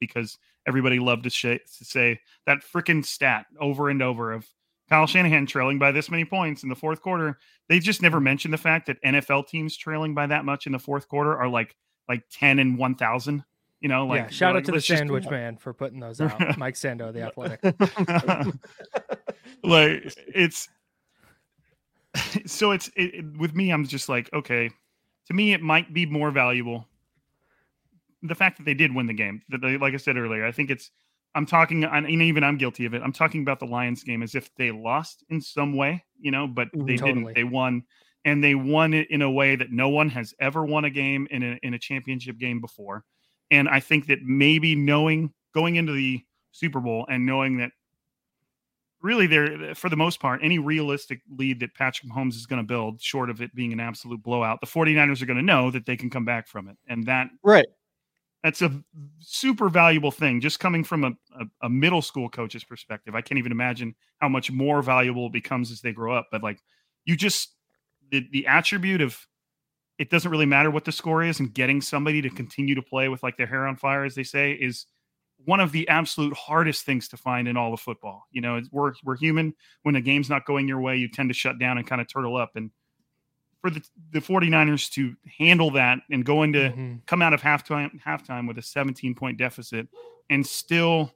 because 0.01 0.39
everybody 0.67 0.99
loved 0.99 1.25
to, 1.25 1.31
sh- 1.31 1.61
to 1.79 1.85
say 1.85 2.21
that 2.47 2.59
freaking 2.63 3.05
stat 3.05 3.47
over 3.61 3.89
and 3.89 4.03
over 4.03 4.33
of 4.33 4.47
Kyle 4.89 5.07
Shanahan 5.07 5.47
trailing 5.47 5.79
by 5.79 5.93
this 5.93 6.11
many 6.11 6.25
points 6.25 6.63
in 6.63 6.69
the 6.69 6.77
fourth 6.77 7.03
quarter. 7.03 7.39
They 7.69 7.81
just 7.81 8.03
never 8.03 8.21
mentioned 8.21 8.55
the 8.55 8.59
fact 8.59 8.87
that 8.87 9.03
NFL 9.03 9.49
teams 9.49 9.77
trailing 9.77 10.15
by 10.15 10.27
that 10.27 10.45
much 10.45 10.67
in 10.67 10.73
the 10.73 10.79
fourth 10.79 11.09
quarter 11.09 11.37
are 11.37 11.49
like 11.49 11.75
like 12.09 12.23
ten 12.31 12.59
and 12.59 12.79
one 12.79 12.95
thousand. 12.95 13.45
You 13.81 13.89
know, 13.89 14.07
like 14.07 14.23
yeah, 14.23 14.29
shout 14.29 14.55
like, 14.55 14.63
out 14.63 14.67
to 14.67 14.73
the 14.73 14.79
just- 14.79 14.99
sandwich 14.99 15.29
man 15.29 15.57
for 15.57 15.73
putting 15.73 16.01
those 16.01 16.21
out. 16.21 16.41
Mike 16.59 16.75
Sando, 16.75 17.13
the 17.13 17.23
athletic. 17.23 17.61
like 19.65 20.15
it's 20.29 20.69
so 22.47 22.71
it's 22.71 22.89
it, 22.97 23.15
it- 23.15 23.37
with 23.37 23.55
me. 23.55 23.71
I'm 23.71 23.87
just 23.87 24.09
like 24.09 24.33
okay, 24.33 24.71
to 25.27 25.35
me, 25.35 25.53
it 25.53 25.63
might 25.63 25.93
be 25.93 26.07
more 26.07 26.31
valuable. 26.31 26.87
The 28.23 28.35
fact 28.35 28.57
that 28.59 28.65
they 28.65 28.75
did 28.75 28.95
win 28.95 29.07
the 29.07 29.15
game, 29.15 29.43
that 29.51 29.61
they, 29.61 29.77
like 29.77 29.95
I 29.95 29.99
said 29.99 30.17
earlier, 30.17 30.45
I 30.45 30.53
think 30.53 30.71
it's. 30.71 30.91
I'm 31.35 31.45
talking, 31.45 31.85
and 31.85 32.09
even 32.09 32.43
I'm 32.43 32.57
guilty 32.57 32.87
of 32.87 32.95
it. 32.95 33.03
I'm 33.03 33.13
talking 33.13 33.43
about 33.43 33.61
the 33.61 33.67
Lions 33.67 34.03
game 34.03 34.23
as 34.23 34.35
if 34.35 34.55
they 34.55 34.71
lost 34.71 35.23
in 35.29 35.39
some 35.43 35.77
way, 35.77 36.03
you 36.19 36.31
know, 36.31 36.47
but 36.47 36.69
Mhm. 36.75 36.87
they 36.87 36.97
Totally. 36.97 37.25
didn't. 37.25 37.35
They 37.35 37.45
won, 37.45 37.83
and 38.25 38.43
they 38.43 38.55
won 38.55 38.95
it 38.95 39.11
in 39.11 39.21
a 39.21 39.31
way 39.31 39.55
that 39.55 39.71
no 39.71 39.91
one 39.91 40.09
has 40.09 40.33
ever 40.41 40.65
won 40.65 40.87
a 40.87 40.91
game 40.91 41.29
in 41.31 41.43
a 41.43 41.59
in 41.63 41.75
a 41.75 41.79
championship 41.79 42.39
game 42.39 42.61
before. 42.63 43.05
And 43.51 43.69
I 43.69 43.81
think 43.81 44.07
that 44.07 44.23
maybe 44.23 44.75
knowing 44.75 45.35
going 45.53 45.77
into 45.77 45.93
the 45.93 46.25
Super 46.53 46.81
Bowl 46.81 47.07
and 47.11 47.27
knowing 47.27 47.59
that 47.59 47.73
really 49.03 49.27
there 49.27 49.75
for 49.75 49.89
the 49.89 49.97
most 49.97 50.21
part 50.21 50.41
any 50.43 50.59
realistic 50.59 51.21
lead 51.31 51.61
that 51.61 51.75
Patrick 51.75 52.11
Mahomes 52.11 52.35
is 52.35 52.47
going 52.47 52.61
to 52.63 52.67
build 52.67 53.01
short 53.01 53.29
of 53.31 53.41
it 53.43 53.55
being 53.55 53.73
an 53.73 53.79
absolute 53.81 54.23
blowout 54.23 54.61
the 54.61 54.67
49ers 54.67 55.21
are 55.23 55.27
going 55.27 55.37
to 55.37 55.43
know 55.43 55.71
that 55.71 55.85
they 55.87 55.97
can 55.97 56.09
come 56.11 56.25
back 56.25 56.49
from 56.49 56.67
it 56.69 56.77
and 56.89 57.05
that 57.07 57.29
Right. 57.43 57.67
That's 58.47 58.63
a 58.63 58.71
super 59.19 59.69
valuable 59.69 60.13
thing 60.13 60.41
just 60.41 60.61
coming 60.61 60.85
from 60.85 61.03
a, 61.03 61.11
a, 61.41 61.47
a 61.63 61.69
middle 61.69 62.01
school 62.01 62.29
coach's 62.29 62.63
perspective. 62.63 63.17
I 63.17 63.21
can't 63.21 63.39
even 63.39 63.51
imagine 63.51 63.97
how 64.21 64.29
much 64.29 64.53
more 64.53 64.83
valuable 64.83 65.27
it 65.27 65.33
becomes 65.33 65.73
as 65.73 65.81
they 65.81 65.91
grow 65.91 66.17
up 66.17 66.29
but 66.31 66.45
like 66.45 66.63
you 67.05 67.17
just 67.17 67.57
the, 68.13 68.25
the 68.31 68.47
attribute 68.47 69.01
of 69.01 69.19
it 69.99 70.11
doesn't 70.11 70.31
really 70.31 70.47
matter 70.47 70.71
what 70.71 70.85
the 70.85 70.93
score 70.93 71.25
is 71.25 71.41
and 71.41 71.53
getting 71.55 71.81
somebody 71.81 72.23
to 72.23 72.31
continue 72.31 72.77
to 72.77 72.83
play 72.83 73.09
with 73.09 73.21
like 73.25 73.37
their 73.37 73.49
hair 73.49 73.67
on 73.67 73.75
fire 73.75 74.05
as 74.05 74.15
they 74.15 74.23
say 74.23 74.53
is 74.53 74.87
one 75.45 75.59
of 75.59 75.73
the 75.73 75.89
absolute 75.89 76.35
hardest 76.37 76.87
things 76.87 77.09
to 77.09 77.17
find 77.17 77.49
in 77.49 77.57
all 77.57 77.75
of 77.75 77.81
football. 77.81 78.29
You 78.31 78.43
know 78.43 78.61
we're, 78.71 78.93
we're 79.03 79.17
human. 79.17 79.55
When 79.83 79.97
a 79.97 80.01
game's 80.01 80.31
not 80.31 80.47
going 80.47 80.69
your 80.69 80.81
way 80.81 80.99
you 80.99 81.09
tend 81.09 81.31
to 81.31 81.35
shut 81.35 81.59
down 81.59 81.79
and 81.79 81.87
kind 81.87 82.01
of 82.01 82.07
turtle 82.07 82.37
up 82.37 82.53
and 82.55 82.71
for 83.67 83.71
the, 83.71 83.83
the 84.13 84.21
49ers 84.21 84.91
to 84.93 85.17
handle 85.39 85.71
that 85.73 85.99
and 86.11 86.25
go 86.25 86.43
into 86.45 86.59
Mhm. 86.71 87.05
come 87.07 87.21
out 87.23 87.33
of 87.33 87.43
halftime 87.43 88.01
halftime 88.01 88.47
with 88.47 88.59
a 88.59 88.63
17 88.63 89.15
point 89.15 89.39
deficit 89.39 89.89
and 90.31 90.47
still 90.47 91.13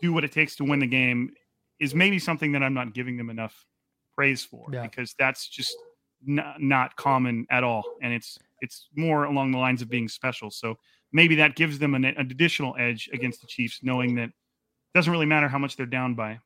do 0.00 0.12
what 0.12 0.24
it 0.24 0.32
takes 0.32 0.56
to 0.56 0.64
win 0.64 0.80
the 0.80 0.86
game 0.86 1.32
is 1.78 1.94
maybe 1.94 2.18
something 2.18 2.50
that 2.52 2.62
I'm 2.62 2.74
not 2.74 2.92
giving 2.92 3.16
them 3.16 3.30
enough 3.30 3.66
praise 4.14 4.44
for 4.44 4.68
Yeah. 4.72 4.82
because 4.82 5.14
that's 5.18 5.48
just 5.48 5.76
not, 6.24 6.60
not 6.60 6.96
common 6.96 7.46
at 7.50 7.62
all 7.64 7.84
and 8.02 8.12
it's 8.12 8.38
it's 8.60 8.88
more 8.96 9.24
along 9.24 9.52
the 9.52 9.58
lines 9.58 9.80
of 9.82 9.88
being 9.88 10.08
special 10.08 10.50
so 10.50 10.78
maybe 11.12 11.34
that 11.36 11.54
gives 11.56 11.78
them 11.78 11.94
an, 11.94 12.04
an 12.04 12.16
additional 12.30 12.74
edge 12.78 13.08
against 13.12 13.40
the 13.42 13.46
Chiefs 13.46 13.80
knowing 13.82 14.14
that 14.16 14.28
it 14.28 14.34
doesn't 14.94 15.12
really 15.12 15.26
matter 15.26 15.48
how 15.48 15.58
much 15.58 15.76
they're 15.76 15.86
down 15.86 16.14
by 16.14 16.38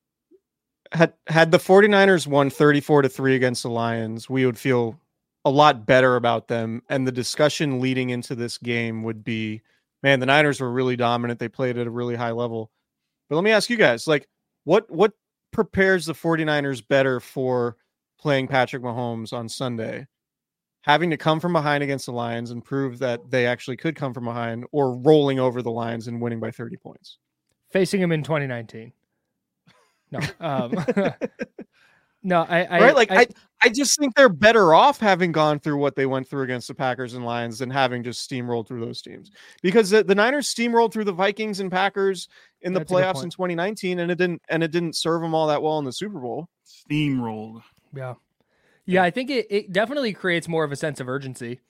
Had 0.93 1.15
had 1.29 1.51
the 1.51 1.59
49ers 1.59 2.27
won 2.27 2.51
34 2.51 3.03
to 3.03 3.09
3 3.09 3.35
against 3.35 3.63
the 3.63 3.71
Lions, 3.71 4.29
we 4.31 4.45
would 4.47 4.59
feel 4.59 4.99
a 5.47 5.51
lot 5.51 5.87
better 5.87 6.17
about 6.17 6.49
them. 6.49 6.83
And 6.91 7.07
the 7.07 7.13
discussion 7.13 7.81
leading 7.81 8.11
into 8.11 8.35
this 8.35 8.59
game 8.59 9.05
would 9.05 9.23
be, 9.23 9.63
man, 10.03 10.19
the 10.19 10.27
Niners 10.27 10.61
were 10.61 10.71
really 10.71 10.97
dominant. 10.97 11.39
They 11.39 11.49
played 11.49 11.79
at 11.79 11.87
a 11.87 11.91
really 11.91 12.17
high 12.17 12.33
level. 12.33 12.73
But 13.31 13.37
let 13.37 13.45
me 13.45 13.53
ask 13.53 13.71
you 13.71 13.77
guys, 13.77 14.07
like, 14.09 14.29
what 14.65 14.91
what 14.91 15.13
prepares 15.53 16.05
the 16.05 16.15
49ers 16.15 16.87
better 16.87 17.21
for 17.21 17.77
playing 18.19 18.49
Patrick 18.49 18.83
Mahomes 18.83 19.33
on 19.33 19.49
Sunday? 19.49 20.09
Having 20.83 21.11
to 21.11 21.17
come 21.17 21.39
from 21.41 21.53
behind 21.53 21.83
against 21.85 22.07
the 22.07 22.13
Lions 22.13 22.51
and 22.51 22.65
prove 22.65 22.99
that 22.99 23.31
they 23.31 23.47
actually 23.47 23.77
could 23.77 23.95
come 23.97 24.13
from 24.13 24.25
behind, 24.25 24.67
or 24.73 24.97
rolling 24.97 25.39
over 25.39 25.63
the 25.63 25.71
Lions 25.71 26.09
and 26.09 26.21
winning 26.21 26.41
by 26.41 26.51
30 26.51 26.77
points. 26.77 27.19
facing 27.71 28.01
him 28.01 28.13
in 28.13 28.23
2019 28.23 28.93
no 30.13 30.21
um 30.41 30.73
no 32.23 32.43
i, 32.43 32.63
I 32.63 32.81
right? 32.81 32.95
Like 32.95 33.11
I, 33.11 33.27
I, 33.67 33.69
just 33.71 33.99
think 33.99 34.15
they're 34.15 34.29
better 34.29 34.75
off 34.75 34.99
having 34.99 35.33
gone 35.33 35.59
through 35.59 35.77
what 35.79 35.95
they 35.97 36.07
went 36.07 36.29
through 36.29 36.43
against 36.43 36.69
the 36.69 36.75
Packers 36.75 37.15
and 37.15 37.25
Lions 37.25 37.59
than 37.59 37.71
having 37.71 38.03
just 38.03 38.29
steamrolled 38.29 38.67
through 38.67 38.81
those 38.85 39.03
teams. 39.03 39.31
Because 39.63 39.91
the, 39.91 40.03
the 40.03 40.15
Niners 40.15 40.53
steamrolled 40.53 40.93
through 40.93 41.05
the 41.05 41.13
Vikings 41.13 41.61
and 41.61 41.71
Packers 41.71 42.29
in 42.63 42.73
the 42.73 42.81
That's 42.81 42.93
playoffs 42.93 43.23
in 43.25 43.31
2019, 43.31 43.99
and 44.01 44.11
it 44.11 44.17
didn't 44.17 44.43
and 44.49 44.63
it 44.63 44.71
didn't 44.71 44.97
serve 44.97 45.23
them 45.23 45.35
all 45.35 45.47
that 45.49 45.63
well 45.63 45.79
in 45.79 45.85
the 45.85 45.93
Super 45.93 46.19
Bowl. 46.19 46.49
steamrolled 46.67 47.63
Yeah. 47.95 48.15
Yeah, 48.87 49.03
I 49.03 49.11
think 49.11 49.31
it, 49.31 49.47
it 49.51 49.73
definitely 49.73 50.13
creates 50.13 50.47
more 50.47 50.63
of 50.63 50.71
a 50.71 50.77
sense 50.77 51.01
of 51.01 51.09
urgency. 51.09 51.61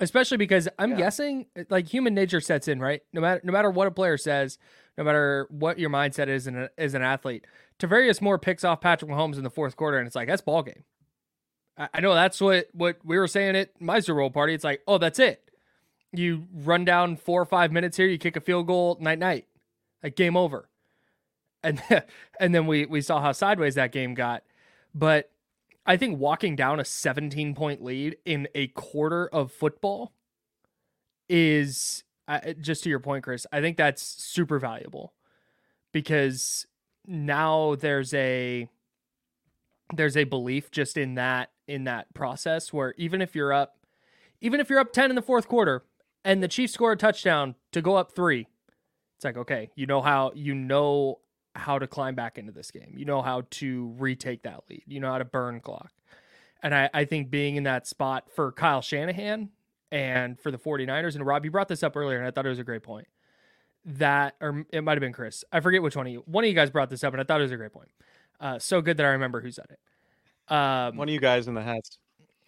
Especially 0.00 0.36
because 0.36 0.68
I'm 0.78 0.90
Yeah. 0.92 0.96
guessing 0.96 1.46
like 1.70 1.86
human 1.88 2.14
nature 2.14 2.40
sets 2.40 2.68
in, 2.68 2.80
right? 2.80 3.00
No 3.12 3.20
matter 3.20 3.40
no 3.44 3.52
matter 3.52 3.70
what 3.70 3.86
a 3.86 3.90
player 3.90 4.16
says, 4.16 4.58
no 4.96 5.04
matter 5.04 5.46
what 5.50 5.78
your 5.78 5.90
mindset 5.90 6.28
is 6.28 6.46
in 6.46 6.56
a, 6.56 6.70
as 6.76 6.94
an 6.94 7.02
athlete, 7.02 7.46
Tarvarius 7.78 8.20
Moore 8.20 8.38
picks 8.38 8.64
off 8.64 8.80
Patrick 8.80 9.10
Mahomes 9.10 9.36
in 9.36 9.44
the 9.44 9.50
fourth 9.50 9.76
quarter 9.76 9.98
and 9.98 10.06
it's 10.06 10.16
like, 10.16 10.28
that's 10.28 10.42
ball 10.42 10.62
game. 10.62 10.84
I, 11.78 12.00
know 12.00 12.14
that's 12.14 12.40
what 12.40 12.68
what 12.72 12.98
we 13.04 13.16
were 13.18 13.28
saying 13.28 13.56
at 13.56 13.80
my 13.80 14.00
Super 14.00 14.20
Bowl 14.20 14.30
party. 14.30 14.54
It's 14.54 14.64
like, 14.64 14.82
oh, 14.88 14.98
that's 14.98 15.18
it. 15.18 15.50
You 16.12 16.46
run 16.52 16.84
down 16.84 17.16
four 17.16 17.40
or 17.40 17.46
five 17.46 17.70
minutes 17.70 17.96
here, 17.96 18.08
you 18.08 18.18
kick 18.18 18.36
a 18.36 18.40
field 18.40 18.66
goal, 18.66 18.98
night 19.00 19.18
night. 19.18 19.46
Like 20.02 20.16
game 20.16 20.36
over. 20.36 20.68
And 21.62 21.82
and 22.40 22.54
then 22.54 22.66
we 22.66 22.86
we 22.86 23.00
saw 23.00 23.20
how 23.20 23.32
sideways 23.32 23.76
that 23.76 23.92
game 23.92 24.14
got. 24.14 24.42
But 24.94 25.30
I 25.86 25.96
think 25.96 26.18
walking 26.18 26.56
down 26.56 26.80
a 26.80 26.84
17 26.84 27.54
point 27.54 27.82
lead 27.82 28.16
in 28.24 28.48
a 28.54 28.68
quarter 28.68 29.28
of 29.28 29.52
football 29.52 30.12
is 31.28 32.04
just 32.60 32.82
to 32.84 32.90
your 32.90 33.00
point, 33.00 33.24
Chris. 33.24 33.46
I 33.52 33.60
think 33.60 33.76
that's 33.76 34.02
super 34.02 34.58
valuable 34.58 35.14
because 35.92 36.66
now 37.06 37.74
there's 37.76 38.12
a 38.12 38.68
there's 39.94 40.16
a 40.16 40.24
belief 40.24 40.70
just 40.70 40.96
in 40.96 41.14
that 41.14 41.50
in 41.66 41.84
that 41.84 42.12
process 42.14 42.72
where 42.72 42.94
even 42.96 43.20
if 43.22 43.34
you're 43.34 43.52
up 43.52 43.76
even 44.40 44.60
if 44.60 44.70
you're 44.70 44.78
up 44.78 44.92
10 44.92 45.10
in 45.10 45.16
the 45.16 45.22
fourth 45.22 45.48
quarter 45.48 45.84
and 46.24 46.42
the 46.42 46.48
Chiefs 46.48 46.72
score 46.72 46.92
a 46.92 46.96
touchdown 46.96 47.54
to 47.72 47.80
go 47.80 47.96
up 47.96 48.12
3 48.12 48.46
it's 49.16 49.24
like 49.24 49.36
okay 49.36 49.70
you 49.74 49.86
know 49.86 50.00
how 50.00 50.32
you 50.34 50.54
know 50.54 51.18
how 51.58 51.78
to 51.78 51.86
climb 51.86 52.14
back 52.14 52.38
into 52.38 52.52
this 52.52 52.70
game. 52.70 52.94
You 52.96 53.04
know 53.04 53.20
how 53.20 53.42
to 53.50 53.94
retake 53.98 54.42
that 54.44 54.62
lead. 54.70 54.84
You 54.86 55.00
know 55.00 55.10
how 55.10 55.18
to 55.18 55.24
burn 55.24 55.60
clock. 55.60 55.92
And 56.62 56.74
I, 56.74 56.88
I 56.94 57.04
think 57.04 57.30
being 57.30 57.56
in 57.56 57.64
that 57.64 57.86
spot 57.86 58.30
for 58.34 58.52
Kyle 58.52 58.80
Shanahan 58.80 59.50
and 59.92 60.38
for 60.38 60.50
the 60.50 60.58
49ers 60.58 61.14
and 61.14 61.26
Rob 61.26 61.44
you 61.44 61.50
brought 61.50 61.68
this 61.68 61.82
up 61.82 61.96
earlier 61.96 62.18
and 62.18 62.26
I 62.26 62.30
thought 62.30 62.46
it 62.46 62.50
was 62.50 62.58
a 62.58 62.64
great 62.64 62.82
point. 62.82 63.08
That 63.84 64.34
or 64.40 64.64
it 64.70 64.82
might 64.82 64.92
have 64.92 65.00
been 65.00 65.12
Chris. 65.12 65.44
I 65.52 65.60
forget 65.60 65.82
which 65.82 65.96
one 65.96 66.06
of 66.06 66.12
you 66.12 66.22
one 66.26 66.44
of 66.44 66.48
you 66.48 66.54
guys 66.54 66.70
brought 66.70 66.90
this 66.90 67.04
up 67.04 67.12
and 67.14 67.20
I 67.20 67.24
thought 67.24 67.40
it 67.40 67.44
was 67.44 67.52
a 67.52 67.56
great 67.56 67.72
point 67.72 67.88
uh, 68.40 68.58
so 68.58 68.80
good 68.80 68.96
that 68.96 69.06
I 69.06 69.10
remember 69.10 69.40
who 69.40 69.50
said 69.50 69.66
it 69.70 70.52
um, 70.52 70.96
One 70.96 71.08
of 71.08 71.12
you 71.12 71.20
guys 71.20 71.48
in 71.48 71.54
the 71.54 71.62
hats. 71.62 71.98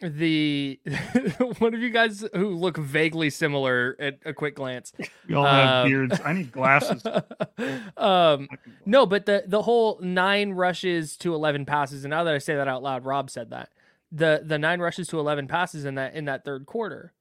the 0.01 0.80
one 1.59 1.74
of 1.74 1.80
you 1.80 1.91
guys 1.91 2.24
who 2.34 2.55
look 2.55 2.78
vaguely 2.78 3.28
similar 3.28 3.97
at 4.01 4.18
a 4.24 4.32
quick 4.32 4.55
glance. 4.57 4.93
we 5.28 5.34
all 5.34 5.45
have 5.45 5.84
Um, 5.84 5.91
beards 5.91 6.20
i 6.24 6.32
need 6.32 6.51
glasses 6.53 7.05
um, 7.97 8.49
no, 8.86 9.05
but 9.07 9.26
the 9.26 9.45
the 9.47 9.62
whole 9.62 9.99
nine 10.03 10.53
rushes 10.53 11.16
to 11.18 11.34
eleven 11.34 11.66
passes, 11.66 12.05
and 12.05 12.11
now 12.11 12.24
that 12.24 12.34
I 12.34 12.38
say 12.38 12.55
that 12.57 12.68
out 12.68 12.82
loud, 12.82 13.05
Rob 13.05 13.28
said 13.30 13.51
that 13.51 13.68
the 14.11 14.43
the 14.45 14.59
nine 14.59 14.80
rushes 14.80 15.07
to 15.09 15.18
eleven 15.20 15.47
passes 15.47 15.84
in 15.84 15.95
that 15.97 16.14
in 16.14 16.24
that 16.24 16.45
third 16.45 16.64
quarter, 16.66 17.12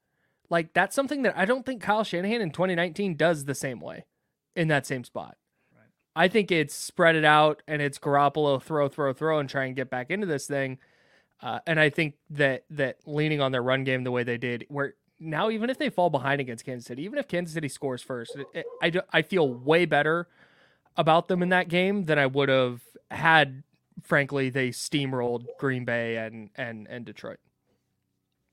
like 0.49 0.74
that's 0.74 0.95
something 0.95 1.24
that 1.24 1.38
I 1.38 1.43
don't 1.45 1.65
think 1.65 1.82
Kyle 1.82 2.03
Shanahan 2.05 2.41
in 2.41 2.51
2019 2.51 3.15
does 3.17 3.45
the 3.45 3.55
same 3.55 3.80
way 3.82 4.05
in 4.55 4.70
that 4.70 4.86
same 4.86 5.03
spot. 5.03 5.36
I 6.16 6.28
think 6.28 6.51
it's 6.51 6.74
spread 6.74 7.16
it 7.16 7.26
out 7.26 7.62
and 7.68 7.82
it's 7.82 7.99
Garoppolo 7.99 8.62
throw 8.62 8.89
throw 8.89 9.14
throw 9.14 9.39
and 9.39 9.49
try 9.49 9.65
and 9.65 9.76
get 9.76 9.90
back 9.90 10.11
into 10.11 10.27
this 10.27 10.48
thing. 10.48 10.80
Uh, 11.41 11.60
and 11.65 11.80
I 11.80 11.90
think 11.90 12.15
that 12.31 12.65
that 12.72 12.98
leaning 13.06 13.41
on 13.41 13.52
their 13.52 13.64
run 13.64 13.84
game 13.84 14.03
the 14.03 14.11
way 14.11 14.23
they 14.23 14.38
did, 14.38 14.65
where 14.68 14.95
now 15.19 15.49
even 15.49 15.69
if 15.69 15.77
they 15.77 15.90
fall 15.90 16.10
behind 16.10 16.41
against 16.41 16.65
Kansas 16.65 16.86
City, 16.86 17.03
even 17.03 17.19
if 17.19 17.27
Kansas 17.27 17.53
City 17.53 17.69
scores 17.69 18.02
first, 18.02 18.36
it, 18.36 18.48
it, 18.53 18.65
I 18.81 19.18
I 19.18 19.22
feel 19.22 19.53
way 19.53 19.86
better 19.86 20.27
about 20.98 21.27
them 21.27 21.41
in 21.41 21.49
that 21.49 21.69
game 21.69 22.06
than 22.06 22.19
I 22.19 22.26
would 22.26 22.49
have 22.49 22.81
had. 23.11 23.64
Frankly, 24.03 24.49
they 24.49 24.69
steamrolled 24.69 25.45
Green 25.60 25.86
Bay 25.86 26.18
and 26.18 26.49
and 26.56 26.88
and 26.90 27.06
Detroit. 27.06 27.40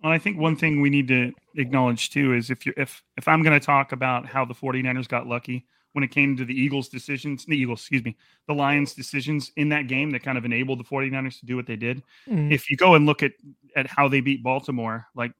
Well, 0.03 0.13
I 0.13 0.19
think 0.19 0.39
one 0.39 0.57
thing 0.57 0.81
we 0.81 0.91
need 0.91 1.09
to 1.09 1.33
acknowledge 1.57 2.11
too 2.11 2.35
is 2.35 2.51
if 2.51 2.67
you're 2.67 2.75
if 2.77 3.03
if 3.17 3.27
I'm 3.27 3.43
going 3.43 3.59
to 3.59 3.65
talk 3.65 3.93
about 3.93 4.27
how 4.27 4.45
the 4.45 4.55
49ers 4.55 5.09
got 5.09 5.27
lucky 5.27 5.67
when 5.97 6.05
it 6.05 6.11
came 6.11 6.37
to 6.37 6.45
the 6.45 6.53
Eagles 6.53 6.91
decisions, 6.91 7.47
the 7.47 7.57
Eagles, 7.57 7.81
excuse 7.81 8.05
me, 8.05 8.15
the 8.47 8.53
Lions 8.53 8.93
decisions 8.93 9.51
in 9.57 9.71
that 9.71 9.87
game 9.87 10.11
that 10.11 10.23
kind 10.23 10.37
of 10.37 10.45
enabled 10.45 10.79
the 10.79 10.85
49ers 10.85 11.41
to 11.41 11.47
do 11.47 11.57
what 11.57 11.67
they 11.67 11.75
did. 11.75 12.03
Mhm. 12.29 12.53
If 12.53 12.69
you 12.69 12.77
go 12.77 12.97
and 12.97 13.07
look 13.07 13.23
at 13.23 13.33
at 13.75 13.87
how 13.87 14.07
they 14.07 14.21
beat 14.21 14.43
Baltimore, 14.43 15.07
like 15.15 15.33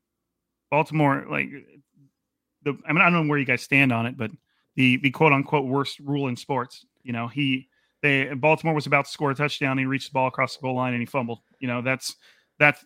Baltimore, 0.71 1.27
like 1.29 1.51
the 2.63 2.75
I 2.89 2.95
mean 2.95 3.03
I 3.03 3.11
don't 3.11 3.27
know 3.27 3.29
where 3.29 3.39
you 3.39 3.45
guys 3.45 3.61
stand 3.61 3.93
on 3.93 4.07
it, 4.07 4.17
but 4.17 4.31
the 4.77 4.97
the 4.97 5.11
quote 5.11 5.35
unquote 5.35 5.67
worst 5.67 5.99
rule 5.99 6.29
in 6.29 6.37
sports, 6.37 6.87
you 7.03 7.13
know, 7.13 7.29
he 7.29 7.69
they 8.01 8.33
Baltimore 8.33 8.75
was 8.75 8.87
about 8.87 9.05
to 9.05 9.11
score 9.11 9.33
a 9.33 9.35
touchdown, 9.35 9.77
he 9.77 9.85
reached 9.85 10.09
the 10.09 10.15
ball 10.15 10.29
across 10.29 10.57
the 10.57 10.63
goal 10.63 10.77
line 10.77 10.95
and 10.95 11.03
he 11.03 11.07
fumbled. 11.07 11.41
You 11.59 11.69
know, 11.69 11.83
that's 11.83 12.17
that's 12.59 12.83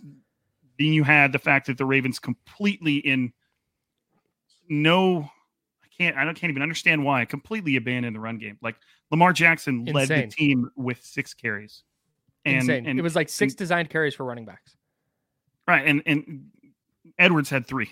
then 0.76 0.92
you 0.92 1.05
had 1.05 1.30
the 1.30 1.38
fact 1.38 1.68
that 1.68 1.78
the 1.78 1.86
Ravens 1.86 2.18
completely 2.18 2.97
in 2.97 3.32
no 4.68 5.30
can't 6.01 6.16
I 6.16 6.24
don't 6.24 6.35
can't 6.35 6.51
even 6.51 6.62
understand 6.62 7.05
why 7.05 7.24
completely 7.24 7.77
abandoned 7.77 8.16
the 8.16 8.20
run 8.20 8.39
game. 8.39 8.56
Like 8.62 8.77
Lamar 9.10 9.32
Jackson 9.32 9.85
led 9.85 10.09
the 10.09 10.27
team 10.27 10.70
with 10.77 11.05
six 11.05 11.35
carries. 11.35 11.82
And, 12.47 12.56
Insane. 12.56 12.86
and 12.86 12.98
it 12.98 13.02
was 13.02 13.14
like 13.14 13.28
six 13.28 13.52
and- 13.52 13.59
designed 13.59 13.90
carries 13.90 14.14
for 14.14 14.24
running 14.24 14.47
backs. 14.47 14.77
right 15.68 15.86
and 15.86 16.02
and 16.06 16.47
Edwards 17.18 17.51
had 17.51 17.66
three. 17.66 17.90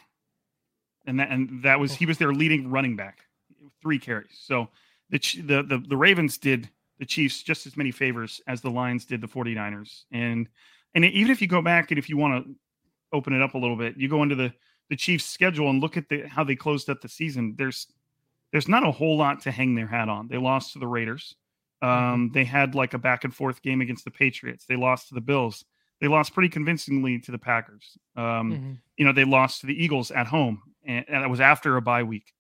and 1.07 1.21
that 1.21 1.31
and 1.31 1.63
that 1.63 1.79
was 1.79 1.95
he 1.95 2.07
oh. 2.07 2.09
was 2.09 2.19
their 2.19 2.33
leading 2.33 2.71
running 2.71 2.97
back, 2.97 3.21
three 3.83 3.99
carries. 3.99 4.39
So 4.41 4.69
the 5.11 5.19
the 5.19 5.63
the, 5.63 5.85
the 5.87 5.97
Ravens 5.97 6.39
did 6.39 6.71
the 6.99 7.07
Chiefs 7.07 7.43
just 7.43 7.67
as 7.67 7.77
many 7.77 7.91
favors 7.91 8.41
as 8.47 8.61
the 8.61 8.71
Lions 8.71 9.05
did 9.05 9.21
the 9.21 9.29
49ers. 9.29 10.05
And 10.13 10.49
and 10.95 11.05
even 11.05 11.31
if 11.31 11.43
you 11.43 11.47
go 11.47 11.61
back 11.61 11.91
and 11.91 11.99
if 11.99 12.09
you 12.09 12.17
want 12.17 12.45
to 12.45 12.55
open 13.13 13.35
it 13.35 13.43
up 13.43 13.55
a 13.55 13.59
little 13.59 13.77
bit, 13.77 13.97
you 13.99 14.09
go 14.09 14.23
into 14.23 14.35
the 14.35 14.53
the 14.89 14.97
Chiefs 14.97 15.27
schedule 15.27 15.69
and 15.69 15.81
look 15.83 15.99
at 15.99 16.09
the 16.09 16.27
how 16.27 16.43
they 16.43 16.57
closed 16.57 16.89
up 16.89 17.03
the 17.03 17.09
season. 17.09 17.55
There's 17.59 17.87
there's 18.53 18.69
not 18.69 18.87
a 18.87 18.91
whole 18.91 19.17
lot 19.17 19.43
to 19.43 19.51
hang 19.51 19.75
their 19.75 19.87
hat 19.87 20.09
on. 20.09 20.29
They 20.29 20.39
lost 20.39 20.73
to 20.73 20.79
the 20.79 20.87
Raiders. 20.87 21.35
Um, 21.83 22.31
They 22.33 22.45
had 22.45 22.75
like 22.75 22.95
a 22.95 22.99
back 22.99 23.25
and 23.25 23.35
forth 23.35 23.63
game 23.63 23.81
against 23.81 24.05
the 24.05 24.11
Patriots. 24.11 24.65
They 24.67 24.77
lost 24.77 25.09
to 25.09 25.15
the 25.15 25.21
Bills. 25.21 25.65
They 26.01 26.09
lost 26.09 26.33
pretty 26.33 26.49
convincingly 26.49 27.19
to 27.21 27.31
the 27.33 27.39
Packers. 27.39 27.99
Um, 28.17 28.53
Mhm. 28.53 28.79
You 28.97 29.05
know, 29.05 29.13
they 29.13 29.25
lost 29.25 29.61
to 29.61 29.67
the 29.67 29.81
Eagles 29.85 30.11
at 30.11 30.27
home, 30.27 30.63
and, 30.85 31.05
and 31.09 31.25
it 31.25 31.29
was 31.29 31.41
after 31.41 31.77
a 31.77 31.83
bye 31.83 32.03
week. 32.03 32.33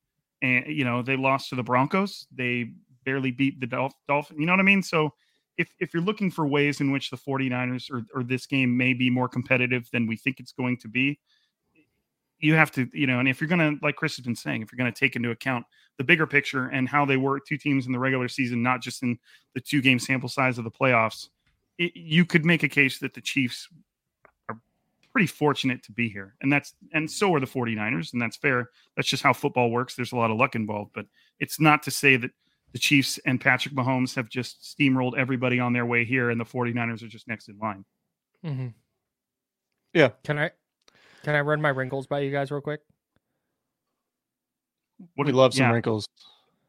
And 0.43 0.67
you 0.67 0.85
know, 0.85 1.03
they 1.03 1.17
lost 1.17 1.51
to 1.51 1.57
the 1.57 1.63
Broncos. 1.63 2.27
They 2.33 2.73
barely 3.05 3.31
beat 3.31 3.61
the 3.61 3.67
Dolph- 3.67 3.95
Dolphins. 4.07 4.39
You 4.41 4.47
know 4.47 4.53
what 4.53 4.61
I 4.61 4.65
mean? 4.65 4.83
So 4.83 5.15
if 5.57 5.75
if 5.81 5.93
you're 5.93 6.03
looking 6.03 6.31
for 6.31 6.47
ways 6.47 6.81
in 6.81 6.91
which 6.93 7.11
the 7.11 7.17
49ers 7.17 7.91
or, 7.91 8.05
or 8.15 8.23
this 8.23 8.47
game 8.47 8.77
may 8.77 8.93
be 8.93 9.11
more 9.11 9.29
competitive 9.29 9.89
than 9.93 10.07
we 10.07 10.17
think 10.17 10.39
it's 10.41 10.53
going 10.53 10.77
to 10.79 10.89
be, 10.89 11.19
you 12.39 12.55
have 12.55 12.71
to, 12.73 12.89
you 12.93 13.07
know, 13.07 13.19
and 13.19 13.29
if 13.29 13.41
you're 13.41 13.49
going 13.49 13.77
to, 13.79 13.85
like 13.85 13.97
Chris 13.97 14.17
has 14.17 14.25
been 14.25 14.37
saying, 14.37 14.63
if 14.63 14.71
you're 14.71 14.79
going 14.79 14.93
to 14.93 14.99
take 14.99 15.17
into 15.17 15.31
account 15.31 15.67
the 15.99 16.05
bigger 16.05 16.27
picture 16.27 16.66
and 16.69 16.89
how 16.89 17.05
they 17.05 17.16
were 17.16 17.41
two 17.41 17.59
teams 17.59 17.87
in 17.87 17.93
the 17.93 17.99
regular 17.99 18.29
season, 18.29 18.62
not 18.62 18.81
just 18.81 19.03
in 19.03 19.19
the 19.55 19.61
two 19.61 19.83
game 19.83 19.99
sample 19.99 20.29
size 20.29 20.57
of 20.57 20.65
the 20.65 20.70
playoffs, 20.70 21.29
it, 21.77 21.93
you 21.95 22.25
could 22.25 22.45
make 22.45 22.62
a 22.62 22.69
case 22.69 22.99
that 23.01 23.15
the 23.15 23.20
Chiefs 23.20 23.69
are 24.49 24.59
pretty 25.12 25.27
fortunate 25.27 25.83
to 25.83 25.93
be 25.93 26.09
here. 26.09 26.35
And 26.41 26.53
that's, 26.53 26.75
and 26.93 27.11
so 27.11 27.35
are 27.35 27.41
the 27.41 27.47
49ers. 27.47 28.12
And 28.12 28.23
that's 28.23 28.37
fair. 28.37 28.70
That's 28.97 29.09
just 29.09 29.23
how 29.23 29.33
football 29.33 29.70
works. 29.70 29.97
There's 29.97 30.12
a 30.12 30.16
lot 30.16 30.31
of 30.31 30.39
luck 30.39 30.55
involved, 30.55 30.93
but 30.95 31.07
it's 31.41 31.61
not 31.61 31.83
to 31.83 31.91
say 31.91 32.16
that 32.16 32.31
the 32.73 32.79
Chiefs 32.79 33.19
and 33.27 33.41
Patrick 33.41 33.75
Mahomes 33.75 34.15
have 34.15 34.29
just 34.29 34.62
steamrolled 34.62 35.19
everybody 35.19 35.59
on 35.59 35.73
their 35.73 35.87
way 35.87 36.05
here 36.05 36.31
and 36.31 36.41
the 36.41 36.45
49ers 36.45 37.03
are 37.03 37.09
just 37.09 37.27
next 37.27 37.49
in 37.49 37.59
line. 37.59 37.85
Mm-hmm. 38.45 38.69
Yeah. 39.95 40.11
Can 40.23 40.39
I 40.39 40.51
can 41.25 41.35
I 41.35 41.41
run 41.41 41.61
my 41.61 41.70
wrinkles 41.70 42.07
by 42.07 42.20
you 42.20 42.31
guys 42.31 42.51
real 42.51 42.61
quick? 42.61 42.81
What 45.15 45.27
we 45.27 45.33
a- 45.33 45.37
love 45.37 45.55
some 45.55 45.66
yeah, 45.66 45.73
wrinkles. 45.73 46.09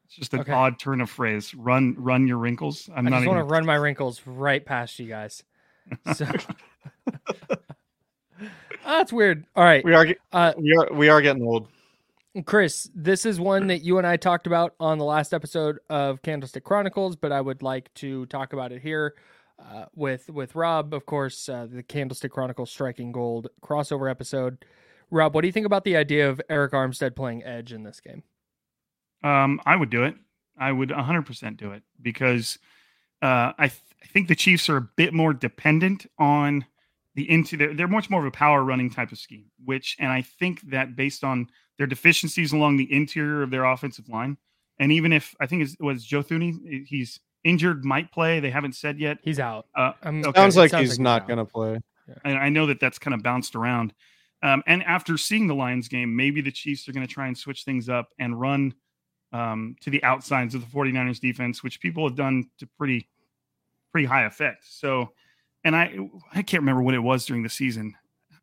It's 0.06 0.16
just 0.16 0.34
an 0.34 0.40
Okay. 0.40 0.52
odd 0.52 0.78
turn 0.78 1.00
of 1.00 1.08
phrase. 1.10 1.54
Run, 1.54 1.94
run 1.96 2.26
your 2.26 2.38
wrinkles. 2.38 2.88
I'm 2.94 3.06
I 3.06 3.10
not 3.10 3.16
just 3.18 3.24
even. 3.26 3.36
want 3.36 3.48
to 3.48 3.52
run 3.52 3.64
my 3.64 3.76
wrinkles 3.76 4.20
right 4.26 4.64
past 4.64 4.98
you 4.98 5.06
guys. 5.06 5.42
So 6.14 6.26
that's 8.84 9.12
weird. 9.12 9.44
All 9.56 9.64
right, 9.64 9.84
We 9.84 9.94
are 9.94 10.06
uh, 10.32 10.52
we 10.56 10.76
are 10.76 10.92
we 10.92 11.08
are 11.08 11.20
getting 11.20 11.42
old. 11.42 11.68
Chris, 12.44 12.88
this 12.94 13.26
is 13.26 13.40
one 13.40 13.66
that 13.66 13.82
you 13.82 13.98
and 13.98 14.06
I 14.06 14.16
talked 14.16 14.46
about 14.46 14.74
on 14.78 14.98
the 14.98 15.04
last 15.04 15.34
episode 15.34 15.78
of 15.90 16.22
Candlestick 16.22 16.62
Chronicles, 16.64 17.16
but 17.16 17.32
I 17.32 17.40
would 17.40 17.62
like 17.62 17.92
to 17.94 18.24
talk 18.26 18.52
about 18.52 18.70
it 18.72 18.80
here 18.82 19.14
uh, 19.58 19.86
with 19.94 20.30
with 20.30 20.54
Rob. 20.54 20.94
Of 20.94 21.06
course, 21.06 21.48
uh, 21.48 21.66
the 21.70 21.82
Candlestick 21.82 22.30
Chronicles 22.32 22.70
Striking 22.70 23.10
Gold 23.12 23.48
crossover 23.62 24.08
episode. 24.10 24.64
Rob, 25.10 25.34
what 25.34 25.40
do 25.42 25.48
you 25.48 25.52
think 25.52 25.66
about 25.66 25.84
the 25.84 25.96
idea 25.96 26.28
of 26.28 26.40
Arik 26.50 26.70
Armstead 26.70 27.16
playing 27.16 27.42
edge 27.44 27.72
in 27.72 27.82
this 27.82 28.00
game? 28.00 28.22
Um, 29.22 29.60
I 29.66 29.76
would 29.76 29.90
do 29.90 30.04
it. 30.04 30.14
I 30.58 30.72
would 30.72 30.90
100% 30.90 31.56
do 31.56 31.72
it 31.72 31.82
because 32.00 32.58
uh, 33.22 33.52
I, 33.58 33.68
th- 33.68 33.80
I 34.02 34.06
think 34.06 34.28
the 34.28 34.34
Chiefs 34.34 34.68
are 34.68 34.76
a 34.76 34.88
bit 34.96 35.12
more 35.12 35.32
dependent 35.32 36.06
on 36.18 36.64
the 37.14 37.28
into 37.30 37.56
they're, 37.56 37.74
they're 37.74 37.88
much 37.88 38.08
more 38.08 38.20
of 38.20 38.26
a 38.26 38.30
power 38.30 38.62
running 38.62 38.88
type 38.90 39.10
of 39.10 39.18
scheme, 39.18 39.46
which 39.64 39.96
and 39.98 40.12
I 40.12 40.22
think 40.22 40.60
that 40.70 40.94
based 40.96 41.24
on 41.24 41.48
their 41.76 41.86
deficiencies 41.88 42.52
along 42.52 42.76
the 42.76 42.90
interior 42.92 43.42
of 43.42 43.50
their 43.50 43.64
offensive 43.64 44.08
line, 44.08 44.36
and 44.78 44.92
even 44.92 45.12
if 45.12 45.34
I 45.40 45.46
think 45.46 45.62
it 45.68 45.82
was 45.82 46.04
Joe 46.04 46.22
Thuney, 46.22 46.86
he's 46.86 47.18
injured, 47.42 47.84
might 47.84 48.12
play. 48.12 48.38
They 48.38 48.50
haven't 48.50 48.74
said 48.76 48.98
yet. 49.00 49.18
He's 49.22 49.40
out. 49.40 49.66
Uh, 49.74 49.92
Um, 50.02 50.22
Okay. 50.24 50.40
Sounds 50.40 50.56
like 50.56 50.70
sounds 50.70 50.82
he's 50.82 50.98
like 50.98 51.02
not 51.02 51.26
going 51.26 51.38
to 51.38 51.44
play. 51.44 51.80
and 52.24 52.38
I 52.38 52.48
know 52.48 52.66
that 52.66 52.78
that's 52.80 52.98
kind 52.98 53.14
of 53.14 53.22
bounced 53.22 53.56
around. 53.56 53.92
Um, 54.42 54.62
and 54.66 54.82
after 54.84 55.18
seeing 55.18 55.46
the 55.46 55.54
Lions 55.54 55.88
game, 55.88 56.16
maybe 56.16 56.40
the 56.40 56.50
Chiefs 56.50 56.88
are 56.88 56.92
going 56.92 57.06
to 57.06 57.12
try 57.12 57.26
and 57.26 57.36
switch 57.36 57.64
things 57.64 57.88
up 57.88 58.08
and 58.18 58.40
run 58.40 58.74
um, 59.32 59.76
to 59.82 59.90
the 59.90 60.02
outsides 60.02 60.54
of 60.54 60.62
the 60.62 60.66
49ers 60.66 61.20
defense, 61.20 61.62
which 61.62 61.80
people 61.80 62.06
have 62.08 62.16
done 62.16 62.48
to 62.58 62.66
pretty 62.78 63.08
pretty 63.92 64.06
high 64.06 64.24
effect. 64.24 64.64
So, 64.68 65.10
and 65.64 65.76
I 65.76 65.98
I 66.32 66.42
can't 66.42 66.62
remember 66.62 66.82
what 66.82 66.94
it 66.94 67.00
was 67.00 67.26
during 67.26 67.42
the 67.42 67.48
season. 67.48 67.94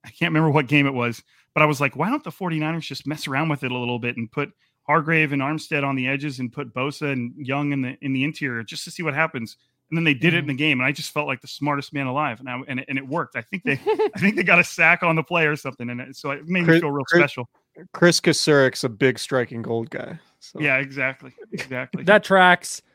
I 0.06 0.10
can't 0.10 0.32
remember 0.32 0.52
what 0.52 0.68
game 0.68 0.86
it 0.86 0.94
was, 0.94 1.22
but 1.53 1.64
I 1.64 1.65
was 1.65 1.82
like, 1.82 1.95
why 1.95 2.10
don't 2.10 2.24
the 2.24 2.30
49ers 2.30 2.82
just 2.82 3.07
mess 3.07 3.28
around 3.28 3.49
with 3.49 3.64
it 3.64 3.72
a 3.72 3.78
little 3.78 3.99
bit 3.99 4.15
and 4.15 4.32
put 4.32 4.52
Hargrave 4.84 5.34
and 5.34 5.41
Armstead 5.41 5.84
on 5.84 5.95
the 5.95 6.07
edges 6.07 6.40
and 6.40 6.53
put 6.53 6.74
Bosa 6.74 7.11
and 7.11 7.34
Young 7.36 7.74
in 7.74 7.82
the 7.82 7.98
in 8.02 8.14
the 8.14 8.24
interior 8.24 8.64
just 8.64 8.84
to 8.86 8.91
see 8.91 9.03
what 9.03 9.14
happens. 9.14 9.57
And 9.89 9.97
then 9.97 10.03
they 10.03 10.14
did 10.14 10.34
it 10.34 10.39
in 10.39 10.47
the 10.47 10.53
game, 10.53 10.80
and 10.80 10.85
I 10.85 10.91
just 10.91 11.11
felt 11.11 11.27
like 11.27 11.39
the 11.39 11.47
smartest 11.47 11.93
man 11.93 12.07
alive, 12.07 12.41
and 12.41 12.49
I, 12.49 12.59
and, 12.68 12.80
it, 12.81 12.85
and 12.89 12.97
it 12.97 13.07
worked. 13.07 13.38
I 13.38 13.41
think 13.41 13.64
they 13.64 13.73
I 14.15 14.19
think 14.19 14.35
they 14.35 14.43
got 14.43 14.59
a 14.59 14.64
sack 14.64 15.01
on 15.01 15.15
the 15.15 15.23
play 15.23 15.45
or 15.45 15.55
something, 15.55 15.89
and 15.89 16.01
it, 16.01 16.15
so 16.15 16.31
it 16.31 16.45
made 16.45 16.68
me 16.68 16.80
feel 16.80 16.91
real 16.91 17.05
Chris- 17.05 17.22
special. 17.22 17.49
Chris 17.93 18.19
Kasurik's 18.19 18.84
a 18.84 18.89
big 18.89 19.18
striking 19.19 19.61
gold 19.61 19.89
guy. 19.89 20.19
So. 20.39 20.59
Yeah, 20.59 20.77
exactly, 20.77 21.34
exactly. 21.51 22.03
That 22.03 22.23
tracks. 22.23 22.81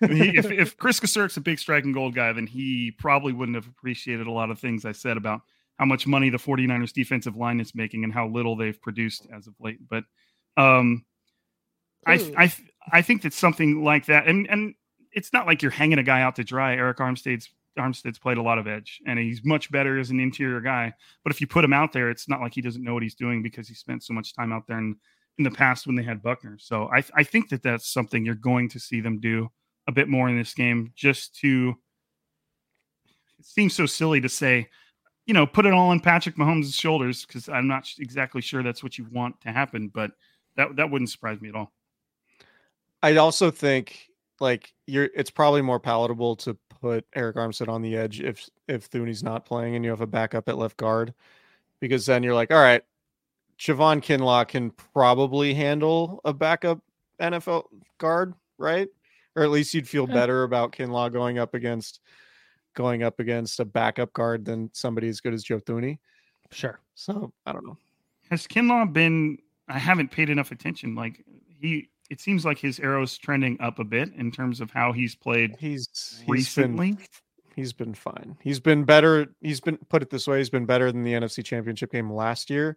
He- 0.00 0.36
if, 0.36 0.50
if 0.50 0.76
Chris 0.76 1.00
Kasurik's 1.00 1.36
a 1.36 1.40
big 1.40 1.58
striking 1.58 1.92
gold 1.92 2.14
guy, 2.14 2.32
then 2.32 2.46
he 2.46 2.92
probably 2.98 3.32
wouldn't 3.32 3.56
have 3.56 3.66
appreciated 3.66 4.26
a 4.26 4.30
lot 4.30 4.50
of 4.50 4.58
things 4.58 4.84
I 4.84 4.92
said 4.92 5.16
about 5.16 5.40
how 5.78 5.86
much 5.86 6.06
money 6.06 6.30
the 6.30 6.38
49ers 6.38 6.92
defensive 6.92 7.36
line 7.36 7.58
is 7.58 7.74
making 7.74 8.04
and 8.04 8.12
how 8.12 8.28
little 8.28 8.54
they've 8.54 8.80
produced 8.80 9.26
as 9.34 9.46
of 9.46 9.54
late. 9.58 9.78
But 9.88 10.04
um, 10.56 11.04
I, 12.06 12.32
I, 12.36 12.52
I 12.92 13.02
think 13.02 13.22
that 13.22 13.32
something 13.32 13.82
like 13.82 14.06
that, 14.06 14.26
and 14.26 14.48
and 14.48 14.74
it's 15.12 15.32
not 15.32 15.46
like 15.46 15.62
you're 15.62 15.70
hanging 15.70 15.98
a 15.98 16.02
guy 16.02 16.22
out 16.22 16.36
to 16.36 16.44
dry. 16.44 16.76
Arik 16.76 16.96
Armstead's 16.96 17.50
Armstead's 17.78 18.18
played 18.18 18.38
a 18.38 18.42
lot 18.42 18.58
of 18.58 18.66
edge, 18.66 19.00
and 19.06 19.18
he's 19.18 19.44
much 19.44 19.70
better 19.70 19.98
as 19.98 20.10
an 20.10 20.20
interior 20.20 20.60
guy. 20.60 20.92
But 21.22 21.32
if 21.32 21.40
you 21.40 21.46
put 21.46 21.64
him 21.64 21.72
out 21.72 21.92
there, 21.92 22.10
it's 22.10 22.28
not 22.28 22.40
like 22.40 22.54
he 22.54 22.60
doesn't 22.60 22.82
know 22.82 22.94
what 22.94 23.02
he's 23.02 23.14
doing 23.14 23.42
because 23.42 23.68
he 23.68 23.74
spent 23.74 24.02
so 24.02 24.12
much 24.12 24.34
time 24.34 24.52
out 24.52 24.66
there 24.66 24.78
in, 24.78 24.96
in 25.38 25.44
the 25.44 25.50
past 25.50 25.86
when 25.86 25.96
they 25.96 26.02
had 26.02 26.22
Buckner. 26.22 26.58
So 26.58 26.90
I, 26.92 27.02
I 27.14 27.22
think 27.22 27.48
that 27.50 27.62
that's 27.62 27.92
something 27.92 28.24
you're 28.24 28.34
going 28.34 28.68
to 28.70 28.80
see 28.80 29.00
them 29.00 29.20
do 29.20 29.50
a 29.86 29.92
bit 29.92 30.08
more 30.08 30.28
in 30.28 30.36
this 30.36 30.54
game, 30.54 30.92
just 30.94 31.36
to. 31.40 31.74
It 33.38 33.46
seems 33.46 33.74
so 33.74 33.86
silly 33.86 34.20
to 34.20 34.28
say, 34.28 34.68
you 35.24 35.32
know, 35.32 35.46
put 35.46 35.64
it 35.64 35.72
all 35.72 35.88
on 35.90 36.00
Patrick 36.00 36.36
Mahomes' 36.36 36.74
shoulders 36.74 37.24
because 37.24 37.48
I'm 37.48 37.66
not 37.66 37.88
exactly 37.98 38.42
sure 38.42 38.62
that's 38.62 38.82
what 38.82 38.98
you 38.98 39.06
want 39.12 39.40
to 39.42 39.52
happen, 39.52 39.88
but 39.88 40.10
that 40.56 40.76
that 40.76 40.90
wouldn't 40.90 41.10
surprise 41.10 41.40
me 41.40 41.48
at 41.48 41.54
all. 41.54 41.72
I 43.02 43.16
also 43.16 43.50
think 43.50 44.09
like 44.40 44.72
you're 44.86 45.10
it's 45.14 45.30
probably 45.30 45.62
more 45.62 45.80
palatable 45.80 46.36
to 46.36 46.56
put 46.80 47.10
Arik 47.12 47.34
Armstead 47.34 47.68
on 47.68 47.82
the 47.82 47.96
edge 47.96 48.20
if 48.20 48.48
if 48.68 48.90
Thuney's 48.90 49.22
not 49.22 49.44
playing 49.44 49.76
and 49.76 49.84
you 49.84 49.90
have 49.90 50.00
a 50.00 50.06
backup 50.06 50.48
at 50.48 50.58
left 50.58 50.76
guard 50.76 51.14
because 51.80 52.06
then 52.06 52.22
you're 52.22 52.34
like, 52.34 52.50
all 52.50 52.60
right, 52.60 52.82
Javon 53.58 54.02
Kinlaw 54.02 54.48
can 54.48 54.70
probably 54.70 55.54
handle 55.54 56.20
a 56.24 56.32
backup 56.32 56.80
NFL 57.20 57.64
guard, 57.98 58.34
right? 58.58 58.88
Or 59.36 59.42
at 59.42 59.50
least 59.50 59.74
you'd 59.74 59.88
feel 59.88 60.06
mm. 60.06 60.12
better 60.14 60.42
about 60.44 60.72
Kinlaw 60.72 61.12
going 61.12 61.38
up 61.38 61.54
against 61.54 62.00
going 62.74 63.02
up 63.02 63.20
against 63.20 63.60
a 63.60 63.64
backup 63.64 64.12
guard 64.12 64.44
than 64.44 64.70
somebody 64.72 65.08
as 65.08 65.20
good 65.20 65.34
as 65.34 65.42
Joe 65.42 65.58
Thuney. 65.58 65.98
Sure. 66.50 66.80
So 66.94 67.32
I 67.46 67.52
don't 67.52 67.66
know. 67.66 67.76
Has 68.30 68.46
Kinlaw 68.46 68.92
been? 68.92 69.38
I 69.68 69.78
haven't 69.78 70.10
paid 70.10 70.30
enough 70.30 70.50
attention. 70.50 70.94
Like 70.94 71.24
he, 71.60 71.89
it 72.10 72.20
seems 72.20 72.44
like 72.44 72.58
his 72.58 72.78
arrow's 72.80 73.16
trending 73.16 73.56
up 73.60 73.78
a 73.78 73.84
bit 73.84 74.12
in 74.16 74.30
terms 74.30 74.60
of 74.60 74.70
how 74.70 74.92
he's 74.92 75.14
played 75.14 75.54
He's 75.58 75.88
he's 76.20 76.28
recently. 76.28 76.92
been 76.92 77.04
he's 77.56 77.72
been 77.72 77.94
fine. 77.94 78.36
He's 78.42 78.60
been 78.60 78.84
better. 78.84 79.26
He's 79.40 79.60
been 79.60 79.78
put 79.88 80.02
it 80.02 80.10
this 80.10 80.26
way. 80.26 80.38
He's 80.38 80.50
been 80.50 80.66
better 80.66 80.90
than 80.92 81.02
the 81.02 81.12
NFC 81.12 81.44
Championship 81.44 81.92
game 81.92 82.12
last 82.12 82.50
year, 82.50 82.76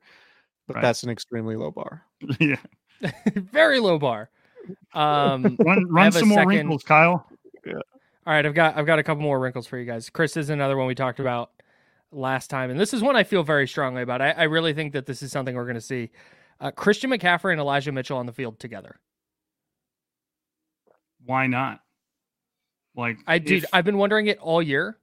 but 0.68 0.76
Right. 0.77 0.81
that's 0.81 1.03
an 1.03 1.10
extremely 1.10 1.55
low 1.55 1.72
bar. 1.72 2.03
yeah, 2.39 2.55
Very 3.35 3.80
low 3.80 3.97
bar. 3.99 4.30
Um, 4.93 5.57
run 5.65 5.85
run 5.89 6.11
some 6.11 6.30
more 6.30 6.38
second- 6.39 6.49
wrinkles, 6.49 6.84
Kyle. 6.84 7.27
All 8.26 8.34
right, 8.34 8.45
I've 8.45 8.53
got 8.53 8.77
I've 8.77 8.85
got 8.85 8.99
a 8.99 9.03
couple 9.03 9.22
more 9.23 9.39
wrinkles 9.39 9.68
for 9.68 9.77
you 9.77 9.85
guys. 9.85 10.10
Chris 10.10 10.38
is 10.38 10.49
another 10.49 10.77
one 10.77 10.88
we 10.88 10.95
talked 10.95 11.19
about 11.19 11.51
last 12.14 12.49
time, 12.49 12.69
and 12.69 12.80
this 12.80 12.93
is 12.93 13.01
one 13.01 13.15
I 13.18 13.23
feel 13.23 13.43
very 13.43 13.68
strongly 13.68 14.01
about. 14.01 14.22
I, 14.22 14.31
I 14.31 14.43
really 14.43 14.73
think 14.73 14.93
that 14.93 15.05
this 15.05 15.22
is 15.22 15.31
something 15.31 15.55
we're 15.55 15.65
going 15.65 15.73
to 15.76 15.81
see. 15.81 16.10
Uh, 16.61 16.72
Christian 16.72 17.10
McCaffrey 17.10 17.51
and 17.51 17.60
Elijah 17.60 17.91
Mitchell 17.91 18.18
on 18.18 18.26
the 18.26 18.31
field 18.31 18.60
together. 18.60 18.97
Why 21.26 21.48
not? 21.48 21.80
Like 22.95 23.18
I 23.28 23.40
dude, 23.40 23.64
if- 23.64 23.70
I've 23.74 23.86
been 23.86 23.98
wondering 23.98 24.28
it 24.28 24.38
all 24.40 24.62
year, 24.62 24.98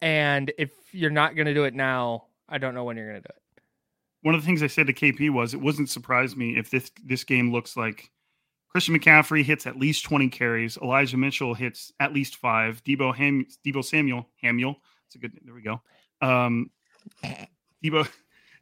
and 0.00 0.52
if 0.58 0.70
you're 0.92 1.10
not 1.10 1.34
going 1.34 1.46
to 1.46 1.54
do 1.54 1.64
it 1.64 1.74
now, 1.74 2.26
I 2.48 2.58
don't 2.58 2.74
know 2.74 2.84
when 2.84 2.96
you're 2.96 3.10
going 3.10 3.22
to 3.22 3.28
do 3.28 3.32
it. 3.34 3.62
one 4.22 4.34
of 4.34 4.40
the 4.40 4.46
things 4.46 4.62
I 4.62 4.66
said 4.68 4.86
to 4.86 4.92
KP 4.92 5.30
was 5.30 5.52
it 5.54 5.60
wouldn't 5.60 5.90
surprise 5.90 6.36
me 6.36 6.56
if 6.56 6.70
this 6.70 6.90
this 7.04 7.24
game 7.24 7.50
looks 7.52 7.76
like 7.76 8.10
Christian 8.68 8.98
McCaffrey 8.98 9.42
hits 9.44 9.66
at 9.66 9.76
least 9.78 10.04
20 10.04 10.28
carries, 10.28 10.76
Elijah 10.78 11.16
Mitchell 11.16 11.54
hits 11.54 11.92
at 12.00 12.12
least 12.12 12.36
five, 12.36 12.82
Deebo 12.84 13.14
Ham 13.14 13.46
Deebo 13.64 13.84
Samuel 13.84 14.28
Hamuel. 14.42 14.76
It's 15.06 15.14
a 15.16 15.18
good 15.18 15.32
there 15.44 15.54
we 15.54 15.62
go. 15.62 15.80
Um 16.20 16.70
Deebo 17.82 18.08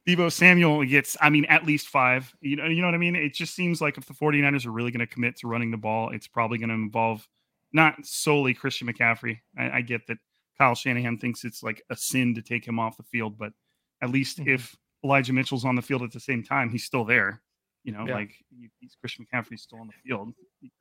Deebo 0.06 0.32
Samuel 0.32 0.84
gets, 0.84 1.16
I 1.20 1.30
mean, 1.30 1.44
at 1.44 1.64
least 1.64 1.88
five. 1.88 2.34
You 2.40 2.56
know, 2.56 2.66
you 2.66 2.80
know 2.80 2.88
what 2.88 2.94
I 2.94 2.98
mean? 2.98 3.14
It 3.14 3.34
just 3.34 3.54
seems 3.54 3.80
like 3.80 3.98
if 3.98 4.06
the 4.06 4.14
49ers 4.14 4.66
are 4.66 4.72
really 4.72 4.90
going 4.90 5.06
to 5.06 5.06
commit 5.06 5.36
to 5.38 5.46
running 5.46 5.70
the 5.70 5.76
ball, 5.76 6.10
it's 6.10 6.26
probably 6.26 6.58
going 6.58 6.70
to 6.70 6.74
involve 6.74 7.28
not 7.72 8.04
solely 8.04 8.52
Christian 8.54 8.88
McCaffrey. 8.88 9.38
I, 9.56 9.78
I, 9.78 9.80
get 9.80 10.06
that 10.08 10.18
Kyle 10.58 10.74
Shanahan 10.74 11.18
thinks 11.18 11.44
it's 11.44 11.62
like 11.62 11.82
a 11.90 11.96
sin 11.96 12.34
to 12.34 12.42
take 12.42 12.66
him 12.66 12.78
off 12.78 12.96
the 12.96 13.04
field, 13.04 13.38
but 13.38 13.52
at 14.02 14.10
least 14.10 14.40
mm-hmm. 14.40 14.50
if 14.50 14.76
Elijah 15.04 15.32
Mitchell's 15.32 15.64
on 15.64 15.76
the 15.76 15.82
field 15.82 16.02
at 16.02 16.12
the 16.12 16.20
same 16.20 16.42
time, 16.42 16.68
he's 16.68 16.84
still 16.84 17.04
there. 17.04 17.40
You 17.84 17.92
know, 17.92 18.06
yeah. 18.06 18.14
like 18.14 18.32
he's 18.80 18.96
Christian 19.00 19.26
McCaffrey's 19.32 19.62
still 19.62 19.80
on 19.80 19.88
the 19.88 19.92
field. 20.04 20.32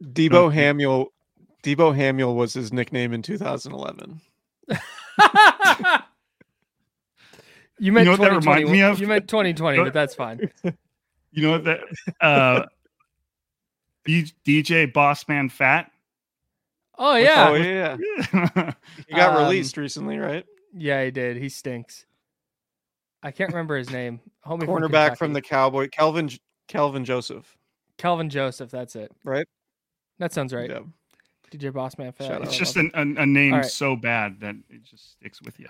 Deebo 0.04 0.54
Hamuel, 0.54 1.08
Deebo 1.64 1.96
Hamuel 1.96 2.36
was 2.36 2.54
his 2.54 2.72
nickname 2.72 3.14
in 3.14 3.22
2011. 3.22 4.22
you 7.82 7.92
meant 7.92 8.06
you 8.06 8.12
know 8.12 8.18
2020. 8.18 8.66
Me 8.66 8.84
of? 8.84 9.00
You 9.00 9.08
meant 9.08 9.28
2020, 9.28 9.84
but 9.84 9.94
that's 9.94 10.16
fine. 10.16 10.52
You 11.34 11.44
know 11.44 11.52
what 11.52 11.64
that 11.64 11.80
uh 12.20 12.66
DJ 14.06 14.92
Bossman 14.92 15.50
Fat? 15.50 15.90
Oh 16.98 17.16
yeah. 17.16 17.48
Oh 17.50 17.54
yeah. 17.56 17.96
he 19.08 19.16
got 19.16 19.38
um, 19.38 19.44
released 19.44 19.78
recently, 19.78 20.18
right? 20.18 20.46
Yeah, 20.74 21.06
he 21.06 21.10
did. 21.10 21.38
He 21.38 21.48
stinks. 21.48 22.06
I 23.24 23.32
can't 23.32 23.50
remember 23.50 23.78
his 23.78 23.90
name. 23.90 24.20
Homie 24.46 24.64
Cornerback 24.64 25.12
from, 25.12 25.28
from, 25.28 25.34
the 25.34 25.42
Cowboy, 25.42 25.88
Kelvin 25.88 26.30
Kelvin 26.68 27.06
Joseph. 27.06 27.56
Kelvin 27.98 28.30
Joseph, 28.30 28.70
that's 28.70 28.98
it. 28.98 29.14
Right? 29.24 29.48
That 30.20 30.34
sounds 30.34 30.54
right. 30.54 30.70
Yeah. 30.70 30.80
DJ 31.50 31.72
Bossman 31.72 32.14
Fat. 32.14 32.42
It's 32.42 32.58
just 32.58 32.76
an, 32.76 32.92
a, 32.94 33.22
a 33.22 33.26
name 33.26 33.54
right. 33.54 33.66
so 33.66 33.96
bad 33.96 34.42
that 34.42 34.56
it 34.70 34.84
just 34.84 35.14
sticks 35.14 35.42
with 35.42 35.62
you. 35.62 35.70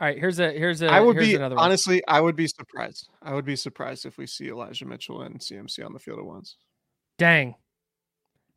All 0.00 0.06
right, 0.06 0.18
here's 0.18 0.38
a 0.38 0.52
here's 0.52 0.80
a. 0.80 0.86
I 0.86 1.00
would 1.00 1.16
be 1.16 1.36
honestly, 1.36 2.02
I 2.06 2.20
would 2.20 2.36
be 2.36 2.46
surprised. 2.46 3.08
I 3.20 3.34
would 3.34 3.44
be 3.44 3.56
surprised 3.56 4.06
if 4.06 4.16
we 4.16 4.26
see 4.26 4.48
Elijah 4.48 4.86
Mitchell 4.86 5.22
and 5.22 5.40
CMC 5.40 5.84
on 5.84 5.92
the 5.92 5.98
field 5.98 6.20
at 6.20 6.24
once. 6.24 6.56
Dang, 7.18 7.56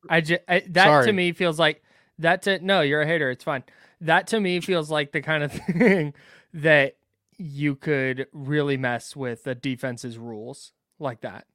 I 0.08 0.22
just 0.22 0.42
I, 0.48 0.64
that 0.70 0.86
Sorry. 0.86 1.06
to 1.08 1.14
me 1.14 1.32
feels 1.32 1.58
like 1.58 1.82
that. 2.20 2.44
To 2.44 2.64
no, 2.64 2.82
you're 2.82 3.02
a 3.02 3.08
hater. 3.08 3.32
It's 3.32 3.44
fine. 3.44 3.64
That 4.02 4.28
to 4.28 4.40
me 4.40 4.60
feels 4.60 4.92
like 4.92 5.14
the 5.14 5.22
kind 5.22 5.44
of 5.44 5.52
thing 5.78 6.14
that 6.54 6.98
you 7.38 7.76
could 7.76 8.28
really 8.34 8.78
mess 8.78 9.16
with 9.16 9.44
the 9.44 9.56
defense's 9.56 10.20
rules 10.20 10.74
like 11.00 11.22
that, 11.22 11.48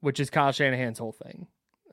which 0.00 0.20
is 0.20 0.28
Kyle 0.28 0.52
Shanahan's 0.52 0.98
whole 0.98 1.12
thing. 1.12 1.46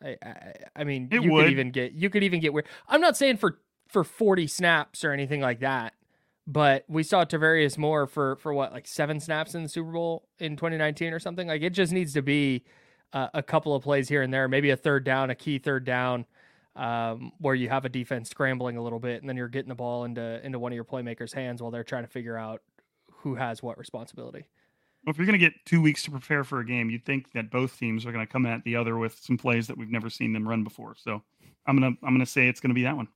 I, 0.04 0.18
I, 0.22 0.54
I 0.76 0.84
mean, 0.84 1.08
it 1.10 1.24
you 1.24 1.32
would. 1.32 1.44
could 1.44 1.52
even 1.52 1.72
get 1.72 1.94
you 1.94 2.10
could 2.10 2.24
even 2.24 2.42
get 2.42 2.52
where 2.54 2.66
I'm 2.90 3.00
not 3.00 3.16
saying 3.16 3.38
for 3.38 3.60
for 3.88 4.04
40 4.04 4.48
snaps 4.48 5.06
or 5.06 5.12
anything 5.12 5.40
like 5.40 5.60
that, 5.62 5.94
but 6.46 6.84
we 6.88 7.04
saw 7.04 7.24
Tarvarius 7.24 7.78
Moore 7.78 8.08
for 8.08 8.36
for 8.38 8.54
what 8.54 8.74
like 8.74 8.88
seven 8.88 9.20
snaps 9.20 9.56
in 9.56 9.64
the 9.64 9.70
Super 9.70 9.92
Bowl 9.92 10.28
in 10.40 10.56
2019 10.56 11.14
or 11.14 11.20
something. 11.20 11.48
Like 11.48 11.62
it 11.62 11.72
just 11.72 11.92
needs 11.92 12.14
to 12.14 12.22
be 12.22 12.64
uh, 13.14 13.30
a 13.34 13.44
couple 13.44 13.76
of 13.76 13.84
plays 13.84 14.10
here 14.10 14.22
and 14.22 14.34
there, 14.34 14.48
maybe 14.48 14.72
a 14.72 14.78
third 14.78 15.04
down, 15.04 15.30
a 15.30 15.36
key 15.36 15.60
third 15.60 15.86
down, 15.86 16.26
um, 16.76 17.32
where 17.40 17.56
you 17.56 17.70
have 17.70 17.86
a 17.86 17.90
defense 17.90 18.30
scrambling 18.30 18.76
a 18.76 18.82
little 18.82 19.00
bit, 19.00 19.22
and 19.22 19.30
then 19.30 19.38
you're 19.38 19.48
getting 19.48 19.70
the 19.70 19.76
ball 19.76 20.04
into 20.04 20.46
into 20.46 20.60
one 20.60 20.72
of 20.72 20.76
your 20.76 20.86
playmakers' 20.86 21.34
hands 21.34 21.62
while 21.62 21.72
they're 21.72 21.84
trying 21.84 22.04
to 22.04 22.10
figure 22.10 22.38
out 22.38 22.62
who 23.12 23.36
has 23.36 23.64
what 23.64 23.78
responsibility. 23.78 24.46
Well, 25.06 25.12
if 25.12 25.18
you're 25.18 25.26
going 25.26 25.40
to 25.40 25.46
get 25.46 25.54
two 25.66 25.82
weeks 25.82 26.04
to 26.04 26.12
prepare 26.12 26.46
for 26.46 26.60
a 26.62 26.66
game, 26.66 26.90
you'd 26.90 27.06
think 27.06 27.32
that 27.34 27.52
both 27.52 27.78
teams 27.78 28.06
are 28.06 28.14
going 28.14 28.26
to 28.26 28.32
come 28.32 28.46
at 28.46 28.64
the 28.64 28.78
other 28.78 28.98
with 28.98 29.20
some 29.20 29.38
plays 29.38 29.68
that 29.68 29.78
we've 29.78 29.92
never 29.92 30.10
seen 30.10 30.32
them 30.32 30.48
run 30.48 30.64
before. 30.64 30.96
So 30.98 31.22
I'm 31.66 31.78
gonna 31.78 31.96
I'm 32.04 32.14
gonna 32.14 32.26
say 32.26 32.48
it's 32.48 32.60
going 32.60 32.70
to 32.70 32.76
be 32.76 32.84
that 32.84 32.98
one. 32.98 33.08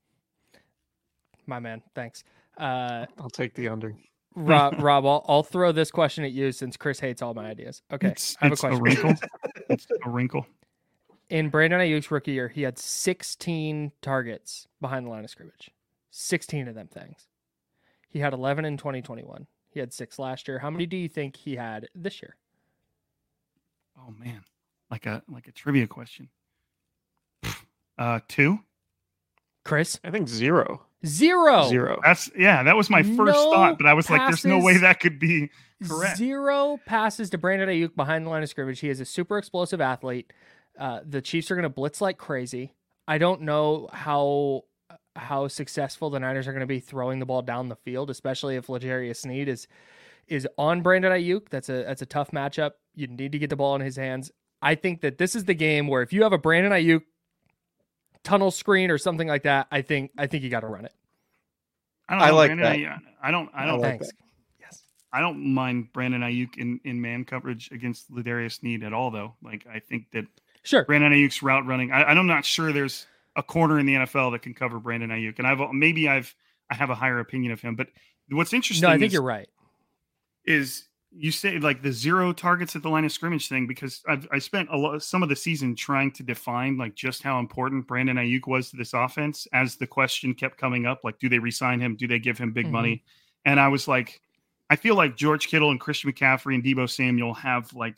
My 1.45 1.59
man, 1.59 1.81
thanks. 1.95 2.23
Uh, 2.57 3.05
I'll 3.19 3.29
take 3.29 3.53
the 3.53 3.67
under. 3.69 3.95
Rob, 4.35 4.75
Rob, 4.79 5.05
I'll, 5.05 5.25
I'll 5.27 5.43
throw 5.43 5.71
this 5.71 5.91
question 5.91 6.23
at 6.23 6.31
you 6.31 6.51
since 6.51 6.77
Chris 6.77 6.99
hates 6.99 7.21
all 7.21 7.33
my 7.33 7.47
ideas. 7.47 7.81
Okay, 7.91 8.09
it's, 8.09 8.37
I 8.41 8.45
have 8.45 8.53
a 8.53 8.55
question. 8.57 8.79
A 8.79 8.81
wrinkle. 8.81 9.13
it's 9.69 9.87
a 10.05 10.09
wrinkle. 10.09 10.45
In 11.29 11.49
Brandon 11.49 11.81
Aiyuk's 11.81 12.09
rookie 12.09 12.31
year, 12.31 12.47
he 12.47 12.61
had 12.61 12.77
16 12.77 13.91
targets 14.01 14.67
behind 14.79 15.05
the 15.05 15.09
line 15.09 15.23
of 15.23 15.29
scrimmage. 15.29 15.71
16 16.11 16.67
of 16.67 16.75
them 16.75 16.87
things. 16.87 17.27
He 18.09 18.19
had 18.19 18.33
11 18.33 18.63
in 18.65 18.77
2021. 18.77 19.45
He 19.69 19.79
had 19.79 19.93
six 19.93 20.17
last 20.17 20.47
year. 20.47 20.59
How 20.59 20.69
many 20.69 20.85
do 20.85 20.97
you 20.97 21.09
think 21.09 21.35
he 21.35 21.55
had 21.55 21.87
this 21.93 22.21
year? 22.21 22.35
Oh 23.99 24.13
man, 24.17 24.41
like 24.89 25.05
a 25.05 25.23
like 25.27 25.47
a 25.47 25.51
trivia 25.51 25.87
question. 25.87 26.29
Uh, 27.97 28.19
two. 28.27 28.59
Chris, 29.65 29.99
I 30.03 30.11
think 30.11 30.29
zero. 30.29 30.83
Zero. 31.05 31.67
Zero. 31.69 31.99
That's 32.03 32.29
yeah. 32.37 32.63
That 32.63 32.75
was 32.75 32.89
my 32.89 33.03
first 33.03 33.35
no 33.35 33.51
thought, 33.51 33.77
but 33.77 33.85
I 33.85 33.93
was 33.93 34.07
passes, 34.07 34.19
like, 34.19 34.29
"There's 34.29 34.45
no 34.45 34.63
way 34.63 34.77
that 34.77 34.99
could 34.99 35.19
be 35.19 35.51
correct." 35.87 36.17
Zero 36.17 36.79
passes 36.85 37.29
to 37.31 37.37
Brandon 37.37 37.69
Aiyuk 37.69 37.95
behind 37.95 38.25
the 38.25 38.29
line 38.29 38.41
of 38.41 38.49
scrimmage. 38.49 38.79
He 38.79 38.89
is 38.89 38.99
a 38.99 39.05
super 39.05 39.37
explosive 39.37 39.79
athlete. 39.79 40.33
Uh, 40.77 41.01
the 41.05 41.21
Chiefs 41.21 41.51
are 41.51 41.55
going 41.55 41.63
to 41.63 41.69
blitz 41.69 42.01
like 42.01 42.17
crazy. 42.17 42.73
I 43.07 43.19
don't 43.19 43.41
know 43.41 43.89
how 43.93 44.63
how 45.15 45.47
successful 45.47 46.09
the 46.09 46.19
Niners 46.19 46.47
are 46.47 46.51
going 46.51 46.61
to 46.61 46.67
be 46.67 46.79
throwing 46.79 47.19
the 47.19 47.25
ball 47.25 47.41
down 47.41 47.69
the 47.69 47.75
field, 47.75 48.09
especially 48.09 48.55
if 48.55 48.69
L'Jarius 48.69 49.17
Sneed 49.17 49.47
is 49.47 49.67
is 50.27 50.47
on 50.57 50.81
Brandon 50.81 51.11
Aiyuk. 51.11 51.49
That's 51.49 51.69
a 51.69 51.83
that's 51.83 52.01
a 52.01 52.07
tough 52.07 52.31
matchup. 52.31 52.71
You 52.95 53.07
need 53.07 53.31
to 53.31 53.39
get 53.39 53.49
the 53.49 53.55
ball 53.55 53.75
in 53.75 53.81
his 53.81 53.95
hands. 53.95 54.31
I 54.61 54.75
think 54.75 55.01
that 55.01 55.19
this 55.19 55.35
is 55.35 55.45
the 55.45 55.53
game 55.53 55.87
where 55.87 56.01
if 56.01 56.11
you 56.11 56.23
have 56.23 56.33
a 56.33 56.37
Brandon 56.37 56.71
Aiyuk 56.71 57.01
tunnel 58.27 58.51
screen 58.51 58.91
or 58.91 58.97
something 58.97 59.27
like 59.27 59.43
that, 59.43 59.67
I 59.71 59.81
think 59.81 60.11
I 60.17 60.27
think 60.27 60.43
you 60.43 60.49
got 60.49 60.59
to 60.61 60.67
run 60.67 60.85
it. 60.85 60.93
I, 62.09 62.13
don't 62.13 62.23
I 62.23 62.29
like 62.31 62.47
Brandon 62.49 62.65
that. 62.65 62.77
Aiyuk, 62.77 62.99
I 63.21 63.31
don't. 63.31 63.49
I 63.53 63.65
don't. 63.65 63.81
Thanks. 63.81 64.09
Yes. 64.59 64.81
I 65.11 65.21
don't 65.21 65.53
mind 65.53 65.91
Brandon 65.93 66.21
Aiyuk 66.21 66.57
in, 66.57 66.79
in 66.83 67.01
man 67.01 67.25
coverage 67.25 67.71
against 67.71 68.09
L'Jarius 68.11 68.59
Sneed 68.59 68.83
at 68.83 68.93
all, 68.93 69.11
though. 69.11 69.35
Like 69.41 69.65
I 69.71 69.79
think 69.79 70.11
that 70.11 70.25
sure 70.63 70.83
Brandon 70.85 71.11
Aiyuk's 71.11 71.41
route 71.41 71.65
running. 71.65 71.91
I, 71.91 72.03
I'm 72.03 72.27
not 72.27 72.45
sure 72.45 72.71
there's 72.71 73.07
a 73.35 73.43
corner 73.43 73.79
in 73.79 73.85
the 73.85 73.93
NFL 73.93 74.33
that 74.33 74.41
can 74.41 74.53
cover 74.53 74.79
Brandon 74.79 75.09
Aiyuk, 75.09 75.37
and 75.37 75.47
I've 75.47 75.59
maybe 75.73 76.09
I've 76.09 76.33
I 76.69 76.75
have 76.75 76.89
a 76.89 76.95
higher 76.95 77.19
opinion 77.19 77.53
of 77.53 77.61
him. 77.61 77.75
But 77.75 77.87
what's 78.29 78.53
interesting? 78.53 78.87
No, 78.87 78.93
I 78.93 78.97
think 78.97 79.07
is, 79.07 79.13
you're 79.13 79.21
right. 79.21 79.47
Is 80.45 80.86
you 81.19 81.31
say 81.31 81.57
like 81.57 81.81
the 81.81 81.91
zero 81.91 82.31
targets 82.31 82.75
at 82.75 82.83
the 82.83 82.89
line 82.89 83.03
of 83.03 83.11
scrimmage 83.11 83.49
thing 83.49 83.65
because 83.65 84.03
I've 84.07 84.27
I 84.31 84.39
spent 84.39 84.69
a 84.71 84.77
lot 84.77 85.01
some 85.01 85.23
of 85.23 85.29
the 85.29 85.35
season 85.35 85.75
trying 85.75 86.11
to 86.11 86.23
define 86.23 86.77
like 86.77 86.95
just 86.95 87.23
how 87.23 87.39
important 87.39 87.87
Brandon 87.87 88.17
Aiyuk 88.17 88.47
was 88.47 88.69
to 88.69 88.77
this 88.77 88.93
offense 88.93 89.47
as 89.53 89.75
the 89.75 89.87
question 89.87 90.33
kept 90.33 90.57
coming 90.57 90.85
up 90.85 91.03
like 91.03 91.17
do 91.19 91.27
they 91.27 91.39
resign 91.39 91.79
him 91.79 91.95
do 91.95 92.07
they 92.07 92.19
give 92.19 92.37
him 92.37 92.51
big 92.51 92.65
mm-hmm. 92.65 92.73
money 92.73 93.03
and 93.45 93.59
I 93.59 93.67
was 93.67 93.87
like 93.87 94.21
I 94.69 94.75
feel 94.75 94.95
like 94.95 95.15
George 95.15 95.47
Kittle 95.47 95.71
and 95.71 95.79
Christian 95.79 96.11
McCaffrey 96.11 96.53
and 96.53 96.63
Deebo 96.63 96.89
Samuel 96.89 97.33
have 97.33 97.73
like 97.73 97.95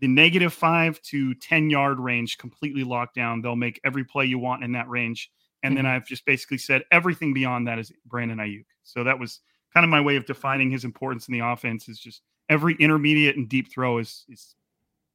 the 0.00 0.08
negative 0.08 0.52
five 0.52 1.00
to 1.02 1.34
10 1.34 1.70
yard 1.70 2.00
range 2.00 2.38
completely 2.38 2.82
locked 2.82 3.14
down. 3.14 3.40
They'll 3.40 3.56
make 3.56 3.80
every 3.84 4.04
play 4.04 4.24
you 4.24 4.38
want 4.38 4.64
in 4.64 4.72
that 4.72 4.88
range. 4.88 5.30
And 5.62 5.76
mm-hmm. 5.76 5.84
then 5.84 5.92
I've 5.92 6.06
just 6.06 6.24
basically 6.24 6.58
said 6.58 6.82
everything 6.90 7.32
beyond 7.32 7.68
that 7.68 7.78
is 7.78 7.92
Brandon 8.06 8.38
Aiyuk. 8.38 8.64
So 8.82 9.04
that 9.04 9.18
was 9.18 9.40
kind 9.72 9.84
of 9.84 9.90
my 9.90 10.00
way 10.00 10.16
of 10.16 10.26
defining 10.26 10.70
his 10.70 10.84
importance 10.84 11.28
in 11.28 11.32
the 11.32 11.46
offense 11.46 11.88
is 11.88 11.98
just 11.98 12.22
every 12.48 12.74
intermediate 12.78 13.36
and 13.36 13.48
deep 13.48 13.72
throw 13.72 13.98
is, 13.98 14.24
is 14.28 14.54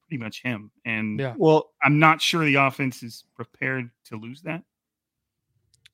pretty 0.08 0.24
much 0.24 0.42
him. 0.42 0.72
And 0.86 1.20
yeah. 1.20 1.34
well, 1.38 1.72
I'm 1.84 2.00
not 2.00 2.22
sure 2.22 2.46
the 2.46 2.56
offense 2.56 3.04
is 3.04 3.24
prepared 3.36 3.90
to 4.06 4.18
lose 4.18 4.42
that. 4.42 4.64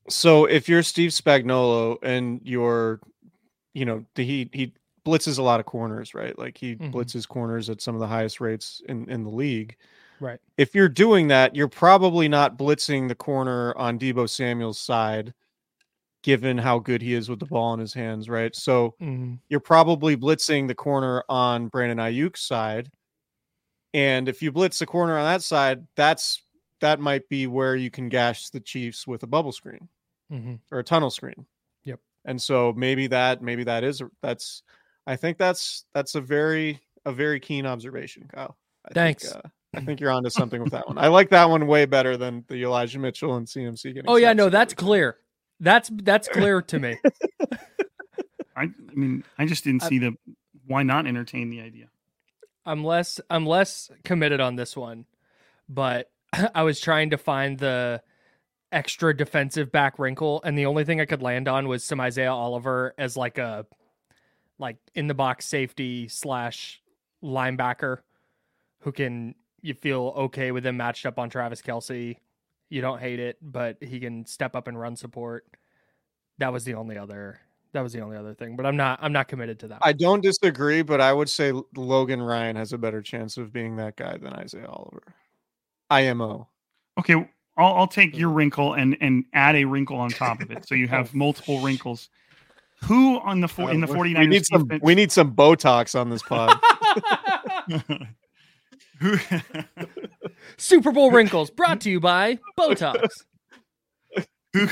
So 0.10 0.46
if 0.46 0.68
you're 0.68 0.84
Steve 0.84 1.12
Spagnuolo 1.12 1.98
and 2.04 2.42
you're, 2.44 3.00
you 3.74 3.86
know, 3.86 4.06
he 4.16 4.50
he 4.52 4.74
blitzes 5.06 5.40
a 5.40 5.42
lot 5.42 5.60
of 5.60 5.66
corners, 5.66 6.14
right? 6.14 6.38
Like 6.38 6.58
he 6.58 6.76
mm-hmm. 6.76 6.92
blitzes 6.92 7.28
corners 7.28 7.70
at 7.70 7.82
some 7.82 7.96
of 7.96 8.02
the 8.02 8.08
highest 8.08 8.42
rates 8.42 8.82
in, 8.88 9.10
in 9.10 9.24
the 9.24 9.30
league. 9.30 9.76
Right. 10.20 10.40
If 10.58 10.76
you're 10.76 10.90
doing 10.90 11.28
that, 11.30 11.56
you're 11.56 11.68
probably 11.68 12.28
not 12.28 12.58
blitzing 12.58 13.08
the 13.08 13.16
corner 13.16 13.76
on 13.78 14.00
Deebo 14.00 14.30
Samuel's 14.30 14.80
side, 14.80 15.34
given 16.24 16.58
how 16.58 16.80
good 16.80 17.02
he 17.02 17.14
is 17.14 17.30
with 17.30 17.40
the 17.40 17.46
ball 17.46 17.74
in 17.74 17.80
his 17.80 17.94
hands, 17.94 18.30
right? 18.30 18.56
So 18.56 18.96
mm-hmm. 19.02 19.36
you're 19.50 19.60
probably 19.60 20.18
blitzing 20.18 20.68
the 20.68 20.76
corner 20.76 21.24
on 21.30 21.68
Brandon 21.68 21.98
Aiyuk's 22.00 22.42
side. 22.42 22.90
And 23.94 24.28
if 24.28 24.42
you 24.42 24.52
blitz 24.52 24.80
the 24.80 24.86
corner 24.86 25.18
on 25.18 25.26
that 25.26 25.44
side, 25.44 25.86
that's 25.96 26.42
that 26.80 27.00
might 27.00 27.30
be 27.30 27.46
where 27.46 27.76
you 27.76 27.92
can 27.92 28.10
gash 28.10 28.50
the 28.50 28.60
Chiefs 28.60 29.06
with 29.06 29.22
a 29.24 29.28
bubble 29.28 29.52
screen 29.52 29.88
mm-hmm. 30.32 30.56
or 30.72 30.80
a 30.80 30.84
tunnel 30.84 31.12
screen. 31.12 31.46
Yep. 31.84 32.00
And 32.26 32.42
so 32.42 32.74
maybe 32.76 33.08
that 33.08 33.44
maybe 33.44 33.66
that 33.66 33.84
is 33.84 34.02
that's 34.22 34.64
I 35.06 35.18
think 35.18 35.38
that's 35.38 35.86
that's 35.94 36.16
a 36.16 36.22
very 36.22 36.82
a 37.06 37.12
very 37.12 37.40
keen 37.40 37.66
observation, 37.66 38.30
Kyle. 38.34 38.58
I 38.90 38.94
Thanks. 38.94 39.32
Think, 39.32 39.46
uh, 39.46 39.50
I 39.76 39.82
think 39.82 40.00
you're 40.00 40.12
onto 40.12 40.30
something 40.30 40.62
with 40.62 40.72
that 40.72 40.88
one. 40.88 40.98
I 40.98 41.08
like 41.08 41.30
that 41.30 41.50
one 41.50 41.66
way 41.68 41.86
better 41.86 42.16
than 42.16 42.46
the 42.48 42.64
Elijah 42.64 43.00
Mitchell 43.00 43.36
and 43.36 43.48
CMC 43.48 43.84
getting. 43.84 44.04
Oh 44.08 44.16
yeah, 44.16 44.34
no, 44.34 44.50
that's 44.50 44.74
clear. 44.74 45.18
That's 45.64 45.90
that's 46.04 46.28
clear 46.28 46.62
to 46.62 46.80
me. 46.80 46.98
I, 48.56 48.64
I 48.64 48.94
mean, 48.94 49.24
I 49.38 49.46
just 49.46 49.64
didn't 49.64 49.84
see 49.84 49.98
the 49.98 50.16
why 50.68 50.84
not 50.84 51.08
entertain 51.08 51.50
the 51.50 51.62
idea. 51.62 51.88
I'm 52.66 52.84
less 52.84 53.22
I'm 53.30 53.46
less 53.46 53.90
committed 54.04 54.42
on 54.42 54.58
this 54.58 54.76
one, 54.76 55.06
but 55.70 56.12
I 56.54 56.64
was 56.64 56.82
trying 56.82 57.12
to 57.12 57.18
find 57.18 57.58
the 57.58 58.02
extra 58.74 59.16
defensive 59.16 59.72
back 59.72 60.00
wrinkle, 60.00 60.42
and 60.44 60.58
the 60.58 60.66
only 60.66 60.84
thing 60.84 61.00
I 61.00 61.06
could 61.06 61.22
land 61.22 61.48
on 61.48 61.70
was 61.70 61.86
some 61.86 62.02
Isaiah 62.02 62.34
Oliver 62.34 62.94
as 62.98 63.16
like 63.16 63.38
a 63.38 63.66
like 64.60 64.76
in 64.96 65.08
the 65.08 65.14
box 65.14 65.46
safety 65.46 66.10
slash 66.10 66.82
linebacker 67.24 68.00
who 68.82 68.92
can 68.92 69.34
you 69.62 69.74
feel 69.74 70.14
okay 70.18 70.52
with 70.52 70.66
him 70.66 70.76
matched 70.76 71.06
up 71.06 71.18
on 71.18 71.30
Travis 71.30 71.62
Kelce. 71.62 72.18
You 72.74 72.82
don't 72.82 73.00
hate 73.00 73.20
it, 73.20 73.38
but 73.40 73.78
he 73.82 74.00
can 74.00 74.26
step 74.26 74.56
up 74.56 74.68
and 74.68 74.80
run 74.80 74.96
support. 74.96 75.46
That 76.40 76.52
was 76.52 76.64
the 76.64 76.74
only 76.74 76.98
other 76.98 77.40
that 77.74 77.82
was 77.82 77.94
the 77.94 78.02
only 78.02 78.18
other 78.18 78.34
thing. 78.34 78.56
But 78.56 78.66
I'm 78.66 78.76
not 78.76 78.98
I'm 79.00 79.14
not 79.14 79.28
committed 79.28 79.60
to 79.60 79.68
that. 79.68 79.80
I 79.84 79.94
don't 79.94 80.22
disagree, 80.22 80.82
but 80.82 81.00
I 81.00 81.14
would 81.14 81.30
say 81.30 81.52
Logan 81.76 82.20
Ryan 82.20 82.56
has 82.56 82.74
a 82.74 82.80
better 82.80 83.04
chance 83.04 83.38
of 83.38 83.54
being 83.54 83.76
that 83.76 83.96
guy 83.96 84.18
than 84.18 84.34
Isaiah 84.34 84.66
Oliver. 84.66 85.04
IMO. 85.92 86.48
Okay, 86.98 87.14
I'll, 87.58 87.76
I'll 87.76 87.88
take 87.88 88.18
your 88.18 88.30
wrinkle 88.30 88.74
and 88.74 88.98
and 89.02 89.26
add 89.34 89.56
a 89.56 89.66
wrinkle 89.66 89.98
on 89.98 90.10
top 90.10 90.42
of 90.42 90.50
it, 90.50 90.68
so 90.68 90.74
you 90.74 90.88
have 90.98 91.14
multiple 91.14 91.62
wrinkles. 91.62 92.10
Who 92.86 93.20
on 93.20 93.40
the 93.40 93.48
four, 93.48 93.70
in 93.70 93.82
the 93.82 93.88
Uh, 93.88 93.94
49ers 93.94 94.18
we 94.18 94.28
need 94.28 94.46
some 94.48 94.64
defense- 94.64 94.84
we 94.84 94.96
need 94.96 95.12
some 95.12 95.36
Botox 95.36 96.00
on 96.00 96.10
this 96.10 96.24
pod. 96.24 96.60
who 99.00 99.18
Super 100.58 100.92
Bowl 100.92 101.12
wrinkles 101.12 101.50
brought 101.50 101.82
to 101.82 101.90
you 101.90 102.00
by 102.00 102.40
Botox. 102.58 103.08
who 104.54 104.68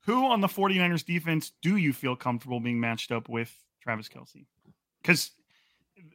who 0.00 0.26
on 0.26 0.40
the 0.40 0.48
49ers 0.48 1.04
defense 1.04 1.52
do 1.62 1.76
you 1.76 1.92
feel 1.92 2.16
comfortable 2.16 2.60
being 2.60 2.80
matched 2.80 3.10
up 3.10 3.28
with 3.28 3.52
Travis 3.80 4.08
Kelce? 4.08 4.46
Because 5.02 5.30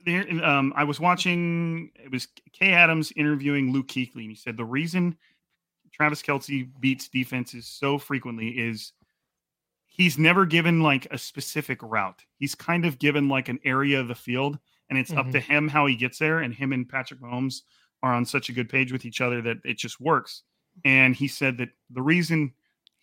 there, 0.06 0.26
um, 0.44 0.74
I 0.76 0.84
was 0.84 1.00
watching 1.00 1.92
it 1.96 2.12
was 2.12 2.28
Kay 2.54 2.74
Adams 2.74 3.12
interviewing 3.16 3.72
Luke 3.72 3.88
Kuechly, 3.88 4.22
and 4.22 4.30
he 4.30 4.36
said 4.36 4.58
the 4.58 4.66
reason 4.66 5.18
Travis 5.92 6.22
Kelce 6.22 6.70
beats 6.80 7.08
defenses 7.10 7.68
so 7.68 7.98
frequently 7.98 8.50
is 8.50 8.94
he's 9.88 10.18
never 10.18 10.46
given 10.46 10.82
like 10.82 11.08
a 11.12 11.18
specific 11.18 11.80
route. 11.82 12.24
He's 12.38 12.56
kind 12.56 12.86
of 12.86 13.00
given 13.00 13.28
like 13.28 13.50
an 13.50 13.60
area 13.66 14.00
of 14.00 14.08
the 14.08 14.16
field, 14.16 14.60
and 14.90 14.98
it's 14.98 15.12
up 15.12 15.30
to 15.32 15.40
him 15.40 15.68
how 15.68 15.86
he 15.88 15.96
gets 15.96 16.20
there. 16.20 16.40
And 16.40 16.54
him 16.54 16.72
and 16.72 16.88
Patrick 16.88 17.20
Mahomes 17.20 17.62
are 18.04 18.14
on 18.14 18.26
such 18.26 18.50
a 18.50 18.54
good 18.54 18.70
page 18.70 18.92
with 18.92 19.06
each 19.06 19.22
other 19.22 19.42
that 19.42 19.58
it 19.66 19.78
just 19.78 20.00
works. 20.00 20.44
And 20.86 21.16
he 21.16 21.28
said 21.28 21.58
that 21.58 21.70
the 21.90 22.02
reason 22.02 22.54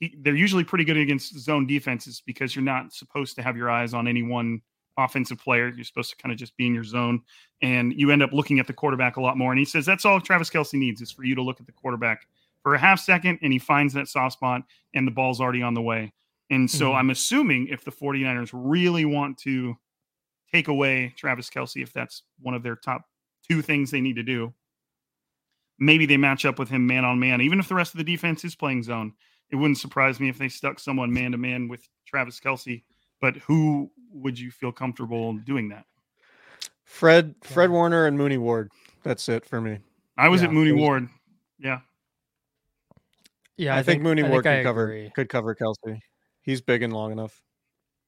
he, 0.01 0.15
they're 0.21 0.35
usually 0.35 0.65
pretty 0.65 0.85
good 0.85 0.97
against 0.97 1.39
zone 1.39 1.67
defenses 1.67 2.23
because 2.25 2.55
you're 2.55 2.65
not 2.65 2.93
supposed 2.93 3.37
to 3.37 3.43
have 3.43 3.57
your 3.57 3.71
eyes 3.71 3.95
on 3.95 4.07
any 4.09 4.23
one 4.23 4.61
offensive 4.99 5.39
player. 5.39 5.69
You're 5.69 5.85
supposed 5.85 6.11
to 6.11 6.17
kind 6.17 6.33
of 6.33 6.39
just 6.39 6.57
be 6.57 6.67
in 6.67 6.75
your 6.75 6.85
zone, 6.85 7.21
and 7.63 7.93
you 7.99 8.11
end 8.11 8.23
up 8.23 8.33
looking 8.33 8.59
at 8.59 8.67
the 8.67 8.73
quarterback 8.73 9.17
a 9.17 9.21
lot 9.21 9.37
more. 9.37 9.53
And 9.53 9.59
he 9.59 9.65
says 9.65 9.85
that's 9.85 10.05
all 10.05 10.21
Travis 10.21 10.51
Kelce 10.51 10.75
needs 10.75 11.01
is 11.03 11.11
for 11.11 11.25
you 11.25 11.35
to 11.35 11.43
look 11.43 11.61
at 11.61 11.67
the 11.67 11.73
quarterback 11.73 12.27
for 12.63 12.75
a 12.75 12.79
half 12.79 13.01
second, 13.01 13.39
and 13.43 13.53
he 13.53 13.59
finds 13.59 13.93
that 13.95 14.09
soft 14.09 14.35
spot, 14.35 14.63
and 14.95 15.07
the 15.07 15.11
ball's 15.13 15.41
already 15.41 15.63
on 15.63 15.75
the 15.75 15.83
way. 15.83 16.13
And 16.51 16.71
so 16.71 16.91
Mhm. 16.91 16.95
I'm 16.97 17.11
assuming 17.11 17.69
if 17.69 17.85
the 17.85 17.91
49ers 17.91 18.51
really 18.53 19.05
want 19.05 19.39
to 19.39 19.77
take 20.53 20.69
away 20.69 21.13
Travis 21.17 21.51
Kelce, 21.51 21.83
if 21.83 21.93
that's 21.93 22.23
one 22.41 22.55
of 22.55 22.63
their 22.63 22.77
top 22.77 23.09
two 23.49 23.63
things 23.63 23.91
they 23.91 24.01
need 24.01 24.17
to 24.17 24.23
do, 24.23 24.55
maybe 25.79 26.07
they 26.07 26.17
match 26.17 26.45
up 26.45 26.59
with 26.59 26.69
him 26.69 26.87
man 26.87 27.05
on 27.05 27.19
man, 27.19 27.41
even 27.41 27.59
if 27.61 27.69
the 27.69 27.75
rest 27.75 27.95
of 27.95 27.99
the 27.99 28.05
defense 28.05 28.45
is 28.45 28.55
playing 28.55 28.83
zone. 28.83 29.13
It 29.51 29.57
wouldn't 29.57 29.79
surprise 29.79 30.19
me 30.19 30.29
if 30.29 30.39
they 30.39 30.49
stuck 30.49 30.81
someone 30.81 31.13
man 31.13 31.33
to 31.33 31.39
man 31.39 31.69
with 31.69 31.87
Travis 32.07 32.41
Kelce. 32.41 32.83
But 33.21 33.37
who 33.37 33.91
would 34.13 34.39
you 34.39 34.51
feel 34.51 34.73
comfortable 34.73 35.35
doing 35.35 35.69
that? 35.69 35.85
Fred 36.85 37.35
Fred 37.43 37.71
Warner 37.71 38.07
and 38.07 38.19
Mooney 38.19 38.39
Ward. 38.39 38.71
That's 39.03 39.29
it 39.29 39.45
for 39.47 39.61
me. 39.61 39.79
I 40.19 40.29
was 40.29 40.41
Yeah, 40.43 40.49
at 40.49 40.53
Mooney 40.55 40.71
those- 40.73 40.81
Ward. 40.81 41.09
Yeah. 41.59 41.81
Yeah, 43.57 43.75
I, 43.77 43.83
think, 43.83 44.03
Mooney 44.03 44.23
I 44.23 44.29
Ward 44.29 44.45
think 44.45 44.59
could 44.59 44.65
cover 44.69 44.85
agree. 44.85 45.11
could 45.15 45.29
cover 45.31 45.55
Kelce. 45.55 45.99
He's 46.43 46.61
big 46.61 46.83
and 46.83 46.93
long 46.93 47.11
enough. 47.13 47.43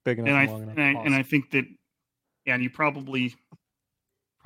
Big 0.05 0.19
enough 0.19 0.29
and 0.29 0.37
I, 0.37 0.43
and 0.43 0.53
long 0.53 0.63
enough. 0.65 0.77
and 0.77 0.99
I 0.99 1.03
and 1.05 1.15
I 1.15 1.23
think 1.23 1.51
that 1.53 1.65
yeah, 2.45 2.55
and 2.55 2.63
you 2.63 2.69
probably 2.71 3.35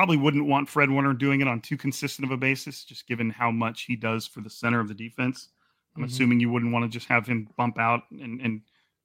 probably 0.02 0.16
wouldn't 0.16 0.46
want 0.46 0.68
Fred 0.68 0.90
Warner 0.90 1.12
doing 1.14 1.42
it 1.42 1.46
on 1.46 1.60
too 1.60 1.76
consistent 1.76 2.26
of 2.26 2.32
a 2.32 2.36
basis, 2.36 2.82
just 2.82 3.06
given 3.06 3.30
how 3.30 3.52
much 3.52 3.82
he 3.82 3.94
does 3.94 4.26
for 4.26 4.40
the 4.40 4.50
center 4.50 4.80
of 4.80 4.88
the 4.88 4.94
defense. 4.94 5.50
I'm 5.94 6.02
Mhm. 6.02 6.06
assuming 6.06 6.40
you 6.40 6.50
wouldn't 6.50 6.72
want 6.72 6.84
to 6.84 6.88
just 6.88 7.06
have 7.08 7.24
him 7.24 7.48
bump 7.56 7.78
out 7.78 8.02
and, 8.10 8.40
and 8.40 8.62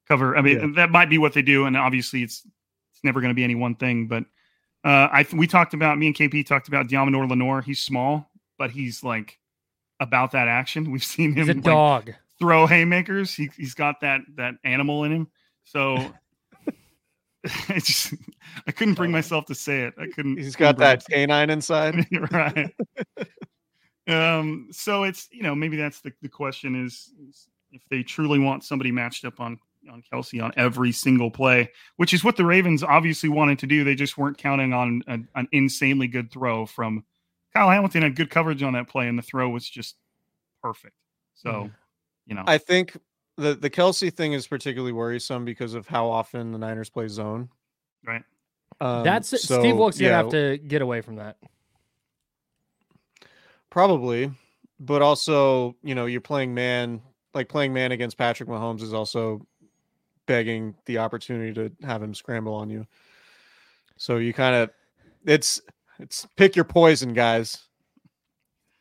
cover. 0.08 0.36
I 0.36 0.42
mean, 0.42 0.58
Yeah. 0.58 0.66
that 0.74 0.90
might 0.90 1.08
be 1.08 1.16
what 1.16 1.34
they 1.34 1.42
do, 1.42 1.66
and 1.66 1.76
obviously 1.76 2.24
it's 2.24 2.44
it's 2.90 3.04
never 3.04 3.20
going 3.20 3.30
to 3.30 3.34
be 3.34 3.44
any 3.44 3.54
one 3.54 3.76
thing. 3.76 4.08
But 4.08 4.24
uh, 4.82 5.06
I 5.12 5.24
we 5.32 5.46
talked 5.46 5.72
about 5.72 5.98
me 5.98 6.08
and 6.08 6.16
KP 6.16 6.42
talked 6.44 6.66
about 6.66 6.88
Deommodore 6.88 7.28
Lenoir. 7.30 7.62
He's 7.62 7.80
small, 7.80 8.28
but 8.58 8.72
he's 8.72 9.04
like 9.04 9.38
about 10.00 10.32
that 10.32 10.48
action. 10.48 10.90
We've 10.90 11.04
seen 11.04 11.30
him 11.30 11.36
He's 11.46 11.48
a 11.50 11.54
like, 11.54 11.62
dog. 11.62 12.14
throw 12.40 12.66
haymakers. 12.66 13.34
He 13.34 13.50
he's 13.56 13.74
got 13.74 14.00
that 14.00 14.22
that 14.34 14.56
animal 14.64 15.04
in 15.04 15.12
him. 15.12 15.28
So 15.62 16.12
I 17.68 17.78
just 17.78 18.14
I 18.66 18.72
couldn't 18.72 18.94
bring 18.94 19.10
myself 19.10 19.46
to 19.46 19.54
say 19.54 19.82
it. 19.82 19.94
I 19.98 20.06
couldn't. 20.06 20.36
He's 20.38 20.56
got 20.56 20.76
that 20.78 21.04
canine 21.08 21.50
inside. 21.50 22.06
right. 22.30 22.74
um. 24.08 24.68
So 24.70 25.04
it's 25.04 25.28
you 25.30 25.42
know 25.42 25.54
maybe 25.54 25.76
that's 25.76 26.00
the 26.00 26.12
the 26.22 26.28
question 26.28 26.84
is, 26.84 27.12
is 27.28 27.48
if 27.72 27.82
they 27.90 28.02
truly 28.02 28.38
want 28.38 28.64
somebody 28.64 28.90
matched 28.92 29.24
up 29.24 29.40
on 29.40 29.58
on 29.90 30.02
Kelce 30.12 30.42
on 30.42 30.52
every 30.56 30.92
single 30.92 31.30
play, 31.30 31.70
which 31.96 32.12
is 32.12 32.24
what 32.24 32.36
the 32.36 32.44
Ravens 32.44 32.82
obviously 32.82 33.28
wanted 33.28 33.58
to 33.60 33.66
do. 33.66 33.84
They 33.84 33.94
just 33.94 34.18
weren't 34.18 34.36
counting 34.38 34.72
on 34.72 35.02
an, 35.06 35.28
an 35.34 35.48
insanely 35.52 36.08
good 36.08 36.30
throw 36.30 36.66
from 36.66 37.04
Kyle 37.54 37.70
Hamilton. 37.70 38.02
Had 38.02 38.16
good 38.16 38.30
coverage 38.30 38.62
on 38.62 38.72
that 38.74 38.88
play, 38.88 39.08
and 39.08 39.18
the 39.18 39.22
throw 39.22 39.48
was 39.48 39.68
just 39.68 39.96
perfect. 40.62 40.94
So 41.34 41.50
Mhm. 41.50 41.74
you 42.26 42.34
know, 42.34 42.44
I 42.46 42.58
think 42.58 42.96
the 43.38 43.54
the 43.54 43.70
Kelce 43.70 44.12
thing 44.12 44.32
is 44.32 44.46
particularly 44.46 44.92
worrisome 44.92 45.44
because 45.44 45.74
of 45.74 45.86
how 45.86 46.08
often 46.08 46.52
the 46.52 46.58
Niners 46.58 46.90
play 46.90 47.08
zone. 47.08 47.48
right. 48.04 48.22
Um, 48.80 49.02
That's 49.02 49.28
Steve 49.28 49.40
so, 49.40 49.74
Wilks 49.74 49.98
gonna 49.98 50.12
have 50.12 50.30
to 50.30 50.58
get 50.58 50.82
away 50.82 51.00
from 51.00 51.16
that. 51.16 51.36
probably, 53.70 54.30
but 54.78 55.02
also 55.02 55.76
you 55.82 55.94
know 55.94 56.06
you're 56.06 56.20
playing 56.20 56.54
man 56.54 57.00
like 57.34 57.48
playing 57.48 57.72
man 57.72 57.92
against 57.92 58.18
Patrick 58.18 58.48
Mahomes 58.48 58.82
is 58.82 58.92
also 58.92 59.46
begging 60.26 60.74
the 60.84 60.98
opportunity 60.98 61.52
to 61.54 61.72
have 61.86 62.02
him 62.02 62.14
scramble 62.14 62.54
on 62.54 62.70
you. 62.70 62.86
So 63.96 64.18
you 64.18 64.32
kind 64.32 64.54
of 64.54 64.70
it's 65.24 65.60
it's 65.98 66.26
pick 66.36 66.54
your 66.54 66.64
poison, 66.64 67.14
guys. 67.14 67.58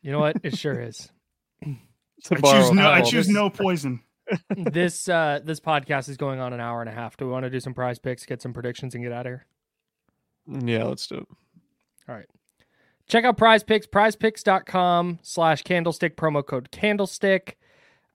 You 0.01 0.11
know 0.11 0.19
what? 0.19 0.37
It 0.43 0.57
sure 0.57 0.79
is. 0.79 1.11
I 1.65 2.35
choose 2.35 2.71
no. 2.71 2.89
I 2.89 3.01
choose 3.01 3.29
no 3.29 3.49
poison. 3.49 4.01
This 4.55 5.07
uh 5.07 5.39
this 5.43 5.59
podcast 5.59 6.09
is 6.09 6.17
going 6.17 6.39
on 6.39 6.53
an 6.53 6.59
hour 6.59 6.81
and 6.81 6.89
a 6.89 6.93
half. 6.93 7.15
Do 7.17 7.25
we 7.25 7.31
want 7.31 7.43
to 7.43 7.49
do 7.49 7.59
some 7.59 7.73
prize 7.73 7.99
picks, 7.99 8.25
get 8.25 8.41
some 8.41 8.53
predictions, 8.53 8.95
and 8.95 9.03
get 9.03 9.13
out 9.13 9.25
of 9.25 9.31
here? 9.31 9.45
Yeah, 10.47 10.83
let's 10.85 11.07
do 11.07 11.17
it. 11.17 11.27
All 12.09 12.15
right. 12.15 12.25
Check 13.07 13.23
out 13.23 13.37
prize 13.37 13.63
picks, 13.63 13.87
prizepicks.com 13.87 15.19
slash 15.21 15.63
candlestick 15.63 16.17
promo 16.17 16.45
code 16.45 16.71
candlestick. 16.71 17.57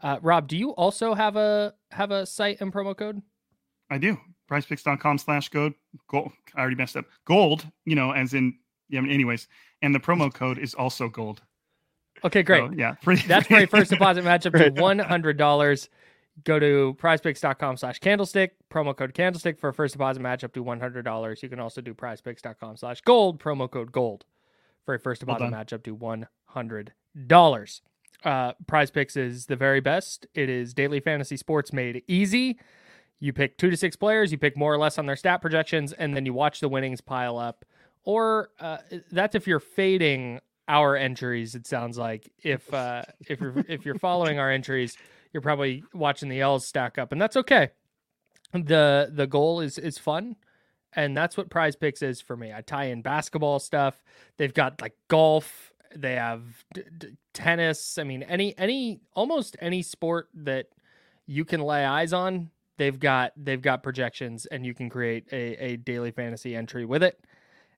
Uh, 0.03 0.19
Rob, 0.21 0.49
do 0.49 0.57
you 0.57 0.71
also 0.71 1.15
have 1.15 1.37
a 1.37 1.75
have 1.91 2.11
a 2.11 2.27
site 2.27 2.61
and 2.61 2.73
promo 2.73 2.97
code? 2.97 3.23
I 3.91 3.99
do. 3.99 4.19
Prizepicks.com 4.51 5.19
slash 5.19 5.49
gold. 5.49 5.73
Gold. 6.09 6.33
I 6.55 6.61
already 6.61 6.77
messed 6.77 6.97
up. 6.97 7.07
Gold, 7.25 7.67
you 7.87 7.95
know, 7.95 8.11
as 8.11 8.35
in, 8.35 8.55
yeah, 8.91 8.99
I 8.99 9.03
mean, 9.03 9.13
anyways. 9.13 9.49
And 9.81 9.95
the 9.95 10.01
promo 10.01 10.33
code 10.33 10.59
is 10.59 10.75
also 10.75 11.09
gold. 11.09 11.41
Okay, 12.25 12.43
great. 12.43 12.61
So, 12.61 12.75
yeah. 12.77 12.95
Pretty, 13.03 13.27
That's 13.27 13.47
for 13.47 13.57
a 13.57 13.67
first 13.67 13.91
deposit 13.91 14.25
matchup 14.25 14.75
to 14.75 14.81
one 14.81 14.99
hundred 14.99 15.39
dollars. 15.39 15.89
Go 16.45 16.59
to 16.59 16.97
prizepicks.com 16.99 17.77
slash 17.77 17.99
candlestick, 17.99 18.55
promo 18.71 18.97
code 18.97 19.13
candlestick 19.13 19.61
for 19.61 19.69
a 19.69 19.75
first 19.75 19.93
deposit 19.93 20.21
match 20.21 20.43
up 20.43 20.53
to 20.55 20.63
one 20.63 20.81
hundred 20.81 21.05
dollars. 21.05 21.43
You 21.43 21.49
can 21.49 21.61
also 21.61 21.81
do 21.81 21.93
prizepicks.com 21.95 22.77
slash 22.79 23.03
gold, 23.03 23.39
promo 23.39 23.71
code 23.71 23.93
gold 23.93 24.25
for 24.85 24.95
a 24.95 24.99
first 24.99 25.21
deposit 25.21 25.51
done. 25.51 25.53
matchup 25.53 25.83
to 25.85 25.95
one 25.95 26.27
hundred 26.47 26.95
dollars. 27.27 27.83
Uh 28.25 28.53
prize 28.67 28.91
picks 28.91 29.17
is 29.17 29.47
the 29.47 29.57
very 29.57 29.81
best. 29.81 30.27
It 30.35 30.49
is 30.49 30.73
daily 30.73 31.01
fantasy 31.01 31.37
sports 31.37 31.73
made 31.73 32.03
easy. 32.09 32.59
You 33.21 33.33
pick 33.33 33.59
two 33.59 33.71
to 33.71 33.77
six 33.77 33.95
players, 33.95 34.33
you 34.33 34.39
pick 34.39 34.57
more 34.57 34.73
or 34.73 34.79
less 34.79 34.99
on 34.99 35.07
their 35.07 35.17
stat 35.17 35.43
projections, 35.43 35.93
and 35.93 36.17
then 36.17 36.25
you 36.25 36.33
watch 36.33 36.61
the 36.61 36.69
winnings 36.69 37.01
pile 37.01 37.39
up. 37.39 37.65
Or 38.05 38.51
uh, 38.59 38.79
that's 39.13 39.35
if 39.35 39.47
you're 39.47 39.61
fading 39.61 40.41
our 40.67 40.97
entries. 40.97 41.55
It 41.55 41.67
sounds 41.67 41.99
like 41.99 42.33
if 42.43 42.73
uh, 42.73 43.03
if 43.29 43.41
you're 43.41 43.65
if 43.69 43.85
you're 43.85 43.99
following 43.99 44.39
our 44.39 44.51
entries, 44.51 44.97
you're 45.33 45.41
probably 45.41 45.85
watching 45.95 46.29
the 46.29 46.41
L's 46.41 46.67
stack 46.67 46.99
up, 46.99 47.13
and 47.13 47.21
that's 47.21 47.37
okay. 47.37 47.71
the 48.53 49.11
The 49.13 49.27
goal 49.27 49.61
is 49.61 49.79
is 49.79 49.99
fun, 49.99 50.37
and 50.95 51.17
that's 51.17 51.37
what 51.37 51.51
Prize 51.51 51.77
Picks 51.77 52.03
is 52.03 52.21
for 52.21 52.37
me. 52.37 52.53
I 52.53 52.61
tie 52.63 52.87
in 52.87 53.03
basketball 53.03 53.59
stuff. 53.59 54.03
They've 54.37 54.53
got 54.55 54.81
like 54.81 54.97
golf. 55.09 55.73
They 55.95 56.15
have 56.15 56.43
d- 56.75 56.83
d- 56.97 57.09
tennis. 57.35 57.99
I 57.99 58.05
mean, 58.05 58.23
any 58.23 58.57
any 58.59 59.01
almost 59.15 59.57
any 59.61 59.83
sport 59.83 60.29
that 60.35 60.67
you 61.27 61.45
can 61.45 61.61
lay 61.61 61.85
eyes 61.85 62.13
on. 62.13 62.51
They've 62.79 62.99
got 62.99 63.33
they've 63.37 63.61
got 63.61 63.83
projections, 63.83 64.47
and 64.47 64.65
you 64.67 64.75
can 64.75 64.89
create 64.91 65.27
a, 65.33 65.65
a 65.65 65.77
daily 65.77 66.11
fantasy 66.11 66.57
entry 66.57 66.85
with 66.85 67.03
it 67.03 67.23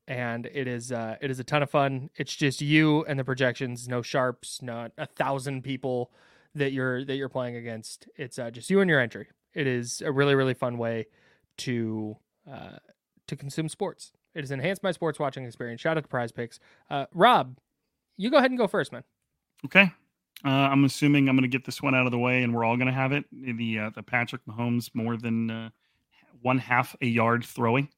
and 0.06 0.46
it 0.52 0.68
is 0.68 0.92
uh 0.92 1.16
it 1.20 1.30
is 1.30 1.38
a 1.38 1.44
ton 1.44 1.62
of 1.62 1.70
fun 1.70 2.10
it's 2.16 2.34
just 2.34 2.60
you 2.60 3.04
and 3.06 3.18
the 3.18 3.24
projections 3.24 3.88
no 3.88 4.02
sharps 4.02 4.60
not 4.60 4.92
a 4.98 5.06
thousand 5.06 5.62
people 5.62 6.10
that 6.54 6.72
you're 6.72 7.04
that 7.04 7.16
you're 7.16 7.28
playing 7.28 7.56
against 7.56 8.08
it's 8.16 8.38
uh, 8.38 8.50
just 8.50 8.70
you 8.70 8.80
and 8.80 8.88
your 8.88 9.00
entry 9.00 9.28
it 9.54 9.66
is 9.66 10.02
a 10.02 10.10
really 10.12 10.34
really 10.34 10.54
fun 10.54 10.78
way 10.78 11.06
to 11.56 12.16
uh 12.50 12.76
to 13.26 13.36
consume 13.36 13.68
sports 13.68 14.12
It 14.34 14.40
has 14.40 14.50
enhanced 14.50 14.82
my 14.82 14.92
sports 14.92 15.18
watching 15.18 15.44
experience. 15.44 15.80
Shout 15.80 15.96
out 15.96 16.02
to 16.02 16.08
Prize 16.08 16.32
Picks. 16.32 16.58
Uh, 16.90 17.06
Rob, 17.14 17.56
you 18.16 18.30
go 18.30 18.36
ahead 18.36 18.50
and 18.50 18.58
go 18.58 18.66
first, 18.66 18.92
man. 18.92 19.04
Okay. 19.64 19.90
Uh, 20.44 20.48
I'm 20.48 20.84
assuming 20.84 21.28
I'm 21.28 21.36
going 21.36 21.48
to 21.50 21.56
get 21.56 21.64
this 21.64 21.80
one 21.80 21.94
out 21.94 22.04
of 22.04 22.10
the 22.12 22.18
way, 22.18 22.42
and 22.42 22.52
we're 22.54 22.64
all 22.64 22.76
going 22.76 22.88
to 22.88 22.92
have 22.92 23.12
it. 23.12 23.24
The 23.32 23.78
uh, 23.78 23.90
the 23.94 24.02
Patrick 24.02 24.42
Mahomes 24.46 24.90
more 24.92 25.16
than 25.16 25.50
uh, 25.50 25.70
one 26.42 26.58
half 26.58 26.94
a 27.00 27.06
yard 27.06 27.44
throwing. 27.44 27.88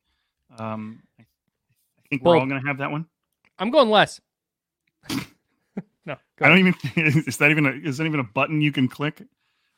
Um, 0.58 1.02
I, 1.18 1.24
think 2.08 2.22
we're 2.22 2.34
Bold. 2.34 2.42
all 2.42 2.48
going 2.48 2.60
to 2.60 2.68
have 2.68 2.78
that 2.78 2.90
one. 2.92 3.06
I'm 3.58 3.70
going 3.70 3.88
less. 3.90 4.20
no, 6.06 6.16
go 6.38 6.46
I 6.46 6.48
don't 6.48 6.58
even 6.58 6.74
is 7.26 7.36
that 7.38 7.50
even 7.50 7.66
a 7.66 7.70
is 7.70 7.98
that 7.98 8.04
even 8.06 8.20
a 8.20 8.24
button 8.24 8.60
you 8.60 8.72
can 8.72 8.88
click? 8.88 9.22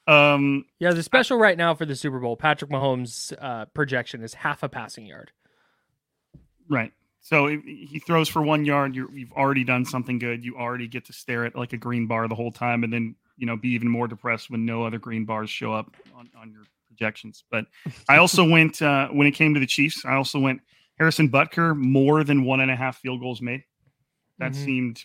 Um, 0.07 0.65
Yeah, 0.79 0.93
the 0.93 1.03
special 1.03 1.37
right 1.39 1.59
now 1.59 1.75
for 1.75 1.85
the 1.85 1.95
Super 1.97 2.19
Bowl, 2.19 2.37
Patrick 2.37 2.71
Mahomes' 2.71 3.33
uh, 3.39 3.67
projection 3.67 4.23
is 4.23 4.33
half 4.35 4.63
a 4.63 4.69
passing 4.69 5.05
yard. 5.07 5.33
Right. 6.71 6.93
So 7.21 7.47
if 7.47 7.63
he 7.65 7.99
throws 7.99 8.29
for 8.29 8.41
one 8.41 8.65
yard, 8.65 8.95
you're, 8.95 9.11
you've 9.13 9.33
already 9.33 9.65
done 9.65 9.85
something 9.85 10.19
good. 10.19 10.45
You 10.45 10.57
already 10.57 10.87
get 10.89 11.05
to 11.07 11.13
stare 11.13 11.45
at 11.45 11.57
like 11.57 11.73
a 11.73 11.77
green 11.77 12.07
bar 12.07 12.27
the 12.29 12.35
whole 12.35 12.53
time, 12.53 12.85
and 12.85 12.93
then 12.93 13.17
you 13.37 13.47
know 13.47 13.57
be 13.57 13.71
even 13.71 13.89
more 13.89 14.09
depressed 14.09 14.51
when 14.51 14.65
no 14.65 14.85
other 14.85 14.99
green 14.99 15.25
bars 15.25 15.51
show 15.51 15.73
up 15.73 15.95
on, 16.17 16.31
on 16.41 16.51
your 16.53 16.63
projections. 16.87 17.45
But 17.51 17.67
I 18.09 18.17
also 18.19 18.49
went 18.49 18.81
uh, 18.81 19.09
when 19.09 19.27
it 19.27 19.33
came 19.33 19.53
to 19.55 19.61
the 19.61 19.67
Chiefs. 19.67 20.05
I 20.07 20.15
also 20.15 20.39
went 20.39 20.61
Harrison 20.99 21.29
Butker 21.29 21.77
more 21.77 22.25
than 22.25 22.45
one 22.45 22.61
and 22.61 22.71
a 22.71 22.77
half 22.77 22.97
field 22.99 23.21
goals 23.21 23.43
made. 23.43 23.65
That 24.39 24.53
Mhm. 24.53 24.65
seemed 24.65 25.05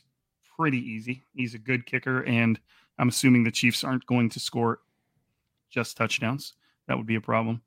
pretty 0.63 0.79
easy. 0.79 1.25
He's 1.35 1.53
a 1.55 1.59
good 1.59 1.85
kicker, 1.85 2.23
and 2.23 2.57
I'm 2.97 3.09
assuming 3.09 3.43
the 3.43 3.51
Chiefs 3.51 3.83
aren't 3.83 4.05
going 4.05 4.29
to 4.29 4.39
score 4.39 4.79
just 5.69 5.97
touchdowns. 5.97 6.53
That 6.87 6.95
would 6.95 7.05
be 7.05 7.15
a 7.15 7.21
problem. 7.21 7.61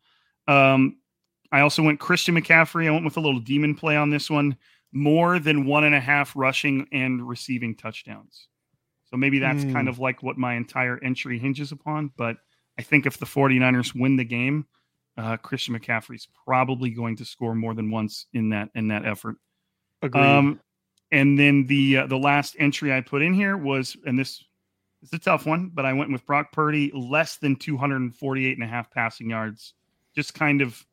Um, 0.48 0.96
I 1.52 1.60
also 1.60 1.82
went 1.82 2.00
Christian 2.00 2.34
McCaffrey. 2.34 2.86
I 2.86 2.90
went 2.90 3.04
with 3.04 3.18
a 3.18 3.20
little 3.20 3.40
demon 3.40 3.74
play 3.74 3.96
on 3.96 4.08
this 4.08 4.30
one. 4.30 4.56
More 4.92 5.38
than 5.38 5.66
one 5.66 5.84
and 5.84 5.94
a 5.94 6.00
half 6.00 6.34
rushing 6.34 6.88
and 6.90 7.28
receiving 7.28 7.74
touchdowns. 7.74 8.48
So 9.10 9.18
maybe 9.18 9.40
that's 9.40 9.62
Hmm. 9.62 9.72
kind 9.74 9.88
of 9.90 9.98
like 9.98 10.22
what 10.22 10.38
my 10.38 10.54
entire 10.54 10.98
entry 11.04 11.38
hinges 11.38 11.70
upon. 11.70 12.12
But 12.16 12.38
I 12.78 12.82
think 12.82 13.04
if 13.04 13.18
the 13.18 13.26
49ers 13.26 13.94
win 13.94 14.16
the 14.16 14.24
game, 14.24 14.66
uh, 15.18 15.36
Christian 15.36 15.78
McCaffrey's 15.78 16.28
probably 16.46 16.90
going 16.90 17.16
to 17.16 17.26
score 17.26 17.54
more 17.54 17.74
than 17.74 17.90
once 17.90 18.26
in 18.32 18.48
that 18.50 18.70
in 18.74 18.88
that 18.88 19.04
effort. 19.04 19.36
Agreed. 20.02 20.22
Um, 20.24 20.60
and 21.12 21.38
then 21.38 21.66
the 21.66 21.98
uh, 21.98 22.06
the 22.06 22.18
last 22.18 22.56
entry 22.58 22.92
I 22.92 23.00
put 23.00 23.22
in 23.22 23.34
here 23.34 23.56
was, 23.56 23.96
and 24.06 24.18
this 24.18 24.44
is 25.02 25.12
a 25.12 25.18
tough 25.18 25.46
one, 25.46 25.70
but 25.72 25.84
I 25.86 25.92
went 25.92 26.10
with 26.10 26.26
Brock 26.26 26.52
Purdy 26.52 26.90
less 26.94 27.36
than 27.36 27.56
248 27.56 28.56
and 28.56 28.64
a 28.64 28.66
half 28.66 28.90
passing 28.90 29.30
yards. 29.30 29.74
Just 30.14 30.34
kind 30.34 30.62
of 30.62 30.84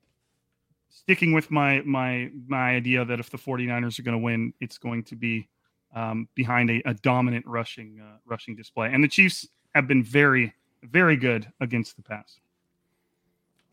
sticking 0.89 1.33
with 1.33 1.49
my 1.49 1.81
my 1.81 2.29
my 2.47 2.71
idea 2.75 3.03
that 3.05 3.19
if 3.19 3.29
the 3.29 3.37
49ers 3.37 3.99
are 3.99 4.03
going 4.03 4.17
to 4.17 4.23
win, 4.23 4.53
it's 4.59 4.77
going 4.77 5.03
to 5.03 5.15
be 5.15 5.47
um, 5.95 6.27
behind 6.35 6.69
a, 6.69 6.81
a 6.85 6.93
dominant 6.95 7.45
rushing 7.47 7.99
uh, 8.01 8.17
rushing 8.25 8.55
display. 8.55 8.89
And 8.91 9.03
the 9.03 9.07
Chiefs 9.07 9.47
have 9.75 9.87
been 9.87 10.03
very 10.03 10.53
very 10.83 11.15
good 11.15 11.51
against 11.61 11.95
the 11.95 12.03
pass. 12.03 12.39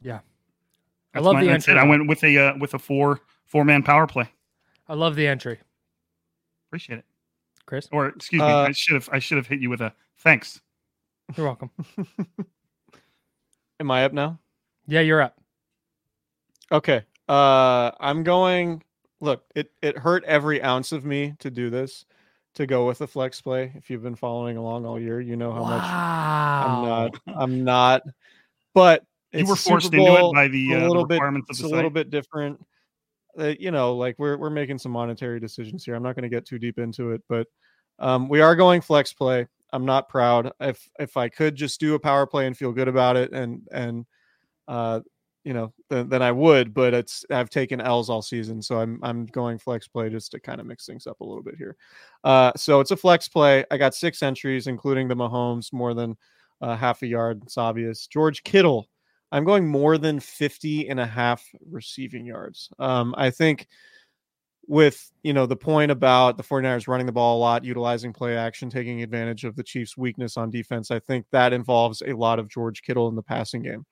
Yeah. 0.01 0.21
I 1.13 1.19
That's 1.19 1.27
love 1.27 1.35
my- 1.35 1.45
the 1.45 1.51
entry. 1.51 1.75
I 1.79 1.85
went 1.85 2.07
with 2.09 2.23
a 2.25 2.39
uh, 2.39 2.57
with 2.59 2.75
a 2.75 2.79
four 2.79 3.21
four 3.47 3.65
man 3.65 3.83
power 3.83 4.07
play. 4.07 4.31
I 4.89 4.95
love 4.95 5.17
the 5.17 5.27
entry. 5.27 5.59
Appreciate 6.71 7.01
it. 7.01 7.05
Chris, 7.67 7.89
Or 7.91 8.07
excuse 8.07 8.41
me, 8.41 8.47
Uh, 8.47 8.69
I 8.69 8.71
should 8.73 8.95
have 8.95 9.09
I 9.13 9.19
should 9.19 9.37
have 9.39 9.49
hit 9.49 9.59
you 9.61 9.71
with 9.71 9.81
a 9.81 9.93
thanks. 10.19 10.61
you're 11.37 11.45
welcome. 11.47 11.71
Am 13.81 13.91
I 13.91 14.05
up 14.05 14.13
now? 14.13 14.39
Yeah, 14.87 15.01
you're 15.01 15.21
up. 15.21 15.37
Okay. 16.71 17.03
Uh 17.29 17.91
I'm 17.99 18.23
going 18.23 18.83
look, 19.21 19.45
it 19.55 19.73
it 19.83 19.99
hurt 19.99 20.23
every 20.25 20.63
ounce 20.63 20.93
of 20.93 21.05
me 21.05 21.35
to 21.41 21.51
do 21.51 21.71
this, 21.71 22.05
to 22.55 22.67
go 22.67 22.87
with 22.87 23.01
a 23.01 23.07
flex 23.07 23.41
play. 23.41 23.73
If 23.75 23.91
you've 23.91 24.03
been 24.03 24.15
following 24.17 24.57
along 24.57 24.87
all 24.87 24.99
year, 25.01 25.21
you 25.21 25.37
know 25.37 25.53
how 25.53 25.65
much 25.65 25.83
I'm 25.83 26.85
not 26.85 27.21
I'm 27.37 27.65
not. 27.65 28.03
But 28.75 29.05
You 29.33 29.41
were 29.47 29.55
the 29.55 29.57
Super 29.57 29.71
forced 29.81 29.93
into 29.95 30.07
it 30.07 30.33
by 30.35 30.49
the, 30.49 30.73
a 30.73 30.77
uh, 30.77 30.81
the 30.81 30.89
little 30.89 31.05
bit- 31.07 31.15
requirements 31.15 31.51
of 31.51 31.55
it's 31.55 31.63
the 31.63 31.69
a 31.69 31.75
little 31.75 31.91
bit 31.91 32.11
different. 32.11 32.65
Uh, 33.39 33.55
you 33.59 33.71
know, 33.71 33.95
like 33.97 34.19
we're 34.19 34.37
we're 34.37 34.51
making 34.51 34.79
some 34.79 34.93
monetary 34.93 35.41
decisions 35.41 35.85
here. 35.85 35.95
I'm 35.95 36.03
not 36.03 36.15
going 36.15 36.23
to 36.23 36.29
get 36.29 36.47
too 36.47 36.59
deep 36.59 36.79
into 36.79 37.11
it, 37.13 37.23
but 37.29 37.47
um, 37.99 38.29
we 38.29 38.41
are 38.41 38.57
going 38.57 38.81
flex 38.81 39.13
play. 39.13 39.47
I'm 39.73 39.85
not 39.85 40.09
proud. 40.09 40.51
If 40.61 40.89
if 40.99 41.17
I 41.17 41.29
could 41.29 41.55
just 41.55 41.81
do 41.81 41.95
a 41.95 42.01
power 42.01 42.27
play 42.27 42.47
and 42.47 42.57
feel 42.57 42.73
good 42.73 42.89
about 42.89 43.17
it, 43.17 43.33
and 43.33 43.67
and 43.71 44.07
uh, 44.69 45.01
you 45.45 45.55
know, 45.55 45.73
then, 45.89 46.09
then 46.09 46.23
I 46.23 46.33
would. 46.33 46.75
But 46.75 46.95
it's 46.95 47.25
I've 47.31 47.51
taken 47.51 47.81
L's 47.81 48.11
all 48.11 48.23
season, 48.23 48.61
so 48.63 48.81
I'm 48.81 48.99
I'm 49.03 49.27
going 49.27 49.59
flex 49.59 49.87
play 49.87 50.09
just 50.11 50.33
to 50.33 50.41
kind 50.41 50.61
of 50.61 50.67
mix 50.67 50.87
things 50.87 51.07
up 51.07 51.21
a 51.21 51.25
little 51.25 51.43
bit 51.43 51.57
here. 51.57 51.77
Uh, 52.25 52.53
so 52.57 52.81
it's 52.81 52.91
a 52.91 52.97
flex 52.97 53.29
play. 53.29 53.65
I 53.71 53.77
got 53.77 53.95
six 53.95 54.23
entries, 54.23 54.67
including 54.67 55.09
the 55.09 55.17
Mahomes 55.17 55.73
more 55.73 55.95
than 55.95 56.17
uh, 56.61 56.77
half 56.77 57.03
a 57.03 57.07
yard. 57.07 57.43
It's 57.45 57.59
obvious. 57.59 58.07
George 58.07 58.43
Kittle. 58.43 58.89
I'm 59.33 59.45
going 59.45 59.67
more 59.67 59.99
than 59.99 60.21
50 60.21 60.89
and 60.89 60.99
a 60.99 61.07
half 61.07 61.47
receiving 61.71 62.27
yards. 62.27 62.69
Um, 62.79 63.15
I 63.17 63.31
think 63.31 63.69
with, 64.67 65.11
you 65.23 65.33
know, 65.33 65.47
the 65.47 65.57
point 65.57 65.91
about 65.91 66.37
the 66.37 66.43
49ers 66.43 66.89
running 66.89 67.07
the 67.07 67.13
ball 67.13 67.39
a 67.39 67.41
lot, 67.41 67.65
utilizing 67.65 68.13
play 68.13 68.37
action, 68.37 68.71
taking 68.71 69.03
advantage 69.03 69.45
of 69.45 69.57
the 69.57 69.63
Chiefs' 69.63 69.97
weakness 69.97 70.37
on 70.37 70.51
defense, 70.51 70.91
I 70.91 71.01
think 71.01 71.27
that 71.33 71.53
involves 71.53 72.03
a 72.07 72.13
lot 72.13 72.39
of 72.39 72.49
George 72.49 72.83
Kittle 72.83 73.09
in 73.09 73.17
the 73.17 73.23
passing 73.23 73.63
game. 73.63 73.85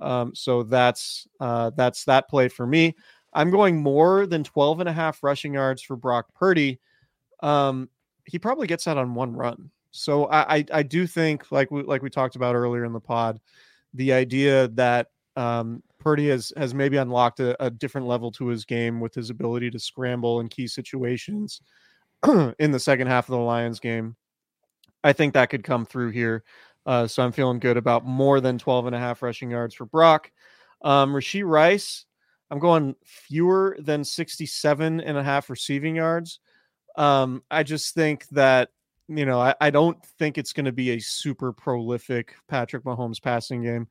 Um, 0.00 0.34
so 0.34 0.62
that's 0.62 1.26
uh, 1.40 1.70
that's 1.76 2.04
that 2.04 2.28
play 2.28 2.48
for 2.48 2.66
me. 2.66 2.94
I'm 3.32 3.50
going 3.50 3.82
more 3.82 4.26
than 4.26 4.42
12 4.42 4.80
and 4.80 4.88
a 4.88 4.92
half 4.92 5.22
rushing 5.22 5.54
yards 5.54 5.82
for 5.82 5.96
Brock 5.96 6.26
Purdy. 6.34 6.80
Um, 7.42 7.88
he 8.26 8.38
probably 8.38 8.66
gets 8.66 8.84
that 8.84 8.98
on 8.98 9.14
one 9.14 9.32
run. 9.34 9.70
So 9.92 10.26
I, 10.26 10.56
I, 10.56 10.64
I 10.72 10.82
do 10.82 11.06
think, 11.06 11.50
like 11.50 11.70
we, 11.70 11.82
like 11.82 12.02
we 12.02 12.10
talked 12.10 12.36
about 12.36 12.54
earlier 12.54 12.84
in 12.84 12.92
the 12.92 13.00
pod, 13.00 13.40
the 13.94 14.12
idea 14.12 14.68
that 14.68 15.08
um, 15.36 15.82
Purdy 15.98 16.28
has 16.28 16.52
has 16.56 16.74
maybe 16.74 16.96
unlocked 16.96 17.40
a, 17.40 17.62
a 17.64 17.70
different 17.70 18.06
level 18.06 18.30
to 18.32 18.46
his 18.46 18.64
game 18.64 19.00
with 19.00 19.14
his 19.14 19.30
ability 19.30 19.70
to 19.70 19.78
scramble 19.78 20.40
in 20.40 20.48
key 20.48 20.66
situations 20.66 21.60
in 22.58 22.70
the 22.70 22.80
second 22.80 23.06
half 23.06 23.28
of 23.28 23.32
the 23.32 23.38
Lions 23.38 23.80
game. 23.80 24.16
I 25.02 25.12
think 25.12 25.34
that 25.34 25.50
could 25.50 25.64
come 25.64 25.86
through 25.86 26.10
here. 26.10 26.44
Uh, 26.86 27.06
so 27.06 27.22
I'm 27.22 27.32
feeling 27.32 27.58
good 27.58 27.76
about 27.76 28.06
more 28.06 28.40
than 28.40 28.58
12 28.58 28.86
and 28.86 28.96
a 28.96 28.98
half 28.98 29.22
rushing 29.22 29.50
yards 29.50 29.74
for 29.74 29.86
Brock. 29.86 30.30
Um, 30.82 31.12
Rashee 31.12 31.46
Rice, 31.46 32.06
I'm 32.50 32.58
going 32.58 32.96
fewer 33.04 33.76
than 33.80 34.04
67 34.04 35.00
and 35.00 35.18
a 35.18 35.22
half 35.22 35.50
receiving 35.50 35.96
yards. 35.96 36.40
Um, 36.96 37.42
I 37.50 37.62
just 37.62 37.94
think 37.94 38.26
that 38.28 38.70
you 39.10 39.26
know, 39.26 39.40
I, 39.40 39.54
I 39.60 39.70
don't 39.70 40.02
think 40.18 40.38
it's 40.38 40.52
going 40.52 40.66
to 40.66 40.72
be 40.72 40.90
a 40.90 41.00
super 41.00 41.52
prolific 41.52 42.34
Patrick 42.48 42.84
Mahomes 42.84 43.20
passing 43.20 43.62
game. 43.62 43.88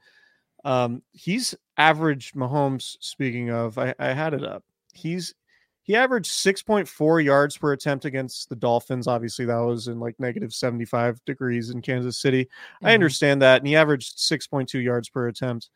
Um, 0.64 1.02
he's 1.12 1.54
averaged 1.78 2.36
Mahomes. 2.36 2.98
Speaking 3.02 3.50
of, 3.52 3.78
I, 3.78 3.94
I 4.00 4.14
had 4.14 4.34
it 4.34 4.44
up. 4.44 4.64
He's 4.94 5.36
he 5.84 5.96
averaged 5.96 6.32
6.4 6.32 7.24
yards 7.24 7.58
per 7.58 7.74
attempt 7.74 8.06
against 8.06 8.48
the 8.50 8.56
Dolphins. 8.56 9.08
Obviously, 9.08 9.46
that 9.46 9.58
was 9.58 9.88
in 9.88 10.00
like 10.00 10.20
negative 10.20 10.54
75 10.54 11.24
degrees 11.26 11.72
in 11.72 11.82
Kansas 11.82 12.22
City. 12.22 12.48
I 12.84 12.92
Mhm. 12.92 12.94
understand 12.94 13.42
that. 13.42 13.62
And 13.62 13.68
he 13.68 13.76
averaged 13.76 14.18
6.2 14.20 14.80
yards 14.80 15.10
per 15.10 15.28
attempt 15.28 15.70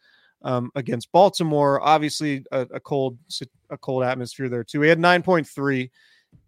um, 0.43 0.71
against 0.75 1.11
Baltimore. 1.11 1.81
Obviously, 1.81 2.45
a, 2.51 2.61
a 2.73 2.79
cold 2.79 3.17
a 3.71 3.77
cold 3.77 4.03
atmosphere 4.03 4.49
there 4.49 4.63
too. 4.63 4.81
He 4.81 4.89
had 4.89 4.99
9.3 4.99 5.89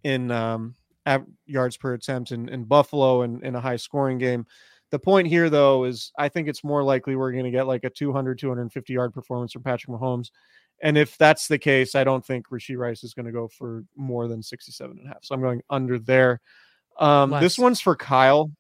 in 0.04 0.32
um, 0.32 0.76
yards 1.46 1.78
per 1.78 1.94
attempt 1.94 2.32
in, 2.32 2.50
in 2.50 2.64
Buffalo 2.64 3.22
and 3.22 3.44
in 3.44 3.56
a 3.56 3.62
high 3.62 3.76
scoring 3.76 4.18
game. 4.18 4.46
The 4.92 5.00
point 5.00 5.28
here, 5.28 5.50
though, 5.50 5.84
is 5.84 6.12
I 6.18 6.30
think 6.30 6.48
it's 6.48 6.64
more 6.64 6.84
likely 6.84 7.16
we're 7.16 7.32
going 7.32 7.46
to 7.46 7.52
get 7.52 7.68
like 7.68 7.84
a 7.84 7.90
200, 7.90 8.38
250 8.38 8.94
yard 8.94 9.14
performance 9.14 9.52
from 9.52 9.64
Patrick 9.64 9.92
Mahomes. 9.92 10.30
And 10.82 10.98
if 10.98 11.18
that's 11.18 11.48
the 11.48 11.58
case, 11.58 11.96
I 11.96 12.04
don't 12.04 12.26
think 12.26 12.50
Rashee 12.50 12.78
Rice 12.78 13.04
is 13.04 13.14
going 13.14 13.26
to 13.26 13.32
go 13.32 13.48
for 13.48 13.84
more 13.96 14.28
than 14.28 14.44
67 14.44 14.98
and 14.98 15.08
a 15.08 15.10
half. 15.10 15.24
So 15.24 15.34
I'm 15.34 15.42
going 15.42 15.62
under 15.70 15.98
there. 15.98 16.42
Um, 17.00 17.32
this 17.32 17.58
one's 17.58 17.82
for 17.82 17.96
Kyle. 17.96 18.52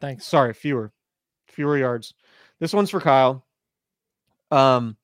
Thanks. 0.00 0.26
Sorry, 0.26 0.54
fewer, 0.54 0.92
fewer 1.48 1.76
yards. 1.76 2.14
This 2.58 2.72
one's 2.72 2.90
for 2.90 3.00
Kyle. 3.00 3.44
Um, 4.50 4.96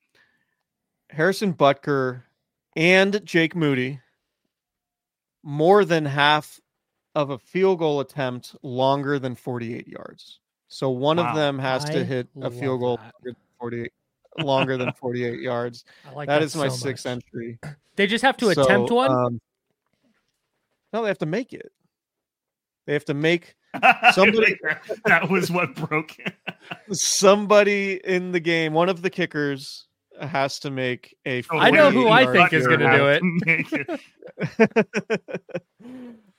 Harrison 1.09 1.53
Butker 1.53 2.23
and 2.75 3.23
Jake 3.23 3.55
Moody 3.55 3.99
more 5.47 5.85
than 5.85 6.03
half 6.03 6.59
of 7.15 7.29
a 7.29 7.37
field 7.39 7.79
goal 7.79 8.01
attempt 8.01 8.53
longer 8.63 9.17
than 9.17 9.33
48 9.33 9.87
yards. 9.87 10.41
So 10.67 10.89
one 10.89 11.15
Wow. 11.17 11.29
of 11.29 11.35
them 11.37 11.57
has 11.57 11.85
I 11.85 11.93
to 11.93 12.03
hit 12.05 12.27
a 12.41 12.51
field 12.51 12.81
goal 12.81 12.97
that. 12.97 13.03
longer 13.15 13.23
than 13.23 13.35
48 13.59 13.93
longer 14.39 14.77
than 14.77 14.91
48 14.93 15.39
yards. 15.39 15.85
I 16.05 16.11
like 16.11 16.27
that 16.27 16.39
that 16.39 16.43
is 16.45 16.55
my 16.55 16.67
so 16.67 16.75
sixth 16.75 17.05
entry. 17.05 17.59
They 17.95 18.05
just 18.07 18.23
have 18.23 18.37
to 18.37 18.53
So, 18.53 18.61
attempt 18.63 18.91
one. 18.91 19.09
um, 19.09 19.41
no, 20.93 21.01
they 21.01 21.07
have 21.07 21.17
to 21.19 21.25
make 21.25 21.53
it. 21.53 21.71
They 22.85 22.93
have 22.93 23.05
to 23.05 23.13
make 23.15 23.55
Somebody- 24.13 24.55
that 25.05 25.29
was 25.29 25.49
what 25.49 25.73
broke. 25.75 26.15
somebody 26.91 27.99
in 28.03 28.31
the 28.33 28.39
game, 28.39 28.73
one 28.73 28.89
of 28.89 29.01
the 29.01 29.09
kickers, 29.09 29.86
has 30.21 30.59
to 30.59 30.71
make 30.71 31.15
a. 31.25 31.43
Oh, 31.51 31.57
I 31.57 31.69
know 31.71 31.91
who 31.91 32.07
I 32.09 32.31
think 32.31 32.53
is 32.53 32.67
gonna 32.67 32.97
do 32.97 33.07
it. 33.79 34.01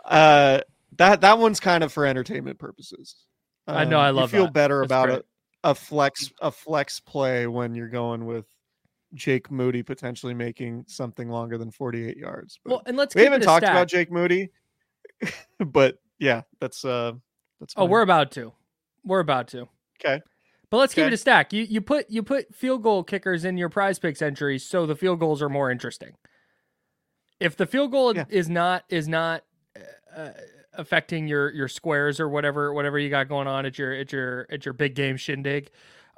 Uh, 0.04 0.60
that 0.96 1.20
that 1.20 1.38
one's 1.38 1.60
kind 1.60 1.84
of 1.84 1.92
for 1.92 2.06
entertainment 2.06 2.58
purposes. 2.58 3.14
I 3.66 3.84
know, 3.84 4.00
I 4.00 4.08
love 4.08 4.30
feel 4.30 4.44
that. 4.44 4.54
better 4.54 4.80
That's 4.80 4.86
about 4.86 5.10
it. 5.10 5.26
A 5.64 5.74
flex 5.74 6.30
a 6.40 6.50
flex 6.50 6.98
play 7.00 7.46
when 7.46 7.74
you're 7.74 7.88
going 7.90 8.24
with 8.24 8.46
Jake 9.12 9.50
Moody 9.50 9.82
potentially 9.82 10.32
making 10.32 10.84
something 10.88 11.28
longer 11.28 11.58
than 11.58 11.70
48 11.70 12.16
yards. 12.16 12.58
But 12.64 12.70
Well, 12.70 12.82
and 12.86 12.96
let's 12.96 13.14
we 13.14 13.22
haven't 13.22 13.42
talked 13.42 13.64
stat. 13.66 13.74
about 13.76 13.88
Jake 13.88 14.10
Moody, 14.10 14.48
but 15.58 15.98
yeah, 16.18 16.42
that's 16.58 16.84
uh 16.86 17.12
that's 17.60 17.74
Oh, 17.76 17.84
we're 17.84 18.02
about 18.02 18.30
to. 18.32 18.52
We're 19.04 19.20
about 19.20 19.48
to. 19.48 19.68
okay. 20.00 20.22
But 20.70 20.78
let's 20.78 20.94
keep 20.94 21.02
Okay. 21.02 21.08
it 21.08 21.14
a 21.14 21.16
stack. 21.16 21.52
You 21.52 21.62
you 21.62 21.80
put 21.80 22.10
you 22.10 22.22
put 22.22 22.54
field 22.54 22.82
goal 22.82 23.02
kickers 23.04 23.44
in 23.44 23.56
your 23.56 23.68
prize 23.70 23.98
picks 23.98 24.20
entries 24.20 24.64
so 24.64 24.84
the 24.86 24.96
field 24.96 25.18
goals 25.20 25.40
are 25.40 25.48
more 25.48 25.70
interesting. 25.70 26.12
If 27.40 27.56
the 27.56 27.66
field 27.66 27.90
goal 27.92 28.14
Yeah. 28.14 28.24
is 28.28 28.48
not 28.48 28.84
is 28.88 29.08
not 29.08 29.44
uh, 30.14 30.30
affecting 30.74 31.26
your 31.28 31.50
your 31.52 31.68
squares 31.68 32.20
or 32.20 32.28
whatever 32.28 32.72
whatever 32.74 32.98
you 32.98 33.08
got 33.10 33.28
going 33.28 33.46
on 33.46 33.64
at 33.64 33.78
your 33.78 33.92
at 33.94 34.12
your 34.12 34.46
at 34.50 34.64
your 34.66 34.72
big 34.74 34.94
game 34.94 35.16
shindig, 35.16 35.70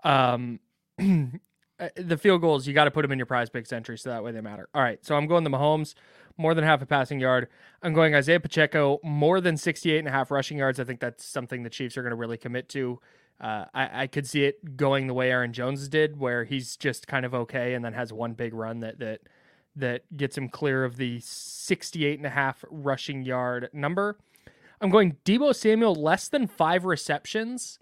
um, 0.02 0.59
uh, 0.98 1.89
the 1.97 2.16
field 2.16 2.40
goals 2.40 2.66
you 2.66 2.74
got 2.74 2.85
to 2.85 2.90
put 2.90 3.02
them 3.02 3.12
in 3.12 3.18
your 3.18 3.27
prize 3.27 3.51
picks 3.51 3.72
entry 3.72 3.97
so 3.98 4.10
that 4.10 4.24
way 4.24 4.32
they 4.32 4.40
matter. 4.40 4.68
All 4.74 4.82
right, 4.82 5.05
so 5.05 5.14
I'm 5.14 5.27
going 5.27 5.44
the 5.44 5.51
Mahomes 5.51 5.94
more 6.36 6.55
than 6.55 6.64
half 6.64 6.81
a 6.82 6.86
passing 6.86 7.20
yard. 7.20 7.48
I'm 7.82 7.93
going 7.93 8.14
Isaiah 8.14 8.40
Pacheco 8.40 8.98
more 9.05 9.40
than 9.40 9.56
68 9.59 9.98
and 9.98 10.09
a 10.09 10.10
half 10.10 10.31
rushing 10.31 10.59
yards. 10.59 10.81
I 10.81 10.85
think 10.85 10.98
that's 11.01 11.24
something 11.24 11.62
the 11.62 11.70
Chiefs 11.70 11.97
are 11.98 12.02
going 12.02 12.10
to 12.12 12.16
really 12.16 12.39
commit 12.39 12.68
to. 12.70 12.98
Uh, 13.40 13.64
I, 13.72 14.02
I 14.02 14.06
could 14.06 14.26
see 14.26 14.44
it 14.44 14.76
going 14.76 15.06
the 15.06 15.14
way 15.14 15.30
Aaron 15.30 15.52
Jones 15.52 15.88
did, 15.88 16.18
where 16.18 16.44
he's 16.44 16.76
just 16.76 17.06
kind 17.06 17.24
of 17.24 17.34
okay 17.34 17.74
and 17.74 17.84
then 17.84 17.94
has 17.94 18.12
one 18.12 18.34
big 18.34 18.52
run 18.52 18.80
that 18.80 18.98
that 18.98 19.20
that 19.76 20.16
gets 20.16 20.36
him 20.36 20.48
clear 20.48 20.84
of 20.84 20.96
the 20.96 21.20
68 21.20 22.18
and 22.18 22.26
a 22.26 22.30
half 22.30 22.64
rushing 22.70 23.22
yard 23.22 23.70
number. 23.72 24.18
I'm 24.80 24.90
going 24.90 25.16
Deebo 25.24 25.54
Samuel 25.54 25.94
less 25.94 26.28
than 26.28 26.46
five 26.46 26.84
receptions 26.84 27.78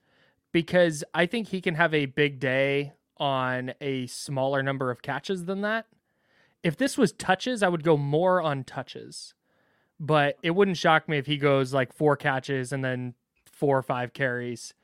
because 0.52 1.02
I 1.14 1.26
think 1.26 1.48
he 1.48 1.60
can 1.60 1.74
have 1.74 1.94
a 1.94 2.06
big 2.06 2.40
day 2.40 2.92
on 3.16 3.72
a 3.80 4.06
smaller 4.06 4.62
number 4.62 4.90
of 4.90 5.02
catches 5.02 5.46
than 5.46 5.62
that. 5.62 5.86
If 6.62 6.76
this 6.76 6.98
was 6.98 7.12
touches, 7.12 7.62
I 7.62 7.68
would 7.68 7.84
go 7.84 7.96
more 7.96 8.42
on 8.42 8.64
touches. 8.64 9.34
But 10.00 10.36
it 10.42 10.52
wouldn't 10.52 10.76
shock 10.76 11.08
me 11.08 11.18
if 11.18 11.26
he 11.26 11.36
goes 11.36 11.74
like 11.74 11.92
four 11.92 12.16
catches 12.16 12.72
and 12.72 12.84
then 12.84 13.14
four 13.46 13.76
or 13.76 13.82
five 13.82 14.12
carries 14.12 14.74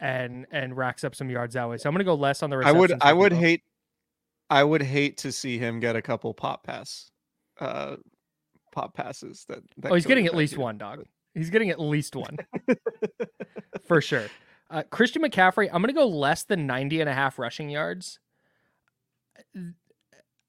and 0.00 0.46
and 0.50 0.76
racks 0.76 1.04
up 1.04 1.14
some 1.14 1.28
yards 1.30 1.54
that 1.54 1.68
way. 1.68 1.76
So 1.78 1.88
I'm 1.88 1.94
gonna 1.94 2.04
go 2.04 2.14
less 2.14 2.42
on 2.42 2.50
the 2.50 2.56
I 2.58 2.72
would 2.72 2.90
receptions 2.90 3.00
I 3.02 3.12
would 3.12 3.32
Deebo. 3.32 3.38
hate 3.38 3.62
I 4.50 4.64
would 4.64 4.82
hate 4.82 5.18
to 5.18 5.32
see 5.32 5.58
him 5.58 5.80
get 5.80 5.96
a 5.96 6.02
couple 6.02 6.32
pop 6.34 6.64
pass 6.64 7.10
uh 7.60 7.96
pop 8.72 8.94
passes 8.94 9.44
that, 9.48 9.60
that 9.78 9.90
Oh, 9.92 9.94
he's 9.94 10.06
getting 10.06 10.26
at 10.26 10.34
least 10.34 10.52
dude. 10.54 10.60
one, 10.62 10.78
dog. 10.78 11.04
He's 11.34 11.50
getting 11.50 11.70
at 11.70 11.80
least 11.80 12.14
one. 12.16 12.36
For 13.86 14.00
sure. 14.00 14.26
Uh, 14.70 14.82
Christian 14.90 15.22
McCaffrey, 15.22 15.66
I'm 15.72 15.80
going 15.80 15.86
to 15.88 15.92
go 15.94 16.06
less 16.06 16.44
than 16.44 16.66
90 16.66 17.00
and 17.00 17.08
a 17.08 17.14
half 17.14 17.38
rushing 17.38 17.70
yards. 17.70 18.18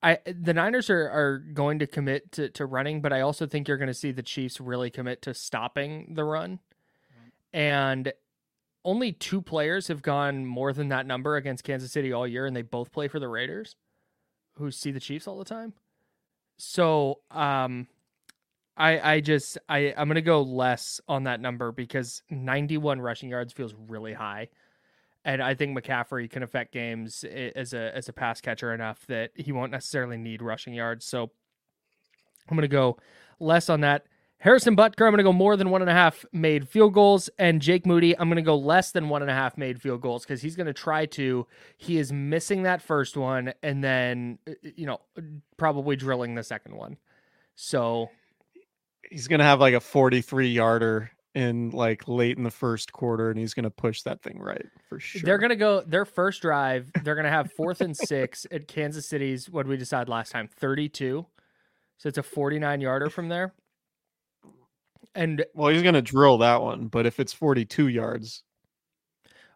I 0.01 0.19
the 0.25 0.53
Niners 0.53 0.89
are, 0.89 1.09
are 1.09 1.37
going 1.39 1.79
to 1.79 1.87
commit 1.87 2.31
to, 2.33 2.49
to 2.49 2.65
running, 2.65 3.01
but 3.01 3.11
I 3.13 3.21
also 3.21 3.45
think 3.45 3.67
you're 3.67 3.77
going 3.77 3.87
to 3.87 3.93
see 3.93 4.11
the 4.11 4.23
Chiefs 4.23 4.59
really 4.61 4.89
commit 4.89 5.21
to 5.23 5.33
stopping 5.33 6.13
the 6.15 6.23
run. 6.23 6.59
And 7.53 8.13
only 8.85 9.11
two 9.11 9.41
players 9.41 9.87
have 9.87 10.01
gone 10.01 10.45
more 10.45 10.73
than 10.73 10.89
that 10.89 11.05
number 11.05 11.35
against 11.35 11.63
Kansas 11.63 11.91
City 11.91 12.13
all 12.13 12.27
year, 12.27 12.45
and 12.45 12.55
they 12.55 12.61
both 12.61 12.91
play 12.91 13.07
for 13.07 13.19
the 13.19 13.27
Raiders, 13.27 13.75
who 14.53 14.71
see 14.71 14.91
the 14.91 14.99
Chiefs 14.99 15.27
all 15.27 15.37
the 15.37 15.45
time. 15.45 15.73
So, 16.57 17.19
um, 17.31 17.87
I 18.79 19.13
I 19.15 19.19
just 19.19 19.57
I 19.67 19.93
I'm 19.97 20.07
gonna 20.07 20.21
go 20.21 20.41
less 20.41 21.01
on 21.07 21.23
that 21.25 21.41
number 21.41 21.71
because 21.71 22.23
91 22.29 23.01
rushing 23.01 23.29
yards 23.29 23.51
feels 23.51 23.75
really 23.87 24.13
high, 24.13 24.47
and 25.25 25.43
I 25.43 25.53
think 25.53 25.77
McCaffrey 25.77 26.29
can 26.29 26.43
affect 26.43 26.73
games 26.73 27.25
as 27.25 27.73
a 27.73 27.95
as 27.95 28.07
a 28.07 28.13
pass 28.13 28.39
catcher 28.39 28.73
enough 28.73 29.05
that 29.07 29.31
he 29.35 29.51
won't 29.51 29.71
necessarily 29.71 30.17
need 30.17 30.41
rushing 30.41 30.73
yards. 30.73 31.05
So 31.05 31.29
I'm 32.49 32.55
gonna 32.55 32.69
go 32.69 32.97
less 33.39 33.69
on 33.69 33.81
that. 33.81 34.05
Harrison 34.39 34.75
Butker, 34.75 35.05
I'm 35.05 35.11
gonna 35.11 35.23
go 35.23 35.33
more 35.33 35.57
than 35.57 35.69
one 35.69 35.81
and 35.81 35.89
a 35.89 35.93
half 35.93 36.25
made 36.31 36.67
field 36.67 36.93
goals, 36.93 37.29
and 37.37 37.61
Jake 37.61 37.85
Moody, 37.85 38.17
I'm 38.17 38.29
gonna 38.29 38.41
go 38.41 38.57
less 38.57 38.91
than 38.91 39.09
one 39.09 39.21
and 39.21 39.29
a 39.29 39.33
half 39.33 39.57
made 39.57 39.81
field 39.81 40.01
goals 40.01 40.23
because 40.23 40.41
he's 40.41 40.55
gonna 40.55 40.73
try 40.73 41.05
to. 41.07 41.45
He 41.77 41.97
is 41.97 42.13
missing 42.13 42.63
that 42.63 42.81
first 42.81 43.17
one, 43.17 43.53
and 43.61 43.83
then 43.83 44.39
uh, 44.47 44.53
you 44.63 44.85
know 44.85 45.01
probably 45.57 45.95
drilling 45.95 46.35
the 46.35 46.43
second 46.43 46.75
one. 46.75 46.97
So 47.55 48.09
He's 49.09 49.27
gonna 49.27 49.43
have 49.43 49.59
like 49.59 49.73
a 49.73 49.79
43 49.79 50.49
yarder 50.49 51.11
in 51.33 51.71
like 51.71 52.07
late 52.07 52.37
in 52.37 52.43
the 52.43 52.51
first 52.51 52.91
quarter, 52.91 53.29
and 53.29 53.39
he's 53.39 53.53
gonna 53.53 53.71
push 53.71 54.03
that 54.03 54.21
thing 54.21 54.39
right 54.39 54.65
for 54.87 54.99
sure. 54.99 55.21
They're 55.23 55.37
gonna 55.37 55.55
go 55.55 55.81
their 55.81 56.05
first 56.05 56.41
drive. 56.41 56.91
They're 57.03 57.15
gonna 57.15 57.29
have 57.29 57.51
fourth 57.53 57.81
and 57.81 57.95
six 57.97 58.45
at 58.51 58.67
Kansas 58.67 59.07
City's. 59.07 59.49
What 59.49 59.63
did 59.63 59.69
we 59.69 59.77
decide 59.77 60.09
last 60.09 60.31
time? 60.31 60.47
Thirty-two. 60.47 61.25
So 61.97 62.09
it's 62.09 62.17
a 62.17 62.23
forty-nine 62.23 62.81
yarder 62.81 63.09
from 63.09 63.29
there. 63.29 63.53
And 65.15 65.43
well, 65.53 65.69
he's 65.69 65.83
gonna 65.83 66.01
drill 66.01 66.37
that 66.39 66.61
one, 66.61 66.87
but 66.87 67.05
if 67.05 67.19
it's 67.19 67.33
42 67.33 67.87
yards, 67.87 68.43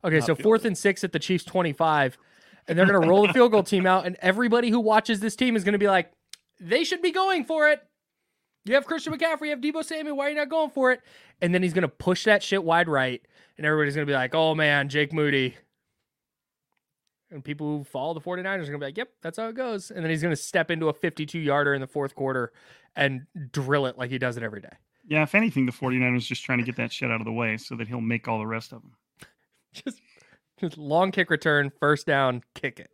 okay, 0.03 0.19
so 0.19 0.35
fourth 0.35 0.65
and 0.65 0.77
six 0.77 1.03
at 1.03 1.11
the 1.11 1.19
Chiefs' 1.19 1.43
twenty-five, 1.43 2.17
and 2.67 2.77
they're 2.77 2.85
gonna 2.85 3.07
roll 3.07 3.27
the 3.27 3.33
field 3.33 3.51
goal 3.51 3.63
team 3.63 3.85
out, 3.85 4.05
and 4.05 4.17
everybody 4.21 4.69
who 4.69 4.79
watches 4.79 5.19
this 5.19 5.35
team 5.35 5.55
is 5.55 5.63
gonna 5.63 5.77
be 5.77 5.87
like, 5.87 6.11
they 6.59 6.83
should 6.83 7.01
be 7.01 7.11
going 7.11 7.45
for 7.45 7.69
it. 7.69 7.81
You 8.65 8.75
have 8.75 8.85
Christian 8.85 9.13
McCaffrey, 9.13 9.45
you 9.45 9.49
have 9.51 9.61
Deebo 9.61 9.83
Samuel. 9.83 10.17
Why 10.17 10.27
are 10.27 10.29
you 10.29 10.35
not 10.35 10.49
going 10.49 10.71
for 10.71 10.91
it? 10.91 11.01
And 11.41 11.53
then 11.53 11.61
he's 11.61 11.73
gonna 11.73 11.87
push 11.87 12.23
that 12.25 12.41
shit 12.41 12.63
wide 12.63 12.89
right, 12.89 13.21
and 13.57 13.65
everybody's 13.65 13.95
gonna 13.95 14.07
be 14.07 14.13
like, 14.13 14.33
oh 14.33 14.55
man, 14.55 14.89
Jake 14.89 15.13
Moody. 15.13 15.55
And 17.29 17.43
people 17.43 17.77
who 17.77 17.83
follow 17.83 18.13
the 18.13 18.21
49ers 18.21 18.45
are 18.45 18.57
going 18.57 18.73
to 18.73 18.77
be 18.77 18.85
like, 18.85 18.97
yep, 18.97 19.09
that's 19.23 19.39
how 19.39 19.47
it 19.47 19.55
goes. 19.55 19.89
And 19.89 20.03
then 20.03 20.11
he's 20.11 20.21
going 20.21 20.35
to 20.35 20.39
step 20.39 20.69
into 20.69 20.89
a 20.89 20.93
52 20.93 21.39
yarder 21.39 21.73
in 21.73 21.81
the 21.81 21.87
fourth 21.87 22.13
quarter 22.13 22.53
and 22.95 23.25
drill 23.51 23.87
it 23.87 23.97
like 23.97 24.11
he 24.11 24.19
does 24.19 24.37
it 24.37 24.43
every 24.43 24.61
day. 24.61 24.69
Yeah, 25.05 25.23
if 25.23 25.35
anything, 25.35 25.65
the 25.65 25.71
49ers 25.71 26.25
just 26.25 26.43
trying 26.43 26.59
to 26.59 26.63
get 26.63 26.77
that 26.77 26.91
shit 26.91 27.11
out 27.11 27.19
of 27.19 27.25
the 27.25 27.31
way 27.31 27.57
so 27.57 27.75
that 27.75 27.87
he'll 27.87 27.99
make 28.01 28.27
all 28.27 28.39
the 28.39 28.47
rest 28.47 28.71
of 28.73 28.81
them. 28.81 28.91
Just, 29.73 29.99
just 30.61 30.77
long 30.77 31.11
kick 31.11 31.29
return, 31.31 31.71
first 31.79 32.05
down, 32.05 32.43
kick 32.53 32.79
it. 32.79 32.89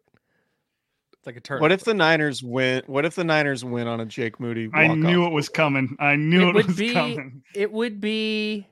It's 1.18 1.28
like 1.28 1.36
a 1.36 1.42
turn. 1.42 1.60
what 1.60 1.74
if 1.74 1.84
the 1.84 1.94
Niners 1.94 2.42
win? 2.42 2.84
What 2.88 3.04
if 3.04 3.16
the 3.16 3.26
Niners 3.26 3.66
win 3.66 3.86
on 3.86 4.00
a 4.00 4.06
Jake 4.06 4.40
Moody? 4.40 4.70
I 4.74 4.84
walk-off 4.88 4.98
knew 4.98 5.26
it 5.26 5.34
was 5.34 5.50
coming. 5.50 5.98
I 6.00 6.16
knew 6.16 6.44
It 6.44 6.50
it, 6.50 6.56
would 6.56 6.68
was 6.68 6.78
be- 6.78 6.94
coming. 6.94 7.44
It 7.54 7.72
would 7.74 8.00
be 8.00 8.66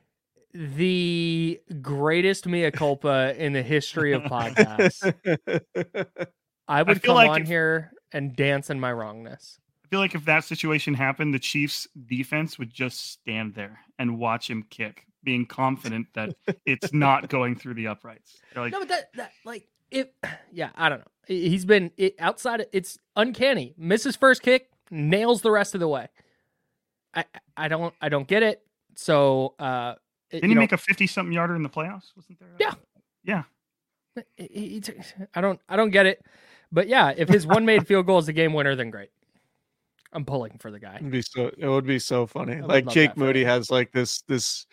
the 0.53 1.59
greatest 1.81 2.47
mea 2.47 2.71
culpa 2.71 3.35
in 3.37 3.51
the 3.51 3.61
history 3.61 4.13
of 4.13 4.21
podcasts. 4.23 5.03
I 6.69 6.81
would 6.83 7.01
feel 7.01 7.09
come 7.09 7.15
like 7.15 7.29
on 7.29 7.41
if- 7.41 7.47
here 7.49 7.91
and 8.13 8.35
dance 8.37 8.69
in 8.69 8.79
my 8.79 8.93
wrongness. 8.93 9.59
I 9.87 9.89
feel 9.89 9.99
like 10.01 10.15
if 10.15 10.25
that 10.25 10.43
situation 10.43 10.93
happened, 10.93 11.33
the 11.33 11.39
Chiefs 11.39 11.87
defense 12.07 12.59
would 12.59 12.69
just 12.73 13.11
stand 13.13 13.55
there 13.55 13.79
and 13.97 14.19
watch 14.19 14.49
him 14.49 14.65
kick, 14.69 15.05
being 15.23 15.45
confident 15.45 16.07
that 16.13 16.35
it's 16.65 16.91
not 16.91 17.29
going 17.29 17.55
through 17.55 17.75
the 17.75 17.87
uprights. 17.87 18.37
They're 18.53 18.63
like, 18.63 18.73
no, 18.73 18.79
but 18.79 18.89
that 18.89 19.13
that 19.15 19.31
like 19.45 19.65
it. 19.91 20.13
Yeah, 20.51 20.69
I 20.75 20.89
don't 20.89 20.99
know. 20.99 21.05
He- 21.25 21.49
He's 21.49 21.63
been 21.65 21.91
it, 21.97 22.15
outside. 22.19 22.65
It's 22.73 22.97
uncanny. 23.15 23.73
Misses 23.77 24.15
first 24.17 24.41
kick, 24.41 24.69
nails 24.91 25.41
the 25.41 25.51
rest 25.51 25.73
of 25.73 25.79
the 25.79 25.87
way. 25.87 26.07
I 27.13 27.23
I 27.55 27.67
don't 27.69 27.93
I 28.01 28.09
don't 28.09 28.27
get 28.27 28.43
it. 28.43 28.61
So 28.95 29.53
uh, 29.59 29.95
didn't 30.31 30.43
you 30.43 30.49
he 30.49 30.55
know, 30.55 30.61
make 30.61 30.71
a 30.73 30.77
50 30.77 31.07
something 31.07 31.31
yarder 31.31 31.55
in 31.55 31.63
the 31.63 31.69
playoffs? 31.69 32.11
Wasn't 32.15 32.37
there? 32.39 32.49
Yeah. 32.59 32.73
Yeah. 33.23 33.43
he- 34.35 34.81
he- 34.81 34.83
I 35.33 35.39
don't 35.41 35.59
I 35.69 35.75
don't 35.77 35.91
get 35.91 36.05
it. 36.07 36.25
But 36.71 36.87
yeah, 36.89 37.13
if 37.15 37.29
his 37.29 37.47
one 37.47 37.65
made 37.65 37.87
field 37.87 38.05
goal 38.05 38.19
is 38.19 38.25
the 38.25 38.33
game 38.33 38.51
winner, 38.53 38.75
then 38.75 38.89
great. 38.89 39.09
I'm 40.13 40.25
pulling 40.25 40.57
for 40.59 40.71
the 40.71 40.79
guy. 40.79 40.95
It'd 40.95 41.11
be 41.11 41.21
so. 41.21 41.51
It 41.57 41.67
would 41.67 41.85
be 41.85 41.99
so 41.99 42.25
funny. 42.25 42.61
Like 42.61 42.87
Jake 42.87 43.17
Moody 43.17 43.41
him. 43.41 43.47
has 43.49 43.69
like 43.71 43.91
this 43.91 44.21
this, 44.23 44.65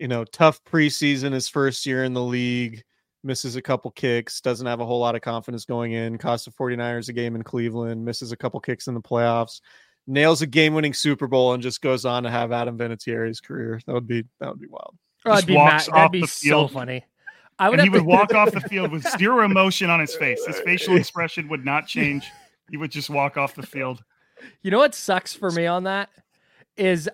you 0.00 0.08
know, 0.08 0.24
tough 0.24 0.62
preseason. 0.64 1.32
His 1.32 1.48
first 1.48 1.86
year 1.86 2.04
in 2.04 2.12
the 2.14 2.22
league, 2.22 2.82
misses 3.22 3.56
a 3.56 3.62
couple 3.62 3.90
kicks, 3.90 4.40
doesn't 4.40 4.66
have 4.66 4.80
a 4.80 4.86
whole 4.86 4.98
lot 4.98 5.14
of 5.14 5.20
confidence 5.20 5.64
going 5.64 5.92
in. 5.92 6.18
Cost 6.18 6.46
the 6.46 6.50
49ers 6.50 7.08
a 7.08 7.12
game 7.12 7.36
in 7.36 7.42
Cleveland, 7.42 8.04
misses 8.04 8.32
a 8.32 8.36
couple 8.36 8.58
kicks 8.60 8.88
in 8.88 8.94
the 8.94 9.00
playoffs, 9.00 9.60
nails 10.06 10.42
a 10.42 10.46
game-winning 10.46 10.94
Super 10.94 11.26
Bowl, 11.28 11.52
and 11.52 11.62
just 11.62 11.80
goes 11.80 12.04
on 12.04 12.22
to 12.24 12.30
have 12.30 12.50
Adam 12.50 12.76
Vinatieri's 12.78 13.40
career. 13.40 13.80
That 13.86 13.92
would 13.92 14.06
be 14.08 14.24
that 14.40 14.48
would 14.50 14.60
be 14.60 14.68
wild. 14.68 14.96
Oh, 15.26 15.30
that'd 15.34 15.46
be 15.46 15.54
walks 15.54 15.88
ma- 15.88 15.94
that'd 15.94 16.06
off 16.06 16.12
be 16.12 16.20
the 16.22 16.26
so 16.26 16.66
funny. 16.66 17.04
I 17.58 17.68
would 17.68 17.78
And 17.78 17.84
he 17.86 17.90
would 17.90 17.98
to- 17.98 18.04
walk 18.04 18.34
off 18.34 18.52
the 18.52 18.60
field 18.62 18.90
with 18.90 19.06
zero 19.18 19.44
emotion 19.44 19.90
on 19.90 20.00
his 20.00 20.16
face. 20.16 20.44
His 20.46 20.58
facial 20.64 20.96
expression 20.96 21.46
would 21.48 21.64
not 21.64 21.86
change. 21.86 22.26
He 22.70 22.78
would 22.78 22.90
just 22.90 23.10
walk 23.10 23.36
off 23.36 23.54
the 23.54 23.62
field. 23.66 24.02
You 24.62 24.70
know 24.70 24.78
what 24.78 24.94
sucks 24.94 25.34
for 25.34 25.50
me 25.50 25.66
on 25.66 25.84
that 25.84 26.10
is 26.76 27.08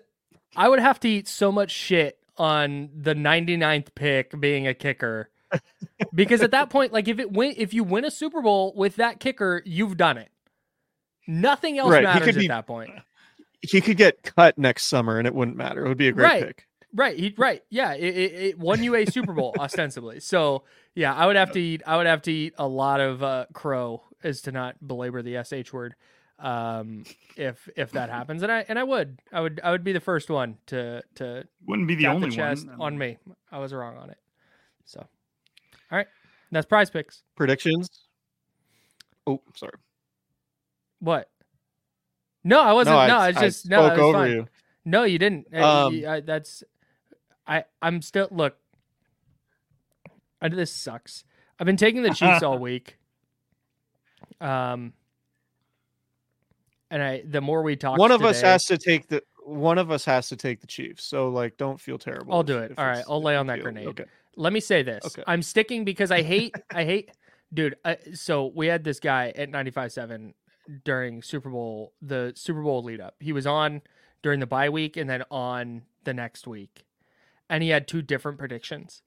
I 0.57 0.69
would 0.69 0.78
have 0.81 1.01
to 1.01 1.09
eat 1.09 1.28
so 1.28 1.51
much 1.53 1.70
shit 1.70 2.19
on 2.36 2.90
the 2.94 3.15
99th 3.15 3.94
pick 3.94 4.39
being 4.40 4.66
a 4.66 4.74
kicker 4.74 5.31
because 6.15 6.43
at 6.43 6.51
that 6.51 6.70
point, 6.70 6.93
like 6.93 7.09
if 7.09 7.19
it 7.19 7.32
went 7.32 7.57
if 7.59 7.73
you 7.73 7.85
win 7.85 8.05
a 8.05 8.11
Super 8.11 8.43
Bowl 8.43 8.73
with 8.77 8.97
that 8.97 9.20
kicker, 9.20 9.62
you've 9.65 9.97
done 9.97 10.19
it. 10.19 10.31
Nothing 11.27 11.78
else 11.78 11.90
Right, 11.90 12.05
matters 12.05 12.36
at 12.36 12.40
be- 12.40 12.48
that 12.48 12.66
point. 12.66 12.90
He 13.62 13.81
could 13.81 13.97
get 13.97 14.23
cut 14.23 14.57
next 14.59 14.85
summer 14.85 15.19
and 15.19 15.27
it 15.27 15.35
wouldn't 15.35 15.57
matter. 15.57 15.85
It 15.85 15.89
would 15.89 15.98
be 15.98 16.09
a 16.09 16.12
great 16.12 16.24
Right. 16.24 16.47
pick. 16.47 16.66
Right, 16.94 17.19
he, 17.19 17.35
right, 17.36 17.62
yeah. 17.69 17.93
It, 17.94 18.16
it, 18.16 18.32
it 18.35 18.59
won 18.59 18.82
you 18.82 18.94
a 18.94 19.05
Super 19.07 19.32
Bowl 19.35 19.55
ostensibly. 19.59 20.20
So 20.20 20.62
yeah, 20.94 21.15
I 21.15 21.27
would 21.27 21.36
have 21.36 21.51
to 21.53 21.61
eat. 21.61 21.82
I 21.86 21.97
would 21.97 22.07
have 22.07 22.23
to 22.23 22.32
eat 22.32 22.55
a 22.57 22.66
lot 22.66 23.01
of 23.01 23.23
uh, 23.23 23.47
crow, 23.53 24.03
as 24.23 24.40
to 24.43 24.53
not 24.53 24.77
belabor 24.86 25.20
the 25.20 25.43
sh 25.44 25.73
word, 25.73 25.94
um, 26.38 27.04
if 27.36 27.68
if 27.76 27.92
that 27.92 28.10
happens. 28.10 28.42
And 28.42 28.52
I 28.52 28.64
and 28.68 28.78
I 28.78 28.84
would, 28.84 29.20
I 29.32 29.40
would, 29.40 29.60
I 29.64 29.70
would 29.70 29.84
be 29.84 29.92
the 29.92 30.00
first 30.00 30.28
one 30.30 30.58
to 30.66 31.02
to 31.16 31.44
Wouldn't 31.66 31.88
be 31.88 31.94
the 31.94 32.04
tap 32.04 32.14
only 32.14 32.30
chest 32.30 32.66
one. 32.66 32.80
on 32.80 32.98
me. 32.98 33.18
I 33.50 33.58
was 33.58 33.72
wrong 33.72 33.96
on 33.96 34.10
it. 34.10 34.18
So, 34.84 35.00
all 35.00 35.98
right, 35.98 36.06
that's 36.52 36.66
Prize 36.66 36.90
Picks. 36.90 37.22
Predictions. 37.36 37.88
Oh, 39.26 39.40
sorry. 39.54 39.72
What? 41.00 41.28
No, 42.44 42.60
I 42.60 42.72
wasn't. 42.72 42.94
No, 42.94 42.98
I, 43.16 43.24
I, 43.24 43.26
was 43.28 43.36
I 43.36 43.40
just 43.46 43.68
no. 43.68 43.76
spoke 43.86 43.90
was 43.92 44.00
over 44.00 44.18
fine. 44.18 44.30
you. 44.30 44.48
No, 44.84 45.02
you 45.02 45.18
didn't. 45.18 45.52
Um, 45.54 46.00
y- 46.00 46.16
I- 46.16 46.20
that's 46.20 46.62
I. 47.46 47.64
I'm 47.82 48.02
still 48.02 48.28
look. 48.30 48.56
I, 50.40 50.48
this 50.48 50.72
sucks. 50.72 51.24
I've 51.58 51.66
been 51.66 51.76
taking 51.78 52.02
the 52.02 52.10
Chiefs 52.10 52.42
all 52.42 52.58
week. 52.60 52.98
Um, 54.40 54.92
and 56.90 57.02
I 57.02 57.22
the 57.26 57.40
more 57.40 57.62
we 57.62 57.76
talk, 57.76 57.98
One 57.98 58.12
of 58.12 58.24
us 58.24 58.40
has 58.40 58.64
to 58.66 58.78
take 58.78 59.08
the 59.08 59.22
one 59.44 59.78
of 59.78 59.90
us 59.90 60.04
has 60.04 60.28
to 60.28 60.36
take 60.36 60.60
the 60.60 60.66
Chiefs. 60.66 61.04
So 61.04 61.28
like 61.28 61.56
don't 61.56 61.80
feel 61.80 61.98
terrible. 61.98 62.34
I'll 62.34 62.42
do 62.42 62.58
it. 62.58 62.72
All 62.76 62.86
right, 62.86 63.04
I'll 63.08 63.22
lay 63.22 63.36
on 63.36 63.46
that 63.48 63.56
feel- 63.56 63.64
grenade. 63.64 63.88
Okay. 63.88 64.04
Let 64.36 64.52
me 64.52 64.60
say 64.60 64.82
this. 64.82 65.04
Okay. 65.04 65.22
I'm 65.26 65.42
sticking 65.42 65.84
because 65.84 66.10
I 66.10 66.22
hate. 66.22 66.54
I 66.70 66.84
hate, 66.84 67.10
dude. 67.54 67.76
I, 67.84 67.96
so 68.12 68.52
we 68.54 68.66
had 68.66 68.84
this 68.84 69.00
guy 69.00 69.32
at 69.34 69.50
95.7 69.50 70.34
during 70.84 71.22
Super 71.22 71.48
Bowl, 71.48 71.94
the 72.02 72.32
Super 72.36 72.60
Bowl 72.62 72.82
lead 72.82 73.00
up. 73.00 73.14
He 73.18 73.32
was 73.32 73.46
on 73.46 73.80
during 74.22 74.40
the 74.40 74.46
bye 74.46 74.68
week 74.68 74.96
and 74.96 75.08
then 75.08 75.22
on 75.30 75.82
the 76.04 76.12
next 76.12 76.46
week, 76.46 76.84
and 77.48 77.62
he 77.62 77.70
had 77.70 77.88
two 77.88 78.02
different 78.02 78.38
predictions. 78.38 79.02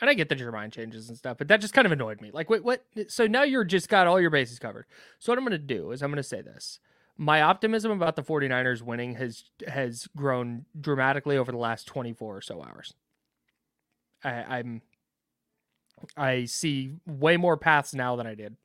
And 0.00 0.10
I 0.10 0.14
get 0.14 0.28
the 0.28 0.36
Jermaine 0.36 0.72
changes 0.72 1.08
and 1.08 1.16
stuff, 1.16 1.38
but 1.38 1.48
that 1.48 1.60
just 1.60 1.72
kind 1.72 1.86
of 1.86 1.92
annoyed 1.92 2.20
me. 2.20 2.30
Like, 2.30 2.50
wait, 2.50 2.62
what? 2.62 2.84
So 3.08 3.26
now 3.26 3.44
you're 3.44 3.64
just 3.64 3.88
got 3.88 4.06
all 4.06 4.20
your 4.20 4.30
bases 4.30 4.58
covered. 4.58 4.84
So 5.18 5.32
what 5.32 5.38
I'm 5.38 5.44
going 5.44 5.52
to 5.52 5.58
do 5.58 5.90
is 5.90 6.02
I'm 6.02 6.10
going 6.10 6.18
to 6.18 6.22
say 6.22 6.42
this. 6.42 6.80
My 7.16 7.40
optimism 7.40 7.90
about 7.90 8.14
the 8.14 8.22
49ers 8.22 8.82
winning 8.82 9.14
has 9.14 9.44
has 9.66 10.06
grown 10.14 10.66
dramatically 10.78 11.38
over 11.38 11.50
the 11.50 11.56
last 11.56 11.86
24 11.86 12.36
or 12.36 12.40
so 12.42 12.62
hours. 12.62 12.92
I, 14.22 14.58
I'm 14.58 14.82
I 16.14 16.44
see 16.44 16.92
way 17.06 17.38
more 17.38 17.56
paths 17.56 17.94
now 17.94 18.16
than 18.16 18.26
I 18.26 18.34
did. 18.34 18.56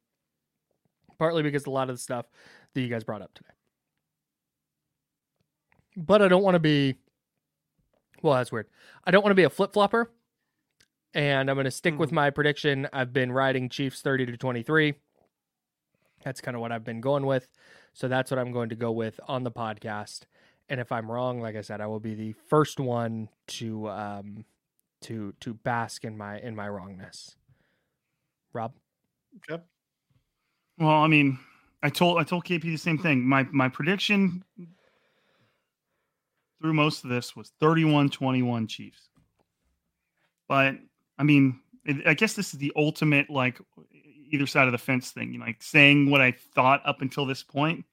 Partly 1.18 1.44
because 1.44 1.66
a 1.66 1.70
lot 1.70 1.90
of 1.90 1.95
the 1.95 2.02
stuff 2.02 2.26
that 2.74 2.82
you 2.82 2.90
guys 2.90 3.06
brought 3.06 3.22
up 3.22 3.34
today. 3.34 3.52
But 5.95 6.22
I 6.22 6.28
don't 6.28 6.44
want 6.44 6.56
to 6.56 6.60
be 6.60 6.95
well, 8.22 8.36
that's 8.36 8.52
weird. 8.52 8.68
I 9.06 9.12
don't 9.12 9.24
want 9.24 9.32
to 9.32 9.36
be 9.36 9.44
a 9.44 9.49
flip 9.49 9.72
flopper. 9.72 10.12
And 11.14 11.50
I'm 11.50 11.56
going 11.56 11.66
to 11.66 11.72
stick 11.72 12.00
with 12.00 12.12
my 12.12 12.30
prediction. 12.30 12.88
I've 12.94 13.12
been 13.12 13.32
riding 13.32 13.70
Chiefs 13.70 14.02
30 14.02 14.28
to 14.28 14.38
23. 14.38 14.94
That's 16.24 16.40
kind 16.40 16.56
of 16.56 16.62
what 16.62 16.72
I've 16.72 16.84
been 16.84 17.02
going 17.02 17.26
with. 17.26 17.48
So 17.94 18.08
that's 18.08 18.32
what 18.32 18.40
I'm 18.40 18.52
going 18.52 18.70
to 18.70 18.76
go 18.76 18.92
with 18.92 19.20
on 19.28 19.44
the 19.44 19.52
podcast. 19.52 20.22
And 20.70 20.80
if 20.80 20.92
I'm 20.92 21.12
wrong, 21.12 21.42
like 21.42 21.56
I 21.56 21.62
said, 21.62 21.82
I 21.82 21.88
will 21.88 22.00
be 22.00 22.16
the 22.16 22.34
first 22.48 22.80
one 22.80 23.28
to 23.48 23.90
um 23.90 24.46
to 25.02 25.34
to 25.42 25.54
bask 25.54 26.06
in 26.06 26.18
my 26.18 26.40
in 26.40 26.56
my 26.56 26.70
wrongness. 26.70 27.36
Rob, 28.54 28.74
Okay. 29.38 29.62
Well, 30.78 30.90
I 30.90 31.08
mean, 31.08 31.40
I 31.84 31.90
told 31.90 32.20
I 32.20 32.24
told 32.24 32.46
KP 32.46 32.62
the 32.62 32.78
same 32.78 32.98
thing. 32.98 33.28
My 33.28 33.48
my 33.52 33.70
prediction 33.70 34.44
through 36.62 36.74
most 36.74 37.04
of 37.04 37.10
this 37.10 37.36
was 37.36 37.52
31-21 37.60 38.70
Chiefs. 38.70 39.10
But 40.48 40.76
I 41.22 41.23
mean, 41.23 41.60
I 42.07 42.15
guess 42.15 42.34
this 42.34 42.52
is 42.52 42.60
the 42.60 42.73
ultimate 42.76 43.30
like 43.30 43.60
either 44.31 44.48
side 44.48 44.65
of 44.65 44.72
the 44.72 44.80
fence 44.80 45.11
thing, 45.11 45.31
you 45.31 45.38
know, 45.38 45.45
like 45.45 45.61
saying 45.61 46.10
what 46.10 46.19
I 46.19 46.31
thought 46.31 46.81
up 46.84 47.02
until 47.02 47.27
this 47.27 47.43
point. 47.43 47.85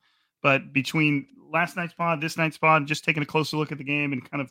But 0.43 0.73
between 0.73 1.27
last 1.53 1.77
night's 1.77 1.93
pod, 1.93 2.23
this 2.23 2.39
night's 2.39 2.57
pod, 2.57 2.87
just 2.87 3.05
taking 3.05 3.23
a 3.23 3.27
closer 3.27 3.59
look 3.59 3.71
at 3.71 3.77
the 3.77 3.85
game 3.85 4.15
and 4.15 4.29
kind 4.31 4.41
of 4.41 4.51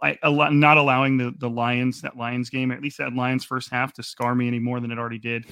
like 0.00 0.20
a 0.22 0.30
lot, 0.30 0.54
not 0.54 0.76
allowing 0.76 1.16
the 1.16 1.34
the 1.36 1.50
Lions 1.50 2.02
that 2.02 2.16
Lions 2.16 2.50
game, 2.50 2.70
at 2.70 2.80
least 2.80 2.98
that 2.98 3.12
Lions 3.12 3.44
first 3.44 3.68
half, 3.68 3.92
to 3.94 4.02
scar 4.04 4.36
me 4.36 4.46
any 4.46 4.60
more 4.60 4.78
than 4.78 4.92
it 4.92 4.98
already 4.98 5.18
did. 5.18 5.44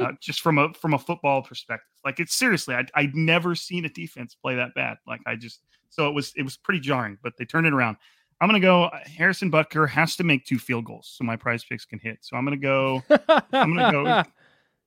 uh, 0.00 0.10
just 0.20 0.40
from 0.40 0.58
a 0.58 0.74
from 0.74 0.92
a 0.92 0.98
football 0.98 1.40
perspective, 1.40 1.86
like 2.04 2.18
it's 2.18 2.34
seriously, 2.34 2.74
I 2.74 2.84
I'd 2.96 3.14
never 3.14 3.54
seen 3.54 3.84
a 3.84 3.88
defense 3.88 4.34
play 4.34 4.56
that 4.56 4.74
bad. 4.74 4.96
Like 5.06 5.20
I 5.24 5.36
just 5.36 5.60
so 5.88 6.08
it 6.08 6.14
was 6.16 6.32
it 6.34 6.42
was 6.42 6.56
pretty 6.56 6.80
jarring, 6.80 7.16
but 7.22 7.36
they 7.36 7.44
turned 7.44 7.68
it 7.68 7.72
around. 7.72 7.96
I'm 8.42 8.48
gonna 8.48 8.60
go. 8.60 8.84
uh, 8.84 8.98
Harrison 9.06 9.50
Butker 9.50 9.88
has 9.88 10.16
to 10.16 10.24
make 10.24 10.44
two 10.44 10.58
field 10.58 10.84
goals 10.84 11.14
so 11.16 11.24
my 11.24 11.36
prize 11.36 11.64
picks 11.64 11.86
can 11.86 11.98
hit. 11.98 12.18
So 12.20 12.36
I'm 12.36 12.44
gonna 12.44 12.58
go. 12.58 13.02
I'm 13.08 13.74
gonna 13.74 13.90
go. 13.90 14.22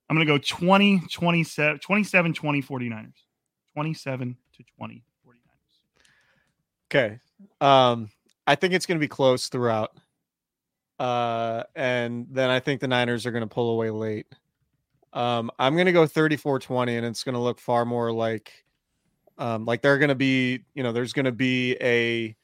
I'm 0.10 0.16
going 0.16 0.28
to 0.28 0.34
go 0.34 0.38
20, 0.38 1.02
27, 1.12 1.80
27, 1.80 2.34
20 2.34 2.62
49ers. 2.62 3.14
27 3.74 4.38
to 4.58 4.64
20 4.78 5.04
49ers. 5.26 5.36
Okay. 6.88 7.20
Um, 7.60 8.10
I 8.48 8.56
think 8.56 8.74
it's 8.74 8.86
going 8.86 9.00
to 9.00 9.04
be 9.04 9.08
close 9.08 9.48
throughout. 9.48 9.98
Uh, 11.00 11.64
and 11.76 12.28
then 12.30 12.50
I 12.50 12.60
think 12.60 12.82
the 12.82 12.88
Niners 12.88 13.26
are 13.26 13.32
going 13.32 13.42
to 13.42 13.48
pull 13.48 13.72
away 13.72 13.90
late. 13.90 14.28
Um, 15.12 15.50
I'm 15.58 15.74
going 15.74 15.88
to 15.88 15.92
go 15.92 16.06
34 16.06 16.60
20, 16.60 16.98
and 16.98 17.06
it's 17.06 17.24
going 17.24 17.34
to 17.34 17.40
look 17.40 17.60
far 17.60 17.86
more 17.86 18.12
like, 18.12 18.52
um, 19.38 19.66
like 19.66 19.82
they're 19.82 19.98
going 19.98 20.10
to 20.10 20.16
be, 20.16 20.62
you 20.74 20.84
know, 20.84 20.92
there's 20.92 21.14
going 21.14 21.26
to 21.26 21.32
be 21.32 21.76
a 21.82 22.36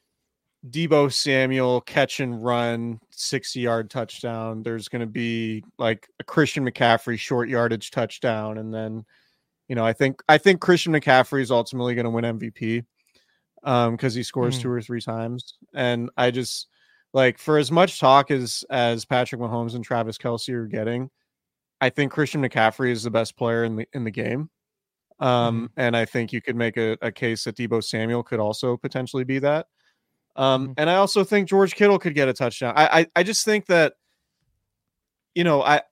Deebo 0.68 1.12
Samuel 1.12 1.80
catch 1.82 2.20
and 2.20 2.42
run 2.42 3.00
60 3.10 3.60
yard 3.60 3.90
touchdown. 3.90 4.62
There's 4.62 4.88
going 4.88 5.00
to 5.00 5.06
be 5.06 5.64
like 5.78 6.08
a 6.20 6.24
Christian 6.24 6.64
McCaffrey 6.64 7.18
short 7.18 7.48
yardage 7.48 7.90
touchdown. 7.90 8.58
And 8.58 8.72
then, 8.72 9.04
you 9.68 9.74
know, 9.74 9.84
I 9.84 9.92
think, 9.92 10.22
I 10.28 10.38
think 10.38 10.60
Christian 10.60 10.92
McCaffrey 10.92 11.42
is 11.42 11.50
ultimately 11.50 11.94
going 11.94 12.04
to 12.04 12.10
win 12.10 12.24
MVP 12.38 12.84
um 13.64 13.92
because 13.92 14.12
he 14.12 14.24
scores 14.24 14.58
Mm. 14.58 14.62
two 14.62 14.70
or 14.72 14.82
three 14.82 15.00
times 15.00 15.54
and 15.72 16.10
i 16.16 16.32
just 16.32 16.66
like 17.14 17.38
for 17.38 17.58
as 17.58 17.70
much 17.70 18.00
talk 18.00 18.32
as 18.32 18.64
as 18.70 19.04
patrick 19.04 19.40
mahomes 19.40 19.76
and 19.76 19.84
travis 19.84 20.18
kelce 20.18 20.52
are 20.52 20.66
getting 20.66 21.08
i 21.80 21.88
think 21.88 22.10
christian 22.10 22.42
mccaffrey 22.42 22.90
is 22.90 23.04
the 23.04 23.10
best 23.12 23.36
player 23.36 23.62
in 23.62 23.76
the 23.76 23.86
in 23.92 24.02
the 24.02 24.10
game 24.10 24.50
um 25.20 25.70
and 25.76 25.96
i 25.96 26.04
think 26.04 26.32
you 26.32 26.42
could 26.42 26.56
make 26.56 26.76
a, 26.76 26.98
a 27.02 27.12
case 27.12 27.44
that 27.44 27.54
deebo 27.54 27.80
samuel 27.84 28.24
could 28.24 28.40
also 28.40 28.76
potentially 28.76 29.22
be 29.22 29.38
that 29.38 29.66
um 30.36 30.68
Mhm. 30.68 30.74
and 30.78 30.90
i 30.90 30.96
also 30.96 31.24
think 31.24 31.48
george 31.48 31.74
kittle 31.74 31.98
could 31.98 32.14
get 32.14 32.28
a 32.28 32.32
touchdown 32.32 32.72
i 32.76 33.00
i, 33.00 33.06
I 33.16 33.22
just 33.22 33.44
think 33.44 33.66
that 33.66 33.94
you 35.34 35.44
know 35.44 35.62
I 35.62 35.82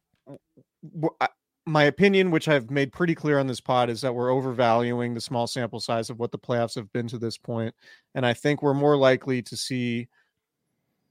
my 1.67 1.85
opinion, 1.85 2.31
which 2.31 2.49
I've 2.49 2.71
made 2.71 2.91
pretty 2.93 3.15
clear 3.15 3.39
on 3.39 3.47
this 3.47 3.61
pod, 3.61 3.91
is 3.91 4.01
that 4.01 4.15
we're 4.15 4.31
overvaluing 4.33 5.15
the 5.15 5.21
small 5.21 5.47
sample 5.47 5.79
size 5.79 6.11
of 6.11 6.19
what 6.19 6.33
the 6.33 6.39
playoffs 6.39 6.75
have 6.75 6.91
been 6.93 7.07
to 7.09 7.19
this 7.19 7.37
point, 7.39 7.75
and 8.15 8.25
I 8.27 8.33
think 8.33 8.63
we're 8.63 8.75
more 8.75 8.97
likely 8.97 9.43
to 9.43 9.57
see 9.57 10.09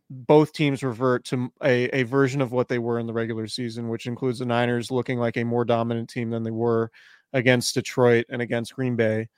both 0.09 0.51
teams 0.53 0.83
revert 0.83 1.23
to 1.25 1.51
a, 1.63 1.85
a 1.99 2.03
version 2.03 2.41
of 2.41 2.51
what 2.51 2.67
they 2.67 2.79
were 2.79 2.97
in 2.99 3.05
the 3.05 3.13
regular 3.13 3.45
season, 3.47 3.89
which 3.89 4.07
includes 4.07 4.39
the 4.39 4.45
Niners 4.45 4.89
looking 4.89 5.19
like 5.19 5.37
a 5.37 5.43
more 5.43 5.63
dominant 5.63 6.09
team 6.09 6.31
than 6.31 6.43
they 6.43 6.51
were 6.51 6.89
against 7.33 7.75
Detroit 7.75 8.25
and 8.29 8.41
against 8.41 8.73
Green 8.73 8.95
Bay. 8.95 9.29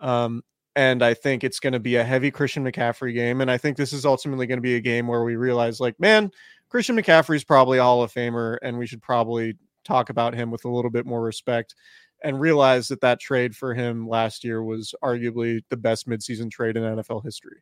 Um, 0.00 0.42
and 0.76 1.02
I 1.02 1.14
think 1.14 1.44
it's 1.44 1.60
going 1.60 1.72
to 1.72 1.80
be 1.80 1.96
a 1.96 2.04
heavy 2.04 2.30
Christian 2.30 2.64
McCaffrey 2.64 3.14
game. 3.14 3.40
And 3.40 3.50
I 3.50 3.58
think 3.58 3.76
this 3.76 3.92
is 3.92 4.04
ultimately 4.04 4.46
going 4.46 4.58
to 4.58 4.62
be 4.62 4.76
a 4.76 4.80
game 4.80 5.06
where 5.06 5.24
we 5.24 5.36
realize, 5.36 5.80
like, 5.80 5.98
man, 6.00 6.30
Christian 6.68 6.96
McCaffrey 6.96 7.36
is 7.36 7.44
probably 7.44 7.78
a 7.78 7.82
Hall 7.82 8.02
of 8.02 8.12
Famer, 8.12 8.58
and 8.62 8.78
we 8.78 8.86
should 8.86 9.02
probably 9.02 9.56
talk 9.84 10.10
about 10.10 10.34
him 10.34 10.50
with 10.50 10.64
a 10.64 10.68
little 10.68 10.90
bit 10.90 11.06
more 11.06 11.22
respect 11.22 11.74
and 12.22 12.40
realize 12.40 12.88
that 12.88 13.02
that 13.02 13.20
trade 13.20 13.54
for 13.54 13.74
him 13.74 14.08
last 14.08 14.42
year 14.44 14.62
was 14.64 14.94
arguably 15.02 15.60
the 15.68 15.76
best 15.76 16.08
midseason 16.08 16.50
trade 16.50 16.76
in 16.76 16.82
NFL 16.82 17.22
history. 17.22 17.60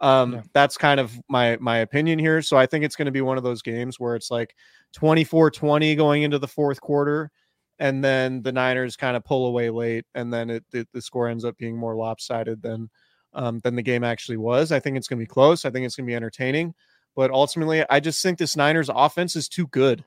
Um, 0.00 0.34
Yeah. 0.34 0.42
That's 0.52 0.76
kind 0.76 1.00
of 1.00 1.18
my 1.28 1.56
my 1.60 1.78
opinion 1.78 2.18
here. 2.18 2.42
So 2.42 2.56
I 2.56 2.66
think 2.66 2.84
it's 2.84 2.96
going 2.96 3.06
to 3.06 3.12
be 3.12 3.22
one 3.22 3.38
of 3.38 3.44
those 3.44 3.62
games 3.62 3.98
where 3.98 4.14
it's 4.14 4.30
like 4.30 4.54
24-20 4.96 5.96
going 5.96 6.22
into 6.22 6.38
the 6.38 6.48
fourth 6.48 6.80
quarter, 6.80 7.30
and 7.78 8.02
then 8.02 8.42
the 8.42 8.52
Niners 8.52 8.96
kind 8.96 9.16
of 9.16 9.24
pull 9.24 9.46
away 9.46 9.70
late, 9.70 10.04
and 10.14 10.32
then 10.32 10.50
it, 10.50 10.64
the 10.70 10.86
the 10.92 11.02
score 11.02 11.28
ends 11.28 11.44
up 11.44 11.56
being 11.56 11.76
more 11.76 11.96
lopsided 11.96 12.62
than 12.62 12.90
um, 13.32 13.60
than 13.60 13.74
the 13.74 13.82
game 13.82 14.04
actually 14.04 14.36
was. 14.36 14.72
I 14.72 14.80
think 14.80 14.96
it's 14.96 15.08
going 15.08 15.18
to 15.18 15.22
be 15.22 15.26
close. 15.26 15.64
I 15.64 15.70
think 15.70 15.84
it's 15.86 15.96
going 15.96 16.06
to 16.06 16.10
be 16.10 16.16
entertaining, 16.16 16.74
but 17.16 17.30
ultimately, 17.30 17.84
I 17.90 18.00
just 18.00 18.22
think 18.22 18.38
this 18.38 18.56
Niners 18.56 18.90
offense 18.92 19.36
is 19.36 19.48
too 19.48 19.66
good. 19.68 20.04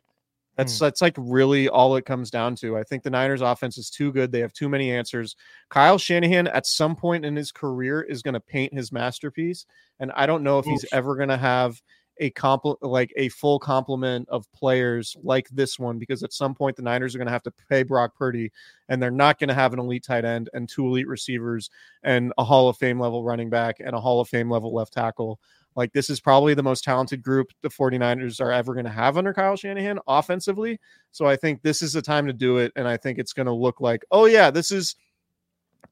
That's 0.57 0.80
that's 0.80 1.03
like 1.03 1.14
really 1.18 1.69
all 1.69 1.95
it 1.98 2.06
comes 2.06 2.31
down 2.31 2.56
to. 2.57 2.77
I 2.77 2.84
think 2.84 3.03
the 3.03 3.11
Niners 3.11 3.41
offense 3.41 3.77
is 3.77 3.91
too 3.91 4.11
good. 4.11 4.31
They 4.31 4.39
have 4.39 4.53
too 4.53 4.68
many 4.68 4.91
answers. 4.91 5.35
Kyle 5.69 5.99
Shanahan 5.99 6.48
at 6.48 6.65
some 6.65 6.95
point 6.95 7.26
in 7.26 7.35
his 7.35 7.52
career 7.52 8.02
is 8.02 8.23
going 8.23 8.34
to 8.34 8.39
paint 8.39 8.73
his 8.73 8.91
masterpiece, 8.91 9.68
and 9.99 10.11
I 10.14 10.26
don't 10.26 10.41
know 10.41 10.57
if 10.57 10.65
he's 10.65 10.85
ever 10.91 11.15
going 11.15 11.30
to 11.30 11.38
have 11.38 11.80
a 12.19 12.31
compl- 12.31 12.77
like 12.81 13.14
a 13.15 13.30
full 13.30 13.60
complement 13.60 14.27
of 14.30 14.52
players 14.52 15.15
like 15.23 15.48
this 15.49 15.77
one 15.77 15.98
because 15.98 16.23
at 16.23 16.34
some 16.34 16.53
point 16.56 16.76
the 16.76 16.81
Niners 16.81 17.14
are 17.14 17.18
going 17.18 17.27
to 17.27 17.31
have 17.31 17.44
to 17.44 17.53
pay 17.69 17.84
Brock 17.84 18.15
Purdy 18.15 18.52
and 18.89 19.02
they're 19.02 19.11
not 19.11 19.39
going 19.39 19.48
to 19.49 19.53
have 19.53 19.73
an 19.73 19.80
elite 19.80 20.03
tight 20.03 20.26
end 20.26 20.49
and 20.53 20.68
two 20.68 20.85
elite 20.85 21.07
receivers 21.07 21.69
and 22.03 22.34
a 22.38 22.44
Hall 22.44 22.69
of 22.69 22.77
Fame 22.77 22.99
level 22.99 23.23
running 23.23 23.49
back 23.49 23.77
and 23.80 23.95
a 23.95 23.99
Hall 23.99 24.19
of 24.19 24.30
Fame 24.30 24.49
level 24.49 24.73
left 24.73 24.94
tackle. 24.94 25.39
Like 25.76 25.94
this 25.94 26.10
is 26.10 26.19
probably 26.19 26.53
the 26.53 26.64
most 26.64 26.84
talented 26.84 27.22
group 27.22 27.52
the 27.61 27.69
49ers 27.69 28.41
are 28.41 28.52
ever 28.52 28.73
going 28.73 28.85
to 28.85 28.91
have 28.91 29.18
under 29.18 29.34
Kyle 29.34 29.56
Shanahan 29.56 29.99
offensively. 30.07 30.80
So 31.11 31.26
I 31.26 31.35
think 31.35 31.61
this 31.61 31.81
is 31.81 31.94
the 31.94 32.02
time 32.02 32.26
to 32.27 32.34
do 32.34 32.57
it 32.57 32.72
and 32.76 32.88
I 32.88 32.98
think 32.98 33.19
it's 33.19 33.34
going 33.34 33.45
to 33.45 33.53
look 33.53 33.80
like, 33.80 34.03
"Oh 34.11 34.26
yeah, 34.26 34.49
this 34.49 34.72
is 34.72 34.95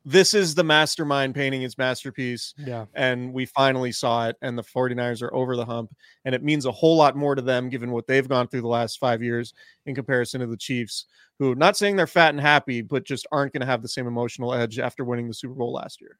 this 0.08 0.34
is 0.36 0.54
the 0.54 0.64
mastermind 0.64 1.34
painting 1.34 1.62
his 1.62 1.78
masterpiece 1.78 2.54
Yeah. 2.58 2.86
and 2.94 3.34
we 3.34 3.46
finally 3.48 3.92
saw 3.92 4.28
it 4.28 4.36
and 4.42 4.58
the 4.58 4.64
49ers 4.64 5.22
are 5.24 5.34
over 5.34 5.56
the 5.56 5.66
hump 5.66 5.92
and 6.26 6.36
it 6.36 6.44
means 6.44 6.66
a 6.66 6.72
whole 6.72 6.96
lot 6.96 7.16
more 7.16 7.34
to 7.36 7.42
them 7.42 7.70
given 7.70 7.92
what 7.92 8.06
they've 8.06 8.28
gone 8.30 8.48
through 8.48 8.62
the 8.62 8.68
last 8.68 9.00
5 9.00 9.24
years 9.24 9.54
in 9.88 9.96
comparison 9.96 10.42
to 10.42 10.48
the 10.48 10.58
Chiefs 10.58 11.06
who 11.40 11.56
not 11.56 11.76
saying 11.76 11.96
they're 11.96 12.08
fat 12.08 12.30
and 12.36 12.40
happy 12.40 12.82
but 12.82 13.04
just 13.04 13.26
aren't 13.32 13.52
going 13.52 13.62
to 13.62 13.66
have 13.68 13.82
the 13.82 13.88
same 13.88 14.08
emotional 14.08 14.54
edge 14.54 14.78
after 14.80 15.04
winning 15.04 15.28
the 15.28 15.34
Super 15.34 15.56
Bowl 15.56 15.74
last 15.74 16.00
year. 16.02 16.20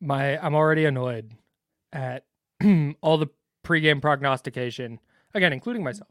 My 0.00 0.38
I'm 0.44 0.54
already 0.54 0.84
annoyed 0.84 1.32
at 1.92 2.24
all 3.00 3.18
the 3.18 3.26
pregame 3.64 4.00
prognostication, 4.00 4.98
again, 5.34 5.52
including 5.52 5.82
myself, 5.84 6.08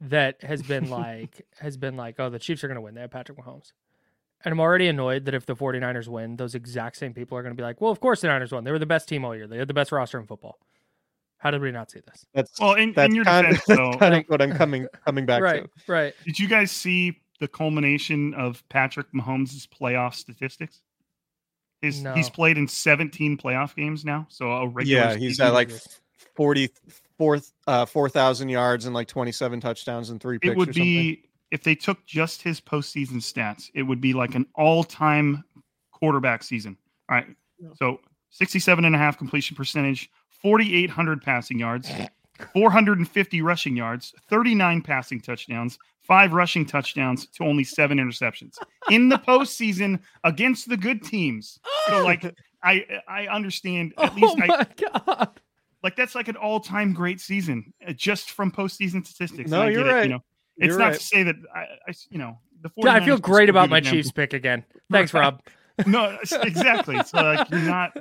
that 0.00 0.42
has 0.42 0.62
been 0.62 0.88
like 1.00 1.46
has 1.58 1.76
been 1.76 1.96
like, 1.96 2.16
oh, 2.18 2.30
the 2.30 2.38
Chiefs 2.38 2.62
are 2.64 2.68
gonna 2.68 2.80
win. 2.80 2.94
They 2.94 3.00
have 3.02 3.10
Patrick 3.10 3.38
Mahomes. 3.38 3.72
And 4.44 4.52
I'm 4.52 4.60
already 4.60 4.86
annoyed 4.88 5.24
that 5.24 5.34
if 5.34 5.46
the 5.46 5.56
49ers 5.56 6.06
win, 6.06 6.36
those 6.36 6.54
exact 6.54 6.96
same 6.96 7.12
people 7.12 7.36
are 7.36 7.42
going 7.42 7.54
to 7.54 7.56
be 7.56 7.62
like, 7.64 7.80
well, 7.80 7.90
of 7.90 7.98
course 8.00 8.20
the 8.20 8.28
Niners 8.28 8.52
won. 8.52 8.62
They 8.64 8.70
were 8.70 8.78
the 8.78 8.86
best 8.86 9.08
team 9.08 9.24
all 9.24 9.34
year. 9.34 9.46
They 9.48 9.58
had 9.58 9.66
the 9.68 9.74
best 9.74 9.90
roster 9.90 10.18
in 10.20 10.26
football. 10.26 10.58
How 11.38 11.50
did 11.50 11.60
we 11.60 11.70
not 11.72 11.90
see 11.90 12.00
this? 12.06 12.24
That's 12.34 12.58
Well, 12.60 12.74
in, 12.74 12.92
that's 12.92 13.08
in 13.10 13.14
your 13.16 13.24
kind, 13.24 13.46
defense, 13.48 13.68
of, 13.70 13.76
though, 13.76 13.92
kind 13.98 14.14
of 14.14 14.24
what 14.28 14.40
I'm 14.42 14.52
coming 14.52 14.86
coming 15.04 15.26
back 15.26 15.42
right, 15.42 15.64
to. 15.64 15.92
right. 15.92 16.14
did 16.24 16.38
you 16.38 16.48
guys 16.48 16.70
see 16.70 17.18
the 17.40 17.46
culmination 17.48 18.34
of 18.34 18.62
Patrick 18.68 19.06
Mahomes' 19.12 19.66
playoff 19.68 20.14
statistics? 20.14 20.82
His, 21.82 22.02
No. 22.02 22.12
He's 22.14 22.28
played 22.30 22.58
in 22.58 22.66
17 22.66 23.36
playoff 23.38 23.74
games 23.76 24.04
now. 24.04 24.26
So 24.30 24.50
a 24.50 24.66
regular 24.68 25.00
Yeah, 25.00 25.14
he's 25.16 25.32
season- 25.32 25.46
at 25.46 25.52
like 25.52 25.70
40 26.34 26.70
fourth 27.16 27.52
uh 27.66 27.84
4000 27.86 28.48
yards 28.48 28.84
and 28.86 28.94
like 28.94 29.08
27 29.08 29.60
touchdowns 29.60 30.10
and 30.10 30.20
three 30.20 30.38
picks 30.38 30.52
it 30.52 30.56
would 30.56 30.68
or 30.70 30.72
something. 30.72 30.84
be 30.84 31.27
if 31.50 31.62
they 31.62 31.74
took 31.74 32.04
just 32.06 32.42
his 32.42 32.60
postseason 32.60 33.16
stats, 33.16 33.70
it 33.74 33.82
would 33.82 34.00
be 34.00 34.12
like 34.12 34.34
an 34.34 34.46
all-time 34.54 35.44
quarterback 35.92 36.42
season. 36.42 36.76
All 37.08 37.16
right. 37.16 37.26
So 37.74 38.00
67 38.30 38.84
and 38.84 38.94
a 38.94 38.98
half 38.98 39.18
completion 39.18 39.56
percentage, 39.56 40.10
4,800 40.30 41.22
passing 41.22 41.58
yards, 41.58 41.90
450 42.52 43.42
rushing 43.42 43.76
yards, 43.76 44.14
39 44.28 44.82
passing 44.82 45.20
touchdowns, 45.20 45.78
five 46.08 46.32
rushing 46.32 46.64
touchdowns 46.64 47.26
to 47.26 47.44
only 47.44 47.64
seven 47.64 47.98
interceptions 47.98 48.54
in 48.90 49.08
the 49.08 49.18
postseason 49.18 50.00
against 50.24 50.68
the 50.68 50.76
good 50.76 51.02
teams. 51.02 51.60
So 51.88 52.02
like 52.04 52.24
I 52.62 52.84
I 53.06 53.26
understand 53.26 53.94
at 53.98 54.14
least 54.14 54.36
oh 54.38 54.42
I, 54.42 54.46
my 54.46 54.66
god. 54.76 55.40
like 55.82 55.96
that's 55.96 56.14
like 56.14 56.28
an 56.28 56.36
all-time 56.36 56.92
great 56.92 57.20
season 57.20 57.72
uh, 57.86 57.92
just 57.92 58.30
from 58.30 58.50
postseason 58.50 59.06
statistics. 59.06 59.50
No, 59.50 59.66
you're 59.66 59.86
it, 59.86 59.92
right. 59.92 60.04
You 60.04 60.14
know, 60.14 60.24
it's 60.58 60.68
You're 60.68 60.78
not 60.78 60.84
right. 60.88 60.98
to 60.98 61.04
say 61.04 61.22
that 61.24 61.36
I, 61.54 61.60
I 61.88 61.94
you 62.10 62.18
know, 62.18 62.38
the 62.60 62.70
God, 62.82 63.00
I 63.02 63.04
feel 63.04 63.18
great 63.18 63.48
about 63.48 63.70
my. 63.70 63.80
Chiefs 63.80 64.10
pick 64.10 64.32
again. 64.32 64.64
Thanks, 64.90 65.14
Rob. 65.14 65.40
No, 65.86 66.18
exactly. 66.42 67.00
So 67.04 67.22
like 67.22 67.48
you're 67.50 67.60
not. 67.60 67.96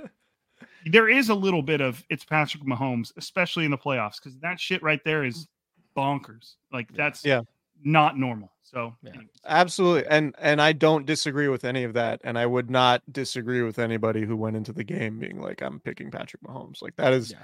There 0.86 1.10
is 1.10 1.30
a 1.30 1.36
little 1.36 1.62
bit 1.62 1.82
of 1.82 2.04
it's 2.10 2.24
Patrick 2.24 2.64
Mahomes, 2.64 3.12
especially 3.18 3.66
in 3.66 3.72
the 3.72 3.78
playoffs, 3.78 4.16
because 4.24 4.38
that 4.40 4.60
shit 4.60 4.82
right 4.82 5.02
there 5.04 5.24
is 5.24 5.48
bonkers. 5.96 6.56
Like 6.72 6.92
that's 6.94 7.24
Yeah. 7.26 7.42
not 7.84 8.18
normal. 8.18 8.52
So 8.64 8.96
Yeah. 9.04 9.10
anyways. 9.12 9.28
Absolutely. 9.46 10.08
And 10.10 10.34
and 10.40 10.62
I 10.62 10.74
don't 10.74 11.06
disagree 11.06 11.48
with 11.50 11.66
any 11.66 11.84
of 11.84 11.94
that. 11.94 12.22
And 12.24 12.38
I 12.38 12.46
would 12.46 12.70
not 12.70 13.02
disagree 13.12 13.62
with 13.62 13.80
anybody 13.80 14.24
who 14.26 14.36
went 14.36 14.56
into 14.56 14.72
the 14.74 14.84
game 14.84 15.20
being 15.20 15.40
like, 15.42 15.62
I'm 15.62 15.80
picking 15.80 16.10
Patrick 16.10 16.42
Mahomes. 16.44 16.82
Like 16.82 16.96
that 16.96 17.14
is 17.14 17.32
Yeah. 17.32 17.38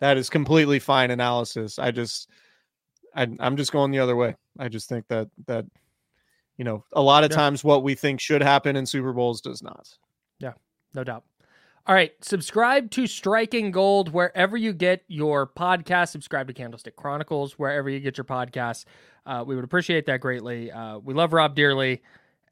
that 0.00 0.16
is 0.16 0.28
completely 0.30 0.78
fine 0.78 1.10
analysis. 1.10 1.78
I 1.78 1.90
just 1.90 2.30
I 3.14 3.28
I'm 3.40 3.56
just 3.56 3.72
going 3.72 3.90
the 3.90 3.98
other 3.98 4.16
way. 4.16 4.36
I 4.58 4.68
just 4.68 4.88
think 4.88 5.06
that 5.08 5.28
that 5.46 5.66
you 6.56 6.64
know, 6.64 6.84
a 6.92 7.00
lot 7.00 7.24
of 7.24 7.30
Yeah. 7.30 7.36
times 7.38 7.64
what 7.64 7.82
we 7.82 7.94
think 7.94 8.20
should 8.20 8.42
happen 8.42 8.76
in 8.76 8.84
Super 8.84 9.12
Bowls 9.14 9.40
does 9.40 9.62
not. 9.62 9.88
Yeah, 10.40 10.52
no 10.94 11.02
doubt. 11.04 11.24
All 11.86 11.94
right. 11.94 12.12
Subscribe 12.22 12.90
to 12.90 13.06
Striking 13.06 13.70
Gold 13.70 14.12
wherever 14.12 14.56
you 14.58 14.74
get 14.74 15.02
your 15.08 15.46
podcast. 15.46 16.10
Subscribe 16.10 16.46
to 16.48 16.52
Candlestick 16.52 16.94
Chronicles 16.96 17.58
wherever 17.58 17.88
you 17.88 17.98
get 17.98 18.18
your 18.18 18.26
podcasts. 18.26 18.84
Uh, 19.24 19.42
we 19.46 19.54
would 19.54 19.64
appreciate 19.64 20.04
that 20.06 20.20
greatly. 20.20 20.70
Uh, 20.70 20.98
we 20.98 21.14
love 21.14 21.32
Rob 21.32 21.54
dearly. 21.54 22.02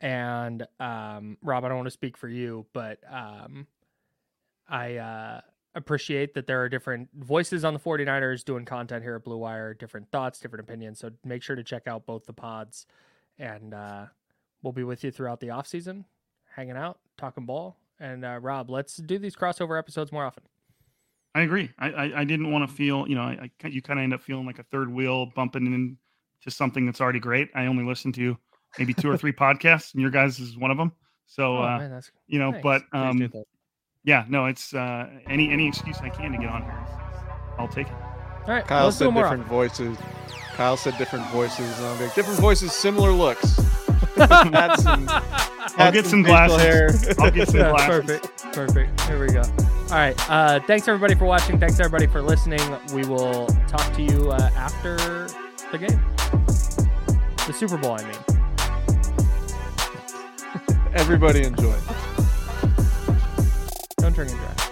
And 0.00 0.66
um, 0.80 1.36
Rob, 1.42 1.64
I 1.64 1.68
don't 1.68 1.76
want 1.76 1.86
to 1.88 1.92
speak 1.92 2.16
for 2.16 2.28
you, 2.28 2.64
but 2.72 2.98
um, 3.10 3.66
I 4.68 4.96
uh, 4.96 5.40
appreciate 5.74 6.34
that 6.34 6.46
there 6.46 6.62
are 6.62 6.68
different 6.68 7.08
voices 7.14 7.64
on 7.64 7.74
the 7.74 7.80
49ers 7.80 8.44
doing 8.44 8.64
content 8.64 9.02
here 9.02 9.16
at 9.16 9.24
BlueWire, 9.24 9.78
different 9.78 10.10
thoughts, 10.10 10.40
different 10.40 10.64
opinions. 10.68 10.98
So 10.98 11.10
make 11.24 11.42
sure 11.42 11.56
to 11.56 11.62
check 11.64 11.86
out 11.86 12.06
both 12.06 12.26
the 12.26 12.32
pods. 12.32 12.86
And 13.38 13.74
uh, 13.74 14.06
we'll 14.62 14.72
be 14.72 14.84
with 14.84 15.04
you 15.04 15.10
throughout 15.10 15.40
the 15.40 15.48
offseason, 15.48 16.04
hanging 16.54 16.76
out, 16.76 16.98
talking 17.16 17.46
ball. 17.46 17.76
And 18.00 18.24
uh, 18.24 18.38
Rob, 18.40 18.70
let's 18.70 18.96
do 18.96 19.18
these 19.18 19.36
crossover 19.36 19.78
episodes 19.78 20.12
more 20.12 20.24
often. 20.24 20.44
I 21.34 21.42
agree. 21.42 21.70
I 21.78 21.90
I, 21.90 22.20
I 22.20 22.24
didn't 22.24 22.50
want 22.50 22.68
to 22.68 22.74
feel 22.74 23.06
you 23.08 23.14
know 23.14 23.22
I, 23.22 23.50
I 23.62 23.66
you 23.68 23.82
kind 23.82 24.00
of 24.00 24.04
end 24.04 24.14
up 24.14 24.22
feeling 24.22 24.46
like 24.46 24.58
a 24.58 24.64
third 24.64 24.92
wheel 24.92 25.26
bumping 25.36 25.66
into 25.66 26.50
something 26.50 26.86
that's 26.86 27.00
already 27.00 27.20
great. 27.20 27.48
I 27.54 27.66
only 27.66 27.84
listen 27.84 28.12
to 28.12 28.36
maybe 28.78 28.94
two 28.94 29.10
or 29.10 29.16
three 29.16 29.32
podcasts, 29.44 29.92
and 29.92 30.00
your 30.00 30.10
guys 30.10 30.40
is 30.40 30.56
one 30.56 30.70
of 30.70 30.78
them. 30.78 30.92
So 31.26 31.58
Oh, 31.58 31.62
uh, 31.62 31.78
man, 31.78 32.02
you 32.26 32.38
know, 32.38 32.52
thanks. 32.52 32.64
but 32.64 32.82
um. 32.92 33.30
Yeah, 34.04 34.24
no, 34.28 34.46
it's 34.46 34.74
uh, 34.74 35.08
any 35.28 35.50
any 35.50 35.68
excuse 35.68 35.98
I 35.98 36.08
can 36.08 36.32
to 36.32 36.38
get 36.38 36.48
on 36.48 36.62
here. 36.62 36.78
I'll 37.58 37.68
take 37.68 37.88
it. 37.88 37.92
all 37.92 38.54
right. 38.54 38.66
Kyle 38.66 38.84
let's 38.86 38.96
said 38.96 39.08
it 39.08 39.10
more 39.10 39.24
different 39.24 39.46
voices. 39.46 39.98
Kyle 40.54 40.76
said 40.76 40.96
different 40.98 41.26
voices. 41.26 41.76
And 41.78 41.86
I'm 41.86 42.00
like, 42.00 42.14
different 42.14 42.40
voices, 42.40 42.72
similar 42.72 43.12
looks. 43.12 43.56
Had 44.16 44.74
some- 44.76 45.06
I'll 45.76 45.92
get 45.92 46.06
some 46.06 46.24
facial 46.24 46.56
glasses. 46.56 47.18
I'll 47.18 47.30
get 47.30 47.48
some 47.48 47.60
Yeah, 47.60 47.70
glasses. 47.70 48.06
perfect. 48.20 48.52
Perfect. 48.54 49.00
Here 49.02 49.20
we 49.20 49.28
go. 49.32 49.42
All 49.42 49.94
right. 49.96 50.30
Uh, 50.30 50.58
thanks 50.66 50.88
everybody 50.88 51.14
for 51.14 51.24
watching. 51.26 51.58
Thanks 51.60 51.78
everybody 51.78 52.06
for 52.08 52.20
listening. 52.22 52.60
We 52.92 53.04
will 53.06 53.46
talk 53.68 53.92
to 53.94 54.02
you 54.02 54.30
uh, 54.32 54.50
after 54.56 54.96
the 55.70 55.78
game, 55.78 56.00
the 57.46 57.52
Super 57.52 57.76
Bowl. 57.76 57.92
I 57.92 58.02
mean. 58.04 58.16
Everybody 60.94 61.44
enjoy. 61.44 61.76
Drink 64.14 64.32
and 64.32 64.40
drive. 64.40 64.70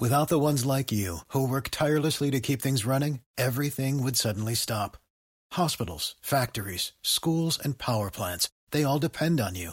Without 0.00 0.28
the 0.28 0.38
ones 0.38 0.66
like 0.66 0.90
you, 0.90 1.18
who 1.28 1.48
work 1.48 1.68
tirelessly 1.70 2.30
to 2.30 2.40
keep 2.40 2.60
things 2.60 2.84
running, 2.84 3.20
everything 3.38 4.02
would 4.02 4.16
suddenly 4.16 4.54
stop. 4.54 4.96
Hospitals, 5.52 6.14
factories, 6.20 6.92
schools, 7.02 7.58
and 7.62 7.78
power 7.78 8.10
plants, 8.10 8.48
they 8.70 8.84
all 8.84 8.98
depend 8.98 9.40
on 9.40 9.54
you. 9.54 9.72